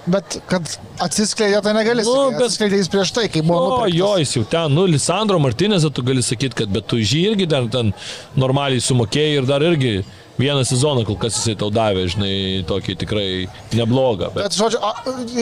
Bet 0.06 0.36
kad 0.52 0.68
atsiskleidė, 1.02 1.64
tai 1.66 1.72
negali 1.74 2.04
Nu, 2.06 2.12
sakyti. 2.14 2.36
bet- 2.38 2.44
Atsiskleidė 2.50 2.78
jis 2.82 2.90
prieš 2.94 3.12
tai, 3.16 3.24
kai 3.34 3.42
buvo. 3.42 3.56
O, 3.58 3.70
nupirktas. 3.80 3.98
jo, 3.98 4.12
jis 4.22 4.34
jau 4.38 4.44
ten, 4.52 4.76
nu, 4.76 4.84
Lisandro 4.86 5.40
Martinėse 5.42 5.90
tu 5.94 6.04
gali 6.06 6.22
sakyti, 6.22 6.54
kad 6.62 6.70
bet 6.70 6.86
tu 6.88 6.98
žy 7.02 7.24
irgi 7.32 7.48
ten, 7.50 7.70
ten 7.74 7.90
normaliai 8.38 8.84
sumokėjai 8.86 9.40
ir 9.42 9.48
dar 9.50 9.66
irgi 9.66 10.04
vieną 10.38 10.66
sezoną, 10.68 11.06
kol 11.08 11.16
kas 11.16 11.38
jisai 11.40 11.56
tau 11.58 11.70
davė, 11.72 12.06
žinai, 12.12 12.32
tokį 12.68 12.98
tikrai 13.02 13.48
neblogą. 13.74 14.28
Bet 14.36 14.44
Bet, 14.50 14.58
žodžiu, 14.60 14.82
a, 14.84 14.92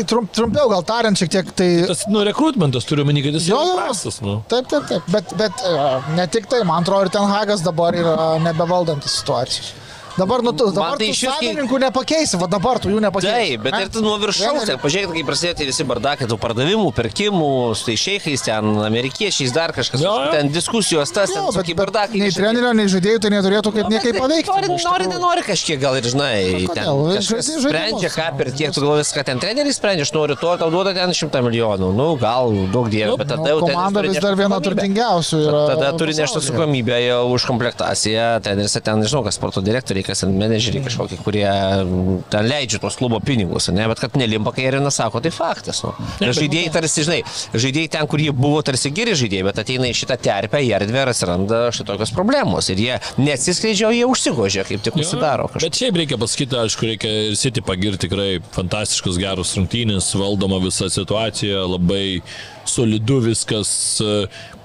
trump, 0.05 0.31
trumpiau 0.31 0.69
gal 0.69 0.83
tariant 0.85 1.17
šiek 1.17 1.31
tiek, 1.33 1.49
tai... 1.57 1.69
tas, 1.89 2.05
nu, 2.13 2.21
rekrutmentas 2.23 2.85
turiu 2.85 3.03
menį, 3.09 3.23
kad 3.25 3.33
jis 3.39 3.47
Jo, 3.49 3.57
jo. 3.67 3.75
prastas, 3.81 4.21
nu. 4.21 4.37
Taip, 4.47 4.67
taip, 4.69 4.85
taip. 4.87 5.01
Bet, 5.09 5.33
bet 5.35 5.51
e, 5.65 5.73
ne 6.15 6.27
tik 6.29 6.45
tai, 6.47 6.61
man 6.63 6.83
atrodo, 6.85 7.09
ir 7.09 7.09
ten 7.17 7.25
Hagas 7.25 7.65
dabar 7.65 7.91
yra 7.97 8.37
nebevaldantis 8.45 9.17
situacijos. 9.23 9.73
Dabar, 10.17 10.41
nu, 10.45 10.51
tu, 10.53 10.67
dabar 10.71 10.97
tai 10.97 11.07
tu 11.07 11.13
išvis 11.15 11.29
kai- 11.31 11.47
savininkų 11.49 11.77
nepakeisi, 11.87 12.37
va 12.37 12.45
dabar 12.47 12.77
tu 12.79 12.89
jų 12.91 12.99
nepakeisi. 13.01 13.33
Taip, 13.33 13.63
bet 13.65 13.73
ir 13.81 13.87
tu 13.89 14.01
nuo 14.05 14.13
viršaus, 14.21 14.65
ten 14.69 14.77
pažiūrėkit, 14.77 15.13
kaip 15.17 15.25
prasidėjo 15.25 15.65
visi 15.71 15.85
bardakai, 15.89 16.27
tų 16.29 16.37
pardavimų, 16.43 16.91
pirkimų, 16.93 17.49
su 17.79 17.87
tai 17.87 17.95
šeichais, 17.97 18.43
ten 18.45 18.67
amerikiečiais, 18.85 19.49
dar 19.55 19.73
kažkas, 19.73 20.03
Jo, 20.05 20.13
jo. 20.27 20.31
ten 20.35 20.51
diskusijos, 20.53 21.09
tas, 21.09 21.31
ten 21.33 21.41
Jo, 21.41 21.47
bet, 21.49 21.57
tokie 21.57 21.73
bet 21.73 21.81
bardakai. 21.81 22.19
nei 22.21 22.29
trenerio, 22.29 22.73
nei 22.77 22.85
žaidėjų 22.93 23.19
tai 23.25 23.31
neturėtų 23.33 23.73
kaip 23.73 23.89
niekaip 23.89 24.19
paveikti. 24.21 24.51
Nori, 24.53 24.69
iš 24.77 24.85
nori, 24.85 25.07
nenori 25.15 25.41
kažkiek 25.49 25.81
gal 25.81 25.97
ir 25.97 26.03
žinai. 26.13 26.37
Nu, 26.61 26.73
Ten, 26.77 27.33
sprendžia, 27.63 28.09
ką 28.13 28.27
per 28.37 28.51
tiek, 28.53 28.69
tu 28.73 28.81
galvoji, 28.85 29.09
kad 29.17 29.25
ten 29.25 29.39
treneris 29.41 29.81
sprendžia, 29.81 30.05
aš 30.05 30.13
noriu 30.13 30.37
to, 30.37 30.53
tau 30.61 30.69
duoda 30.69 30.93
ten 30.93 31.09
šimtą 31.09 31.41
milijonų. 31.41 31.89
Nu, 31.97 32.07
gal 32.21 32.53
daug 32.69 32.85
dievų, 32.93 33.17
bet 33.17 33.33
tada 33.33 33.41
Nu, 33.41 33.49
jau 33.49 33.59
treneris 33.65 33.73
komanda 33.73 34.05
vis 34.05 34.21
dar 34.21 34.37
viena 34.37 34.61
turtingiausių. 34.61 35.41
Yra 35.49 35.65
Tada 35.73 35.91
turi 35.97 36.13
nešti 36.13 36.37
atsakomybę 36.37 37.01
jau 37.01 37.21
už 37.33 37.45
komplektaciją, 37.49 38.29
ten 38.45 38.59
ir 38.61 38.69
ten, 38.69 39.01
nežinau, 39.01 39.23
kas 39.25 39.35
sporto 39.41 39.61
direktoriai, 39.63 40.02
kas 40.05 40.23
ten 40.23 40.33
menedžeriai 40.39 40.83
kažkokie, 40.85 41.17
kurie 41.23 41.45
mm, 41.47 42.23
ten 42.33 42.47
leidžia 42.49 42.79
tos 42.83 42.97
klubo 42.99 43.19
pinigus, 43.23 43.69
ne, 43.73 43.85
bet 43.91 44.01
kad 44.03 44.17
nelimpa, 44.19 44.53
kai 44.55 44.67
Erina 44.69 44.91
sako, 44.93 45.21
tai 45.23 45.31
faktas. 45.33 45.83
Nu. 45.85 45.93
Ir 46.23 46.33
žaidėjai 46.37 46.71
tarsi, 46.73 47.05
žinai, 47.07 47.19
žaidėjai 47.53 47.91
ten, 47.97 48.07
kur 48.11 48.23
jie 48.23 48.33
buvo 48.35 48.61
tarsi 48.65 48.91
geri 48.95 49.15
žaidėjai, 49.19 49.47
bet 49.49 49.61
ateina 49.63 49.89
į 49.89 49.97
šitą 49.97 50.17
terpę, 50.27 50.61
į 50.63 50.71
erdvę 50.79 51.03
ir 51.05 51.13
atsiranda 51.13 51.61
šitokios 51.75 52.13
problemos. 52.15 52.69
Ir 52.73 52.83
jie 52.83 52.99
neatsiskleidžia, 53.21 53.91
jie 53.97 54.07
užsigožia, 54.09 54.65
kaip 54.67 54.85
tik 54.85 54.99
užsidaro 54.99 55.49
kažką. 55.51 55.67
Bet 55.67 55.81
šiaip 55.81 56.01
reikia 56.03 56.19
pasakyti, 56.21 56.59
aišku, 56.63 56.89
reikia 56.91 57.13
ir 57.29 57.37
City 57.39 57.63
pagirti 57.65 58.07
tikrai 58.07 58.29
fantastiškus 58.55 59.19
gerus 59.21 59.55
rungtynės, 59.57 60.11
valdoma 60.19 60.59
visa 60.63 60.89
situacija, 60.93 61.65
labai 61.75 62.21
solidu 62.69 63.19
viskas. 63.27 63.73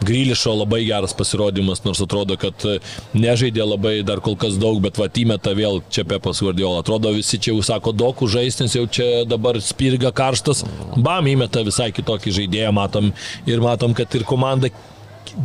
Grylišo 0.05 0.55
labai 0.61 0.84
geras 0.86 1.14
pasirodymas, 1.16 1.82
nors 1.84 2.01
atrodo, 2.05 2.36
kad 2.40 2.66
e, 2.68 2.78
nežaidė 3.18 3.64
labai 3.66 3.94
dar 4.07 4.22
kol 4.24 4.36
kas 4.38 4.59
daug, 4.61 4.78
bet 4.84 5.01
va 5.01 5.09
įmeta 5.11 5.55
vėl 5.59 5.80
čia 5.90 6.05
Pepas 6.09 6.42
Guardiola. 6.44 6.84
Atrodo, 6.84 7.11
visi 7.16 7.40
čia 7.40 7.55
jau 7.55 7.64
sako 7.66 7.94
daug 7.96 8.22
žaisti, 8.30 8.66
nes 8.66 8.76
jau 8.78 8.86
čia 8.86 9.09
dabar 9.28 9.59
spirga 9.64 10.12
karštas. 10.14 10.62
Bam, 10.96 11.26
įmeta 11.26 11.64
visai 11.66 11.90
kitokį 11.96 12.36
žaidėją, 12.42 12.70
matom 12.76 13.11
ir 13.51 13.64
matom, 13.64 13.96
kad 13.99 14.14
ir 14.14 14.26
komanda 14.28 14.70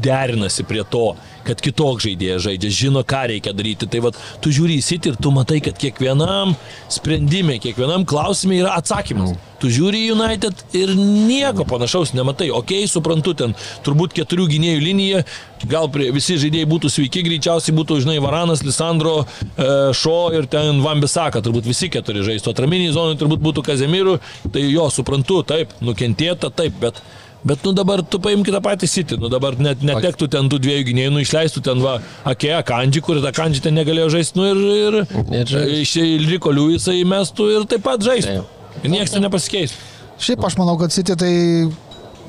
derinasi 0.03 0.65
prie 0.67 0.84
to, 0.89 1.13
kad 1.47 1.61
kitoks 1.63 2.05
žaidėjas 2.07 2.43
žaidžia, 2.45 2.73
žino, 2.84 3.03
ką 3.07 3.23
reikia 3.34 3.53
daryti. 3.55 3.88
Tai 3.91 4.05
vad, 4.07 4.19
tu 4.43 4.51
žiūri 4.53 4.79
į 4.79 4.86
City 4.86 5.11
ir 5.11 5.19
tu 5.19 5.31
matai, 5.36 5.59
kad 5.63 5.77
kiekvienam 5.79 6.55
sprendimui, 6.91 7.59
kiekvienam 7.63 8.05
klausimui 8.07 8.61
yra 8.61 8.77
atsakymas. 8.79 9.36
Tu 9.63 9.71
žiūri 9.71 10.01
į 10.03 10.13
United 10.15 10.63
ir 10.75 10.91
nieko 10.97 11.63
panašaus 11.67 12.11
nematai. 12.15 12.49
Ok, 12.51 12.73
suprantu, 12.91 13.31
ten 13.39 13.55
turbūt 13.86 14.15
keturių 14.17 14.49
gynėjų 14.51 14.84
linija, 14.84 15.23
gal 15.71 15.88
prie, 15.91 16.09
visi 16.15 16.36
žaidėjai 16.41 16.67
būtų 16.67 16.91
sveiki, 16.91 17.23
greičiausiai 17.27 17.75
būtų, 17.77 18.01
žinai, 18.03 18.17
Varanas, 18.23 18.63
Lisandro, 18.67 19.21
e, 19.23 19.69
Šo 19.95 20.17
ir 20.36 20.49
ten 20.51 20.84
Vambisaka, 20.84 21.39
turbūt 21.43 21.67
visi 21.69 21.88
keturi 21.93 22.25
žaistų. 22.27 22.51
Atraminiai 22.51 22.91
zonai 22.95 23.15
turbūt 23.19 23.43
būtų 23.43 23.63
Kazemirų, 23.69 24.17
tai 24.51 24.65
jo, 24.67 24.89
suprantu, 24.91 25.39
taip, 25.47 25.71
nukentėta, 25.84 26.51
taip, 26.51 26.75
bet 26.84 26.99
Bet 27.44 27.64
nu 27.68 27.74
dabar 27.76 28.00
tu 28.08 28.20
paimk 28.24 28.48
tą 28.48 28.62
patį 28.64 28.88
City, 28.88 29.20
nu 29.20 29.28
dabar 29.32 29.58
net 29.60 29.82
netektų 29.84 30.30
ten 30.32 30.48
tų 30.52 30.62
dviejų 30.64 30.88
gynėjų, 30.89 31.14
nu 31.14 31.24
išleistų 31.24 31.64
ten 31.66 31.82
va 31.84 31.98
Akea 32.32 32.62
Kandži, 32.64 33.04
kur 33.04 33.20
tą 33.24 33.34
Kandži 33.36 33.66
ten 33.66 33.76
negalėjo 33.76 34.14
žaisti, 34.16 34.39
nu 34.39 34.48
ir, 34.48 35.00
ir, 35.41 35.56
iš 35.84 35.98
Liko 36.24 36.54
Liujisą 36.56 36.96
įmestų 37.02 37.50
ir 37.58 37.66
taip 37.68 37.84
pat 37.84 38.04
žaistų. 38.06 38.46
Ir 38.84 38.94
niekas 38.96 39.16
ten 39.16 39.26
nepasikeis. 39.28 39.76
Šiaip 40.24 40.46
aš 40.48 40.56
manau, 40.60 40.78
kad 40.80 40.96
City 40.96 41.18
tai 41.20 41.34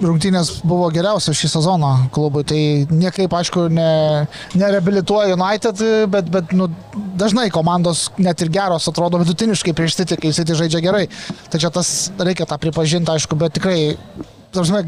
rungtynės 0.02 0.50
buvo 0.66 0.88
geriausios 0.90 1.38
šį 1.38 1.50
sezoną 1.52 1.92
klubui. 2.14 2.42
Tai 2.48 2.60
niekaip, 2.90 3.32
aišku, 3.38 3.68
ne, 3.72 4.26
nereabilituoja 4.58 5.36
United, 5.36 5.82
bet, 6.10 6.30
bet 6.34 6.54
nu, 6.56 6.68
dažnai 7.20 7.46
komandos 7.54 8.08
net 8.18 8.42
ir 8.42 8.50
geros 8.54 8.88
atrodo 8.90 9.22
vidutiniškai 9.22 9.76
prieš 9.76 10.00
City, 10.00 10.18
kai 10.20 10.34
City 10.36 10.58
žaidžia 10.58 10.82
gerai. 10.84 11.06
Tai 11.52 11.62
čia 11.62 11.70
tas 11.74 11.94
reikia 12.18 12.48
tą 12.50 12.58
pripažinti, 12.60 13.14
aišku, 13.14 13.38
bet 13.38 13.54
tikrai 13.60 13.78
Tarsi, 14.54 14.80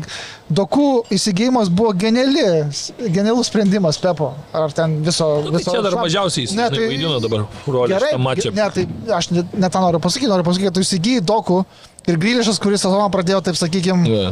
dokų 0.61 0.87
įsigijimas 1.17 1.71
buvo 1.75 1.93
geniali, 1.99 2.45
genialus 3.11 3.51
sprendimas 3.51 3.99
Pepo. 4.03 4.33
Ar 4.55 4.73
ten 4.77 5.01
viso... 5.07 5.27
Nu, 5.45 5.51
tai 5.51 5.61
viso 5.61 5.75
čia 5.75 5.83
dar 5.85 5.97
šab- 5.97 6.05
mažiausiai 6.07 6.47
jis 6.47 6.55
Ne, 6.57 6.69
žinai, 6.73 6.89
vaidino 6.93 7.21
dabar 7.25 7.47
Gerai, 7.91 8.13
šitą 8.13 8.23
mačą. 8.23 8.55
Ne, 8.57 8.69
tai 8.77 8.87
aš 9.19 9.31
net 9.35 9.57
ne 9.59 9.71
tą 9.75 9.83
noriu 9.85 10.01
pasakyti, 10.05 10.31
noriu 10.31 10.47
pasakyti, 10.47 10.71
kad 10.71 10.79
tu 10.79 10.85
įsigyji 10.87 11.25
dokų 11.27 11.61
ir 12.07 12.21
Grįlišas, 12.23 12.61
kuris 12.63 12.85
sezoną 12.87 13.09
pradėjo, 13.15 13.43
taip 13.49 13.59
sakykime, 13.59 14.07
Jo. 14.07 14.29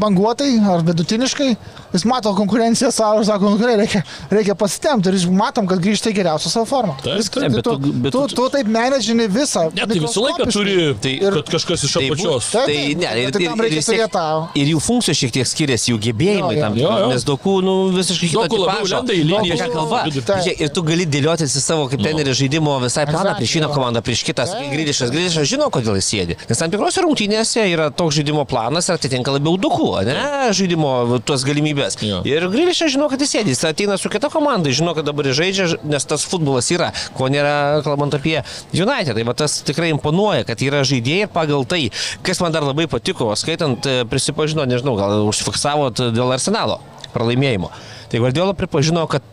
Banguotai 0.00 0.50
ar 0.70 0.80
vidutiniškai, 0.86 1.48
jis 1.92 2.04
mato 2.08 2.32
konkurenciją 2.36 2.90
savo 2.92 3.20
ir 3.20 3.26
sako, 3.28 3.50
nu 3.52 3.58
gerai, 3.60 3.76
reikia, 3.82 4.02
reikia 4.32 4.54
pasitemti 4.58 5.10
ir 5.12 5.26
matom, 5.32 5.66
kad 5.70 5.80
grįžta 5.82 6.10
į 6.12 6.16
geriausią 6.18 6.50
savo 6.52 6.66
formą. 6.68 6.94
Taip, 7.04 7.18
Viskas, 7.20 7.42
taip, 7.44 7.52
tai 7.52 7.56
bet 7.56 7.64
tu, 7.64 7.74
tu- 7.76 7.92
bet 8.04 8.12
tu, 8.16 8.22
tu- 8.28 8.36
tu 8.40 8.46
taip 8.54 8.66
menedžini 8.72 9.26
visą. 9.32 9.66
Ne, 9.76 9.86
tai 9.86 9.98
visą 10.02 10.24
laiką 10.26 10.48
turi, 10.52 10.76
Tai- 11.00 11.14
kad 11.36 11.50
kažkas 11.56 11.84
iš 11.88 11.92
Tai 11.96 12.04
apačios. 12.08 12.50
Taip, 12.52 12.66
Tai 12.66 12.74
taip, 12.74 12.98
ne, 12.98 13.06
ir, 13.22 13.30
tai 13.32 13.42
ir, 13.42 13.48
tam 13.50 13.60
ir, 13.60 13.64
reikia 13.66 13.82
turėti 13.86 14.10
tą- 14.16 14.48
ir 14.62 14.66
jų 14.74 14.80
funkcijos 14.88 15.16
šiek 15.22 15.32
tiek 15.36 15.46
skiriasi, 15.52 15.92
jų 15.92 15.98
gebėjimai 16.06 16.52
Jo, 16.54 16.58
jo. 16.58 16.62
tam 16.66 16.74
Jo, 16.76 16.90
jo. 17.00 17.08
nes 17.12 17.24
daugų 17.24 17.54
nu, 17.64 17.74
visiškai 17.96 18.28
tipažo. 18.48 18.96
lenda 18.96 19.12
į 19.12 19.22
liniją, 19.30 19.54
ką 19.62 19.68
kalba. 19.72 20.02
Taip. 20.26 20.60
Ir 20.60 20.68
tu 20.70 20.82
gali 20.82 21.06
dėliotis 21.06 21.56
į 21.56 21.60
savo 21.60 21.88
kaip 21.88 22.00
tenerį 22.00 22.32
žaidimo 22.40 22.80
visai 22.82 23.06
planą 23.06 23.36
prieš 23.36 23.54
vieną 23.60 23.68
komandą, 23.74 24.00
prieš 24.02 24.24
kitą. 24.24 24.44
Grįžęs, 24.72 25.10
grįžęs 25.12 25.44
žino, 25.48 25.70
kodėl 25.70 25.96
jis 25.96 26.08
sėdi. 26.12 26.36
Nes 26.48 26.58
tam 26.58 26.70
tikrose 26.70 27.00
rungtynėse 27.04 27.62
yra 27.72 27.90
toks 27.90 28.14
žaidimo 28.16 28.44
planas 28.46 28.88
ir 28.88 28.94
atitinka 28.94 29.25
labiau 29.34 29.56
duku, 29.60 29.88
ne 30.06 30.52
žaidimo 30.56 31.20
tuos 31.26 31.44
galimybės. 31.46 31.98
Jo. 32.04 32.22
Ir 32.28 32.48
grįžęs 32.52 32.94
žino, 32.96 33.08
kad 33.12 33.22
jis 33.22 33.34
sėdi. 33.36 33.54
Jis 33.54 33.64
ateina 33.68 33.98
su 34.00 34.10
kita 34.12 34.30
komanda, 34.32 34.72
žino, 34.74 34.94
kad 34.96 35.06
dabar 35.08 35.28
žaidžia, 35.36 35.76
nes 35.86 36.08
tas 36.08 36.26
futbolas 36.28 36.70
yra, 36.74 36.92
ko 37.16 37.30
nėra 37.32 37.82
kalbant 37.86 38.16
apie 38.16 38.40
United. 38.74 39.14
Tai 39.16 39.26
va 39.28 39.36
tas 39.38 39.60
tikrai 39.66 39.92
imponuoja, 39.94 40.46
kad 40.48 40.62
yra 40.64 40.82
žaidėjai 40.86 41.30
pagal 41.32 41.66
tai, 41.68 41.86
kas 42.26 42.42
man 42.44 42.54
dar 42.54 42.66
labai 42.66 42.88
patiko, 42.90 43.30
skaitant, 43.38 43.86
e, 43.86 44.04
prisipažino, 44.10 44.66
nežinau, 44.68 44.96
gal 44.98 45.24
užfiksavot 45.28 46.08
dėl 46.16 46.36
arsenalo 46.36 46.80
pralaimėjimo. 47.16 47.72
Tai 48.10 48.20
Guardiola 48.22 48.54
pripažino, 48.56 49.06
kad 49.10 49.24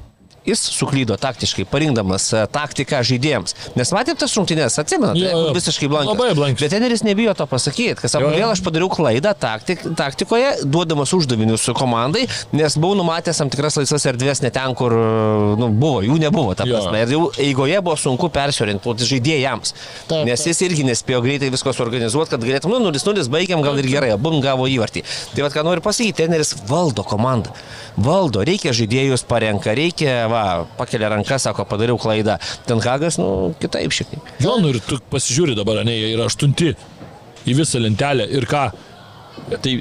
jis 0.48 0.60
suklydo 0.76 1.16
taktiškai, 1.22 1.66
parinkdamas 1.72 2.26
e, 2.36 2.44
taktiką 2.52 3.00
žaidėjams. 3.08 3.56
Nes 3.80 3.92
matėte 3.96 4.24
tas 4.26 4.34
rungtynės, 4.38 4.76
atsimenate, 4.82 5.22
Jo, 5.24 5.38
jo. 5.48 5.54
visiškai 5.56 5.88
blankas. 5.92 6.12
Labai 6.18 6.34
blankios. 6.38 6.64
Bet 6.66 6.74
teneris 6.76 7.04
nebijo 7.08 7.34
to 7.38 7.46
pasakyti, 7.50 7.96
kad 8.02 8.12
sako, 8.12 8.32
vėl 8.36 8.50
aš 8.52 8.64
padariau 8.66 8.90
klaidą 8.92 9.32
taktik, 9.40 9.84
taktikoje, 10.00 10.52
duodamas 10.68 11.14
uždavinius 11.16 11.70
komandai, 11.78 12.26
nes 12.56 12.76
buvau 12.80 12.98
numatęs 13.00 13.40
tam 13.40 13.52
tikras 13.54 13.78
laisvas 13.80 14.06
erdvės 14.12 14.44
ne 14.44 14.52
ten, 14.54 14.76
kur 14.78 14.94
nu, 15.60 15.70
buvo, 15.72 16.02
jų 16.06 16.20
nebuvo. 16.22 16.52
Ir 16.64 17.14
jau 17.16 17.24
eigoje 17.42 17.80
buvo 17.84 17.96
sunku 18.00 18.30
persiorientuoti 18.34 19.08
žaidėjams. 19.10 19.74
Taip, 20.10 20.26
Nes 20.28 20.44
jis 20.48 20.60
irgi 20.66 20.84
nespėjo 20.88 21.22
greitai 21.24 21.50
visko 21.54 21.74
suorganizuoti, 21.76 22.34
kad 22.36 22.44
galėtum, 22.44 22.76
nu, 22.76 22.92
0-0 22.92 23.28
baigiam, 23.34 23.64
gal 23.66 23.80
ir 23.82 23.88
gerai, 23.90 24.12
bum 24.20 24.40
gavo 24.44 24.68
įvartį. 24.72 25.04
Tai 25.36 25.46
vad, 25.48 25.56
ką 25.56 25.64
noriu 25.68 25.84
pasakyti, 25.86 26.18
teneris 26.24 26.54
valdo 26.70 27.06
komandą. 27.08 27.54
Valdo, 28.04 28.42
reikia 28.46 28.74
žaidėjus 28.74 29.22
parenka, 29.30 29.74
reikia, 29.78 30.14
va, 30.34 30.44
pakelia 30.80 31.12
rankas, 31.14 31.46
sako, 31.48 31.66
padariau 31.70 32.00
klaidą. 32.02 32.40
Ten 32.68 32.82
Hagas, 32.84 33.20
nu, 33.22 33.54
kitaip 33.62 33.94
šiek 33.96 34.10
tiek. 34.12 34.34
Jo, 34.44 34.58
nu 34.64 34.74
ir 34.74 34.82
tu 34.86 35.00
pasižiūri 35.14 35.58
dabar, 35.60 35.84
ne, 35.88 35.96
jie 35.96 36.14
yra 36.16 36.28
aštunti 36.30 36.74
į 37.44 37.58
visą 37.60 37.82
lentelę 37.84 38.28
ir 38.34 38.48
ką. 38.50 38.68
Tai 39.64 39.74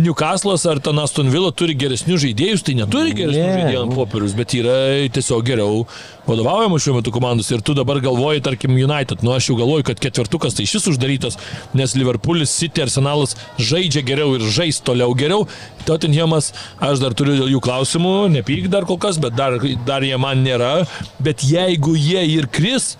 Newcastle'as 0.00 0.64
ar 0.70 0.78
ten 0.80 0.98
Aston 1.02 1.28
Villa 1.32 1.50
turi 1.52 1.74
geresnius 1.76 2.22
žaidėjus, 2.22 2.62
tai 2.64 2.74
neturi 2.78 3.12
geresnių 3.16 3.42
Ne. 3.42 3.56
žaidėjų 3.58 3.80
ant 3.82 3.94
popierius, 3.96 4.34
bet 4.38 4.54
yra 4.56 4.76
tiesiog 5.12 5.42
geriau 5.44 5.82
vadovaujama 6.28 6.78
šiuo 6.80 6.94
metu 6.98 7.12
komandos. 7.12 7.50
Ir 7.50 7.60
tu 7.66 7.74
dabar 7.76 8.00
galvoji, 8.00 8.42
tarkim, 8.46 8.76
United, 8.78 9.24
nu 9.26 9.34
aš 9.34 9.50
jau 9.50 9.58
galvoju, 9.58 9.88
kad 9.90 10.00
ketvirtukas 10.00 10.56
tai 10.56 10.64
šis 10.70 10.86
uždarytas, 10.92 11.36
nes 11.74 11.96
Liverpoolis, 11.98 12.54
City, 12.54 12.84
Arsenalas 12.86 13.36
žaidžia 13.58 14.04
geriau 14.06 14.36
ir 14.38 14.46
žais 14.46 14.80
toliau 14.84 15.12
geriau. 15.18 15.46
Tottenhamas, 15.88 16.52
aš 16.78 17.02
dar 17.02 17.16
turiu 17.16 17.36
dėl 17.40 17.52
jų 17.56 17.60
klausimų, 17.66 18.16
nepyk 18.38 18.70
dar 18.72 18.86
kol 18.88 19.00
kas, 19.00 19.18
bet 19.20 19.36
dar, 19.36 19.58
dar 19.88 20.06
jie 20.06 20.16
man 20.20 20.44
nėra. 20.46 20.86
Bet 21.18 21.42
jeigu 21.44 21.96
jie 21.98 22.24
ir 22.38 22.46
kris, 22.52 22.94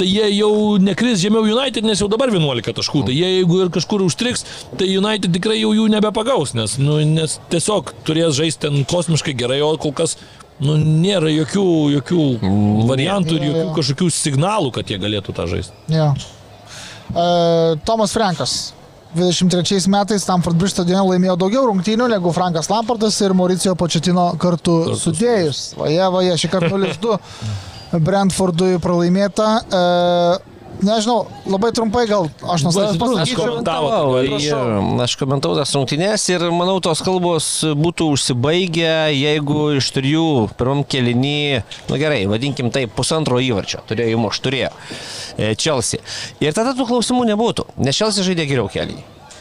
tai 0.00 0.08
jie 0.08 0.30
jau 0.32 0.78
nekris 0.80 1.20
žemiau 1.20 1.44
United, 1.44 1.84
nes 1.84 2.00
jau 2.00 2.08
dabar 2.08 2.32
11 2.32 2.72
taškų. 2.78 3.04
Tai 3.10 3.14
jie 3.14 3.28
jeigu 3.36 3.60
ir 3.60 3.72
kažkur 3.74 4.06
užstriks, 4.06 4.46
tai 4.80 4.88
United 4.96 5.34
tikrai 5.36 5.58
jau 5.60 5.74
jų 5.76 5.90
nebepagaus, 5.92 6.54
nes, 6.56 6.78
nu, 6.80 6.96
nes 7.04 7.36
tiesiog 7.52 7.92
turės 8.08 8.38
žaisti 8.38 8.64
ten 8.64 8.86
kosmiškai 8.88 9.36
gerai, 9.36 9.60
o 9.66 9.74
kol 9.80 9.92
kas 9.96 10.16
nu, 10.64 10.78
nėra 10.80 11.28
jokių, 11.34 11.68
jokių 11.98 12.26
variantų 12.88 13.36
ir 13.36 13.46
jokių 13.50 13.70
kažkokių 13.76 14.10
signalų, 14.16 14.74
kad 14.78 14.88
jie 14.88 15.00
galėtų 15.02 15.36
tą 15.36 15.48
žaisti. 15.52 15.76
Jo. 15.92 16.12
E, 17.12 17.30
Tomas 17.84 18.16
Frankas. 18.16 18.58
23 19.10 19.88
metais 19.90 20.22
Stamford 20.22 20.54
Bridge 20.54 20.76
stadione 20.76 21.02
laimėjo 21.02 21.34
daugiau 21.40 21.64
rungtynių 21.66 22.06
negu 22.12 22.30
Frankas 22.30 22.70
Lampardas 22.70 23.16
ir 23.24 23.34
Mauricio 23.34 23.74
Početino 23.74 24.28
kartu, 24.38 24.76
kartu 24.86 25.00
sudėjus. 25.00 25.64
Vaje, 25.80 26.04
vaje, 26.14 26.36
šį 26.44 26.52
kartą 26.52 26.78
0-2 26.78 27.18
Brentfordui 27.92 28.78
pralaimėta. 28.82 29.48
E, 29.66 29.80
nežinau, 30.86 31.24
labai 31.50 31.72
trumpai 31.76 32.04
gal 32.08 32.28
aš 32.54 32.64
nuo 32.64 32.72
savęs 32.74 32.94
ir 32.94 33.00
Aš 35.04 35.16
komentavau 35.20 35.58
tas 35.58 35.74
rungtynės 35.76 36.26
ir 36.32 36.46
manau, 36.54 36.78
tos 36.84 37.02
kalbos 37.04 37.50
būtų 37.80 38.10
užsibaigę, 38.14 38.94
jeigu 39.16 39.66
iš 39.80 39.90
trijų 39.96 40.26
pirmam 40.60 40.84
kelinį, 40.86 41.62
nu 41.90 42.00
gerai, 42.00 42.24
vadinkim 42.30 42.72
tai 42.74 42.86
pusantro 42.90 43.42
įvarčio, 43.42 43.82
turėjo 43.90 44.16
įmuš, 44.16 44.42
turėjo 44.46 44.74
Chelsea. 45.60 46.02
Ir 46.42 46.56
tada 46.56 46.76
tų 46.78 46.88
klausimų 46.90 47.26
nebūtų, 47.34 47.72
nes 47.82 47.98
Chelsea 47.98 48.26
žaidė 48.26 48.48
geriau 48.50 48.70
kelį. 48.72 49.00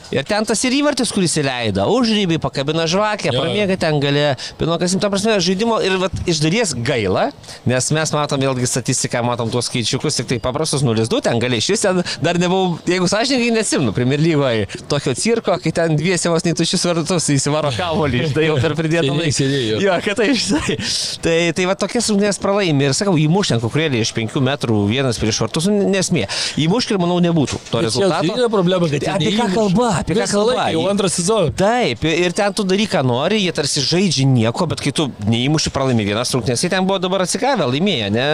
Ir 0.10 0.26
ten 0.26 0.46
tas 0.48 0.62
ir 0.66 0.74
įvartis, 0.74 1.12
kuris 1.14 1.36
įleido, 1.38 1.84
užrybį, 1.94 2.40
pakabina 2.42 2.88
žvakę, 2.90 3.30
Jo. 3.30 3.44
pramiega 3.44 3.76
ten 3.78 4.00
galė, 4.02 4.32
pinokas, 4.58 4.96
tam 4.98 5.12
prasme, 5.14 5.36
žaidimo 5.44 5.78
ir 5.86 6.00
vat, 6.02 6.16
iš 6.26 6.40
dalies 6.42 6.74
gaila, 6.74 7.28
nes 7.70 7.90
mes 7.94 8.14
matom 8.16 8.42
vėlgi 8.42 8.66
statistiką, 8.70 9.22
matom 9.28 9.52
tuos 9.54 9.70
skaičiukus, 9.70 10.18
tik 10.18 10.32
tai 10.32 10.40
paprastus 10.42 10.82
0-2, 10.82 11.22
ten 11.28 11.38
gali 11.42 11.60
iš 11.62 11.70
vis, 11.76 11.84
ten 11.86 12.02
dar 12.26 12.40
nebuvau, 12.42 12.80
jeigu 12.90 13.06
sąžininkai 13.12 13.52
nesimnu, 13.60 13.94
Premier 13.94 14.22
lygoje 14.24 14.66
tokio 14.90 15.14
cirko, 15.14 15.60
kai 15.62 15.74
ten 15.78 15.94
dviesi 16.00 16.32
vos 16.34 16.46
netušius 16.48 16.88
vartus 16.90 17.30
įsivaro 17.36 17.70
kavolį, 17.78 18.24
tai 18.34 18.48
jau 18.50 18.58
per 18.58 18.74
pridėtą 18.80 19.14
laiką. 19.14 19.50
jo. 19.86 20.00
Kad 20.10 20.18
tai 20.24 20.30
žinai. 20.34 20.78
Tai, 21.22 21.38
tai 21.54 21.70
va 21.70 21.76
tokias 21.78 22.10
rungtynės 22.10 22.42
pralaimi 22.42 22.90
ir 22.90 22.98
sakau, 22.98 23.14
įmuš 23.20 23.54
ten 23.54 23.62
kukurėlį 23.62 24.02
iš 24.06 24.14
5 24.18 24.40
metrų 24.50 24.82
vienas 24.90 25.20
prieš 25.22 25.44
vartus, 25.46 25.70
nu, 25.70 25.86
nesmė. 25.94 26.26
Įmuš 26.66 26.90
ir 26.96 27.02
manau 27.02 27.20
nebūtų 27.24 27.60
to 27.70 27.84
rezultato. 27.86 28.26
yra 28.40 28.50
problema, 28.52 28.90
kad 28.90 29.04
jie 29.04 29.12
Apie 29.20 29.34
ką 29.36 29.50
kalba, 29.54 29.90
apie 30.00 30.16
ką 30.18 30.26
kalba. 30.32 30.54
laiką, 30.54 30.68
Jau 30.76 30.84
antrą 30.92 31.10
sezoną. 31.12 31.52
Taip, 31.60 32.04
ir 32.10 32.34
ten 32.38 32.54
tu 32.58 32.64
daryk, 32.68 32.92
ką 32.96 33.04
nori, 33.06 33.42
jie 33.44 33.54
tarsi 33.56 33.84
žaidžia 33.86 34.26
nieko, 34.30 34.68
bet 34.72 34.82
kai 34.84 34.92
tu 34.96 35.10
neįmuši 35.28 35.72
pralaimi 35.76 36.06
vienas 36.08 36.32
rungtynės, 36.36 36.64
jie 36.66 36.72
ten 36.74 36.88
buvo 36.88 37.00
dabar 37.04 37.24
atsigavę, 37.26 37.68
laimėję, 37.70 38.10
ne? 38.16 38.28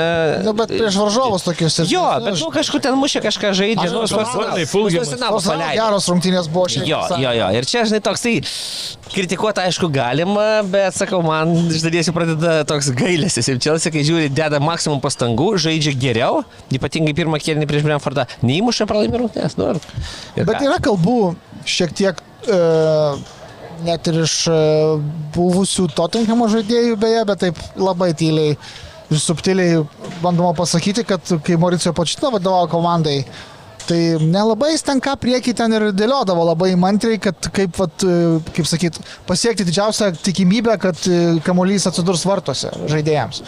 Nu, 0.46 0.54
bet 0.58 0.72
prieš 0.74 0.98
varžovus 1.02 1.46
tokius 1.48 1.80
ir. 1.84 1.92
Jo, 1.96 2.06
bet 2.26 2.38
nu, 2.40 2.52
kažkur 2.54 2.84
ten 2.86 2.96
mušė 3.02 3.24
kažką 3.26 3.54
žaidžia, 3.58 3.90
Aš 3.90 3.96
nu, 3.96 4.06
žinau. 4.08 4.26
Tos 5.26 5.48
paleido. 5.50 5.74
geros 5.80 6.08
rungtynės 6.12 6.48
buvo 6.52 6.68
šiandien. 6.72 6.92
Jo, 6.94 7.02
jo, 7.22 7.32
jo. 7.40 7.48
Ir 7.60 7.66
čia, 7.70 7.84
žinai, 7.90 8.02
toks 8.06 8.22
tai 8.26 8.36
kritikuoti, 9.16 9.62
aišku, 9.66 9.88
galima, 9.94 10.62
bet, 10.68 10.96
sakau, 10.98 11.22
man 11.26 11.52
iš 11.72 11.84
dalies 11.86 12.10
jau 12.10 12.14
pradeda 12.16 12.58
toks 12.68 12.90
gailėsis. 12.98 13.48
Ir 13.52 13.60
Čelsi, 13.64 13.92
kai 13.94 14.04
žiūri, 14.08 14.30
deda 14.36 14.60
maksimum 14.64 15.00
pastangų, 15.04 15.54
žaidžia 15.62 15.94
geriau, 16.00 16.44
ypatingai 16.74 17.16
pirmą 17.18 17.40
kėlinį 17.42 17.68
prieš 17.70 17.86
Brentfordą, 17.88 18.28
neįmuša 18.46 18.88
pralaimį 18.90 19.24
rungtynės. 19.24 19.58
Nu, 19.62 19.72
Bet 20.36 20.52
ką? 20.58 20.64
yra 20.68 20.80
kalbų 20.84 21.20
šiek 21.66 21.94
tiek 21.98 22.22
e, 22.48 22.60
net 23.86 24.08
ir 24.10 24.22
iš 24.24 24.36
e, 24.52 24.60
buvusių 25.36 25.90
Tottenhamo 25.96 26.48
žaidėjų 26.52 27.00
beje, 27.02 27.26
bet 27.28 27.44
taip 27.44 27.62
labai 27.80 28.14
tyliai 28.18 28.56
ir 29.12 29.22
subtiliai 29.22 29.84
bandoma 30.24 30.54
pasakyti, 30.58 31.06
kad 31.08 31.36
kai 31.46 31.60
Mauricio 31.62 31.94
Počino 31.94 32.32
vadovavo 32.34 32.70
komandai, 32.72 33.20
tai 33.86 34.00
nelabai 34.22 34.72
jis 34.74 34.86
ten 34.86 35.02
ką 35.04 35.14
priekį 35.22 35.54
ten 35.60 35.78
ir 35.78 35.88
dėliodavo 35.94 36.48
labai 36.50 36.72
mantriai, 36.80 37.20
kad 37.22 37.50
kaip, 37.54 37.76
vat, 37.78 38.06
e, 38.06 38.40
kaip 38.56 38.70
sakyt, 38.70 39.00
pasiekti 39.30 39.68
didžiausią 39.68 40.12
tikimybę, 40.26 40.78
kad 40.82 41.08
e, 41.10 41.22
kamuolys 41.46 41.88
atsidurs 41.90 42.26
vartuose 42.28 42.74
žaidėjams. 42.92 43.44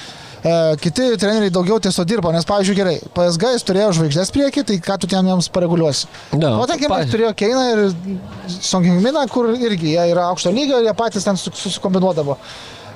E, 0.47 0.51
kiti 0.79 1.07
treneriai 1.19 1.51
daugiau 1.51 1.79
tiesiog 1.83 2.05
dirbo, 2.07 2.31
nes, 2.31 2.45
pavyzdžiui, 2.47 2.75
gerai, 2.77 2.95
PSG 3.17 3.49
jis 3.55 3.65
turėjo 3.67 3.89
žvaigždės 3.97 4.31
priekį, 4.35 4.63
tai 4.69 4.77
ką 4.85 4.97
tu 5.01 5.09
ten 5.11 5.27
jiems 5.27 5.49
pareguliuosi? 5.51 6.05
No, 6.37 6.53
O 6.61 6.67
pa- 6.69 6.77
Kemas 6.79 7.09
turėjo 7.11 7.33
Keiną 7.41 7.63
ir 7.73 7.81
Songiminą, 8.61 9.25
kur 9.33 9.49
irgi 9.57 9.95
jie 9.95 10.07
yra 10.13 10.29
aukšto 10.31 10.53
lygio 10.55 10.79
ir 10.81 10.87
jie 10.91 10.95
patys 10.97 11.25
ten 11.27 11.37
su- 11.41 11.51
susikombinuodavo. 11.53 12.37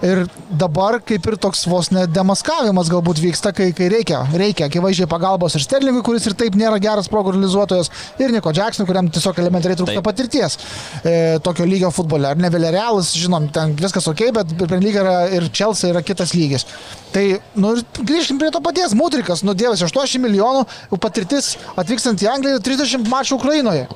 Ir 0.02 0.24
dabar 0.58 0.96
kaip 1.06 1.28
ir 1.30 1.36
toks 1.38 1.60
vos 1.70 1.92
nedemaskavimas 1.94 2.88
galbūt 2.90 3.20
vyksta, 3.22 3.52
kai, 3.54 3.68
kai 3.78 3.90
reikia, 3.94 4.24
reikia 4.34 4.66
akivaizdžiai 4.66 5.06
pagalbos 5.12 5.54
ir 5.54 5.62
Sterlingui, 5.62 6.02
kuris 6.08 6.26
ir 6.26 6.34
taip 6.40 6.56
nėra 6.58 6.80
geras 6.82 7.06
progalizuotojas, 7.12 7.92
ir 8.18 8.34
Niko 8.34 8.50
Džeksonui, 8.50 8.88
kuriam 8.90 9.12
tiesiog 9.14 9.38
elementariai 9.44 9.78
trūksta 9.78 10.02
patirties 10.08 10.58
e, 11.06 11.38
tokio 11.46 11.68
lygio 11.70 11.92
futbole. 11.94 12.32
Ar 12.32 12.42
ne 12.42 12.50
Vėliarealas, 12.50 13.14
žinom, 13.14 13.46
ten 13.54 13.76
viskas 13.78 14.10
ok, 14.10 14.26
bet 14.40 14.56
Premier 14.64 14.88
lyga 14.88 15.04
yra, 15.06 15.16
ir 15.38 15.50
Chelsea 15.54 15.94
yra 15.94 16.02
kitas 16.02 16.34
lygis. 16.34 16.66
Tai, 17.12 17.24
nu, 17.60 17.74
ir 17.76 17.84
grįžkim 18.08 18.40
prie 18.40 18.52
to 18.54 18.62
paties, 18.64 18.96
Mutrikas, 18.96 19.42
nu, 19.44 19.56
dievas, 19.58 19.84
80 19.84 20.24
milijonų, 20.24 20.64
patirtis 21.02 21.58
atvykstant 21.80 22.24
į 22.24 22.30
Angliją, 22.32 22.62
30 22.64 23.10
mačų 23.12 23.36
Ukrainoje. 23.36 23.88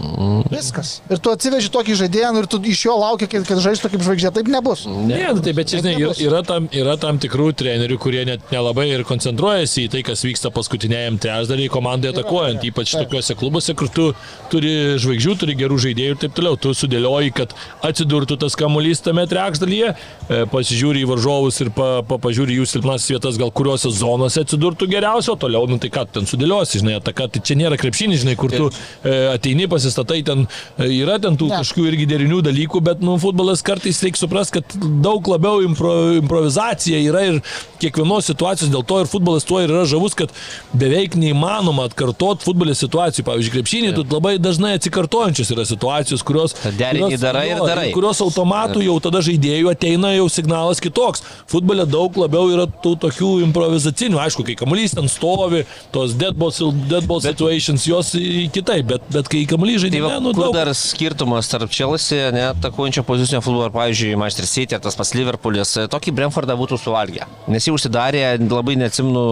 Viskas. 0.51 0.99
Ir 1.09 1.21
tu 1.23 1.31
atsiveži 1.31 1.71
tokį 1.73 1.95
žaidėją 2.01 2.31
nu, 2.35 2.43
ir 2.43 2.49
tu 2.51 2.59
iš 2.59 2.83
jo 2.87 2.95
lauki, 2.99 3.27
kad, 3.31 3.45
kad 3.47 3.61
žaistų 3.63 3.91
kaip 3.93 4.03
žvaigždė. 4.05 4.31
Taip 4.35 4.49
nebus. 4.51 4.83
Ne, 4.85 5.21
nu, 5.33 5.43
tai 5.43 5.53
bet 5.55 5.71
čia, 5.71 5.79
žinai, 5.79 5.95
yra, 6.01 6.11
yra, 6.25 6.41
tam, 6.45 6.67
yra 6.75 6.95
tam 7.01 7.19
tikrų 7.23 7.49
trenerių, 7.61 7.97
kurie 8.01 8.25
net 8.27 8.51
nelabai 8.53 8.87
ir 8.91 9.05
koncentruojasi 9.07 9.85
į 9.85 9.91
tai, 9.95 10.03
kas 10.07 10.25
vyksta 10.27 10.51
paskutiniajam 10.55 11.19
trečdaliai 11.23 11.71
komandai 11.71 12.11
atakuojant, 12.11 12.67
ypač 12.67 12.93
tokiuose 12.97 13.37
klubuose, 13.39 13.75
kur 13.79 13.91
tu 13.95 14.09
turi 14.51 14.73
žvaigždžių, 15.01 15.37
turi 15.41 15.57
gerų 15.59 15.79
žaidėjų 15.87 16.17
ir 16.17 16.21
taip 16.25 16.35
toliau. 16.37 16.59
Tu 16.59 16.75
sudėlioji, 16.77 17.33
kad 17.39 17.55
atsidurtų 17.85 18.39
tas 18.43 18.57
kamuolys 18.59 19.03
tame 19.05 19.25
trečdalyje, 19.29 19.95
e, 19.95 20.43
pasižiūri 20.51 21.05
į 21.05 21.09
varžovus 21.13 21.61
ir 21.63 21.71
pa, 21.75 21.89
pa, 22.07 22.19
pažiūri 22.21 22.59
jų 22.59 22.69
silpnas 22.69 23.04
vietas, 23.11 23.39
gal 23.41 23.51
kuriuose 23.55 23.91
zonose 23.95 24.43
atsidurtų 24.45 24.87
geriausio, 24.91 25.35
toliau, 25.39 25.67
nu 25.69 25.77
tai 25.81 25.91
ką 25.93 26.05
ten 26.17 26.29
sudėliosi, 26.29 26.81
žinai, 26.81 26.97
ataka, 26.99 27.27
tai 27.33 27.41
čia 27.45 27.57
nėra 27.59 27.77
krepšinis, 27.81 28.23
žinai, 28.23 28.35
kur 28.39 28.53
tu 28.53 28.69
e, 28.69 29.15
ateini, 29.33 29.67
pasistatai 29.71 30.21
ten, 30.27 30.45
e, 30.77 30.89
yra 30.99 31.17
ten 31.21 31.37
tų 31.39 31.49
Ne. 31.49 31.59
kažkokių 31.61 31.87
irgi 31.91 32.07
derinių 32.09 32.41
dalykų, 32.45 32.81
bet, 32.85 33.03
nu, 33.05 33.17
futbolas 33.21 33.63
kartais 33.65 34.01
reikia 34.03 34.23
suprasti, 34.23 34.59
kad 34.59 34.77
daug 35.05 35.27
labiau 35.29 35.61
impro, 35.65 35.93
improvizacija 36.19 36.99
yra 37.05 37.25
ir 37.29 37.39
kiekvienos 37.81 38.29
situacijos, 38.31 38.71
dėl 38.73 38.85
to 38.87 39.01
ir 39.03 39.09
futbolas 39.11 39.45
tuo 39.47 39.61
ir 39.63 39.73
yra 39.73 39.85
žavus, 39.89 40.15
kad 40.17 40.33
beveik 40.73 41.17
neįmanoma 41.19 41.87
atkartoti 41.89 42.45
futbolės 42.47 42.81
situacijų. 42.83 43.25
Pavyzdžiui, 43.27 43.53
krepšinį 43.55 43.93
tu 43.97 44.05
labai 44.09 44.35
dažnai 44.41 44.75
atsikartojančios 44.79 45.51
yra 45.55 45.65
situacijos, 45.67 46.23
kurios... 46.25 46.55
Derinį 46.79 47.19
darai 47.21 47.45
ir 47.51 47.59
jo, 47.59 47.67
darai. 47.69 47.87
Kurios 47.95 48.21
automatų 48.25 48.83
jau 48.85 48.97
tada 49.03 49.21
žaidėjų 49.25 49.71
ateina 49.71 50.13
jau 50.15 50.27
signalas 50.31 50.81
kitoks. 50.83 51.23
Futbolė 51.51 51.85
daug 51.89 52.15
labiau 52.19 52.49
yra 52.53 52.67
tų 52.67 52.94
tokių 53.01 53.31
improvizacinių, 53.45 54.19
aišku, 54.25 54.45
kai 54.47 54.57
kamuolys 54.59 54.95
ten 54.97 55.09
stovi, 55.11 55.63
tos 55.95 56.15
dead 56.17 56.37
ball, 56.39 56.53
dead 56.89 57.07
ball 57.09 57.21
situations, 57.23 57.85
jos 57.89 58.13
kitaip, 58.55 58.87
bet, 58.93 59.05
bet 59.13 59.29
kai 59.31 59.45
kamuolys 59.49 59.75
Tai 59.75 59.89
žaidžia, 59.89 60.03
va, 60.05 60.19
nu, 60.23 60.31
daug. 60.35 60.53
dar 60.55 60.71
skirtumas 60.77 61.49
tarp 61.51 61.71
Chelsea, 61.73 62.29
ne, 62.31 62.45
atakuojančio 62.53 63.03
pozicinio 63.07 63.41
futbolo, 63.43 63.65
ar, 63.67 63.73
pavyzdžiui, 63.75 64.15
Manchester 64.19 64.47
City, 64.47 64.77
ar 64.77 64.83
tas 64.85 64.95
pats 64.97 65.11
Liverpoolis, 65.17 65.73
e, 65.81 65.87
tokį 65.91 66.13
Brentfordą 66.15 66.55
būtų 66.59 66.79
suvalgę. 66.81 67.27
Nes 67.51 67.67
jį 67.67 67.75
užsidarė, 67.75 68.23
labai 68.47 68.77
neatsimnu 68.79 69.25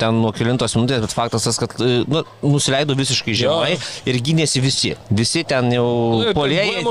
ten 0.00 0.20
nuo 0.22 0.32
kilintos 0.36 0.76
minutės, 0.76 1.00
bet 1.06 1.14
faktas 1.16 1.46
tas, 1.48 1.58
kad 1.62 1.74
e, 1.80 2.02
nu, 2.10 2.22
nusileido 2.44 2.96
visiškai 2.98 3.34
žemai 3.40 3.76
ir 4.06 4.20
gynėsi 4.26 4.62
visi. 4.64 4.92
Visi 5.10 5.44
ten 5.48 5.70
jau 5.74 5.86
Nu, 6.20 6.22
ten 6.28 6.36
polėjai. 6.36 6.82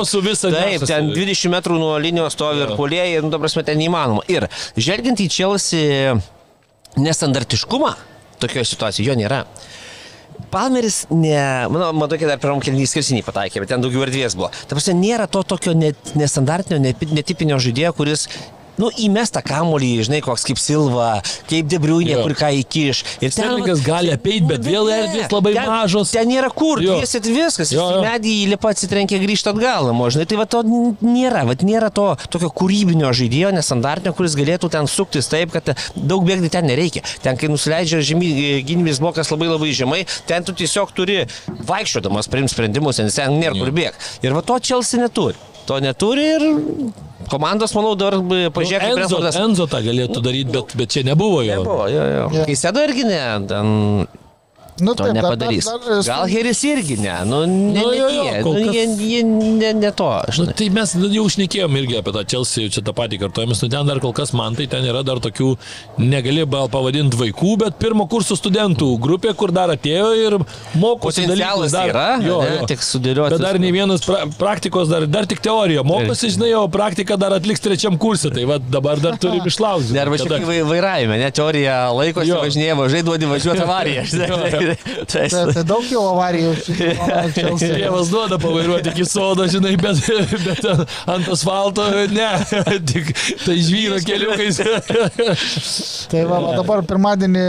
Taip, 0.56 0.88
ten 0.90 1.12
20 1.14 1.54
metrų 1.54 1.78
nuo 1.80 1.94
linijos 2.02 2.36
stovi 2.36 2.66
ir 2.66 2.74
polėjai, 2.80 3.22
nu, 3.24 3.32
ta 3.34 3.40
prasme, 3.42 3.64
ten 3.68 3.80
neįmanoma. 3.82 4.26
Ir 4.32 4.48
žvelgiant 4.76 5.22
į 5.22 5.30
Chelsea 5.32 6.15
nestandartiškumą, 6.98 7.94
tokioje 8.44 8.66
situacijoje 8.74 9.12
jo 9.12 9.18
nėra. 9.20 9.44
Palmeris, 10.52 11.06
ne, 11.12 11.38
manau, 11.72 11.94
matau, 11.96 12.18
kad 12.20 12.28
dar 12.34 12.40
pirmam 12.44 12.60
kelnys 12.64 12.92
skirsinį 12.92 13.22
pataikė, 13.24 13.62
bet 13.64 13.72
ten 13.72 13.84
daugiau 13.84 14.04
erdvės 14.04 14.36
buvo. 14.36 14.50
Ta 14.68 14.76
prasme, 14.76 14.98
nėra 15.00 15.30
to 15.32 15.44
tokio 15.48 15.72
net, 15.78 16.12
nestandartinio, 16.20 16.82
net- 16.84 17.06
netipinio 17.16 17.56
žaidėjo, 17.64 17.94
kuris 17.96 18.28
nu, 18.82 18.90
įmesta 19.06 19.42
kamolį, 19.46 19.92
žinai, 20.08 20.22
koks 20.26 20.44
kaip 20.48 20.60
Silva, 20.62 21.22
kaip 21.50 21.68
Debriuinė, 21.72 22.16
Jo. 22.18 22.24
kur 22.26 22.36
ką 22.40 22.50
įkiš. 22.62 23.04
Ir 23.24 23.32
Sterlingas 23.34 23.82
gali 23.86 24.12
apeit, 24.14 24.46
bet 24.48 24.62
vėl 24.66 24.90
Ne, 24.90 24.98
erdvės 25.06 25.32
labai 25.34 25.54
ten, 25.56 25.70
mažos. 25.70 26.12
Ten 26.16 26.28
nėra 26.30 26.50
kur, 26.54 26.82
Jo. 26.84 26.98
dviesit 27.00 27.26
viskas, 27.26 27.72
Jo, 27.72 27.88
jo. 27.98 28.02
medį 28.06 28.34
įlipa 28.46 28.72
atsitrenkia 28.76 29.20
grįžti 29.22 29.50
atgal, 29.52 29.88
namo, 29.90 30.10
žinai, 30.14 30.26
tai 30.30 30.38
va 30.38 30.46
to 30.46 30.64
nėra, 30.66 31.46
va 31.48 31.56
nėra 31.62 31.90
to 31.94 32.08
tokio 32.30 32.50
kūrybinio 32.50 33.12
žaidėjo, 33.16 33.54
nesandartinio, 33.56 34.14
kuris 34.18 34.36
galėtų 34.38 34.70
ten 34.76 34.88
suktis 34.92 35.28
taip, 35.32 35.52
kad 35.56 35.72
daug 35.96 36.26
bėgti 36.28 36.52
ten 36.54 36.66
nereikia. 36.70 37.04
Ten, 37.24 37.38
kai 37.38 37.48
nusileidžia 37.52 38.02
žemy, 38.06 38.62
gynybinis 38.68 39.00
blokas 39.00 39.32
labai 39.32 39.48
labai 39.50 39.72
žemai, 39.76 40.04
ten 40.28 40.44
tu 40.44 40.54
tiesiog 40.54 40.92
turi 40.96 41.24
vaikščiodamas 41.48 42.28
priimti 42.32 42.54
sprendimus, 42.56 43.00
nes 43.00 43.16
ten 43.18 43.40
nėra 43.40 43.58
kur 43.58 43.72
bėgti. 43.76 44.14
Ir 44.26 44.36
va 44.38 44.42
to 44.46 44.60
Chelsea 44.60 45.00
neturi. 45.02 45.36
To 45.66 45.80
neturi 45.82 46.26
ir 46.36 46.44
komandos, 47.32 47.74
manau, 47.74 47.96
dar 47.98 48.18
pažiūrėk, 48.22 48.84
kaip 48.84 49.02
Enzo, 49.06 49.22
Enzo 49.42 49.66
tą 49.70 49.82
galėtų 49.86 50.22
daryti, 50.22 50.52
bet, 50.54 50.76
bet 50.78 50.94
čia 50.94 51.06
nebuvo 51.08 51.42
jo. 51.46 51.62
Nebuvo, 51.64 51.88
jo, 51.90 52.04
jo. 52.12 52.28
Jo. 52.38 52.46
Kai 52.46 52.58
sėdo 52.60 52.84
irgi 52.86 53.08
ne, 53.08 53.22
ten 53.50 53.72
Nu, 54.78 54.94
to 54.94 55.04
taip, 55.06 55.14
dar- 55.14 55.24
nepadarys. 55.24 55.66
dar- 55.66 55.80
dar- 55.88 56.04
Gal 56.04 56.28
Heris 56.28 56.60
irgi 56.68 56.98
ne, 57.00 57.14
nu, 57.26 57.46
ne, 57.46 57.80
Nu, 57.80 57.90
ne 57.92 57.96
jo, 57.98 58.08
jo, 58.12 58.24
tie, 58.24 58.42
kol 58.44 58.54
nu, 58.60 58.66
kas- 58.66 58.76
jie, 58.76 58.86
jie 59.12 59.22
ne, 59.24 59.70
ne 59.74 59.92
to. 59.92 60.10
Nu, 60.38 60.46
tai 60.52 60.68
mes 60.70 60.94
jau 61.16 61.24
užnekėjom 61.30 61.78
irgi 61.80 61.96
apie 62.02 62.12
tą 62.12 62.24
Chelsea, 62.28 62.68
čia 62.68 62.82
tą 62.84 62.92
patį 62.98 63.20
kartuojamės, 63.22 63.62
nu 63.64 63.70
ten 63.72 63.88
dar 63.88 64.00
kol 64.04 64.12
kas 64.18 64.34
man 64.36 64.54
tai 64.56 64.66
ten 64.68 64.84
yra 64.84 65.00
dar 65.08 65.22
tokių, 65.24 65.54
negali 65.98 66.44
gal 66.46 66.68
pavadinti 66.68 67.16
vaikų, 67.22 67.54
bet 67.64 67.80
pirmo 67.80 68.04
kurso 68.12 68.36
studentų 68.36 68.90
grupė, 69.00 69.32
kur 69.36 69.52
dar 69.56 69.70
atėjo 69.70 70.10
ir 70.26 70.38
mokosi 70.76 71.24
dalykus 71.26 71.72
dar. 71.72 71.88
yra, 71.94 72.18
ne, 72.20 72.66
tik 72.68 72.80
sudėlioti 72.84 73.30
Bet 73.38 73.40
dar 73.48 73.58
nei 73.64 73.72
vienas 73.72 74.04
pra 74.04 74.26
praktikos, 74.38 74.90
dar, 74.92 75.08
dar 75.08 75.26
tik 75.26 75.40
teorija. 75.40 75.84
Mokosi, 75.88 76.34
žinai, 76.36 76.52
o 76.60 76.68
praktiką 76.68 77.18
dar 77.18 77.32
atliks 77.40 77.64
trečiam 77.64 77.96
kursui, 77.98 78.34
tai 78.36 78.44
va 78.44 78.60
dabar 78.60 79.00
dar 79.00 79.16
turim 79.18 79.40
išlaukti. 79.48 79.94
Dar 79.96 80.12
kaip 80.12 80.44
vai- 80.52 80.62
vairavime, 80.68 81.18
ne 81.24 81.32
teorija 81.32 81.80
laikosi, 81.96 82.28
Jo. 82.28 82.44
važinėja, 82.44 82.76
važiuoja, 82.76 83.04
duodi 83.08 83.26
važiuoti 83.32 83.64
avariją. 83.64 84.04
žinai. 84.66 85.06
Tai- 85.06 85.28
Tai, 85.36 85.44
tai 85.56 85.64
daug 85.68 85.86
jau 85.90 86.02
avarijų. 86.12 86.52
Tėvas 87.36 88.10
duoda 88.14 88.38
pavairuoti 88.42 88.92
iki 88.94 89.06
sodo, 89.08 89.46
žinai, 89.52 89.76
bet, 89.82 90.02
bet 90.46 90.66
ant 91.12 91.30
asfalto 91.34 91.86
ne, 92.14 92.30
tik 92.92 93.12
tai 93.46 93.58
žvyro 93.64 94.00
keliukais. 94.06 94.62
Tai 96.12 96.22
va, 96.30 96.38
va, 96.44 96.52
dabar 96.60 96.84
pirmadienį 96.86 97.44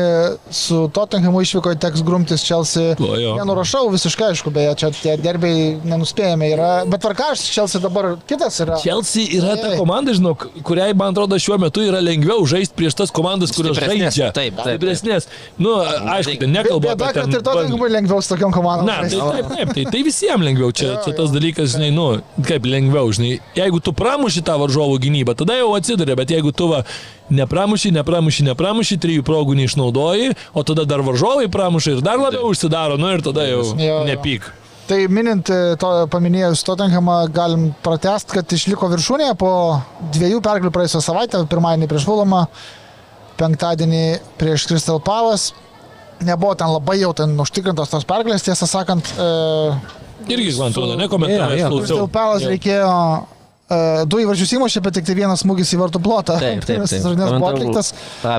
su 0.55 0.79
Tottenhamu 0.97 1.43
išvyko 1.45 1.75
teks 1.83 2.03
grumtis 2.07 2.45
Chelsea. 2.47 2.95
Nenurašau 2.99 3.91
visiškai, 3.93 4.31
aišku, 4.33 4.51
beje, 4.55 4.73
čia 4.81 4.91
tie 4.97 5.17
derbiai 5.21 5.75
nenuspėjami 5.87 6.49
yra. 6.55 6.71
Bet 6.89 7.03
tvarkaštis 7.05 7.53
Chelsea 7.53 7.83
dabar 7.85 8.15
kitas 8.29 8.59
yra. 8.65 8.79
Chelsea 8.83 9.27
yra 9.39 9.57
ta 9.61 9.75
komanda, 9.79 10.15
žinok, 10.17 10.47
kuriai, 10.67 10.95
man 10.97 11.13
atrodo, 11.15 11.39
šiuo 11.43 11.59
metu 11.63 11.85
yra 11.85 12.01
lengviau 12.05 12.47
žaisti 12.49 12.77
prieš 12.79 12.97
tas 13.03 13.13
komandas, 13.15 13.53
kurios 13.57 13.77
žaidžia. 13.79 14.31
taip, 14.33 14.57
taip, 14.57 14.57
taip. 14.63 14.73
Stipresnės. 14.77 15.29
Nu, 15.61 15.77
aišku, 16.17 16.49
nekalbu 16.51 16.91
apie 16.95 17.06
kad 17.13 17.27
ten 17.27 17.39
ir 17.39 17.45
Tottenhamui 17.47 17.91
lengviau 17.93 18.23
su 18.23 18.33
tokiam 18.33 18.55
komandom. 18.55 18.89
Na, 18.89 18.99
tai 19.05 19.19
taip, 19.19 19.49
taip, 19.53 19.73
tai, 19.77 19.85
tai 19.95 20.03
visiems 20.07 20.47
lengviau. 20.47 20.73
Čia, 20.77 20.91
Jo, 20.93 20.99
čia 21.05 21.15
tas 21.19 21.33
dalykas, 21.35 21.73
žinai, 21.75 21.91
nu, 21.95 22.07
kaip 22.47 22.67
lengviau, 22.69 23.11
žinai. 23.15 23.39
Jeigu 23.57 23.81
tu 23.85 23.95
pramuši 23.97 24.45
tą 24.47 24.59
varžovų 24.63 24.99
gynybą, 25.07 25.35
tada 25.39 25.57
jau 25.59 25.73
atsiduria, 25.79 26.17
bet 26.19 26.35
jeigu 26.35 26.53
tu 26.57 26.69
va, 26.71 26.83
nepramuši, 27.31 27.93
nepramuši, 27.97 28.47
nepramuši, 28.51 29.01
trijų 29.03 29.25
progų 29.27 29.57
neišnaudoji, 29.63 30.37
o 30.55 30.67
tada 30.67 30.87
dar 30.89 31.03
varžovai 31.07 31.49
pramuša 31.53 31.97
ir 31.97 32.05
dar 32.07 32.21
labiau 32.23 32.53
užsidaro, 32.53 33.01
nu 33.01 33.11
ir 33.15 33.25
tada 33.27 33.49
jau 33.49 33.65
nepyk. 34.07 34.47
Tai 34.87 35.01
minint, 35.11 35.49
e, 35.51 35.75
to, 35.83 35.89
paminėjus 36.13 36.63
Tottenhamą, 36.63 37.25
galim 37.35 37.73
pratest, 37.83 38.31
kad 38.31 38.53
išliko 38.55 38.87
viršūnėje 38.93 39.35
po 39.41 39.51
dviejų 40.15 40.39
pergalių 40.45 40.71
praėjusią 40.71 41.01
savaitę, 41.03 41.41
pirmadienį 41.51 41.89
prieš 41.91 42.07
Vulomą, 42.07 42.45
penktadienį 43.41 44.05
prieš 44.39 44.69
Crystal 44.71 45.03
Palace. 45.03 45.57
Nebuvo 46.25 46.55
ten 46.57 46.71
labai 46.73 46.97
jau 47.03 47.13
ten 47.17 47.35
užtikrintos 47.43 47.91
tos 47.93 48.07
pergalės, 48.09 48.45
tiesą 48.47 48.65
sakant, 48.71 49.05
e, 49.21 49.31
Irgi, 50.33 50.53
man 50.59 50.73
atrodo, 50.73 50.95
Jo, 50.97 51.01
nekomentuoju. 51.05 51.59
jo, 51.59 51.67
aš 51.69 51.73
Crystal 51.77 51.99
klausiau. 51.99 52.09
Palace 52.15 52.47
Jo. 52.47 52.53
reikėjo 52.55 52.93
e, 53.69 53.79
du 54.11 54.19
įvarčius 54.25 54.55
įmušė, 54.57 54.81
bet 54.83 54.97
tik 54.97 55.05
tai 55.07 55.15
vienas 55.19 55.43
smūgis 55.45 55.71
į 55.77 55.79
vartų 55.83 56.01
plotą. 56.03 56.39
Taip, 56.41 56.65
taip, 56.65 56.67
Pirmas 56.81 56.91
taip. 56.95 57.05
rungtynės 57.05 57.37
buvo 57.37 57.51
atliktas. 57.53 57.93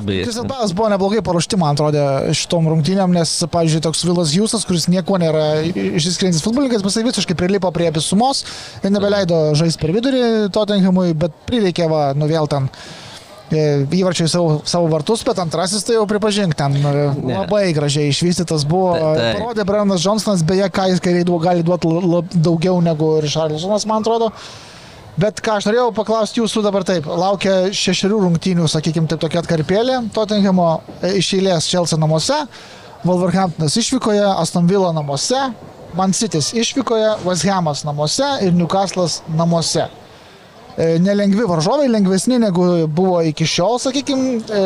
Crystal 0.10 0.48
Palace 0.50 0.74
buvo 0.76 0.90
neblogai 0.92 1.22
paruošti, 1.30 1.60
man 1.62 1.78
atrodė, 1.78 2.04
šitom 2.36 2.68
rungtynėm, 2.74 3.14
nes, 3.16 3.36
pavyzdžiui, 3.54 3.84
toks 3.86 4.04
Vilas 4.10 4.34
Hjusas, 4.36 4.66
kuris 4.68 4.90
nieko 4.92 5.22
nėra 5.22 5.46
išsiskiriantis 5.70 6.44
futbolininkas, 6.44 6.84
jisai 6.84 7.06
visiškai 7.08 7.38
prilipo 7.40 7.72
prie 7.76 7.94
visumos 7.96 8.42
ir 8.82 8.90
nebeleido 8.92 9.54
žaisti 9.56 9.80
per 9.86 9.94
vidurį 9.96 10.24
Tottenhamui, 10.56 11.14
bet 11.14 11.32
prireikė 11.48 11.88
va, 11.94 12.08
nu 12.18 12.28
vėl 12.28 12.50
ten 12.52 12.68
e, 12.68 13.07
įvarčiai 13.52 14.28
į 14.28 14.32
savo, 14.32 14.56
savo 14.68 14.90
vartus, 14.92 15.22
bet 15.24 15.40
antrasis 15.40 15.86
tai 15.88 15.96
jau 15.96 16.06
pripažink, 16.10 16.56
ten 16.60 16.76
e, 16.76 17.04
labai 17.32 17.70
gražiai 17.76 18.10
išvystytas 18.12 18.66
buvo. 18.68 18.94
Taip, 18.98 19.18
taip. 19.22 19.38
Parodė 19.40 19.66
Brennas 19.70 20.04
Johnsonas, 20.04 20.44
beje, 20.48 20.68
ką 20.74 20.90
jis 20.92 21.00
kairiai 21.04 21.26
duo- 21.28 21.40
gali 21.40 21.64
duoti 21.64 21.88
daugiau 22.36 22.82
negu 22.84 23.14
Richarlisonas, 23.24 23.86
man 23.88 24.04
atrodo. 24.04 24.32
Bet 25.18 25.40
ką 25.42 25.56
aš 25.58 25.66
norėjau 25.70 25.94
paklausti 25.98 26.42
jūsų 26.44 26.62
dabar 26.62 26.84
taip, 26.86 27.08
laukia 27.10 27.72
šešerių 27.74 28.20
rungtynių, 28.28 28.68
sakykime, 28.70 29.08
taip 29.10 29.24
tokia 29.24 29.40
atkarpėlė, 29.42 30.02
Tottenhamo 30.14 30.68
e, 31.02 31.16
iš 31.24 31.32
eilės 31.40 31.70
Chelsea 31.72 31.98
namuose, 31.98 32.44
Wolverhamptonas 33.08 33.78
išvykoje, 33.80 34.26
Aston 34.44 34.68
Villa 34.70 34.92
namuose, 34.94 35.40
Man 35.98 36.12
City's 36.14 36.52
išvykoje, 36.54 37.24
West 37.26 37.46
Hamas 37.48 37.86
namuose 37.88 38.28
ir 38.46 38.52
Newcastle'as 38.54 39.22
namuose. 39.34 39.88
E, 40.78 41.00
Nelengvi 41.02 41.46
varžovai, 41.50 41.88
lengvesni 41.90 42.38
negu 42.38 42.66
buvo 42.94 43.22
iki 43.26 43.48
šiol, 43.50 43.80
sakykime, 43.82 44.60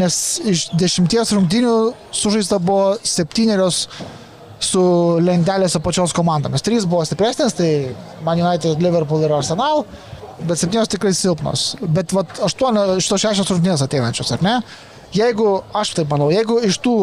nes 0.00 0.20
iš 0.48 0.68
dešimties 0.80 1.34
rungtynių 1.36 1.74
sužaista 2.16 2.56
buvo 2.62 2.94
septynerios 3.04 3.82
su 4.64 4.82
lentelėse 5.22 5.80
pačios 5.84 6.14
komandomis. 6.16 6.64
Trys 6.64 6.86
buvo 6.88 7.04
stipresnės, 7.06 7.54
tai 7.58 7.70
Man 8.26 8.40
United, 8.40 8.80
Liverpool 8.82 9.26
ir 9.26 9.34
Arsenal, 9.36 9.84
bet 10.40 10.58
septynios 10.58 10.90
tikrai 10.90 11.12
silpnos. 11.14 11.74
Bet 11.82 12.14
vat, 12.16 12.32
aštuonio, 12.48 12.98
to 12.98 13.18
šešios 13.20 13.52
rungtynės 13.52 13.84
ateinančios, 13.84 14.32
ar 14.34 14.44
ne? 14.44 14.58
Jeigu, 15.14 15.62
aš 15.76 15.94
taip 15.98 16.10
manau, 16.12 16.28
jeigu 16.32 16.58
iš 16.68 16.80
tų 16.84 16.96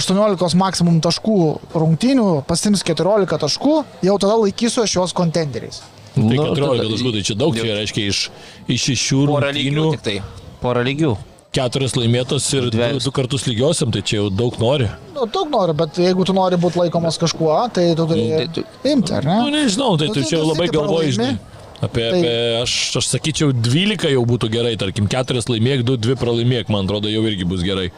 18 0.00 0.54
maksimum 0.60 1.00
taškų 1.02 1.38
rungtynių 1.74 2.28
pasims 2.48 2.84
14 2.86 3.40
taškų, 3.42 3.74
jau 4.06 4.18
tada 4.22 4.36
laikysiu 4.44 4.84
aš 4.84 4.98
juos 5.00 5.16
kontenderiais. 5.16 5.82
Tai 6.14 6.22
Nu, 6.22 6.34
14 6.34 6.80
tada- 6.82 6.90
taškų, 6.90 7.12
tai 7.14 7.22
čia 7.22 7.34
daug, 7.38 7.54
čia 7.54 7.74
reiškia 7.78 8.06
iš, 8.10 8.20
iš 8.68 8.80
šešių 8.90 9.18
rungtynių 9.30 9.90
tik 9.96 10.02
tai. 10.02 10.16
Porą 10.60 10.82
lygių. 10.84 11.16
keturias 11.52 11.94
laimėtos 11.98 12.44
ir 12.54 12.68
du, 12.70 12.78
du 13.02 13.10
kartus 13.10 13.42
lygiosiam, 13.46 13.90
tai 13.90 14.02
čia 14.02 14.20
jau 14.20 14.30
daug 14.30 14.54
nori. 14.58 14.86
Nu, 15.14 15.24
daug 15.26 15.48
noriu, 15.50 15.74
bet 15.74 15.94
jeigu 15.98 16.24
tu 16.24 16.32
nori 16.32 16.54
būti 16.56 16.78
laikomas 16.78 17.18
kažkuo, 17.18 17.72
tai 17.74 17.94
tu 17.94 18.06
turi 18.06 18.22
Nu, 18.22 18.36
tai 18.38 18.46
tu- 18.54 18.64
imti, 18.86 19.12
ar 19.12 19.24
ne? 19.24 19.38
Nu, 19.42 19.50
nežinau, 19.50 19.96
tai 19.98 20.06
Nu, 20.06 20.14
tu 20.14 20.20
tai 20.20 20.28
čia 20.30 20.38
tu 20.38 20.46
labai 20.46 20.68
galvoji, 20.68 21.12
žinai. 21.18 21.38
Apie, 21.82 22.10
Tai- 22.10 22.18
apie 22.20 22.62
aš, 22.62 22.96
aš 23.00 23.06
sakyčiau, 23.08 23.52
12 23.52 24.10
jau 24.12 24.22
būtų 24.26 24.50
gerai, 24.52 24.76
tarkim, 24.76 25.08
4 25.08 25.42
laimėk, 25.48 25.82
2, 25.82 25.96
2 25.96 26.14
pralaimėk, 26.14 26.68
man 26.68 26.86
atrodo, 26.86 27.08
jau 27.10 27.22
irgi 27.24 27.44
bus 27.48 27.62
gerai. 27.62 27.90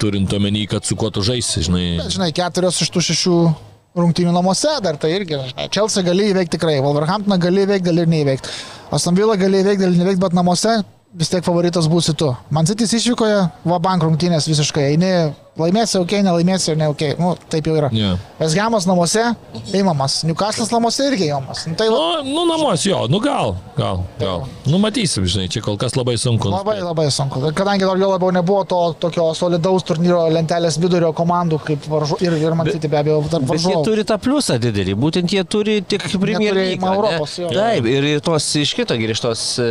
Turint 0.00 0.28
omeny, 0.32 0.66
kad 0.68 0.84
su 0.84 0.96
kuo 0.96 1.10
tu 1.12 1.20
žaisi, 1.22 1.62
žinai. 1.62 1.96
Bet, 2.02 2.10
žinai, 2.12 2.32
keturios 2.34 2.80
iš 2.82 2.90
tų 2.90 3.00
šešių 3.08 3.36
rungtynių 3.98 4.32
namuose, 4.34 4.76
dar 4.84 4.98
tai 5.00 5.12
irgi. 5.16 5.38
Chelsea 5.72 6.04
gali 6.06 6.30
įveikti 6.30 6.56
tikrai, 6.56 6.78
Wolverhamptoną 6.84 7.38
gali 7.42 7.66
įveikti, 7.66 7.88
gali 7.90 8.04
ir 8.04 8.10
neįveikti. 8.12 8.56
Aston 8.94 9.18
Villa 9.18 9.36
gali 9.40 9.62
įveikti, 9.64 9.82
gali 9.84 9.98
neįveikti, 9.98 10.22
bet 10.22 10.36
namuose 10.38 10.80
vis 11.18 11.30
tiek 11.30 11.42
favoritas 11.42 11.88
būsi 11.90 12.14
tu. 12.18 12.30
Man 12.54 12.68
Citys 12.70 12.94
išvykoje, 13.00 13.40
va 13.66 13.78
bank 13.82 14.06
rungtynės 14.06 14.46
visiškai. 14.50 14.92
Eini, 14.92 15.10
laimėsi, 15.58 15.98
ok, 16.00 16.12
nelaimėsi 16.24 16.70
ir 16.72 16.76
ne 16.80 16.86
ok. 16.92 17.02
Nu, 17.18 17.32
taip 17.50 17.66
jau 17.66 17.74
yra. 17.76 17.88
Yeah. 17.92 18.18
Vesgiamas 18.38 18.86
namuose, 18.88 19.22
įmamas. 19.76 20.20
Newcastle'as 20.28 20.70
namuose 20.72 21.08
irgi 21.10 21.26
įmamas. 21.30 21.64
Nu, 21.68 21.74
tai 21.76 21.88
Nu, 21.90 22.22
nu, 22.24 22.44
namuos 22.48 22.84
jo, 22.86 23.02
nu 23.10 23.18
gal, 23.20 23.56
gal, 23.76 24.04
gal. 24.20 24.44
Nu, 24.70 24.78
matysim, 24.80 25.26
žinai, 25.28 25.48
čia 25.52 25.60
kol 25.64 25.76
kas 25.80 25.96
labai 25.98 26.14
sunku. 26.20 26.48
Labai 26.52 26.78
labai 26.80 27.08
sunku. 27.12 27.42
Kadangi 27.56 27.84
dar 27.84 27.98
jo 28.00 28.08
labiau 28.12 28.30
nebuvo 28.32 28.62
to 28.68 28.78
tokio 29.02 29.26
solidaus 29.36 29.84
turnyro 29.88 30.22
lentelės 30.32 30.78
vidurio 30.80 31.10
komandų, 31.16 31.58
kaip 31.66 31.88
varžu, 31.90 32.16
ir, 32.24 32.38
ir 32.40 32.54
man 32.56 32.70
City 32.70 32.88
be 32.88 33.00
abejo 33.02 33.18
tarp 33.28 33.44
Bet 33.50 33.58
jie 33.58 33.66
varžovų. 33.74 33.84
turi 33.90 34.04
tą 34.08 34.16
pliusą 34.22 34.56
didelį, 34.62 34.94
būtent 35.02 35.34
jie 35.34 35.44
turi 35.44 35.80
tik 35.82 36.06
Premier 36.20 36.54
League. 36.54 36.80
ne? 36.80 36.94
Europos, 36.94 37.36
jo. 37.42 37.50
Taip, 37.52 37.84
ir 37.90 38.04
ir 38.14 38.20
tos 38.24 38.46
iš 38.60 38.72
kito 38.78 38.94
grįžtos 39.00 39.44
e, 39.60 39.68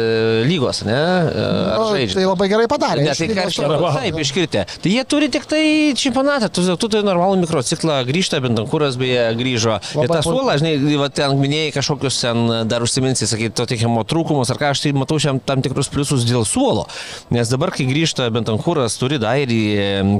lygos, 0.49 0.84
ne? 0.85 0.99
E, 0.99 1.47
Ar 1.69 1.80
Nu, 1.80 1.89
žaidžia? 1.95 2.19
tai 2.19 2.26
labai 2.27 2.49
gerai 2.51 2.68
padarė. 2.69 3.03
Ne, 3.07 3.15
tai 3.15 3.27
ką 3.31 3.45
aš 3.47 3.57
iš 3.57 3.64
to- 3.64 3.93
taip 3.97 4.22
iškirtė. 4.26 4.65
Tai 4.84 4.91
jie 4.93 5.03
turi 5.07 5.30
tik 5.31 5.45
tai 5.49 5.64
į 5.70 5.96
čempionatą, 6.00 6.50
tu, 6.54 6.64
tu 6.80 6.90
tai 6.91 7.02
normalų 7.06 7.40
mikrociklą, 7.44 8.02
grįžta, 8.08 8.41
Bentankūras 8.44 8.98
beje 9.00 9.26
grįžo. 9.40 9.78
Labai 9.96 10.06
ir 10.08 10.14
tą 10.14 10.22
suolą, 10.26 10.56
žinai, 10.62 10.74
va, 11.00 11.10
ten 11.14 11.36
minėjai 11.40 11.74
kažkokius 11.78 12.20
ten 12.24 12.41
dar 12.70 12.86
užsiminsi, 12.86 13.28
sakai, 13.30 13.52
to 13.56 13.66
tikimo 13.70 14.04
trūkumus, 14.08 14.52
ar 14.52 14.60
ką 14.62 14.72
aš 14.74 14.84
tai 14.86 14.94
matau 14.98 15.20
šiam 15.22 15.41
tam 15.44 15.64
tikrus 15.66 15.91
pliusus 15.94 16.26
dėl 16.28 16.46
suolo. 16.50 16.88
Nes 17.34 17.52
dabar, 17.52 17.74
kai 17.76 17.88
grįžta 17.90 18.30
Bentankūras, 18.34 18.98
turi 19.00 19.20
Dairį, 19.22 19.62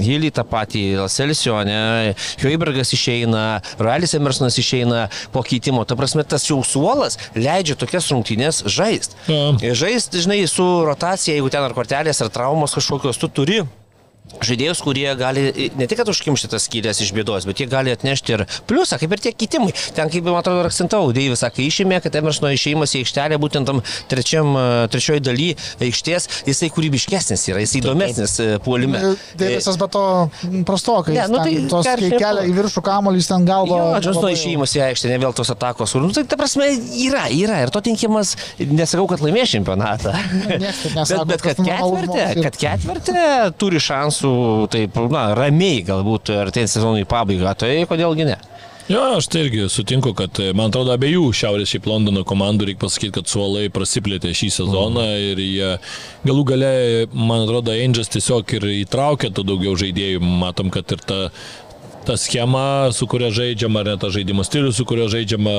Hilį 0.04 0.32
tą 0.36 0.46
patį, 0.48 0.84
Selsio, 1.10 1.58
ne, 1.66 2.14
Hjoibergas 2.40 2.94
išeina, 2.96 3.44
Ralis 3.80 4.14
Emersonas 4.18 4.58
išeina 4.60 5.08
po 5.34 5.44
keitimo. 5.46 5.84
Ta 5.88 5.98
prasme, 5.98 6.24
tas 6.26 6.46
jau 6.48 6.60
suolas 6.66 7.18
leidžia 7.36 7.78
tokias 7.80 8.10
rungtynės 8.12 8.64
žaisti. 8.70 9.18
Ja. 9.30 9.74
Žaisti, 9.80 10.22
žinai, 10.24 10.42
su 10.50 10.66
rotacija, 10.86 11.36
jeigu 11.36 11.52
ten 11.52 11.64
ar 11.64 11.76
kortelės, 11.76 12.22
ar 12.22 12.32
traumos 12.32 12.76
kažkokios, 12.76 13.20
tu 13.20 13.30
turi 13.40 13.62
žaidėjus, 14.40 14.80
kurie 14.84 15.08
gali 15.18 15.70
ne 15.78 15.88
tik 15.90 16.02
užkimšti 16.10 16.50
tas 16.50 16.66
skylės 16.68 17.02
iš 17.04 17.12
bėdos, 17.16 17.46
bet 17.48 17.60
jie 17.60 17.66
gali 17.70 17.92
atnešti 17.94 18.36
ir 18.36 18.44
pliusą, 18.68 18.98
kaip 19.00 19.14
ir 19.14 19.22
tie 19.24 19.32
kitimai. 19.36 19.74
Ten, 19.96 20.10
kaip 20.12 20.26
man 20.26 20.40
atrodo, 20.40 20.64
akcentavau, 20.68 21.12
Deivis 21.16 21.42
sakė, 21.44 21.64
išėmė, 21.66 22.00
kad 22.04 22.16
Emersono 22.20 22.52
išėjimas 22.54 22.94
į 22.94 23.02
aikštelę, 23.04 23.38
būtent 23.42 23.68
tam 23.68 23.82
trečiam, 24.10 24.54
trečioji 24.92 25.24
daly 25.24 25.48
aikštės, 25.82 26.28
jisai 26.48 26.70
kūrybiškesnis 26.74 27.46
yra, 27.52 27.62
jisai 27.64 27.80
įdomesnis 27.82 28.36
e, 28.42 28.48
puolime. 28.64 29.02
Deivisas 29.40 29.78
be 29.80 29.90
to 29.92 30.04
prastokai. 30.68 31.16
Ne, 31.18 31.26
nu, 31.32 31.42
tai 31.42 31.54
tos, 31.70 31.88
kai 32.00 32.10
kelia 32.14 32.46
į 32.48 32.56
viršų 32.56 32.84
kamuolį, 32.86 33.22
jis 33.22 33.30
ten 33.32 33.46
galvo. 33.48 33.80
Džonsono 34.00 34.32
išėjimas 34.34 34.76
į 34.78 34.84
aikštę, 34.88 35.12
ne 35.12 35.20
vėl 35.24 35.36
tos 35.36 35.52
atakos. 35.52 35.96
Nu, 36.00 36.12
tai 36.16 36.24
ta 36.28 36.38
prasme 36.40 36.70
yra, 37.04 37.26
yra. 37.34 37.60
Ir 37.66 37.74
to 37.74 37.82
tinkimas, 37.84 38.34
nesakau, 38.60 39.06
kad 39.10 39.24
laimės 39.24 39.52
čempionatą. 39.52 40.14
bet, 40.50 41.24
bet 41.32 41.44
kad 41.44 41.60
ketvirtė, 41.60 42.26
kad 42.46 42.60
ketvirtė 42.60 43.24
turi 43.60 43.82
šansų 43.82 44.19
šansų 44.20 44.68
taip, 44.70 44.96
na, 45.10 45.34
ramiai 45.34 45.82
galbūt 45.84 46.30
artėjant 46.36 46.70
sezonui 46.70 47.06
pabaigą, 47.08 47.54
tai 47.56 47.86
kodėlgi 47.88 48.26
ne? 48.28 48.38
Jo, 48.90 49.16
aš 49.20 49.28
tai 49.30 49.44
irgi 49.44 49.68
sutinku, 49.70 50.10
kad 50.18 50.34
man 50.56 50.72
atrodo 50.72 50.90
abiejų 50.96 51.28
Šiaurės 51.30 51.70
šiaip 51.70 51.86
Londono 51.86 52.24
komandų 52.26 52.66
reikia 52.66 52.82
pasakyti, 52.82 53.12
kad 53.20 53.30
suolai 53.30 53.68
prasiplėtė 53.70 54.32
šį 54.34 54.48
sezoną 54.50 55.04
mm. 55.04 55.28
ir 55.30 55.42
jie 55.44 55.68
galų 56.26 56.44
gale, 56.48 56.72
man 57.14 57.44
atrodo, 57.44 57.70
Angels 57.70 58.10
tiesiog 58.10 58.50
ir 58.58 58.66
įtraukė 58.80 59.30
tų 59.30 59.46
daugiau 59.52 59.76
žaidėjų. 59.78 60.24
Matom, 60.42 60.72
kad 60.74 60.90
ir 60.90 61.04
ta 61.06 61.20
ta 62.06 62.16
schema, 62.16 62.90
su 62.92 63.06
kuria 63.10 63.30
žaidžiama, 63.34 63.82
ar 63.82 63.90
net 63.92 64.00
tas 64.04 64.14
žaidimo 64.14 64.44
stilius, 64.46 64.78
su 64.78 64.86
kurio 64.88 65.08
žaidžiama 65.12 65.56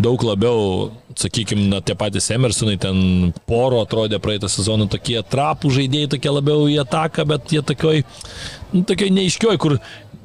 daug 0.00 0.22
labiau, 0.24 0.90
sakykime, 1.18 1.66
na, 1.72 1.80
tie 1.84 1.96
patys 1.98 2.30
Emersonai, 2.34 2.76
ten 2.80 3.32
poro 3.48 3.80
atrodė 3.84 4.20
praeitą 4.22 4.50
sezoną 4.50 4.88
tokie 4.92 5.18
trapų 5.32 5.72
žaidėjai, 5.78 6.12
tokie 6.14 6.34
labiau 6.34 6.68
į 6.70 6.78
ataką, 6.84 7.26
bet 7.32 7.56
jie 7.56 7.64
tokioj, 7.66 8.04
nu, 8.74 8.84
tokioj 8.88 9.12
neiškioj, 9.18 9.58
kur 9.60 9.80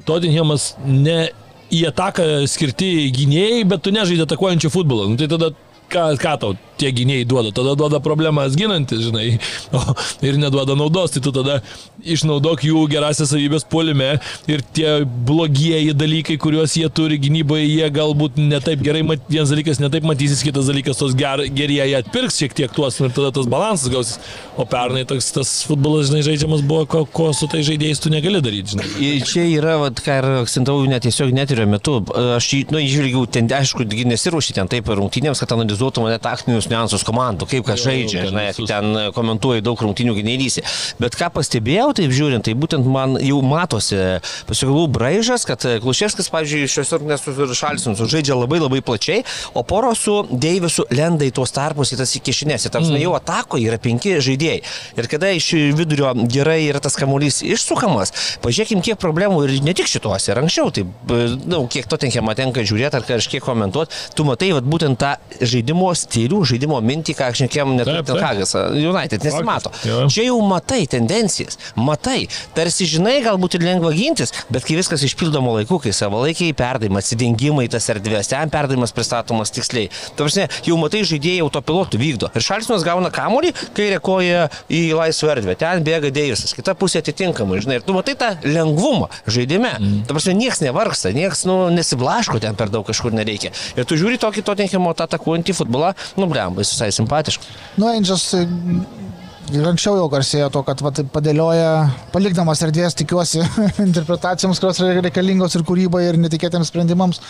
Tottenhamas 0.06 0.76
ne 0.86 1.32
į 1.74 1.86
ataką 1.90 2.26
skirti 2.50 3.10
gynėjai, 3.16 3.64
bet 3.70 3.82
tu 3.86 3.94
nežaidži 3.94 4.28
atakuojančių 4.28 4.70
futbolą. 4.74 5.08
Nu, 5.10 5.18
tai 5.18 5.30
tada 5.32 5.50
ką, 5.92 6.06
ką 6.22 6.36
tau 6.42 6.56
tie 6.80 6.92
gynėjai 6.96 7.26
duoda? 7.28 7.52
Tada 7.56 7.76
duoda 7.80 8.00
problemas 8.04 8.56
ginantis, 8.60 9.06
žinai, 9.08 9.38
o, 9.76 9.82
ir 10.26 10.40
neduoda 10.42 10.76
naudos, 10.78 11.14
tai 11.16 11.24
tu 11.24 11.32
tada 11.36 11.62
išnaudok 12.04 12.66
jų 12.68 12.86
gerasias 12.92 13.32
savybės 13.32 13.66
polime 13.72 14.16
ir 14.52 14.64
tie 14.76 14.98
blogieji 15.06 15.96
dalykai, 15.98 16.38
kuriuos 16.42 16.76
jie 16.80 16.90
turi 16.94 17.20
gynyboje, 17.22 17.68
jie 17.70 17.90
galbūt 17.96 18.40
netaip 18.42 18.84
gerai, 18.86 19.06
mat, 19.08 19.24
vienas 19.32 19.54
dalykas 19.54 19.82
netaip 19.84 20.08
matysis, 20.08 20.44
kitas 20.46 20.70
dalykas 20.72 21.00
tos 21.00 21.16
ger, 21.18 21.46
gerieji 21.56 21.96
atpirks 22.02 22.42
šiek 22.42 22.58
tiek 22.58 22.76
tuos 22.76 23.00
ir 23.00 23.14
tada 23.16 23.32
tas 23.36 23.50
balansas 23.52 23.92
gausis. 23.94 24.20
O 24.56 24.64
pernai 24.70 25.04
toks 25.08 25.28
tas 25.36 25.50
futbolas, 25.68 26.08
žinai, 26.08 26.22
žaidžiamas 26.24 26.62
buvo, 26.64 26.86
ko, 26.88 27.02
ko 27.12 27.32
su 27.36 27.48
tai 27.52 27.60
žaidėjais 27.68 28.00
tu 28.04 28.12
negali 28.12 28.40
daryti, 28.44 28.76
žinai. 28.76 28.88
Čia 29.28 29.44
yra, 29.50 29.76
vat, 29.82 30.00
ką 30.04 30.20
ir 30.22 30.28
akcentavau 30.42 30.86
netiesiog 30.88 31.34
neturio 31.36 31.66
metu, 31.68 31.98
aš, 32.38 32.48
nu, 32.72 32.80
išvilgiau 32.80 33.26
ten, 33.28 33.50
aišku, 33.52 33.84
nesiruošiu 34.08 34.56
ten 34.56 34.72
taip 34.72 34.88
rungtynėms, 34.88 35.42
kad 35.44 35.52
analizuotų 35.76 36.04
mane 36.06 36.20
taktinius 36.22 36.70
niuansus 36.72 37.04
komandų, 37.06 37.48
kaip 37.50 37.66
kas 37.68 37.84
žaidžia, 37.84 38.26
žinai, 38.30 38.48
ten 38.68 39.12
komentuoja 39.16 39.64
daug 39.66 39.80
rungtynių 39.82 40.16
gynėlysi. 40.18 40.64
Bet 41.00 41.16
ką 41.20 41.30
pastebėjau, 41.36 41.92
taip 41.98 42.14
žiūrint, 42.16 42.46
tai 42.46 42.56
būtent 42.56 42.88
man 42.88 43.18
jau 43.22 43.42
matosi 43.44 44.22
pasigalų 44.48 44.88
braižas, 44.96 45.46
kad 45.48 45.66
Klušėskas, 45.84 46.30
pavyzdžiui, 46.34 46.70
šios 46.72 46.94
rungtynės 46.96 47.26
su 47.26 47.58
Šalsins 47.60 48.04
žaidžia 48.06 48.38
labai 48.38 48.62
labai 48.62 48.82
plačiai, 48.86 49.24
o 49.54 49.64
poro 49.68 49.94
su 49.98 50.22
Deivisu 50.32 50.88
lenda 50.94 51.28
į 51.28 51.34
tuos 51.36 51.54
tarpus, 51.56 51.94
į 51.94 52.00
tas 52.00 52.16
įkišinės. 52.20 52.68
Ir 52.68 52.76
tarsi 52.76 52.94
mm. 52.94 53.02
jau 53.04 53.16
atako 53.18 53.60
yra 53.62 53.80
penki 53.82 54.16
žaidėjai. 54.24 54.62
Ir 55.00 55.10
kada 55.12 55.32
iš 55.36 55.52
vidurio 55.76 56.14
gerai 56.32 56.62
yra 56.70 56.82
tas 56.84 56.98
kamuolys 57.00 57.42
išsukamas, 57.46 58.14
pažiūrėkim, 58.46 58.84
kiek 58.86 59.00
problemų 59.02 59.44
ir 59.48 59.56
ne 59.66 59.76
tik 59.78 59.90
šituose, 59.90 60.32
ir 60.32 60.42
anksčiau, 60.42 60.72
tai, 60.76 60.86
na, 61.10 61.56
nu, 61.56 61.64
kiek 61.72 61.88
to 61.90 62.00
tenkiama 62.02 62.36
tenka 62.38 62.64
žiūrėti 62.66 63.00
ar 63.00 63.08
kažkiek 63.08 63.44
komentuoti, 63.44 63.96
tu 64.16 64.26
matai, 64.28 64.52
vat, 64.56 64.68
būtent 64.68 65.00
tą 65.02 65.16
žaidimo 65.66 65.90
stilių, 65.98 66.44
žaidimo 66.46 66.80
mintį, 66.82 67.16
ką 67.18 67.30
aš 67.32 67.42
nekėjom 67.46 67.76
net 67.80 67.90
Ten 68.06 68.20
Hagas, 68.22 68.54
United 68.76 69.24
nesimato. 69.26 69.72
Čia 70.12 70.28
jau 70.28 70.38
matai 70.46 70.86
tendencijas, 70.86 71.58
matai, 71.76 72.28
tarsi 72.54 72.86
žinai, 72.86 73.18
galbūt 73.26 73.58
ir 73.58 73.66
lengva 73.66 73.92
gintis, 73.96 74.34
bet 74.50 74.66
kai 74.66 74.78
viskas 74.78 75.04
išpildoma 75.06 75.56
laiku, 75.58 75.80
kai 75.82 75.94
savalaikiai 75.96 76.54
perdavimai, 76.58 77.02
atsidengimai 77.02 77.68
tas 77.72 77.88
erdvės, 77.90 78.30
ten 78.30 78.52
perdavimas 78.54 78.94
pristatomas 78.94 79.54
tiksliai. 79.56 79.90
Tavarsne, 80.18 80.48
jau 80.68 80.78
matai, 80.78 81.02
žaidėjai 81.08 81.42
autopilotų 81.46 82.02
vykdo. 82.02 82.32
Ir 82.36 82.46
Šalsinas 82.46 82.86
gauna 82.86 83.12
kamolį, 83.14 83.54
kai 83.76 83.90
rekoja 83.96 84.50
į 84.70 84.84
laisvą 84.98 85.34
erdvę, 85.38 85.58
ten 85.60 85.86
bėga 85.86 86.14
Deivisas, 86.14 86.54
kita 86.56 86.76
pusė 86.78 87.02
atitinkamai, 87.02 87.62
žinai, 87.64 87.80
ir 87.80 87.88
tu 87.88 87.96
matai 87.96 88.18
tą 88.20 88.36
lengvumą 88.46 89.10
žaidime. 89.26 89.74
Mm. 89.80 90.04
Tavarsne, 90.10 90.36
niekas 90.38 90.62
nevargsta, 90.66 91.14
niekas 91.16 91.46
nu, 91.50 91.58
nesiblaško 91.74 92.42
ten 92.44 92.58
per 92.60 92.72
daug 92.74 92.86
kažkur 92.88 93.16
nereikia. 93.16 93.54
Ir 93.76 93.88
tu 93.88 93.98
žiūri 94.00 94.20
tokį 94.22 94.46
Tottenhamo 94.46 94.94
atakuojantį 95.06 95.55
futbolą, 95.58 95.94
nu, 96.20 96.30
blem, 96.32 96.56
visai 96.60 96.92
simpatiškas. 96.96 97.50
Nu, 97.80 97.90
Angels 97.92 98.32
Ir 99.54 99.62
anksčiau 99.70 99.94
jau 100.00 100.06
garsėjo 100.10 100.48
to, 100.50 100.62
kad 100.66 100.80
vat, 100.82 101.04
padėlioja, 101.14 101.68
palikdamas 102.10 102.64
erdvės, 102.66 102.96
tikiuosi, 102.98 103.44
interpretacijoms, 103.84 104.58
kurios 104.58 104.80
reikalingos 105.06 105.54
ir 105.54 105.64
kūrybai, 105.68 106.02
ir 106.08 106.18
netikėtiems 106.18 106.72
sprendimams. 106.72 107.22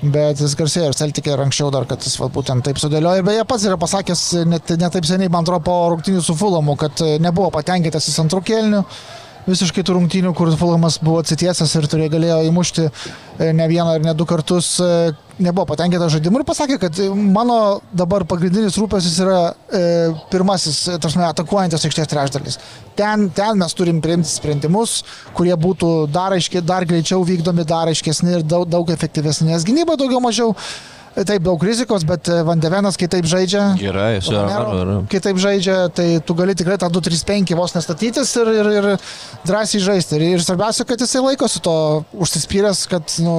Bet 0.00 0.38
jis 0.40 0.54
garsėjo 0.56 0.92
ir 0.92 0.94
Celtikė 0.96 1.34
ir 1.34 1.42
anksčiau 1.42 1.72
dar, 1.74 1.88
kad 1.90 2.06
jis 2.06 2.14
va, 2.22 2.30
būtent 2.32 2.62
taip 2.64 2.78
sudėliojo. 2.80 3.20
Ir 3.20 3.26
beje, 3.26 3.48
pats 3.50 3.66
yra 3.66 3.76
pasakęs 3.82 4.22
net, 4.48 4.70
net 4.78 4.94
taip 4.94 5.08
seniai, 5.08 5.28
man 5.32 5.42
atrodo, 5.42 5.64
po 5.66 5.74
rungtynių 5.92 6.22
su 6.24 6.38
Fulamu, 6.38 6.78
kad 6.80 7.02
nebuvo 7.20 7.50
patenkintas 7.58 8.06
į 8.08 8.14
antrų 8.22 8.44
kelnių 8.46 8.84
visiškai 9.48 9.84
tų 9.86 9.96
rungtynių, 9.96 10.32
kur 10.36 10.50
Fulhamas 10.58 10.98
buvo 11.02 11.20
atsitiesęs 11.24 11.72
ir 11.78 11.88
turėjo 11.90 12.14
galėjo 12.14 12.38
įmušti 12.50 12.86
e, 12.86 13.50
ne 13.56 13.66
vieną 13.70 13.96
ir 13.96 14.04
ne 14.04 14.14
du 14.16 14.26
kartus, 14.28 14.74
e, 14.84 15.12
nebuvo 15.44 15.66
patenkinta 15.70 16.08
žaidimu 16.12 16.40
ir 16.40 16.46
pasakė, 16.48 16.78
kad 16.82 17.00
mano 17.34 17.80
dabar 17.96 18.24
pagrindinis 18.28 18.78
rūpesis 18.80 19.18
yra 19.24 19.40
e, 19.50 19.82
pirmasis, 20.32 20.82
tarsi, 21.02 21.20
atakuojantis 21.30 21.88
aikštės 21.88 22.12
trečdalis. 22.12 22.60
Ten, 22.98 23.28
ten 23.34 23.58
mes 23.60 23.76
turim 23.76 24.00
priimti 24.04 24.30
sprendimus, 24.30 25.00
kurie 25.36 25.56
būtų 25.56 25.90
dar, 26.12 26.36
aiškiai, 26.36 26.64
dar 26.66 26.86
greičiau 26.88 27.24
vykdomi, 27.26 27.66
dar 27.68 27.90
aiškesni 27.92 28.38
ir 28.38 28.46
daug, 28.46 28.68
daug 28.70 28.92
efektyvesni, 28.92 29.50
nes 29.52 29.66
gynyba 29.68 29.98
daugiau 30.00 30.22
mažiau 30.24 30.54
Taip, 31.10 31.42
daug 31.42 31.62
rizikos, 31.66 32.04
bet 32.06 32.28
e, 32.30 32.36
Vandevenas 32.46 32.94
kitaip 32.98 33.26
žaidžia. 33.26 33.64
Gerai, 33.80 34.20
su 34.22 34.36
Armaru. 34.38 35.00
Kitaip 35.10 35.40
žaidžia, 35.42 35.88
tai 35.90 36.06
tu 36.22 36.36
gali 36.38 36.54
tikrai 36.54 36.76
tą 36.78 36.86
2-3-5 36.94 37.50
vos 37.58 37.74
nestatytis 37.74 38.30
ir, 38.38 38.50
ir, 38.60 38.68
ir 38.78 38.86
drąsiai 39.48 39.82
žaisti. 39.88 40.20
Ir, 40.20 40.38
ir 40.38 40.44
svarbiausia, 40.44 40.86
kad 40.86 41.02
jisai 41.02 41.24
laikosi 41.24 41.64
to 41.66 41.74
užsispyręs, 42.14 42.84
kad, 42.92 43.10
nu, 43.26 43.34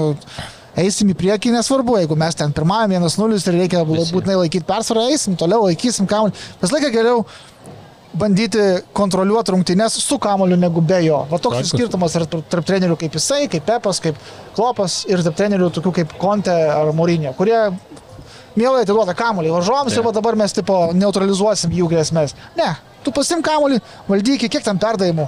eisim 0.80 1.12
į 1.12 1.18
priekį, 1.20 1.54
nesvarbu, 1.58 1.98
jeigu 2.02 2.18
mes 2.20 2.38
ten 2.38 2.54
pirmajame 2.56 3.00
1-0 3.02 3.40
ir 3.40 3.58
reikia 3.60 3.86
būtinai 3.88 4.38
laikyti 4.44 4.68
persvarą, 4.68 5.08
eisim 5.12 5.38
toliau, 5.40 5.66
laikysim 5.68 6.08
kamuolį. 6.10 6.36
Vis 6.62 6.76
laiką 6.76 6.92
geriau 6.94 7.26
bandyti 8.14 8.60
kontroliuoti 8.94 9.52
rungtynes 9.52 9.96
su 10.04 10.18
kamoliu 10.20 10.58
negu 10.60 10.82
be 10.82 11.00
jo. 11.06 11.22
Va 11.32 11.40
toks 11.40 11.58
Takas. 11.58 11.72
skirtumas 11.72 12.16
yra 12.20 12.28
tarp 12.28 12.68
trenerių 12.68 12.98
kaip 13.00 13.16
jisai, 13.16 13.46
kaip 13.52 13.66
Pepas, 13.68 14.02
kaip 14.04 14.20
Klopas 14.56 15.02
ir 15.08 15.24
tarp 15.24 15.38
trenerių 15.40 15.72
tokių 15.78 15.94
kaip 16.02 16.16
Konte 16.20 16.52
ar 16.52 16.92
Morinė, 16.96 17.32
kurie 17.38 17.58
mielai 18.60 18.84
atiduoda 18.84 19.16
kamolį 19.16 19.54
varžovams 19.56 19.96
ir 19.96 20.04
va 20.04 20.12
dabar 20.16 20.36
mes 20.40 20.56
tipo 20.56 20.78
neutralizuosim 20.98 21.72
jų 21.76 21.88
grėsmės. 21.94 22.36
Ne, 22.60 22.74
tu 23.06 23.14
pasim 23.16 23.44
kamolį, 23.44 23.80
valdyki, 24.10 24.52
kiek 24.52 24.66
ten 24.66 24.80
perdavimų. 24.82 25.28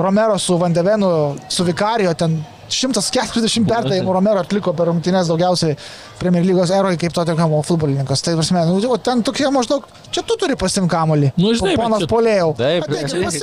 Romero 0.00 0.36
su 0.40 0.56
Vandevenu, 0.60 1.36
su 1.52 1.64
Vikarijo 1.64 2.12
ten 2.16 2.38
140 2.74 3.66
perdavimų 3.68 4.14
Romero 4.14 4.42
atliko 4.44 4.72
per 4.76 4.90
rungtynės 4.90 5.30
daugiausiai 5.30 5.76
Premier 6.20 6.44
lygos 6.44 6.70
eroje 6.74 6.98
kaip 7.00 7.14
Tottenhamo 7.16 7.62
futbolininkas. 7.64 8.20
Tai 8.24 8.34
prasme, 8.36 8.62
nu, 8.68 8.76
o 8.92 8.96
ten 9.00 9.22
tokie 9.24 9.48
maždaug, 9.52 9.86
čia 10.12 10.20
tu 10.26 10.36
turi 10.40 10.56
pasimti 10.60 10.90
kamolį. 10.92 11.30
Nu, 11.40 11.54
žinai, 11.56 11.76
ponas 11.80 12.02
čia- 12.04 12.10
polėjau. 12.10 12.50
Taip, 12.58 12.88
ir 12.92 13.22
mes 13.24 13.38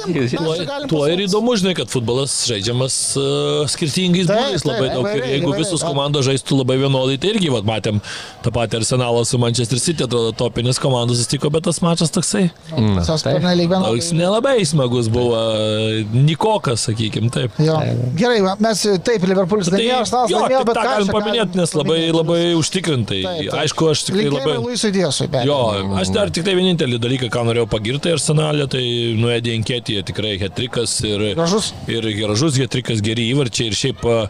Tuo, 0.87 1.01
ir 1.09 1.23
įdomu, 1.25 1.55
žinai, 1.57 1.73
kad 1.77 1.89
futbolas 1.91 2.35
žaidžiamas 2.49 2.95
uh, 3.17 3.63
skirtingais 3.71 4.27
Taip, 4.29 4.37
būdais 4.37 4.65
labai 4.67 4.85
taip, 4.87 4.93
daug. 4.93 5.07
Ir 5.07 5.17
įvairiai, 5.17 5.31
jeigu 5.33 5.49
įvairiai, 5.49 5.63
visus 5.65 5.81
taip. 5.81 5.89
komandos 5.91 6.27
žaistų 6.27 6.59
labai 6.61 6.77
vienodai, 6.83 7.17
tai 7.21 7.31
irgi, 7.33 7.49
vat, 7.53 7.65
matėm, 7.67 8.01
tą 8.45 8.53
patį 8.53 8.79
arsenalą 8.81 9.23
su 9.27 9.39
Manchester 9.41 9.81
City, 9.81 10.05
atrodo, 10.05 10.33
topinės 10.37 10.79
komandos 10.81 11.17
susitiko, 11.21 11.49
bet 11.53 11.65
tas 11.67 11.81
mačas 11.81 12.13
toksai, 12.13 12.45
pernelyg 12.69 13.71
vienodai. 13.71 13.95
toks 13.97 14.11
nelabai 14.13 14.57
smagus 14.67 15.09
buvo, 15.11 15.33
e, 15.37 16.05
Nikokas, 16.13 16.85
sakykim, 16.87 17.31
taip. 17.33 17.51
Jo. 17.63 17.79
Gerai, 18.17 18.39
mes 18.63 18.85
taip, 19.07 19.16
Liverpoolis 19.25 19.69
Tai, 19.71 19.77
laimėjo, 19.79 19.97
Arsenalas 20.03 20.31
jo, 20.33 20.41
laimėjo, 20.43 20.61
bet 20.69 20.77
ką 20.77 20.83
galim 20.87 21.09
paminėti, 21.15 21.57
nes 21.61 21.73
labai, 21.77 21.97
labai 22.13 22.39
užtikrintai. 22.59 23.19
Taip, 23.25 23.39
taip. 23.47 23.57
Aišku, 23.63 23.89
aš 23.93 24.03
tikrai 24.09 24.25
Linkėjimai 24.27 24.53
labai... 24.53 24.65
Luisui 24.67 24.91
Diesui, 24.95 25.27
be 25.33 25.41
Jo, 25.47 25.57
abejo. 25.73 25.97
aš 26.03 26.11
dar 26.17 26.31
tik 26.35 26.45
tai 26.47 26.53
vienintelį 26.59 26.99
dalyką, 27.07 27.31
ką 27.33 27.45
norėjau 27.49 27.67
pagirti 27.73 28.13
arsenalė, 28.13 28.67
tai 28.75 28.83
nuėdė 29.17 29.55
Enketija 29.57 30.05
tikrai 30.07 30.35
hetrikas 30.41 30.97
ir, 31.07 31.27
Gražus. 31.39 31.71
ir 31.89 32.05
gražus 32.21 32.59
hetrikas, 32.61 33.01
geri 33.05 33.29
įvarčiai 33.33 33.71
ir 33.71 33.77
šiaip, 33.81 34.05
a, 34.05 34.29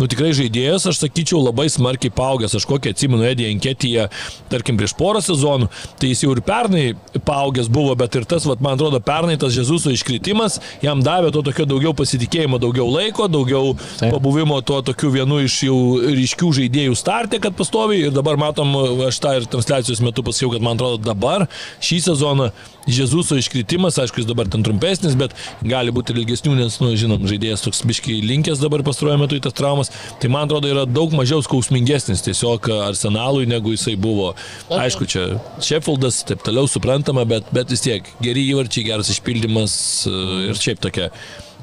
nu 0.00 0.08
tikrai 0.10 0.32
žaidėjas, 0.36 0.88
aš 0.90 1.00
sakyčiau, 1.04 1.40
labai 1.44 1.68
smarkiai 1.72 2.12
paugęs, 2.14 2.56
aš 2.58 2.66
kokią 2.68 2.92
atsimenu 2.94 3.26
Edį 3.28 3.48
Enketiją, 3.52 4.08
tarkim, 4.52 4.78
prieš 4.78 4.96
porą 4.98 5.22
sezonų, 5.24 5.70
tai 6.00 6.12
jis 6.12 6.24
jau 6.24 6.34
ir 6.34 6.42
pernai 6.46 6.84
paugęs 7.26 7.70
buvo, 7.72 7.94
bet 7.98 8.18
ir 8.18 8.26
tas, 8.28 8.46
vat, 8.48 8.62
man 8.64 8.76
atrodo, 8.76 9.00
pernai 9.04 9.38
tas 9.40 9.56
Jezuso 9.56 9.92
iškritimas 9.94 10.60
jam 10.84 11.02
davė 11.04 11.32
to 11.34 11.42
tokio 11.46 11.66
daugiau 11.68 11.94
pasitikėjimo, 11.96 12.60
daugiau 12.62 12.88
laiko, 12.90 13.28
daugiau 13.32 13.74
Taip. 13.98 14.12
pabuvimo 14.14 14.60
tuo 14.66 14.82
tokiu 14.86 15.12
vienu 15.14 15.40
iš 15.44 15.58
jau 15.68 15.78
ryškių 16.04 16.52
žaidėjų 16.60 16.96
startė, 16.98 17.40
kad 17.42 17.56
pastoviai 17.58 18.08
ir 18.08 18.14
dabar 18.16 18.38
matom, 18.40 18.72
aš 19.08 19.20
tą 19.22 19.36
ir 19.40 19.50
transliacijos 19.50 20.02
metu 20.04 20.24
pasakiau, 20.26 20.54
kad 20.54 20.64
man 20.64 20.78
atrodo 20.78 21.02
dabar 21.06 21.48
šį 21.84 22.02
sezoną 22.10 22.52
Jezuso 22.86 23.34
iškritimas, 23.34 23.98
aišku, 23.98 24.20
jis 24.20 24.28
dabar 24.28 24.46
ten 24.46 24.62
trumpesnis, 24.62 25.16
bet 25.18 25.32
gali 25.66 25.90
būti 25.90 26.14
ilgesnių, 26.14 26.54
nes, 26.54 26.76
nu, 26.78 26.92
žinom, 26.94 27.24
žaidėjas 27.26 27.64
toks 27.64 27.82
biškiai 27.86 28.20
linkęs 28.22 28.62
dabar 28.62 28.84
pastaruoju 28.86 29.24
metu 29.24 29.38
į 29.38 29.42
tas 29.42 29.56
traumas, 29.58 29.85
tai 30.20 30.30
man 30.32 30.46
atrodo 30.46 30.70
yra 30.72 30.84
daug 30.88 31.14
mažiau 31.16 31.42
skausmingesnis 31.44 32.24
tiesiog 32.26 32.70
arsenalui, 32.88 33.46
negu 33.50 33.74
jisai 33.74 33.96
buvo. 34.00 34.32
Aišku, 34.72 35.08
čia 35.10 35.26
Sheffieldas, 35.62 36.22
taip 36.28 36.44
toliau 36.46 36.68
suprantama, 36.70 37.26
bet, 37.28 37.48
bet 37.54 37.72
vis 37.72 37.84
tiek 37.84 38.06
geri 38.22 38.46
įvarčiai, 38.52 38.86
geras 38.90 39.10
išpildymas 39.14 39.74
e, 40.08 40.14
ir 40.50 40.62
šiaip 40.62 40.82
tokia. 40.84 41.10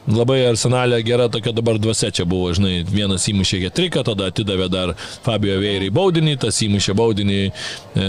Labai 0.04 0.42
arsenalė 0.50 0.98
gera 1.08 1.30
tokia 1.32 1.54
dabar 1.56 1.78
dvasia 1.80 2.10
čia 2.12 2.26
buvo, 2.28 2.50
žinai, 2.56 2.82
vienas 2.84 3.24
įmušė 3.32 3.62
getriką, 3.62 4.04
tada 4.04 4.28
atidavė 4.32 4.68
dar 4.72 4.92
Fabio 5.24 5.56
Vėrį 5.62 5.88
baudinį, 5.96 6.36
tas 6.44 6.60
įmušė 6.66 6.96
baudinį, 7.00 7.40
e, 7.48 8.08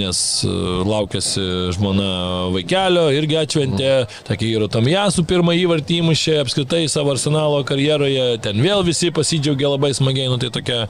nes 0.00 0.22
e, 0.48 0.54
laukėsi 0.88 1.44
žmona 1.76 2.08
vaikelio, 2.56 3.10
irgi 3.12 3.36
atšventė, 3.42 3.92
tokia 4.30 4.48
ir 4.48 4.68
Tamjasų 4.72 5.26
pirmą 5.28 5.58
įvartį 5.60 6.00
įmušė 6.00 6.38
apskritai 6.40 6.86
savo 6.88 7.12
arsenalo 7.12 7.60
karjeroje, 7.68 8.38
ten 8.46 8.64
vėl 8.64 8.80
visi 8.88 9.12
pasidžiaugė 9.12 9.74
labai 9.74 9.92
smagiai, 9.96 10.32
nu 10.32 10.40
tai 10.40 10.48
tokia 10.56 10.86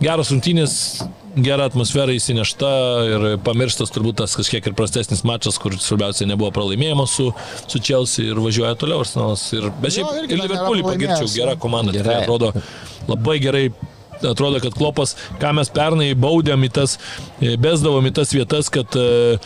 geros 0.00 0.30
rungtynės, 0.32 0.74
gera 1.44 1.66
atmosfera 1.70 2.14
įsinešta 2.16 2.70
ir 3.06 3.26
pamirštas 3.46 3.92
turbūt 3.94 4.18
tas 4.22 4.34
kažkiek 4.38 4.66
ir 4.70 4.76
prastesnis 4.78 5.22
mačas, 5.28 5.58
kur 5.62 5.76
svarbiausia 5.78 6.26
nebuvo 6.30 6.50
pralaimėjimo 6.56 7.06
su, 7.10 7.30
su 7.70 7.80
Chelsea 7.84 8.30
ir 8.32 8.40
važiuoja 8.42 8.74
toliau 8.80 9.04
Arsenalas. 9.04 9.44
Ir, 9.56 9.68
bet 9.82 9.94
Jo, 9.94 10.00
šiaip 10.08 10.24
irgi 10.24 10.36
ir 10.38 10.42
Liverpoolį 10.44 10.86
pagirčiau, 10.88 11.30
gera 11.36 11.54
jo. 11.56 11.62
komanda, 11.62 11.94
tikrai 11.94 12.16
Gerai. 12.18 12.26
atrodo 12.26 12.52
labai 13.10 13.38
gerai. 13.42 13.64
Atrodo, 14.20 14.58
kad 14.60 14.74
klopas, 14.76 15.14
ką 15.40 15.54
mes 15.56 15.70
pernai 15.72 16.10
baudėm 16.12 16.66
į 16.66 16.68
tas, 16.76 16.98
e, 17.40 17.54
besdavom 17.56 18.04
į 18.04 18.10
tas 18.18 18.34
vietas, 18.36 18.68
kad 18.68 18.92
e, 19.00 19.38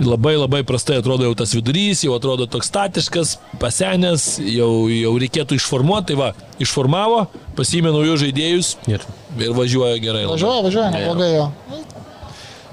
labai 0.00 0.34
labai 0.36 0.62
prastai 0.66 0.98
atrodo 1.00 1.24
jau 1.28 1.34
tas 1.38 1.52
vidurys, 1.56 2.02
jau 2.04 2.14
atrodo 2.16 2.46
toks 2.50 2.68
statiškas, 2.70 3.36
pasenęs, 3.62 4.26
jau, 4.44 4.70
jau 4.92 5.12
reikėtų 5.22 5.56
išformuoti, 5.60 6.12
tai 6.12 6.16
va, 6.20 6.30
išformavo, 6.62 7.26
pasiėmė 7.58 7.92
naujus 7.94 8.20
žaidėjus 8.26 8.72
Ir 8.92 9.04
ir 9.40 9.52
važiuoja 9.56 10.00
gerai. 10.00 10.24
labai. 10.26 10.34
Važiuoja, 10.36 10.64
važiuoja, 10.68 10.90
neblogai 10.96 11.30
jo. 11.34 11.46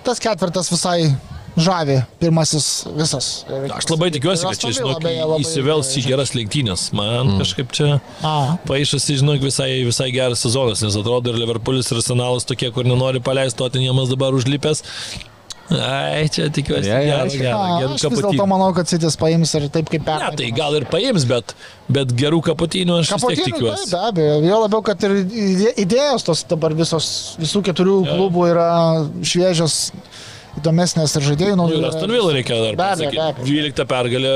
Tas 0.03 0.19
ketvirtas 0.19 0.67
visai 0.71 1.13
žavi, 1.53 1.99
pirmasis 2.19 2.67
visas. 2.97 3.27
Aš 3.75 3.87
labai 3.91 4.09
tikiuosi, 4.15 4.43
kad 4.47 4.57
čia, 4.59 4.71
žinok, 4.79 5.03
įsivels 5.43 5.91
į 5.99 6.05
geras 6.07 6.31
lenktynės. 6.35 6.87
Man 6.97 7.35
kažkaip 7.39 7.71
čia 7.77 7.89
paaišasi, 8.67 9.19
žinok, 9.21 9.43
visai, 9.45 9.69
visai 9.87 10.09
geras 10.15 10.41
sezonas, 10.43 10.81
nes 10.83 10.97
atrodo 10.99 11.31
ir 11.31 11.37
Liverpoolis 11.43 11.91
ir 11.93 12.01
Arsenalas 12.01 12.47
tokie, 12.49 12.71
kur 12.73 12.87
nenori 12.89 13.21
paleisti, 13.23 13.61
o 13.63 13.69
ten 13.69 13.85
jiemas 13.85 14.09
dabar 14.11 14.33
užlipęs. 14.35 14.83
Ai, 15.73 16.27
čia 16.29 16.49
tikiuosi, 16.53 16.85
Ja, 16.89 16.99
ja, 17.01 17.15
gerą, 17.23 17.37
gerą, 17.41 17.57
a, 17.57 17.77
gerų 17.81 17.95
aš 17.97 18.03
vis 18.13 18.19
dėlto 18.25 18.45
manau, 18.49 18.67
kad 18.77 18.89
Citis 18.91 19.15
paims 19.17 19.53
ir 19.57 19.67
taip 19.73 19.89
kaip 19.89 20.03
Ne, 20.03 20.05
pernai. 20.09 20.35
tai 20.37 20.49
gal 20.53 20.75
ir 20.77 20.85
paims, 20.91 21.25
bet, 21.29 21.55
bet 21.89 22.13
gerų 22.19 22.41
kapotinių 22.51 22.99
aš 23.01 23.13
vis 23.15 23.25
tiek 23.31 23.45
tikiuosi. 23.49 23.87
taip, 23.89 23.95
be 23.95 24.03
abejo. 24.11 24.35
Jo 24.49 24.59
labiau, 24.65 24.83
kad 24.85 25.03
ir 25.07 25.15
idėjos 25.85 26.27
tos 26.27 26.43
dabar 26.51 26.75
visos, 26.77 27.07
visų 27.41 27.63
keturių 27.71 27.97
klubų 28.11 28.45
yra 28.51 28.67
šviežios, 29.25 29.79
įdomesnės 30.61 31.15
ir 31.17 31.25
žaidėjų 31.31 31.55
Nu, 31.57 31.63
naujų. 31.65 31.79
ir. 31.81 31.87
Aston 31.89 32.11
Villa 32.13 32.33
reikia 32.37 32.59
dar 32.61 32.75
Be 32.77 32.83
abejo, 32.83 33.09
be 33.09 33.17
pasakyti. 33.17 33.23
abejo. 33.29 33.47
12 33.49 33.85
pergalė 33.89 34.35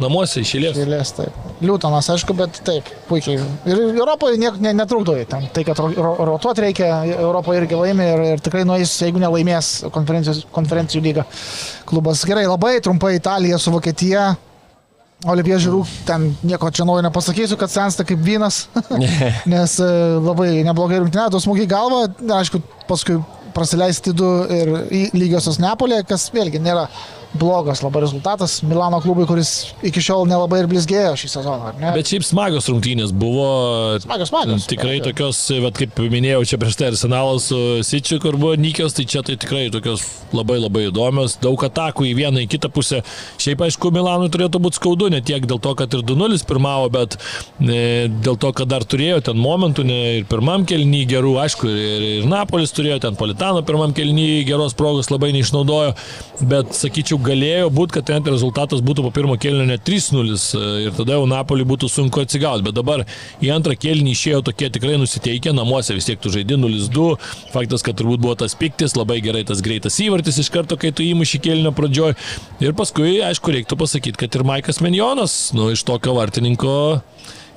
namuose 0.00 0.42
išėlės. 0.42 0.78
Eilės, 0.82 1.12
taip. 1.16 1.36
Liūtonas, 1.64 2.08
aišku, 2.14 2.34
bet 2.38 2.58
taip, 2.66 2.88
puikiai. 3.08 3.38
Ir 3.68 3.82
Europoje 3.86 4.38
niek 4.40 4.56
ne, 4.62 4.74
netrukdo 4.76 5.16
ten. 5.30 5.46
Tai, 5.54 5.66
kad 5.66 5.80
ro, 5.80 5.90
ro, 5.94 6.14
rotuoti 6.34 6.66
reikia, 6.66 6.88
Europoje 7.16 7.62
irgi 7.62 7.78
laimė 7.78 8.08
ir, 8.14 8.24
ir 8.34 8.42
tikrai 8.44 8.64
nueis, 8.68 8.94
jeigu 9.02 9.22
nelaimės 9.22 9.76
konferencijų 9.94 11.04
lygą 11.04 11.26
klubas. 11.88 12.24
Gerai, 12.26 12.48
labai 12.50 12.76
trumpai 12.84 13.14
Italija 13.20 13.60
su 13.62 13.74
Vokietija. 13.74 14.32
Olimpija 15.30 15.56
Žiūrų, 15.62 15.78
ten 16.04 16.26
nieko 16.44 16.68
čia 16.74 16.84
naujo 16.84 17.00
nepasakysiu, 17.06 17.56
kad 17.56 17.72
sensta 17.72 18.04
kaip 18.04 18.20
vynas, 18.20 18.66
nes 19.54 19.76
e, 19.80 19.86
labai 20.20 20.50
neblogai 20.66 20.98
rungtynė, 21.00 21.30
du 21.32 21.40
smūgiai 21.40 21.70
galva, 21.70 22.02
aišku, 22.42 22.60
paskui 22.90 23.16
prasileisti 23.54 24.14
du 24.16 24.30
ir 24.52 24.72
lygiosios 25.14 25.60
Nepolė, 25.62 26.02
kas 26.08 26.30
vėlgi 26.34 26.62
nėra 26.62 26.88
blogas 27.34 27.82
labai 27.82 28.04
rezultatas 28.04 28.62
Milano 28.62 29.00
klubui, 29.02 29.26
kuris 29.26 29.74
iki 29.82 30.02
šiol 30.02 30.28
nelabai 30.30 30.60
ir 30.62 30.68
blizgėjo 30.70 31.14
šį 31.18 31.30
sezoną? 31.32 31.72
Bet 31.96 32.10
šiaip 32.10 32.26
smagios 32.26 32.68
rungtynės 32.70 33.10
buvo. 33.14 33.48
Smagios, 34.04 34.30
smagios. 34.30 34.68
Tikrai 34.70 34.98
Be 34.98 35.00
abejo. 35.00 35.08
tokios, 35.10 35.40
vat, 35.64 35.80
kaip 35.80 35.98
minėjau, 36.14 36.44
čia 36.50 36.58
prieš 36.62 36.78
tai 36.78 36.90
arsenalas 36.92 37.48
su 37.50 37.60
Sičiu, 37.86 38.20
kur 38.22 38.38
buvo 38.38 38.54
Nikios, 38.60 38.94
tai 38.94 39.06
čia 39.10 39.24
tai 39.26 39.36
tikrai 39.40 39.66
tokios 39.74 40.04
labai 40.34 40.60
labai 40.62 40.86
įdomios. 40.90 41.36
Daug 41.42 41.58
atakų 41.66 42.06
į 42.10 42.14
vieną, 42.20 42.44
į 42.44 42.50
kitą 42.54 42.70
pusę. 42.74 43.02
Šiaip 43.42 43.66
aišku, 43.66 43.90
Milanui 43.94 44.30
turėtų 44.32 44.62
būti 44.62 44.78
skaudu, 44.78 45.10
ne 45.10 45.20
tiek 45.24 45.46
dėl 45.50 45.58
to, 45.62 45.74
kad 45.78 45.94
ir 45.94 46.06
2-0 46.06 46.46
pirmavo, 46.46 46.86
bet 46.94 47.18
e, 47.18 48.06
dėl 48.22 48.38
to, 48.38 48.52
kad 48.54 48.70
dar 48.70 48.86
turėjo 48.86 49.20
ten 49.30 49.40
momentų, 49.42 49.86
ne 49.90 49.98
ir 50.20 50.28
pirmam 50.30 50.66
kelnyje 50.68 51.10
gerų, 51.16 51.34
aišku, 51.42 51.70
ir, 51.70 52.06
ir 52.20 52.30
Napolis 52.30 52.74
turėjo, 52.74 53.00
ten 53.08 53.18
Politano 53.44 53.62
pirmam 53.62 53.92
kelnyje 53.92 54.44
geros 54.48 54.72
progos 54.72 55.10
labai 55.12 55.28
neišnaudojo, 55.34 55.90
bet 56.48 56.70
sakyčiau, 56.72 57.18
galėjo 57.20 57.66
būti, 57.76 57.92
kad 57.98 58.06
ten 58.08 58.24
rezultatas 58.24 58.80
būtų 58.80 59.04
po 59.04 59.10
pirmo 59.12 59.36
kelnio 59.36 59.66
net 59.68 59.84
3-0 59.84 60.38
ir 60.86 60.94
tada 60.96 61.18
jau 61.18 61.26
Napolį 61.28 61.66
būtų 61.68 61.90
sunku 61.92 62.22
atsigauti, 62.22 62.64
bet 62.64 62.78
dabar 62.78 63.02
į 63.44 63.50
antrą 63.52 63.76
kelnį 63.76 64.14
išėjo 64.16 64.40
tokie 64.48 64.70
tikrai 64.72 64.96
nusiteikę, 65.02 65.52
namuose 65.52 65.92
vis 65.92 66.08
tiek 66.08 66.24
tu 66.24 66.32
žaidži 66.32 66.56
0-2, 66.56 67.04
faktas, 67.52 67.84
kad 67.84 68.00
turbūt 68.00 68.24
buvo 68.24 68.32
tas 68.40 68.56
piktis, 68.56 68.96
labai 68.96 69.20
gerai 69.20 69.44
tas 69.44 69.60
greitas 69.60 70.00
įvartis 70.00 70.40
iš 70.40 70.48
karto, 70.54 70.80
kai 70.80 70.94
tu 70.96 71.04
įmuši 71.04 71.44
kelnio 71.44 71.76
pradžioj. 71.76 72.16
Ir 72.64 72.72
paskui, 72.80 73.18
aišku, 73.28 73.58
reiktų 73.58 73.76
pasakyti, 73.76 74.24
kad 74.24 74.40
ir 74.40 74.48
Maikas 74.48 74.80
Menjonas, 74.80 75.52
nu, 75.52 75.68
iš 75.76 75.84
tokio 75.84 76.16
vartininko 76.16 76.78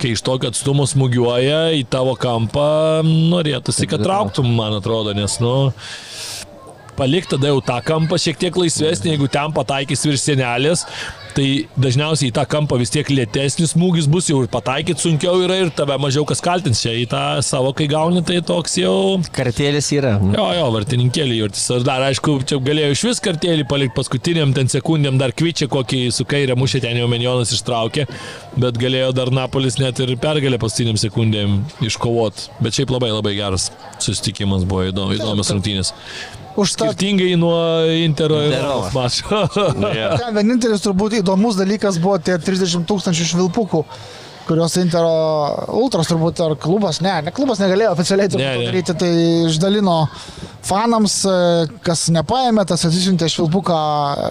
kai 0.01 0.13
iš 0.13 0.23
tokio 0.25 0.51
atstumo 0.51 0.85
smūgiuoja 0.87 1.71
į 1.77 1.85
tavo 1.91 2.13
kampą, 2.19 2.67
norėtųsi, 3.05 3.89
kad 3.89 4.03
trauktum, 4.05 4.49
man 4.57 4.77
atrodo, 4.77 5.15
nes, 5.17 5.39
nu, 5.43 5.71
palik 6.97 7.29
tada 7.29 7.51
jau 7.51 7.61
tą 7.65 7.77
kampą 7.85 8.19
šiek 8.21 8.39
tiek 8.41 8.57
laisvesnį, 8.57 9.13
jeigu 9.15 9.29
ten 9.31 9.53
pataikys 9.55 10.05
virš 10.07 10.23
senelės, 10.29 10.85
tai 11.37 11.67
dažniausiai 11.77 12.31
į 12.31 12.35
tą 12.35 12.43
kampą 12.49 12.79
vis 12.81 12.91
tiek 12.93 13.07
lėtesnis 13.11 13.75
smūgis 13.75 14.07
bus 14.09 14.29
jau 14.31 14.39
ir 14.41 14.49
pataikyti 14.51 15.03
sunkiau 15.03 15.43
yra 15.45 15.59
ir 15.61 15.69
tave 15.75 15.97
mažiau 16.01 16.25
kas 16.27 16.41
kaltins 16.43 16.81
čia 16.81 16.95
į 16.97 17.05
tą 17.11 17.23
savo, 17.45 17.73
kai 17.77 17.85
gauni, 17.91 18.23
tai 18.25 18.39
toks 18.45 18.77
jau... 18.81 18.93
kartėlis 19.35 19.91
yra. 19.93 20.15
Jo, 20.33 20.47
jo, 20.57 20.65
vartininkėlį 20.73 21.37
jurtis. 21.41 21.67
Ar 21.75 21.85
dar, 21.85 22.05
aišku, 22.09 22.39
čia 22.49 22.57
galėjo 22.63 22.95
iš 22.95 23.03
vis 23.09 23.21
kartėlį 23.27 23.67
palikti 23.69 23.97
paskutiniam 23.99 24.55
ten 24.57 24.71
sekundėm, 24.71 25.19
dar 25.21 25.35
kvičia 25.37 25.69
kokį 25.71 26.01
su 26.15 26.25
kairė 26.29 26.57
mušė, 26.57 26.81
ten 26.87 26.97
jau 26.97 27.09
Menjonas 27.11 27.53
ištraukė, 27.53 28.07
bet 28.57 28.81
galėjo 28.81 29.13
dar 29.17 29.33
Napolis 29.33 29.77
net 29.81 30.01
ir 30.03 30.15
pergalę 30.21 30.57
paskutiniam 30.61 30.97
sekundėm 30.97 31.61
iškovot. 31.85 32.47
Bet 32.63 32.79
šiaip 32.79 32.93
labai 32.97 33.13
labai 33.13 33.37
geras 33.37 33.69
susitikimas 34.01 34.65
buvo 34.67 34.89
įdomu, 34.89 35.17
įdomios 35.19 35.53
rungtynės. 35.53 35.93
Užtat 36.57 36.93
Skirtingai 36.93 37.35
nuo 37.39 37.57
Intero 38.01 38.39
ir 38.41 38.55
mačo. 38.95 39.43
Ja. 39.97 40.15
ten 40.17 40.33
vienintelis 40.35 40.81
turbūt 40.83 41.19
įdomus 41.19 41.59
dalykas 41.59 41.99
buvo 42.01 42.17
tie 42.21 42.37
30 42.41 42.87
tūkstančių 42.89 43.27
švilpukų 43.33 43.83
kurios 44.47 44.77
Intero 44.79 45.11
Ultras 45.75 46.07
turbūt 46.07 46.39
ar 46.45 46.55
klubas, 46.61 47.01
ne, 47.03 47.13
ne 47.25 47.33
klubas 47.35 47.59
negalėjo 47.59 47.91
oficialiai 47.93 48.31
Ne, 48.31 48.37
ne. 48.39 48.51
padaryti, 48.61 48.95
tai 48.95 49.09
išdalino 49.49 49.97
fanams, 50.67 51.17
e, 51.27 51.37
kas 51.83 52.07
nepaėmė, 52.15 52.63
tas 52.67 52.85
atsisiuntė 52.87 53.27
švilpuką 53.31 53.79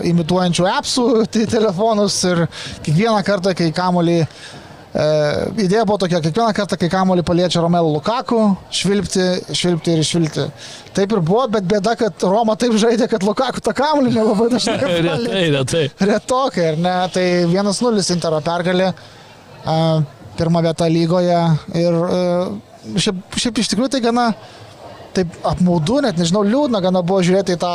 imituojančių 0.09 0.71
appsų 0.73 1.09
į 1.45 1.49
telefonus 1.53 2.23
ir 2.33 2.47
kiekvieną 2.87 3.21
kartą, 3.29 3.53
kai 3.59 3.69
kamolį 3.77 4.23
E, 4.25 4.66
idėja 4.97 5.85
buvo 5.85 5.99
tokia, 6.01 6.21
kiekvieną 6.25 6.53
kartą, 6.57 6.77
kai 6.81 6.89
kamolį 6.93 7.25
paliečia 7.27 7.61
Romelu 7.61 7.91
Lukaku, 7.97 8.39
švilpti, 8.73 9.27
švilpti 9.57 9.93
ir 9.93 10.05
švilpti. 10.07 10.47
Taip 10.97 11.13
ir 11.13 11.21
buvo, 11.21 11.43
bet 11.53 11.67
bėda, 11.69 11.93
kad 12.01 12.25
Roma 12.25 12.57
taip 12.57 12.77
žaidė, 12.81 13.09
kad 13.11 13.27
Lukaku 13.27 13.61
tą 13.65 13.75
kamolį 13.77 14.15
nelabai 14.15 14.49
dažnai 14.55 14.77
retai, 15.09 15.43
retai. 15.53 15.85
Retokai, 16.01 16.69
ar 16.73 16.81
ne? 16.81 16.95
Tai 17.13 17.27
1-0 17.53 18.07
Intero 18.17 18.41
pergalė, 18.47 18.93
a, 19.67 19.77
pirma 20.39 20.65
vieta 20.65 20.89
lygoje 20.89 21.43
ir 21.83 21.99
a, 22.01 22.23
šiaip, 22.97 23.21
šiaip 23.37 23.61
iš 23.61 23.75
tikrųjų 23.75 23.97
tai 23.97 24.05
gana 24.05 24.31
taip 25.17 25.37
apmaudu, 25.49 26.01
net 26.05 26.17
nežinau, 26.21 26.45
liūdna 26.47 26.81
gana 26.85 27.05
buvo 27.05 27.21
žiūrėti 27.25 27.57
į 27.57 27.61
tą 27.61 27.75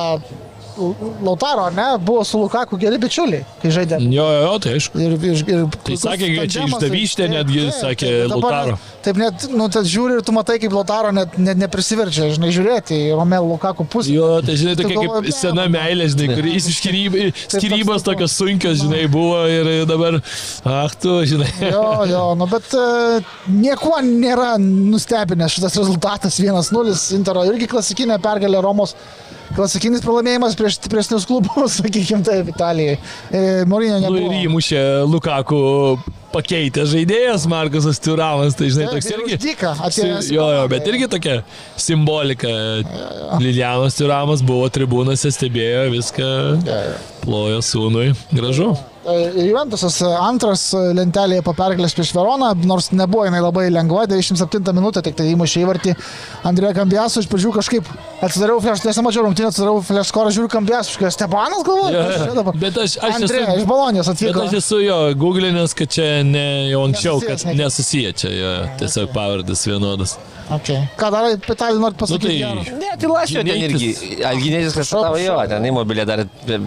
Lautaro, 1.25 1.65
ar 1.69 1.73
ne? 1.75 1.87
Buvo 1.99 2.23
su 2.27 2.39
Lukaku 2.41 2.77
geri 2.81 2.97
bičiuliai, 3.01 3.43
kai 3.61 3.71
žaidė. 3.75 3.99
Jo, 4.13 4.25
jo, 4.31 4.41
jo, 4.45 4.53
tai 4.63 4.73
aišku. 4.77 4.99
Ir, 5.01 5.15
ir, 5.31 5.43
ir 5.55 5.65
Tai 5.87 5.97
sakė, 6.03 6.29
kad 6.39 6.53
čia 6.55 6.65
išdavystė 6.69 7.27
netgi, 7.31 7.65
taip, 7.67 7.79
sakė 7.81 8.11
dabar 8.29 8.37
Lautaro. 8.37 8.71
net- 8.77 8.87
Taip 9.01 9.17
net, 9.17 9.45
nu, 9.49 9.65
tad 9.73 9.87
žiūri 9.89 10.19
ir 10.19 10.21
tu 10.21 10.31
matai, 10.35 10.59
kaip 10.61 10.73
Lautaro 10.77 11.09
net, 11.11 11.33
net 11.41 11.57
neprisiverčia, 11.57 12.27
žinai, 12.35 12.51
žiūrėti 12.53 12.93
į 13.09 13.15
Romelu 13.17 13.47
Lukaku 13.55 13.85
pusę. 13.89 14.13
Jo, 14.13 14.27
tai 14.45 14.53
žinai, 14.61 14.75
tokia 14.77 14.93
galvoji, 14.99 15.23
kaip 15.31 15.37
sena 15.39 15.65
meilė, 15.73 16.05
žinai, 16.13 16.27
kur 16.35 16.45
jis 16.51 16.67
skirybos 16.69 18.03
toks- 18.03 18.07
tokios 18.11 18.35
sunkios, 18.37 18.77
žinai, 18.83 19.07
buvo 19.11 19.39
ir 19.49 19.85
dabar, 19.89 20.19
ach 20.65 20.95
tu, 21.01 21.17
žinai. 21.25 21.49
Jo, 21.71 22.05
jo, 22.09 22.23
nu 22.37 22.45
bet 22.51 22.69
uh, 22.77 23.21
niekuo 23.49 23.97
nėra 24.05 24.53
nustebinęs 24.61 25.57
šitas 25.57 25.77
rezultatas 25.81 26.37
1-0, 26.41 26.93
Intero 27.17 27.43
irgi 27.49 27.67
klasikinė 27.71 28.19
pergalė 28.21 28.61
Romos. 28.63 28.93
Klasikinis 29.55 30.01
pralaimėjimas 30.05 30.55
prieš 30.59 30.77
stipresnius 30.79 31.25
klubus, 31.29 31.75
sakykime 31.81 32.23
taip, 32.27 32.49
Italijai. 32.53 32.97
E, 33.31 33.41
Morinio 33.69 33.99
Nu 33.99 34.09
nebuvo. 34.15 34.31
ir 34.31 34.47
įmušė 34.47 34.81
Lukaku 35.11 35.61
pakeitė 36.31 36.85
žaidėjas 36.87 37.43
Markusas 37.51 37.99
Turamas, 37.99 38.55
tai 38.55 38.69
žinai, 38.71 38.87
toks 38.93 39.09
irgi. 39.11 39.35
atėjęs 39.83 40.29
Si- 40.29 40.35
Jo, 40.37 40.45
jo, 40.55 40.61
bet 40.71 40.87
irgi 40.87 41.09
tokia 41.11 41.41
simbolika. 41.75 42.47
Lilianas 43.43 43.97
Turamas 43.99 44.39
buvo 44.45 44.69
tribūnose, 44.71 45.27
stebėjo 45.35 45.89
viską, 45.91 46.29
plojo 47.25 47.59
sūnui. 47.65 48.13
Gražu. 48.31 48.71
E, 49.05 49.47
Juventusas 49.49 49.95
e, 50.01 50.05
antras 50.05 50.67
e, 50.77 50.81
lentelėje 50.93 51.41
po 51.41 51.55
pergalės 51.57 51.95
prieš 51.97 52.11
Veroną, 52.13 52.51
nors 52.69 52.91
nebuvo 52.93 53.23
jinai 53.25 53.39
labai 53.41 53.63
lengva, 53.73 54.03
97 54.05 54.75
minutę 54.77 55.01
tik 55.01 55.15
tai 55.17 55.31
įmušė 55.31 55.63
įvartį 55.63 55.95
Andrėja 56.45 56.75
Kambiaso, 56.77 57.23
iš 57.23 57.29
pradžių 57.31 57.53
kažkaip 57.55 57.89
atsidariau 58.21 58.61
flash, 58.61 58.83
tiesa 58.85 59.01
mačiau 59.01 59.25
rungtynę, 59.25 59.49
atsidariau 59.49 59.81
flash 59.87 60.11
skorą, 60.13 60.33
žiūriu 60.35 60.51
Kambiaso, 60.53 60.93
kažkas 60.93 61.17
Stepanas 61.17 61.65
čia 61.65 62.35
dabar? 62.37 62.59
bet 62.61 62.77
aš, 62.77 62.99
aš 63.01 63.17
Andrėja 63.17 63.47
esu... 63.47 63.63
iš 63.63 63.69
Bolonijos 63.71 64.11
Bet 64.11 64.21
atvyko. 64.21 64.43
aš 64.45 64.59
esu 64.59 64.83
jo 64.85 64.99
googlinęs, 65.23 65.73
kad 65.81 65.97
čia 65.97 66.09
ne 66.27 66.45
jau 66.69 66.83
anksčiau, 66.85 67.17
Nesusijęs 67.17 67.47
kad 67.49 67.57
nesusiję 67.63 68.13
čia, 68.21 68.35
jo, 68.37 68.53
tiesiog 68.83 69.09
pavardės 69.17 69.65
vienodas. 69.65 70.19
Okay. 70.51 70.83
Ką 70.99 71.07
dar 71.13 71.27
Pitalį 71.45 71.79
nori 71.79 71.95
Nu, 71.95 71.99
pasakyti? 72.01 72.27
tai 72.27 72.37
gero? 72.41 72.77
Ne, 72.79 72.89
tai 72.99 73.09
lašio 73.11 73.43
ten 73.47 73.61
irgi. 73.67 73.89
Alginėtis 74.27 74.75
konstatavo 74.75 75.19
jo, 75.21 75.37
ten 75.47 75.67
įmobilė 75.69 76.05
dar 76.09 76.23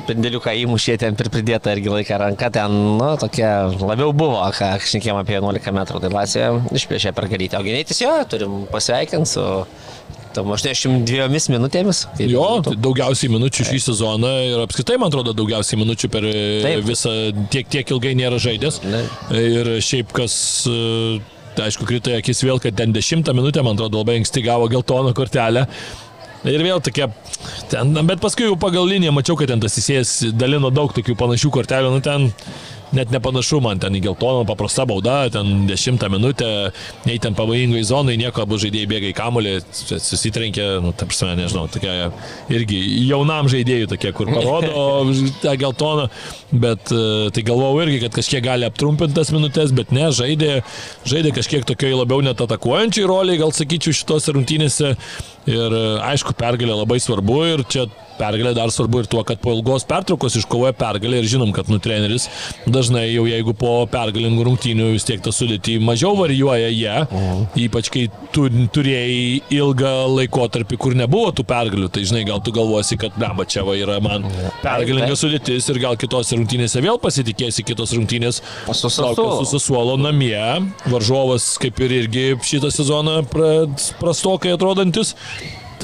pendeliuką 0.08 0.54
įmušė, 0.62 0.96
ten 1.02 1.18
per 1.18 1.28
pridėtą 1.34 1.74
irgi 1.76 1.92
laiką 1.92 2.20
ranką, 2.24 2.50
ten, 2.54 2.74
nu, 2.98 3.10
tokia 3.20 3.52
labiau 3.80 4.12
buvo, 4.16 4.42
ką 4.56 4.74
šnekėjom 4.82 5.20
apie 5.22 5.38
11 5.38 5.76
metrų, 5.78 6.02
tai 6.02 6.12
Lacija 6.12 6.50
išplėšė 6.74 7.14
per 7.16 7.28
galytę. 7.32 7.60
O 7.60 7.66
Gineitis 7.66 8.02
jo, 8.02 8.12
turim 8.30 8.64
pasveikinti 8.72 9.34
su 9.36 9.44
tom 10.34 10.50
82 10.54 11.50
minutėmis. 11.52 12.04
Jo, 12.18 12.46
būtų. 12.58 12.74
daugiausiai 12.82 13.30
minučių 13.32 13.68
šį 13.70 13.80
sezoną 13.86 14.32
ir 14.48 14.64
apskritai, 14.64 14.98
man 15.00 15.12
atrodo, 15.12 15.34
daugiausiai 15.36 15.78
minučių 15.80 16.10
per 16.12 16.26
e, 16.28 16.34
Taip. 16.64 16.82
visą 16.88 17.12
tiek, 17.52 17.68
tiek 17.70 17.94
ilgai 17.94 18.14
nėra 18.18 18.40
žaidęs. 18.42 18.80
Ne. 18.88 19.04
Ir 19.38 19.74
šiaip 19.84 20.14
kas, 20.16 20.34
e, 20.70 21.20
tai 21.54 21.68
aišku, 21.68 21.86
krito 21.88 22.14
akis 22.16 22.42
vėl, 22.46 22.58
kad 22.62 22.76
ten 22.78 22.94
10 22.94 23.30
minutę, 23.36 23.62
man 23.66 23.78
atrodo, 23.78 24.02
labai 24.02 24.18
anksti 24.22 24.42
gavo 24.46 24.68
geltoną 24.72 25.14
kortelę. 25.16 25.68
Ir 26.44 26.60
vėl 26.60 26.80
tokia, 26.84 27.08
ten, 27.72 27.94
bet 28.04 28.20
paskui 28.20 28.44
jau 28.44 28.56
pagal 28.60 28.88
liniją 28.90 29.14
mačiau, 29.16 29.36
kad 29.40 29.48
ten 29.48 29.62
tas 29.62 29.78
įsėjęs 29.80 30.10
dalino 30.36 30.68
daug 30.74 30.92
tokių 30.92 31.16
panašių 31.16 31.52
kortelių, 31.54 31.92
nu 31.94 32.04
ten 32.04 32.26
net 32.96 33.12
nepanašu 33.14 33.60
man 33.64 33.80
ten 33.82 33.94
į 33.98 34.02
geltoną 34.08 34.44
paprasta 34.48 34.86
bauda, 34.88 35.28
ten 35.32 35.66
10 35.68 36.08
minutę, 36.12 36.48
nei 37.08 37.18
ten 37.22 37.36
pavojingai 37.36 37.82
zonai, 37.86 38.16
nieko 38.20 38.44
abu 38.44 38.58
žaidėjai 38.62 38.90
bėga 38.90 39.10
į 39.10 39.16
kamulį, 39.18 39.54
susitrenkė, 39.72 40.66
nu, 40.84 40.94
ta 40.96 41.08
prasme, 41.10 41.34
nežinau, 41.38 41.66
tokia 41.72 42.10
irgi 42.52 42.80
jaunam 43.08 43.50
žaidėjui 43.52 43.90
tokie, 43.94 44.12
kur 44.16 44.30
parodo 44.32 45.12
tą 45.42 45.56
geltoną, 45.60 46.08
bet 46.52 46.92
e, 46.94 47.04
tai 47.34 47.46
galvojau 47.46 47.84
irgi, 47.84 48.00
kad 48.06 48.18
kažkiek 48.20 48.44
gali 48.44 48.68
aptrumpinti 48.68 49.16
tas 49.16 49.32
minutės, 49.34 49.74
bet 49.76 49.92
ne, 49.94 50.08
žaidė, 50.14 50.52
žaidė 51.08 51.34
kažkiek 51.38 51.66
tokiai 51.68 51.94
labiau 51.96 52.22
net 52.24 52.40
atakuojančiai 52.44 53.08
roliai, 53.10 53.40
gal 53.40 53.54
sakyčiau, 53.54 53.96
šitos 53.96 54.30
rungtynėse. 54.34 54.94
Ir 55.50 55.76
e, 55.76 55.84
aišku, 56.08 56.32
pergalė 56.38 56.76
labai 56.78 57.00
svarbu 57.02 57.40
ir 57.50 57.64
čia 57.68 57.88
pergalė 58.18 58.54
dar 58.56 58.72
svarbu 58.74 59.02
ir 59.02 59.08
tuo, 59.10 59.22
kad 59.26 59.40
po 59.42 59.54
ilgos 59.56 59.86
pertraukos 59.88 60.38
iškovoja 60.40 60.74
pergalę 60.78 61.20
ir 61.22 61.28
žinom, 61.30 61.52
kad 61.56 61.70
nu 61.72 61.80
treneris 61.82 62.28
dažnai 62.66 63.06
jau 63.10 63.26
jeigu 63.28 63.54
po 63.58 63.72
pergalingų 63.90 64.46
rungtynių 64.48 64.90
vis 64.94 65.06
tiek 65.08 65.22
tą 65.24 65.32
sudėtį 65.34 65.78
mažiau 65.84 66.14
varijuoja 66.18 66.70
jie, 66.72 66.94
ypač 67.66 67.90
kai 67.94 68.06
tu 68.34 68.46
turėjai 68.74 69.42
ilgą 69.54 69.94
laikotarpį, 70.14 70.78
kur 70.80 70.96
nebuvo 70.98 71.32
tų 71.36 71.46
pergalių, 71.48 71.90
tai 71.92 72.04
žinai, 72.08 72.24
gal 72.28 72.42
tu 72.44 72.54
galvosi, 72.54 72.98
kad 73.00 73.16
blemba 73.18 73.46
čia 73.48 73.64
va 73.66 73.76
yra 73.78 74.00
man 74.04 74.26
pergalinga 74.62 75.16
sudėtis 75.18 75.68
ir 75.72 75.80
gal 75.82 75.98
kitose 76.00 76.38
rungtynėse 76.38 76.82
vėl 76.84 77.00
pasitikėsi 77.02 77.66
kitos 77.66 77.94
rungtynės 77.96 78.40
Su 78.74 78.88
tokios 78.88 78.96
Sassuolo. 78.96 79.36
su 79.44 79.58
Sasuolo 79.58 79.98
namie, 80.00 80.38
varžovas 80.90 81.54
kaip 81.62 81.78
ir 81.84 81.98
irgi 82.02 82.24
šitą 82.44 82.70
sezoną 82.74 83.20
pra, 83.30 83.52
prastokai 84.00 84.54
atrodantis. 84.56 85.14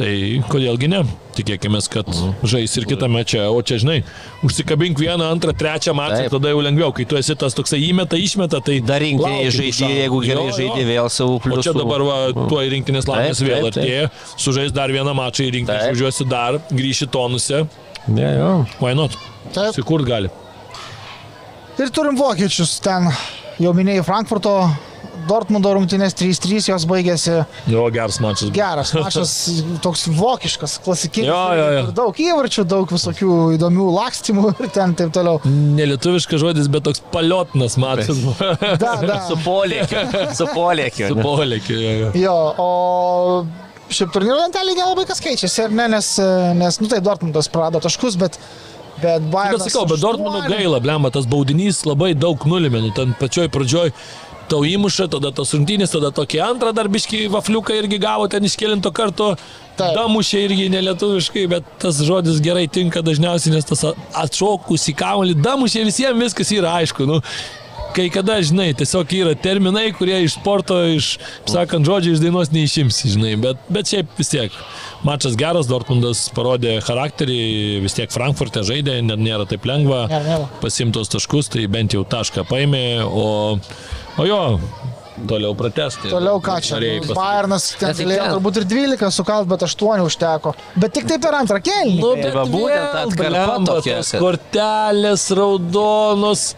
Tai 0.00 0.12
kodėlgi 0.48 0.88
ne? 0.88 1.02
Tikėkime, 1.36 1.76
kad 1.92 2.08
žais 2.48 2.72
ir 2.80 2.86
kitame 2.88 3.20
čia, 3.28 3.42
o 3.52 3.58
čia 3.60 3.76
žinai, 3.82 3.98
užsikabink 4.46 4.96
vieną, 5.00 5.26
antrą, 5.34 5.52
trečią 5.56 5.92
mačą, 5.96 6.22
tada 6.32 6.52
jau 6.54 6.62
lengviau, 6.64 6.88
kai 6.96 7.04
tu 7.08 7.18
esi 7.20 7.36
tas 7.38 7.52
toksai 7.56 7.82
įmeta, 7.90 8.16
išmeta, 8.16 8.62
tai... 8.64 8.78
Dar 8.80 9.04
žaidė, 9.04 9.50
šansų. 9.76 9.90
jeigu 10.00 10.20
gerai 10.24 10.46
žaidė 10.56 10.86
vėl 10.88 11.10
savo 11.12 11.36
O 11.36 11.42
pliusų. 11.44 11.66
čia 11.68 11.74
dabar 11.76 12.04
va, 12.08 12.16
tuo 12.48 12.62
į 12.64 12.72
rinktinės 12.78 13.08
laimės 13.12 13.44
vėl 13.44 13.68
artėja, 13.68 14.08
sužais 14.40 14.72
dar 14.72 14.92
vieną 14.96 15.12
mačą 15.20 15.44
į 15.46 15.52
rinktinę, 15.58 15.78
Taip. 15.84 15.92
važiuosi 15.94 16.28
dar, 16.32 16.60
grįši 16.72 17.10
tonuse, 17.12 17.62
Ne, 18.08 18.30
jo. 18.40 18.50
why 18.80 18.94
not? 18.96 19.12
Taip. 19.52 19.74
Sikurt 19.76 20.08
gali. 20.08 20.32
Ir 21.80 21.92
turim 21.92 22.16
vokiečius 22.16 22.78
ten, 22.84 23.06
jau 23.60 23.72
minėjai 23.76 24.04
Frankfurto, 24.08 24.54
Dortmundo 25.28 25.72
rungtynės 25.76 26.14
3-3, 26.18 26.68
jos 26.70 26.84
baigėsi 26.88 27.34
Jo, 27.70 27.84
geras 27.94 28.18
mačas. 28.22 28.50
geras 28.54 28.92
mačas, 28.96 29.32
toks 29.84 30.06
vokiškas, 30.16 30.78
klasikinis. 30.84 31.28
Jo, 31.28 31.40
jo, 31.58 31.66
jo. 31.76 31.82
Daug 31.96 32.20
įvarčių, 32.24 32.64
daug 32.70 32.92
visokių 32.94 33.36
įdomių 33.56 33.88
lakstymų 33.96 34.54
ir 34.64 34.70
ten 34.74 34.94
taip 34.98 35.12
toliau. 35.16 35.40
Nelietuviškas 35.46 36.42
žodis, 36.44 36.70
bet 36.72 36.86
toks 36.88 37.02
paliotinas 37.12 37.76
mačas. 37.80 38.22
Da, 38.80 38.96
da. 39.04 39.20
Su 39.30 39.36
polėkiu. 39.44 40.04
Su 40.38 40.48
polėkiu. 40.54 41.10
Su 41.12 41.18
polėkiu. 41.20 41.76
jo, 41.80 41.92
jo. 42.04 42.10
Jo, 42.20 42.36
o 42.62 42.70
šiaip 43.90 44.12
turnyro 44.14 44.36
lentelė 44.38 44.76
nelabai 44.78 45.04
kas 45.08 45.18
keičiasi, 45.24 45.64
ar 45.66 45.72
ne, 45.74 45.88
nes, 45.96 46.12
nes 46.60 46.76
nu 46.82 46.90
tai 46.92 47.00
Dortmundas 47.02 47.48
prarado 47.50 47.80
taškus, 47.82 48.14
bet, 48.20 48.36
bet 49.02 49.24
Bayernas. 49.32 49.64
Bet 49.64 49.72
sakau, 49.72 49.86
bet 49.90 50.02
Dortmundo 50.02 50.42
gaila, 50.46 50.78
blemba, 50.84 51.10
tas 51.14 51.26
baudinys 51.30 51.82
labai 51.88 52.12
daug 52.14 52.44
nulėmė, 52.46 52.84
nu 52.86 52.92
ten 52.94 53.16
pačioj 53.18 53.48
pradžioj 53.50 53.90
tau 54.50 54.66
įmuša, 54.66 55.06
tada 55.12 55.30
tos 55.34 55.54
rungtynės, 55.56 55.94
tada 55.94 56.10
tokį 56.14 56.42
antrą 56.48 56.74
darbiškį 56.76 57.24
vafliuką 57.32 57.76
irgi 57.78 58.00
gavo 58.02 58.26
ten 58.30 58.46
iškelinto 58.48 58.92
karto, 58.94 59.32
Taip. 59.78 59.94
damušė 59.96 60.44
irgi 60.48 60.68
nelietuviškai, 60.74 61.46
bet 61.50 61.70
tas 61.82 62.02
žodis 62.04 62.42
gerai 62.44 62.66
tinka 62.68 63.04
dažniausiai, 63.06 63.54
nes 63.56 63.68
tas 63.68 63.86
atšokus 64.24 64.90
į 64.92 64.96
kamuolį, 65.00 65.38
damušė 65.40 65.86
visiems 65.88 66.28
viskas 66.28 66.54
yra 66.56 66.76
aišku, 66.82 67.08
nu. 67.08 67.22
Kai 67.90 68.04
kada, 68.12 68.36
žinai, 68.46 68.68
tiesiog 68.78 69.10
yra 69.16 69.32
terminai, 69.34 69.88
kurie 69.96 70.14
iš 70.22 70.36
sporto, 70.36 70.76
iš, 70.94 71.16
sakant, 71.50 71.82
žodžių 71.88 72.12
iš 72.14 72.20
dainos 72.22 72.52
neišimsi, 72.54 73.10
žinai, 73.16 73.32
bet, 73.42 73.64
bet 73.72 73.90
šiaip 73.90 74.12
vis 74.18 74.30
tiek. 74.30 74.58
Mačas 75.02 75.34
geras, 75.38 75.66
Dortmundas 75.66 76.28
parodė 76.36 76.76
charakterį, 76.86 77.40
vis 77.82 77.96
tiek 77.98 78.12
Frankfurte 78.14 78.62
žaidė, 78.68 79.00
net 79.02 79.18
nėra 79.18 79.48
taip 79.50 79.66
lengva 79.66 80.04
pasimtos 80.62 81.10
taškus, 81.10 81.50
tai 81.50 81.66
bent 81.72 81.96
jau 81.96 82.04
tašką 82.06 82.46
paėmė, 82.46 82.84
o, 83.08 83.26
o 84.20 84.26
jo, 84.28 84.40
toliau 85.28 85.54
pratesti. 85.58 86.10
Toliau 86.12 86.40
ką 86.44 86.56
čia? 86.64 86.80
Bayernas 87.12 87.70
ten 87.80 87.92
tai 87.94 88.04
galėjo 88.04 88.26
turbūt 88.34 88.60
ir 88.62 88.68
12 88.72 89.12
sukalt, 89.14 89.48
bet 89.50 89.64
8 89.66 90.04
užteko. 90.06 90.54
Bet 90.80 90.94
tik 90.96 91.08
tai 91.10 91.18
per 91.22 91.36
antrą 91.40 91.60
kelnį. 91.64 91.96
Nu, 92.00 92.14
Tai 92.16 92.26
bet 92.26 92.36
va 92.36 92.44
būtent 92.48 93.00
atkarpa 93.04 93.56
tokia, 93.68 94.00
kortelės 94.22 95.28
raudonos. 95.36 96.50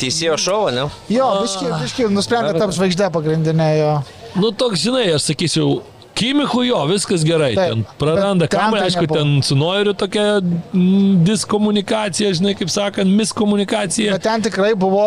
Teisėjo 0.00 0.36
šovo, 0.40 0.68
ne? 0.72 0.86
Jo, 1.12 1.26
biški, 1.42 1.70
biški, 1.82 2.04
nusprendė 2.14 2.54
tapti 2.56 2.78
žvaigždė 2.78 3.10
pagrindinė 3.12 3.70
jo. 3.76 3.94
Nu, 4.40 4.48
toks, 4.56 4.80
žinai, 4.80 5.10
aš 5.12 5.26
sakyčiau, 5.32 5.80
Kimichui 6.20 6.66
jo, 6.68 6.78
viskas 6.88 7.22
gerai. 7.24 7.52
Taip, 7.56 7.70
ten 7.72 7.84
praranda 8.00 8.48
tai 8.50 8.64
aišku, 8.84 9.06
nebuvo. 9.06 9.18
ten 9.20 9.44
su 9.46 9.56
Noiriu 9.56 9.94
tokia 9.96 10.40
mm, 10.40 11.20
diskomunikacija, 11.24 12.32
žinai, 12.36 12.52
kaip 12.58 12.72
sakant, 12.72 13.08
miskomunikacija. 13.20 14.16
Bet 14.18 14.26
ten 14.26 14.44
tikrai 14.44 14.74
buvo 14.76 15.06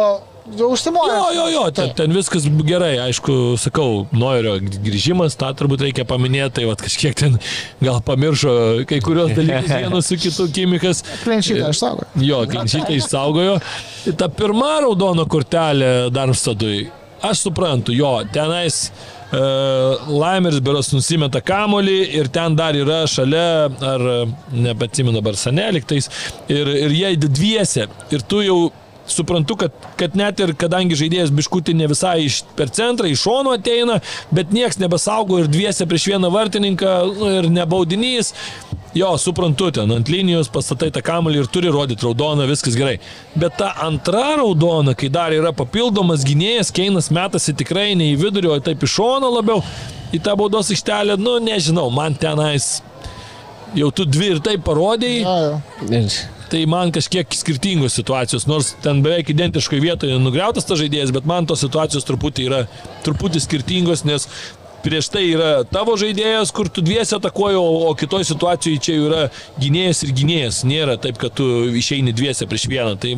jau 0.57 0.69
užsimojęs. 0.71 1.13
Jo, 1.13 1.29
jo, 1.35 1.47
jo, 1.53 1.63
ten, 1.71 1.93
ten 1.97 2.13
viskas 2.15 2.45
gerai, 2.67 2.97
aišku, 3.07 3.55
sakau, 3.61 4.05
Noirio 4.15 4.57
grįžimas, 4.61 5.37
tą 5.39 5.51
turbūt 5.57 5.85
reikia 5.87 6.05
paminėti, 6.09 6.57
tai 6.59 6.67
va 6.69 6.75
kažkiek 6.79 7.15
ten 7.17 7.39
gal 7.83 8.01
pamiršo 8.05 8.55
kai 8.89 8.99
kurios 9.03 9.33
dalykus 9.37 9.71
vienas 9.85 10.11
su 10.11 10.19
kitu 10.19 10.49
Kimikas. 10.53 11.03
Klinšytą 11.23 11.71
išsaugo. 11.73 12.09
Jo, 12.21 12.43
klinčytę 12.49 12.97
išsaugojo. 12.99 13.57
Ta 14.19 14.29
pirma 14.33 14.75
raudona 14.83 15.25
kortelė 15.29 15.93
Darmstadui, 16.13 16.85
aš 17.23 17.47
suprantu, 17.47 17.95
jo, 17.95 18.11
tenais 18.35 18.85
uh, 18.91 20.11
Laimeris 20.11 20.59
beros 20.63 20.91
nusimeta 20.93 21.41
kamolį 21.45 21.97
ir 22.19 22.29
ten 22.33 22.57
dar 22.59 22.75
yra 22.77 23.03
šalia, 23.09 23.71
ar 23.93 24.07
nepatsimenu 24.51 25.17
dabar 25.21 25.39
saneliktais, 25.39 26.11
ir, 26.51 26.69
ir 26.85 26.95
jie 26.99 27.15
dviese. 27.25 27.87
Ir 28.13 28.27
tu 28.27 28.43
jau 28.43 28.59
suprantu, 29.07 29.55
kad, 29.59 29.71
kad 29.99 30.15
net 30.15 30.39
ir 30.39 30.53
kadangi 30.59 30.95
žaidėjas 30.99 31.31
biškutį 31.35 31.75
ne 31.75 31.87
visai 31.91 32.23
iš, 32.27 32.41
per 32.57 32.71
centrą, 32.73 33.09
iš 33.11 33.23
šono 33.25 33.55
ateina, 33.57 33.99
bet 34.31 34.53
nieks 34.55 34.79
nebesaugo 34.81 35.41
ir 35.41 35.49
dviese 35.51 35.87
prieš 35.89 36.07
vieną 36.13 36.31
vartininką 36.33 36.93
ir 37.39 37.49
nebaudinys. 37.51 38.33
Jo, 38.93 39.15
suprantu, 39.17 39.71
ten 39.73 39.89
ant 39.89 40.09
linijos 40.11 40.51
pastatai 40.53 40.91
tą 40.93 41.01
kamuolį 41.01 41.39
ir 41.41 41.47
turi 41.49 41.71
rodyti 41.73 42.05
raudoną, 42.05 42.45
viskas 42.45 42.75
gerai. 42.77 42.99
Bet 43.33 43.55
ta 43.57 43.71
antra 43.81 44.35
raudona, 44.37 44.93
kai 44.93 45.09
dar 45.09 45.33
yra 45.33 45.49
papildomas 45.57 46.21
gynėjas, 46.27 46.69
Keinas 46.75 47.09
metasi 47.09 47.55
tikrai 47.57 47.95
ne 47.97 48.11
į 48.13 48.19
vidurį, 48.21 48.51
o 48.53 48.59
taip 48.61 48.85
iš 48.85 48.93
šono 48.99 49.31
labiau, 49.33 49.63
į 50.13 50.21
tą 50.21 50.37
baudos 50.37 50.69
aikštelę, 50.69 51.17
nu 51.17 51.39
nežinau, 51.41 51.87
man 51.89 52.13
tenais 52.13 52.83
jau 53.73 53.89
tu 53.89 54.05
dvi 54.05 54.35
ir 54.35 54.43
taip 54.45 54.61
parodėjai, 54.67 55.25
Jo, 55.25 55.35
jo. 55.49 56.05
Tai 56.53 56.65
man 56.69 56.91
kažkiek 56.93 57.33
skirtingos 57.33 57.95
situacijos, 57.97 58.45
nors 58.45 58.75
ten 58.83 59.01
beveik 59.01 59.31
identiškoje 59.33 59.81
vietoje 59.81 60.19
nugriautas 60.21 60.67
tas 60.69 60.77
žaidėjas, 60.77 61.13
bet 61.15 61.25
man 61.29 61.47
tos 61.49 61.63
situacijos 61.65 62.05
truputį 62.05 62.45
yra 62.45 62.59
truputį 63.05 63.41
skirtingos, 63.41 64.05
nes 64.05 64.27
prieš 64.83 65.09
tai 65.13 65.23
yra 65.31 65.63
tavo 65.65 65.95
žaidėjas, 65.97 66.51
kur 66.53 66.69
tu 66.69 66.83
dviesi 66.85 67.15
atakuoji, 67.17 67.57
o, 67.57 67.87
o 67.89 67.93
kitoj 67.97 68.25
situacijoje 68.27 68.83
čia 68.85 68.97
yra 68.99 69.21
gynėjas 69.57 70.03
ir 70.05 70.11
gynėjas. 70.19 70.61
Nėra 70.67 70.97
taip, 71.01 71.17
kad 71.21 71.33
tu 71.39 71.47
išeini 71.71 72.13
dviesi 72.13 72.47
prieš 72.51 72.67
vieną. 72.69 72.97
Tai 73.01 73.15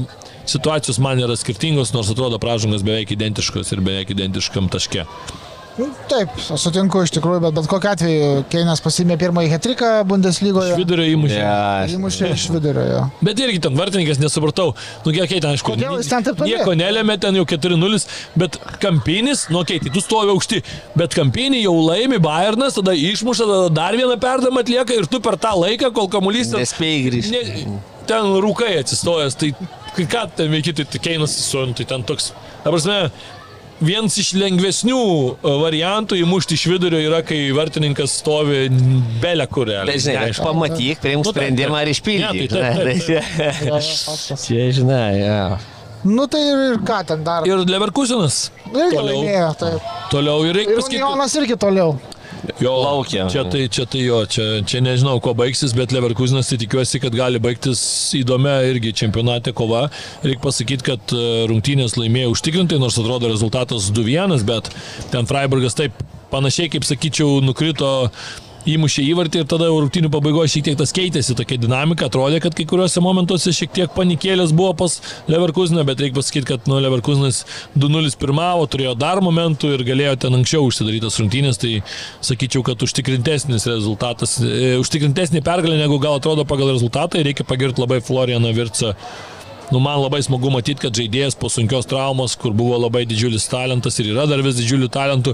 situacijos 0.47 1.01
man 1.03 1.19
yra 1.25 1.35
skirtingos, 1.39 1.91
nors 1.97 2.13
atrodo 2.13 2.39
pražangas 2.41 2.85
beveik 2.85 3.11
identiškos 3.17 3.73
ir 3.73 3.83
beveik 3.83 4.13
identiškam 4.15 4.69
taške. 4.71 5.07
Nu, 5.75 5.89
Taip, 6.07 6.31
sutinku 6.39 7.01
iš 7.03 7.11
tikrųjų, 7.17 7.41
bet 7.43 7.55
bet 7.57 7.65
kokiu 7.67 7.89
atveju 7.91 8.27
Keinas 8.47 8.79
pasimė 8.79 9.17
pirmąjį 9.19 9.49
hetriką 9.51 9.89
Bundeslygoje. 10.07 10.77
Vidurio 10.79 11.03
įmušė. 11.11 11.39
Ja, 11.41 11.57
Įmušė 11.91 12.29
iš 12.31 12.45
vidurio. 12.53 12.85
jo. 12.93 13.01
Bet 13.27 13.41
irgi 13.43 13.59
ten 13.65 13.75
vartininkas 13.75 14.21
nesupratau, 14.21 14.69
nu 15.03 15.11
gerai, 15.11 15.27
okay, 15.27 15.41
ten 15.43 15.51
aišku, 15.51 15.73
Kodėl 15.75 15.97
jis 15.99 16.11
ten 16.13 16.23
taip 16.23 16.39
toli? 16.39 16.53
nieko 16.53 16.77
nelėmė, 16.79 17.17
ten 17.19 17.35
jau 17.35 17.43
4-0, 17.51 18.07
bet 18.39 18.55
kampinis, 18.85 19.49
nu 19.51 19.59
okei, 19.65 19.81
okay, 19.81 19.89
tai 19.89 19.97
tu 19.97 20.05
stovi 20.05 20.31
aukšti, 20.31 20.61
bet 20.95 21.17
kampinį 21.19 21.65
jau 21.65 21.75
laimi 21.89 22.21
Bayernas, 22.23 22.79
tada 22.79 22.95
išmuša, 22.95 23.43
tada 23.51 23.67
dar 23.81 23.99
vieną 23.99 24.15
perdamą 24.23 24.63
atlieka 24.63 24.95
ir 24.95 25.11
tu 25.11 25.19
per 25.19 25.35
tą 25.35 25.57
laiką, 25.59 25.91
kol 25.97 26.07
kamuolys 26.07 26.55
ten, 26.55 26.63
Nespėjai 26.63 27.03
grįžti. 27.09 27.35
ne, 27.35 27.79
ten 28.07 28.31
rūkai 28.47 28.77
atsistojęs, 28.79 29.35
tai 29.43 29.51
kai 29.95 30.07
ką 30.07 30.25
ten 30.39 30.51
veikti, 30.55 30.87
tai 30.87 31.03
Keinas 31.03 31.35
su, 31.35 31.67
tai 31.75 31.83
ten 31.91 32.03
toks, 32.07 32.31
ta 32.63 32.71
prasme, 32.71 33.09
Vienas 33.83 34.15
iš 34.21 34.29
lengvesnių 34.39 34.99
e, 35.35 35.53
variantų 35.59 36.15
įmušti 36.21 36.55
iš 36.55 36.61
vidurio 36.71 36.99
yra, 37.03 37.19
kai 37.27 37.49
vartininkas 37.55 38.13
stovi 38.21 38.69
belė 39.19 39.47
kur. 39.51 39.67
Bet 39.89 39.99
žinai, 40.05 40.29
pamatyk, 40.39 41.01
priimk 41.03 41.27
Nu, 41.27 41.33
sprendimą 41.35 41.81
ir 41.83 41.91
išpildyk. 41.91 42.55
Ne, 42.55 42.75
tai 42.79 42.95
jo, 43.67 43.79
faktas. 43.83 44.43
Čia, 44.47 44.69
žinai, 44.79 45.09
ja. 45.19 45.39
Nu 46.07 46.27
tai 46.31 46.45
ir, 46.47 46.63
ir 46.71 46.81
ką 46.87 47.01
ten 47.09 47.23
dar? 47.27 47.47
Ir 47.49 47.65
Leverkusenas. 47.67 48.45
Irgi 48.69 48.95
toliau. 48.95 49.23
laimėjo, 49.25 49.51
taip. 49.59 49.93
Toliau 50.13 50.47
ir 50.47 50.59
reikia 50.61 50.77
Ir. 50.77 50.87
Unionas 51.01 51.35
irgi 51.41 51.57
toliau. 51.59 51.97
Jo, 52.61 52.73
Laukia. 52.79 53.27
Čia 53.31 53.43
tai, 53.51 53.65
čia 53.71 53.85
tai 53.89 54.03
jo, 54.05 54.21
čia, 54.29 54.45
čia 54.67 54.81
nežinau, 54.83 55.17
kuo 55.23 55.33
baigsis, 55.37 55.73
bet 55.75 55.93
Leverkusenas 55.95 56.49
tai 56.51 56.59
tikiuosi, 56.61 57.01
kad 57.03 57.15
gali 57.17 57.41
baigtis 57.41 57.81
įdomia 58.17 58.59
irgi 58.69 58.93
čempionate 59.03 59.53
kova. 59.55 59.87
Reikia 60.23 60.43
pasakyti, 60.43 60.87
kad 60.87 61.15
e, 61.15 61.23
rungtynės 61.51 61.97
laimėjo 61.99 62.35
užtikrintai, 62.35 62.79
nors 62.81 62.99
atrodo 63.01 63.31
rezultatas 63.31 63.89
2-1, 63.95 64.45
bet 64.47 64.71
ten 65.13 65.27
Freiburgas 65.29 65.77
taip 65.77 65.97
panašiai, 66.31 66.71
kaip 66.73 66.87
sakyčiau, 66.87 67.39
nukrito 67.45 67.91
įmušė 68.69 69.03
įvartį 69.11 69.41
ir 69.41 69.49
tada 69.49 69.67
jau 69.69 69.77
rungtynių 69.83 70.09
pabaigoje 70.13 70.53
šiek 70.55 70.65
tiek 70.69 70.77
tas 70.79 70.93
keitėsi, 70.95 71.35
tokia 71.37 71.57
dinamika, 71.61 72.07
atrodė, 72.09 72.39
kad 72.43 72.55
kai 72.57 72.65
kuriuose 72.69 73.03
momentuose 73.03 73.53
šiek 73.55 73.73
tiek 73.75 73.93
panikėlės 73.95 74.53
buvo 74.55 74.73
pas 74.79 74.97
Leverkuseną, 75.31 75.85
bet 75.87 76.01
reikia 76.01 76.17
pasakyti, 76.17 76.47
kad 76.49 76.69
nu, 76.71 76.79
Leverkusenas 76.83 77.43
2-0 77.77 78.17
pirmavo, 78.21 78.65
turėjo 78.71 78.95
dar 78.99 79.21
momentų 79.25 79.75
ir 79.75 79.85
galėjo 79.87 80.15
ten 80.25 80.39
anksčiau 80.39 80.65
užsidarytas 80.69 81.19
rungtynės, 81.21 81.61
tai 81.61 81.77
sakyčiau, 82.25 82.65
kad 82.65 82.81
užtikrintesnis 82.85 83.69
rezultatas, 83.69 84.39
e, 84.41 84.75
užtikrintesnė 84.81 85.45
pergalė 85.45 85.79
negu 85.83 86.01
gal 86.03 86.19
atrodo 86.19 86.47
pagal 86.49 86.73
rezultatą 86.73 87.21
ir 87.21 87.29
reikia 87.29 87.47
pagirti 87.47 87.83
labai 87.85 88.01
Florianą 88.05 88.53
Virtsą. 88.55 88.95
Nu, 89.71 89.79
man 89.79 89.97
labai 89.97 90.21
smagu 90.21 90.51
matyti, 90.53 90.83
kad 90.85 90.93
žaidėjas 90.93 91.37
po 91.41 91.49
sunkios 91.49 91.87
traumos, 91.89 92.35
kur 92.37 92.53
buvo 92.53 92.77
labai 92.77 93.05
didžiulis 93.09 93.47
talentas 93.49 93.97
ir 93.99 94.11
yra 94.13 94.27
dar 94.29 94.43
vis 94.45 94.59
didžiulių 94.59 94.89
talentų, 94.93 95.33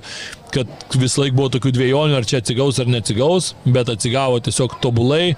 kad 0.56 0.96
vis 0.96 1.18
laik 1.20 1.36
buvo 1.36 1.50
tokių 1.52 1.74
dviejonių, 1.76 2.16
ar 2.16 2.28
čia 2.28 2.40
atsigaus 2.40 2.80
ar 2.80 2.88
neatsigaus, 2.92 3.52
bet 3.68 3.92
atsigavo 3.92 4.40
tiesiog 4.44 4.80
tobulai. 4.84 5.36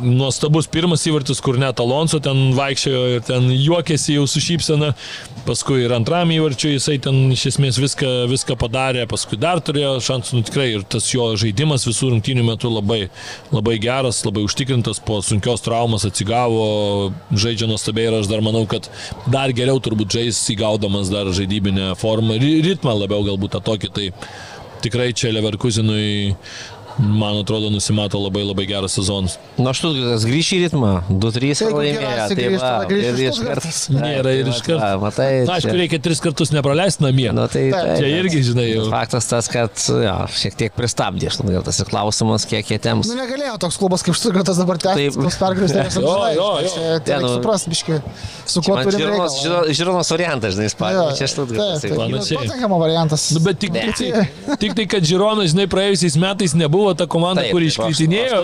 Nuostabus 0.00 0.66
pirmas 0.72 1.02
įvartis, 1.06 1.40
kur 1.44 1.58
net 1.60 1.80
Alonso 1.82 2.18
ten 2.22 2.52
vaikščiojo 2.56 3.02
ir 3.16 3.24
ten 3.26 3.48
juokėsi 3.52 4.16
jau 4.16 4.24
su 4.30 4.40
šypsena. 4.42 4.92
Paskui 5.46 5.82
ir 5.84 5.92
antram 5.96 6.30
įvarčiui 6.32 6.76
jisai 6.76 6.96
ten 7.02 7.18
iš 7.34 7.44
esmės 7.52 7.78
viską, 7.82 8.10
viską 8.30 8.56
padarė, 8.60 9.04
paskui 9.10 9.38
dar 9.42 9.60
turėjo 9.64 9.96
šansų, 10.06 10.38
nu 10.38 10.46
tikrai 10.46 10.68
ir 10.76 10.86
tas 10.86 11.08
jo 11.12 11.32
žaidimas 11.40 11.86
visų 11.88 12.12
rungtynių 12.14 12.44
metu 12.46 12.70
labai, 12.72 13.00
labai 13.50 13.76
geras, 13.82 14.22
labai 14.26 14.44
užtikrintas, 14.46 15.02
po 15.02 15.18
sunkios 15.26 15.64
traumos 15.66 16.06
atsigavo, 16.08 17.10
žaidžia 17.34 17.68
nuostabiai 17.70 18.08
ir 18.10 18.18
aš 18.20 18.30
dar 18.30 18.44
manau, 18.46 18.64
kad 18.70 18.86
dar 19.34 19.52
geriau 19.56 19.82
turbūt 19.82 20.14
žais 20.14 20.40
įgaudamas 20.54 21.10
dar 21.12 21.30
žaidybinę 21.34 21.92
formą, 22.00 22.38
ri- 22.42 22.60
ritmą 22.70 22.94
labiau 23.02 23.26
galbūt 23.26 23.56
tą 23.58 23.64
tokį, 23.72 23.92
tai 23.98 24.10
tikrai 24.82 25.10
čia 25.14 25.34
Leverkusenui 25.34 26.36
man 26.98 27.38
atrodo, 27.40 27.70
nusimato 27.72 28.18
labai 28.20 28.42
labai 28.44 28.66
geras 28.68 28.94
sezonas. 28.98 29.38
Nu, 29.58 29.72
Štutgartas 29.76 30.24
grįš 30.28 30.48
į 30.56 30.58
ritmą, 30.66 30.90
2-3 31.08 31.52
Jeigu 31.62 31.78
laimėjo. 31.78 32.26
Tai 32.32 32.48
va, 32.56 32.72
grįš 32.90 33.06
ir 33.12 33.22
iš 33.30 33.40
karto. 33.46 33.72
Nėra 33.96 34.34
ir 34.38 34.50
iš 34.52 34.60
karto. 34.66 34.90
Matai, 35.02 35.28
Na, 35.48 35.56
aišku, 35.58 35.70
čia- 35.72 35.78
reikia 35.80 36.00
tris 36.04 36.20
kartus 36.24 36.52
nepraleisti 36.54 37.04
namie. 37.06 37.28
Nu, 37.34 37.46
tai, 37.52 37.64
tai, 37.74 37.96
Čia 38.00 38.10
irgi, 38.22 38.42
žinai, 38.50 38.66
jau. 38.72 38.86
Faktas 38.92 39.28
tas, 39.30 39.48
kad 39.52 39.84
jo, 39.88 40.16
šiek 40.42 40.58
tiek 40.60 40.74
pristabdė 40.76 41.30
Štutgartas 41.34 41.80
ir 41.84 41.90
klausimas, 41.92 42.46
kiek 42.50 42.72
jie 42.74 42.80
temps. 42.82 43.08
Nu 43.12 43.18
negalėjo 43.20 43.56
toks 43.62 43.78
klubas 43.80 44.04
kaip 44.06 44.18
Stuttgartas 44.18 44.58
dabar 44.60 44.80
tęsti. 44.82 45.08
Taip. 45.12 45.20
Tos 45.22 45.38
pergalės 45.40 45.76
tai 45.76 45.86
Jo, 46.02 46.16
jo, 46.36 46.50
Ne, 46.72 46.88
reikia 46.98 47.18
nu, 47.22 47.28
suprasti, 47.36 47.70
biški, 47.72 47.98
su 48.48 48.62
kuo 48.64 48.76
Žironos, 48.82 48.96
reikalą. 48.98 49.26
Žiro- 49.42 49.74
Žironos 49.78 50.10
variantas, 50.12 50.54
žinai, 50.56 50.66
Ispanija. 50.72 51.04
Čia 51.18 51.28
Štutgartas. 51.30 51.82
tai 51.84 51.90
Panašiai. 51.96 52.38
Tottenhamo 52.42 52.78
variantas. 52.80 53.26
Nu, 53.36 53.42
bet 53.44 53.60
tik, 53.62 53.70
tik, 53.76 53.94
tai, 54.00 54.56
tik 54.62 54.74
tai, 54.78 54.86
kad 54.96 55.06
Žironas, 55.06 55.52
žinai, 55.52 55.68
praėjusiais 55.70 56.16
metais 56.20 56.54
nebuvo 56.58 56.81
ta 56.98 57.06
komanda, 57.10 57.42
Taip, 57.44 57.54
kuri 57.56 57.70
iškritinėjo. 57.70 58.42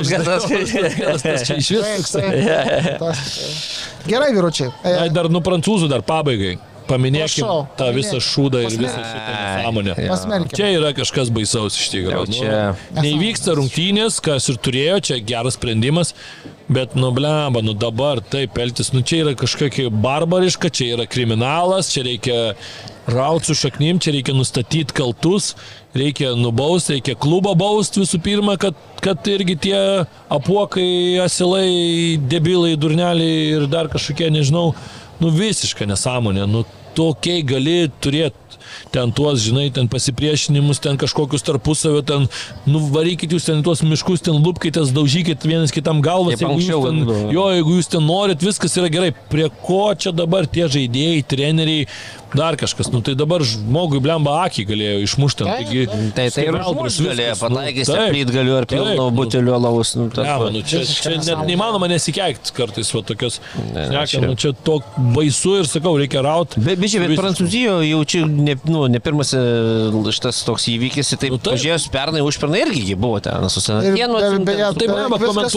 Gerai, 4.09 4.31
vyručiai. 4.37 4.71
E, 4.83 4.95
Ai, 5.05 5.09
dar 5.13 5.29
nu 5.33 5.43
prancūzų 5.45 5.89
dar 5.91 6.03
pabaigai. 6.07 6.57
Paminėkime 6.89 7.49
tą 7.79 7.89
visą 7.95 8.17
paminėk. 8.17 8.27
šūdą 8.33 8.63
ir 8.65 8.77
visą 8.81 9.03
šitą 9.05 9.33
nesąmonę. 9.39 9.95
Čia 10.57 10.69
yra 10.79 10.93
kažkas 10.97 11.31
baisaus 11.31 11.77
iš 11.79 11.89
tikrųjų. 11.95 12.27
čia- 12.33 12.77
Nu, 12.95 13.03
Neįvyksta 13.03 13.55
rungtynės, 13.59 14.21
kas 14.25 14.49
ir 14.49 14.57
turėjo, 14.57 14.97
čia 15.05 15.21
geras 15.25 15.55
sprendimas, 15.59 16.15
bet 16.69 16.95
nu 16.97 17.11
blemba, 17.13 17.63
nu 17.63 17.73
dabar 17.75 18.21
taip 18.21 18.55
elgtis, 18.59 18.93
nu 18.93 19.03
čia 19.03 19.25
yra 19.25 19.35
kažkokia 19.35 19.91
barbariška, 19.91 20.71
čia 20.71 20.97
yra 20.97 21.07
kriminalas, 21.07 21.93
čia 21.93 22.03
reikia 22.05 22.55
rauti 23.09 23.47
su 23.47 23.55
šaknim, 23.55 23.99
čia 24.01 24.13
reikia 24.13 24.35
nustatyti 24.37 24.93
kaltus, 24.93 25.55
reikia 25.97 26.35
nubausti, 26.37 26.99
reikia 27.01 27.15
klubą 27.17 27.55
bausti 27.57 28.01
visų 28.01 28.21
pirma, 28.23 28.59
kad, 28.59 28.75
kad 29.01 29.17
irgi 29.25 29.57
tie 29.59 30.07
apuokai, 30.31 31.19
asilai, 31.25 32.19
debilai, 32.29 32.77
durneliai 32.77 33.57
ir 33.57 33.67
dar 33.67 33.89
kažkokie, 33.89 34.29
nežinau, 34.31 34.75
nu 35.21 35.31
visiška 35.35 35.87
nesąmonė, 35.89 36.45
nu 36.49 36.65
tokiai 36.97 37.45
gali 37.47 37.81
turėti 38.03 38.49
ten 38.93 39.13
tuos, 39.13 39.41
žinai, 39.45 39.69
ten 39.75 39.89
pasipriešinimus, 39.91 40.81
ten 40.83 40.99
kažkokius 41.01 41.45
tarpusavio, 41.47 42.03
ten, 42.07 42.27
nu, 42.69 42.83
varykit 42.93 43.33
jūs 43.35 43.49
ten 43.49 43.63
tuos 43.65 43.83
miškus, 43.85 44.25
ten 44.25 44.39
lūpkitės, 44.45 44.93
daužykit 44.97 45.45
vienas 45.49 45.75
kitam 45.75 46.03
galvas, 46.05 46.37
Kaip 46.37 46.47
jeigu 46.47 46.61
jūs 46.61 46.69
anksčiau, 46.69 46.85
ten, 46.87 47.03
nu. 47.09 47.19
jo, 47.35 47.47
jeigu 47.57 47.77
jūs 47.79 47.91
ten 47.93 48.07
norit, 48.09 48.45
viskas 48.45 48.77
yra 48.81 48.93
gerai. 48.93 49.13
Prie 49.33 49.49
ko 49.65 49.83
čia 49.99 50.15
dabar 50.17 50.49
tie 50.49 50.69
žaidėjai, 50.73 51.25
treneriai, 51.29 51.89
dar 52.35 52.57
kažkas, 52.61 52.91
nu 52.93 53.01
tai 53.01 53.15
dabar 53.15 53.41
žmogui 53.43 54.01
blemba 54.05 54.35
akį 54.47 54.65
galėjo 54.69 54.99
išmušti. 55.07 55.45
Taip, 55.45 55.69
Taigi, 55.69 55.87
Tai 56.15 56.27
tai 56.35 56.45
ir 56.45 56.57
žmogus 56.59 56.99
galėjo 57.01 57.35
nu, 57.35 57.41
pataikyti, 57.43 57.87
taip, 57.89 58.11
plyt 58.13 58.33
galiu 58.35 58.57
ar 58.59 58.67
pilno 58.69 58.85
taip, 58.91 58.99
nu. 59.01 59.11
butelio 59.17 59.55
alaus. 59.57 59.95
Nu, 59.99 60.09
Ne, 60.19 60.35
va. 60.43 60.51
nu, 60.51 60.63
čia, 60.63 60.83
čia 60.85 61.15
net 61.17 61.45
neįmanoma 61.49 61.89
nesikeikti 61.89 62.53
kartais, 62.57 62.91
va 62.95 63.03
tokios. 63.03 63.41
Ne, 63.75 63.89
Ne, 63.89 64.03
čia- 64.07 64.21
nu, 64.25 64.35
čia 64.35 64.53
to 64.65 64.81
baisu 65.17 65.59
ir 65.61 65.67
sakau, 65.71 65.97
reikia 65.99 66.23
rauti. 66.23 66.61
Bet, 66.61 66.79
bet, 66.79 66.91
bet 66.93 67.17
Prancūzijoje 67.19 67.89
jau 67.91 68.05
čia 68.05 68.27
ne, 68.27 68.57
nu, 68.65 68.87
ne 68.87 68.99
pirmas 69.01 69.33
e, 69.35 69.43
šitas 70.13 70.43
toks 70.45 70.69
įvykis, 70.73 71.15
tai 71.19 71.31
Nu, 71.31 71.39
pažiūrėjus 71.39 71.89
pernai, 71.93 72.21
užpernai 72.25 72.63
irgi 72.67 72.85
gi 72.93 72.95
buvo 72.99 73.21
ten 73.21 73.49
su 73.49 73.61
Ir 73.61 73.67
senatienu. 73.67 74.19
be- 74.19 74.45
beje, 74.53 74.69
Taip, 74.79 74.89
Beveik 74.89 75.35
man, 75.35 75.49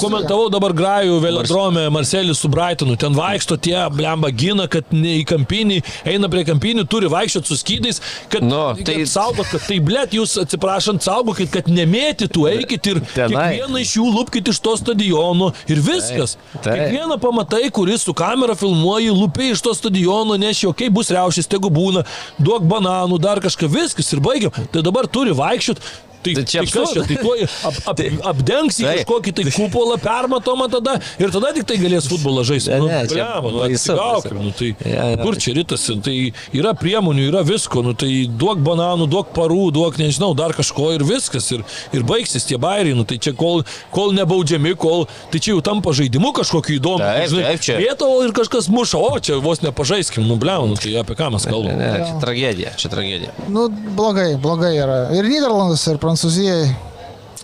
komentavau 0.00 0.48
dabar 0.52 0.72
Grajų, 0.76 1.18
Velodrome, 1.22 1.88
Marcelis 1.94 2.38
su 2.42 2.48
Brightonu, 2.48 2.96
ten 3.00 3.14
vaikšto 3.16 3.56
tie, 3.60 3.78
blemba, 3.94 4.30
gina, 4.34 4.66
kad 4.70 4.84
ne 4.92 5.16
į 5.20 5.24
kampinį, 5.28 5.80
eina 6.04 6.28
prie 6.28 6.44
kampinių, 6.48 6.86
turi 6.88 7.08
vaikščioti 7.12 7.46
su 7.52 7.56
skydais, 7.60 8.00
kad, 8.32 8.42
Nu, 8.42 8.74
kad 8.76 8.84
tai- 8.86 9.06
saugot, 9.06 9.46
kad 9.50 9.60
tai, 9.66 9.78
blėt, 9.80 10.14
jūs 10.16 10.36
atsiprašant, 10.42 11.02
saugokit, 11.04 11.50
kad 11.52 11.64
nemėtytų, 11.68 12.46
eikit 12.54 12.86
ir 12.92 13.00
kiekvieną 13.14 13.80
iš 13.82 13.96
jų 13.98 14.08
lūpkit 14.16 14.48
iš 14.52 14.60
to 14.60 14.76
stadiono 14.76 15.52
ir 15.68 15.76
viskas. 15.84 16.36
Taip, 16.52 16.62
taip. 16.62 16.74
Kiekvieną 16.78 17.18
pamatai, 17.20 17.70
kuris 17.70 18.02
su 18.06 18.14
kamera 18.14 18.54
filmuoji, 18.54 19.10
lūpiai 19.10 19.52
iš 19.54 19.62
to 19.62 19.74
stadiono, 19.74 20.36
neši, 20.38 20.68
okei, 20.70 20.88
bus 20.90 21.10
riaušės, 21.14 21.48
tegu 21.48 21.70
būna, 21.70 22.04
duok 22.38 22.62
bananų, 22.68 23.18
dar 23.20 23.40
kažką, 23.40 23.68
viskas 23.68 24.12
ir 24.12 24.20
baigiam. 24.20 24.52
Tai 24.72 24.82
dabar 24.82 25.06
turi 25.06 25.32
vaikščioti. 25.36 25.80
Tai, 26.18 26.32
Tai 26.34 26.42
tai, 26.42 26.44
čia 26.50 26.60
tai 26.64 26.66
kas 26.66 26.92
čia, 26.92 27.02
absurdas. 27.02 27.06
tai 27.08 27.16
tuoj 27.22 27.42
ap, 27.68 27.76
ap, 27.92 28.00
apdengs 28.32 28.78
į 28.80 28.84
Taip. 28.86 28.98
kažkokį 29.06 29.32
tai 29.38 29.44
kupolą 29.54 29.96
permatomą 30.02 30.66
tada 30.72 30.96
ir 31.22 31.30
tada 31.34 31.52
tik 31.54 31.66
tai 31.70 31.76
galės 31.78 32.08
futbolą 32.10 32.42
žaisti. 32.48 32.72
Ne, 32.74 32.78
Nu, 32.78 32.86
ne, 32.90 33.00
čia 33.06 33.22
blemba, 33.28 33.50
nu, 33.54 33.58
baisu, 33.62 33.92
atsigaukim, 33.92 34.38
baisu. 34.38 34.44
nu, 34.44 34.52
tai 34.58 34.68
Ja, 34.88 35.04
ja. 35.12 35.16
kur 35.22 35.36
čia 35.38 35.54
rytasi, 35.56 35.96
tai 36.02 36.16
yra 36.58 36.72
priemonių, 36.78 37.28
yra 37.30 37.42
visko, 37.46 37.82
nu, 37.86 37.92
tai 37.98 38.10
duok 38.28 38.58
bananų, 38.66 39.06
duok 39.12 39.30
parų, 39.36 39.60
duok, 39.74 39.98
nežinau, 40.00 40.32
dar 40.38 40.54
kažko 40.56 40.90
ir 40.96 41.04
viskas, 41.06 41.46
ir, 41.54 41.62
ir 41.94 42.02
baigsis 42.08 42.44
tie 42.48 42.58
bairiai, 42.60 42.96
nu, 42.98 43.04
tai 43.08 43.18
čia 43.22 43.32
kol, 43.38 43.62
kol 43.94 44.10
nebaudžiami, 44.16 44.74
kol, 44.80 45.06
tai 45.32 45.38
čia 45.42 45.54
jau 45.54 45.62
tampa 45.64 45.92
žaidimu 45.96 46.32
kažkokiu 46.36 46.78
įdomu. 46.80 46.98
Taip, 47.04 47.28
Žinai, 47.32 47.44
taip, 47.52 47.60
čia. 47.66 47.76
Vietavo 47.82 48.18
ir 48.26 48.32
kažkas 48.36 48.68
muša, 48.72 48.98
o 48.98 49.18
čia 49.22 49.38
vos 49.44 49.62
nepažaiskim, 49.64 50.26
nu, 50.28 50.36
blem, 50.40 50.66
nu, 50.72 50.78
tai 50.80 50.94
apie 51.02 51.14
ką 51.18 51.30
mes 51.34 51.44
Ne, 51.46 51.52
kalbame. 51.52 51.76
ne, 51.78 51.90
čia 52.08 52.18
tragedija, 52.22 52.70
čia 52.80 52.88
tragedija. 52.92 53.32
Nu, 53.48 53.68
blogai, 53.70 54.30
blogai 54.40 54.74
yra. 54.78 54.98
Ir 55.16 55.28
Niderlandus, 55.28 55.84
ir 55.92 55.98
Prancūzijai. 56.08 56.62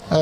E, 0.04 0.20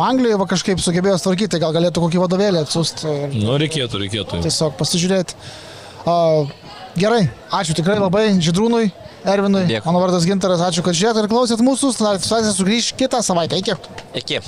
Anglijoje 0.00 0.38
va 0.40 0.46
kažkaip 0.48 0.80
sugebėjo 0.80 1.18
tvarkyti, 1.20 1.60
gal 1.60 1.72
galėtų 1.76 2.02
kokį 2.06 2.20
vadovėlį 2.24 2.62
atsiųsti 2.64 3.06
ir 3.12 3.36
Nu, 3.44 3.54
reikėtų, 3.60 4.00
reikėtų. 4.06 4.40
tiesiog 4.44 4.74
pasižiūrėti. 4.80 5.36
A, 6.08 6.16
gerai, 6.98 7.22
ačiū 7.52 7.76
tikrai 7.76 7.98
labai 8.00 8.26
Židrūnui, 8.42 8.90
Ervinui. 9.22 9.64
Dėkui. 9.68 9.86
Mano 9.86 10.00
vardas 10.02 10.24
Gintaras, 10.26 10.60
ačiū, 10.66 10.82
kad 10.84 10.96
žiūrėjote 10.98 11.22
ir 11.24 11.30
klausėt 11.30 11.60
mūsų. 11.62 11.92
Sugrįž 12.56 12.92
kitą 12.98 13.20
savaitę. 13.22 13.60
Iki. 13.62 13.76
Iki. 14.18 14.40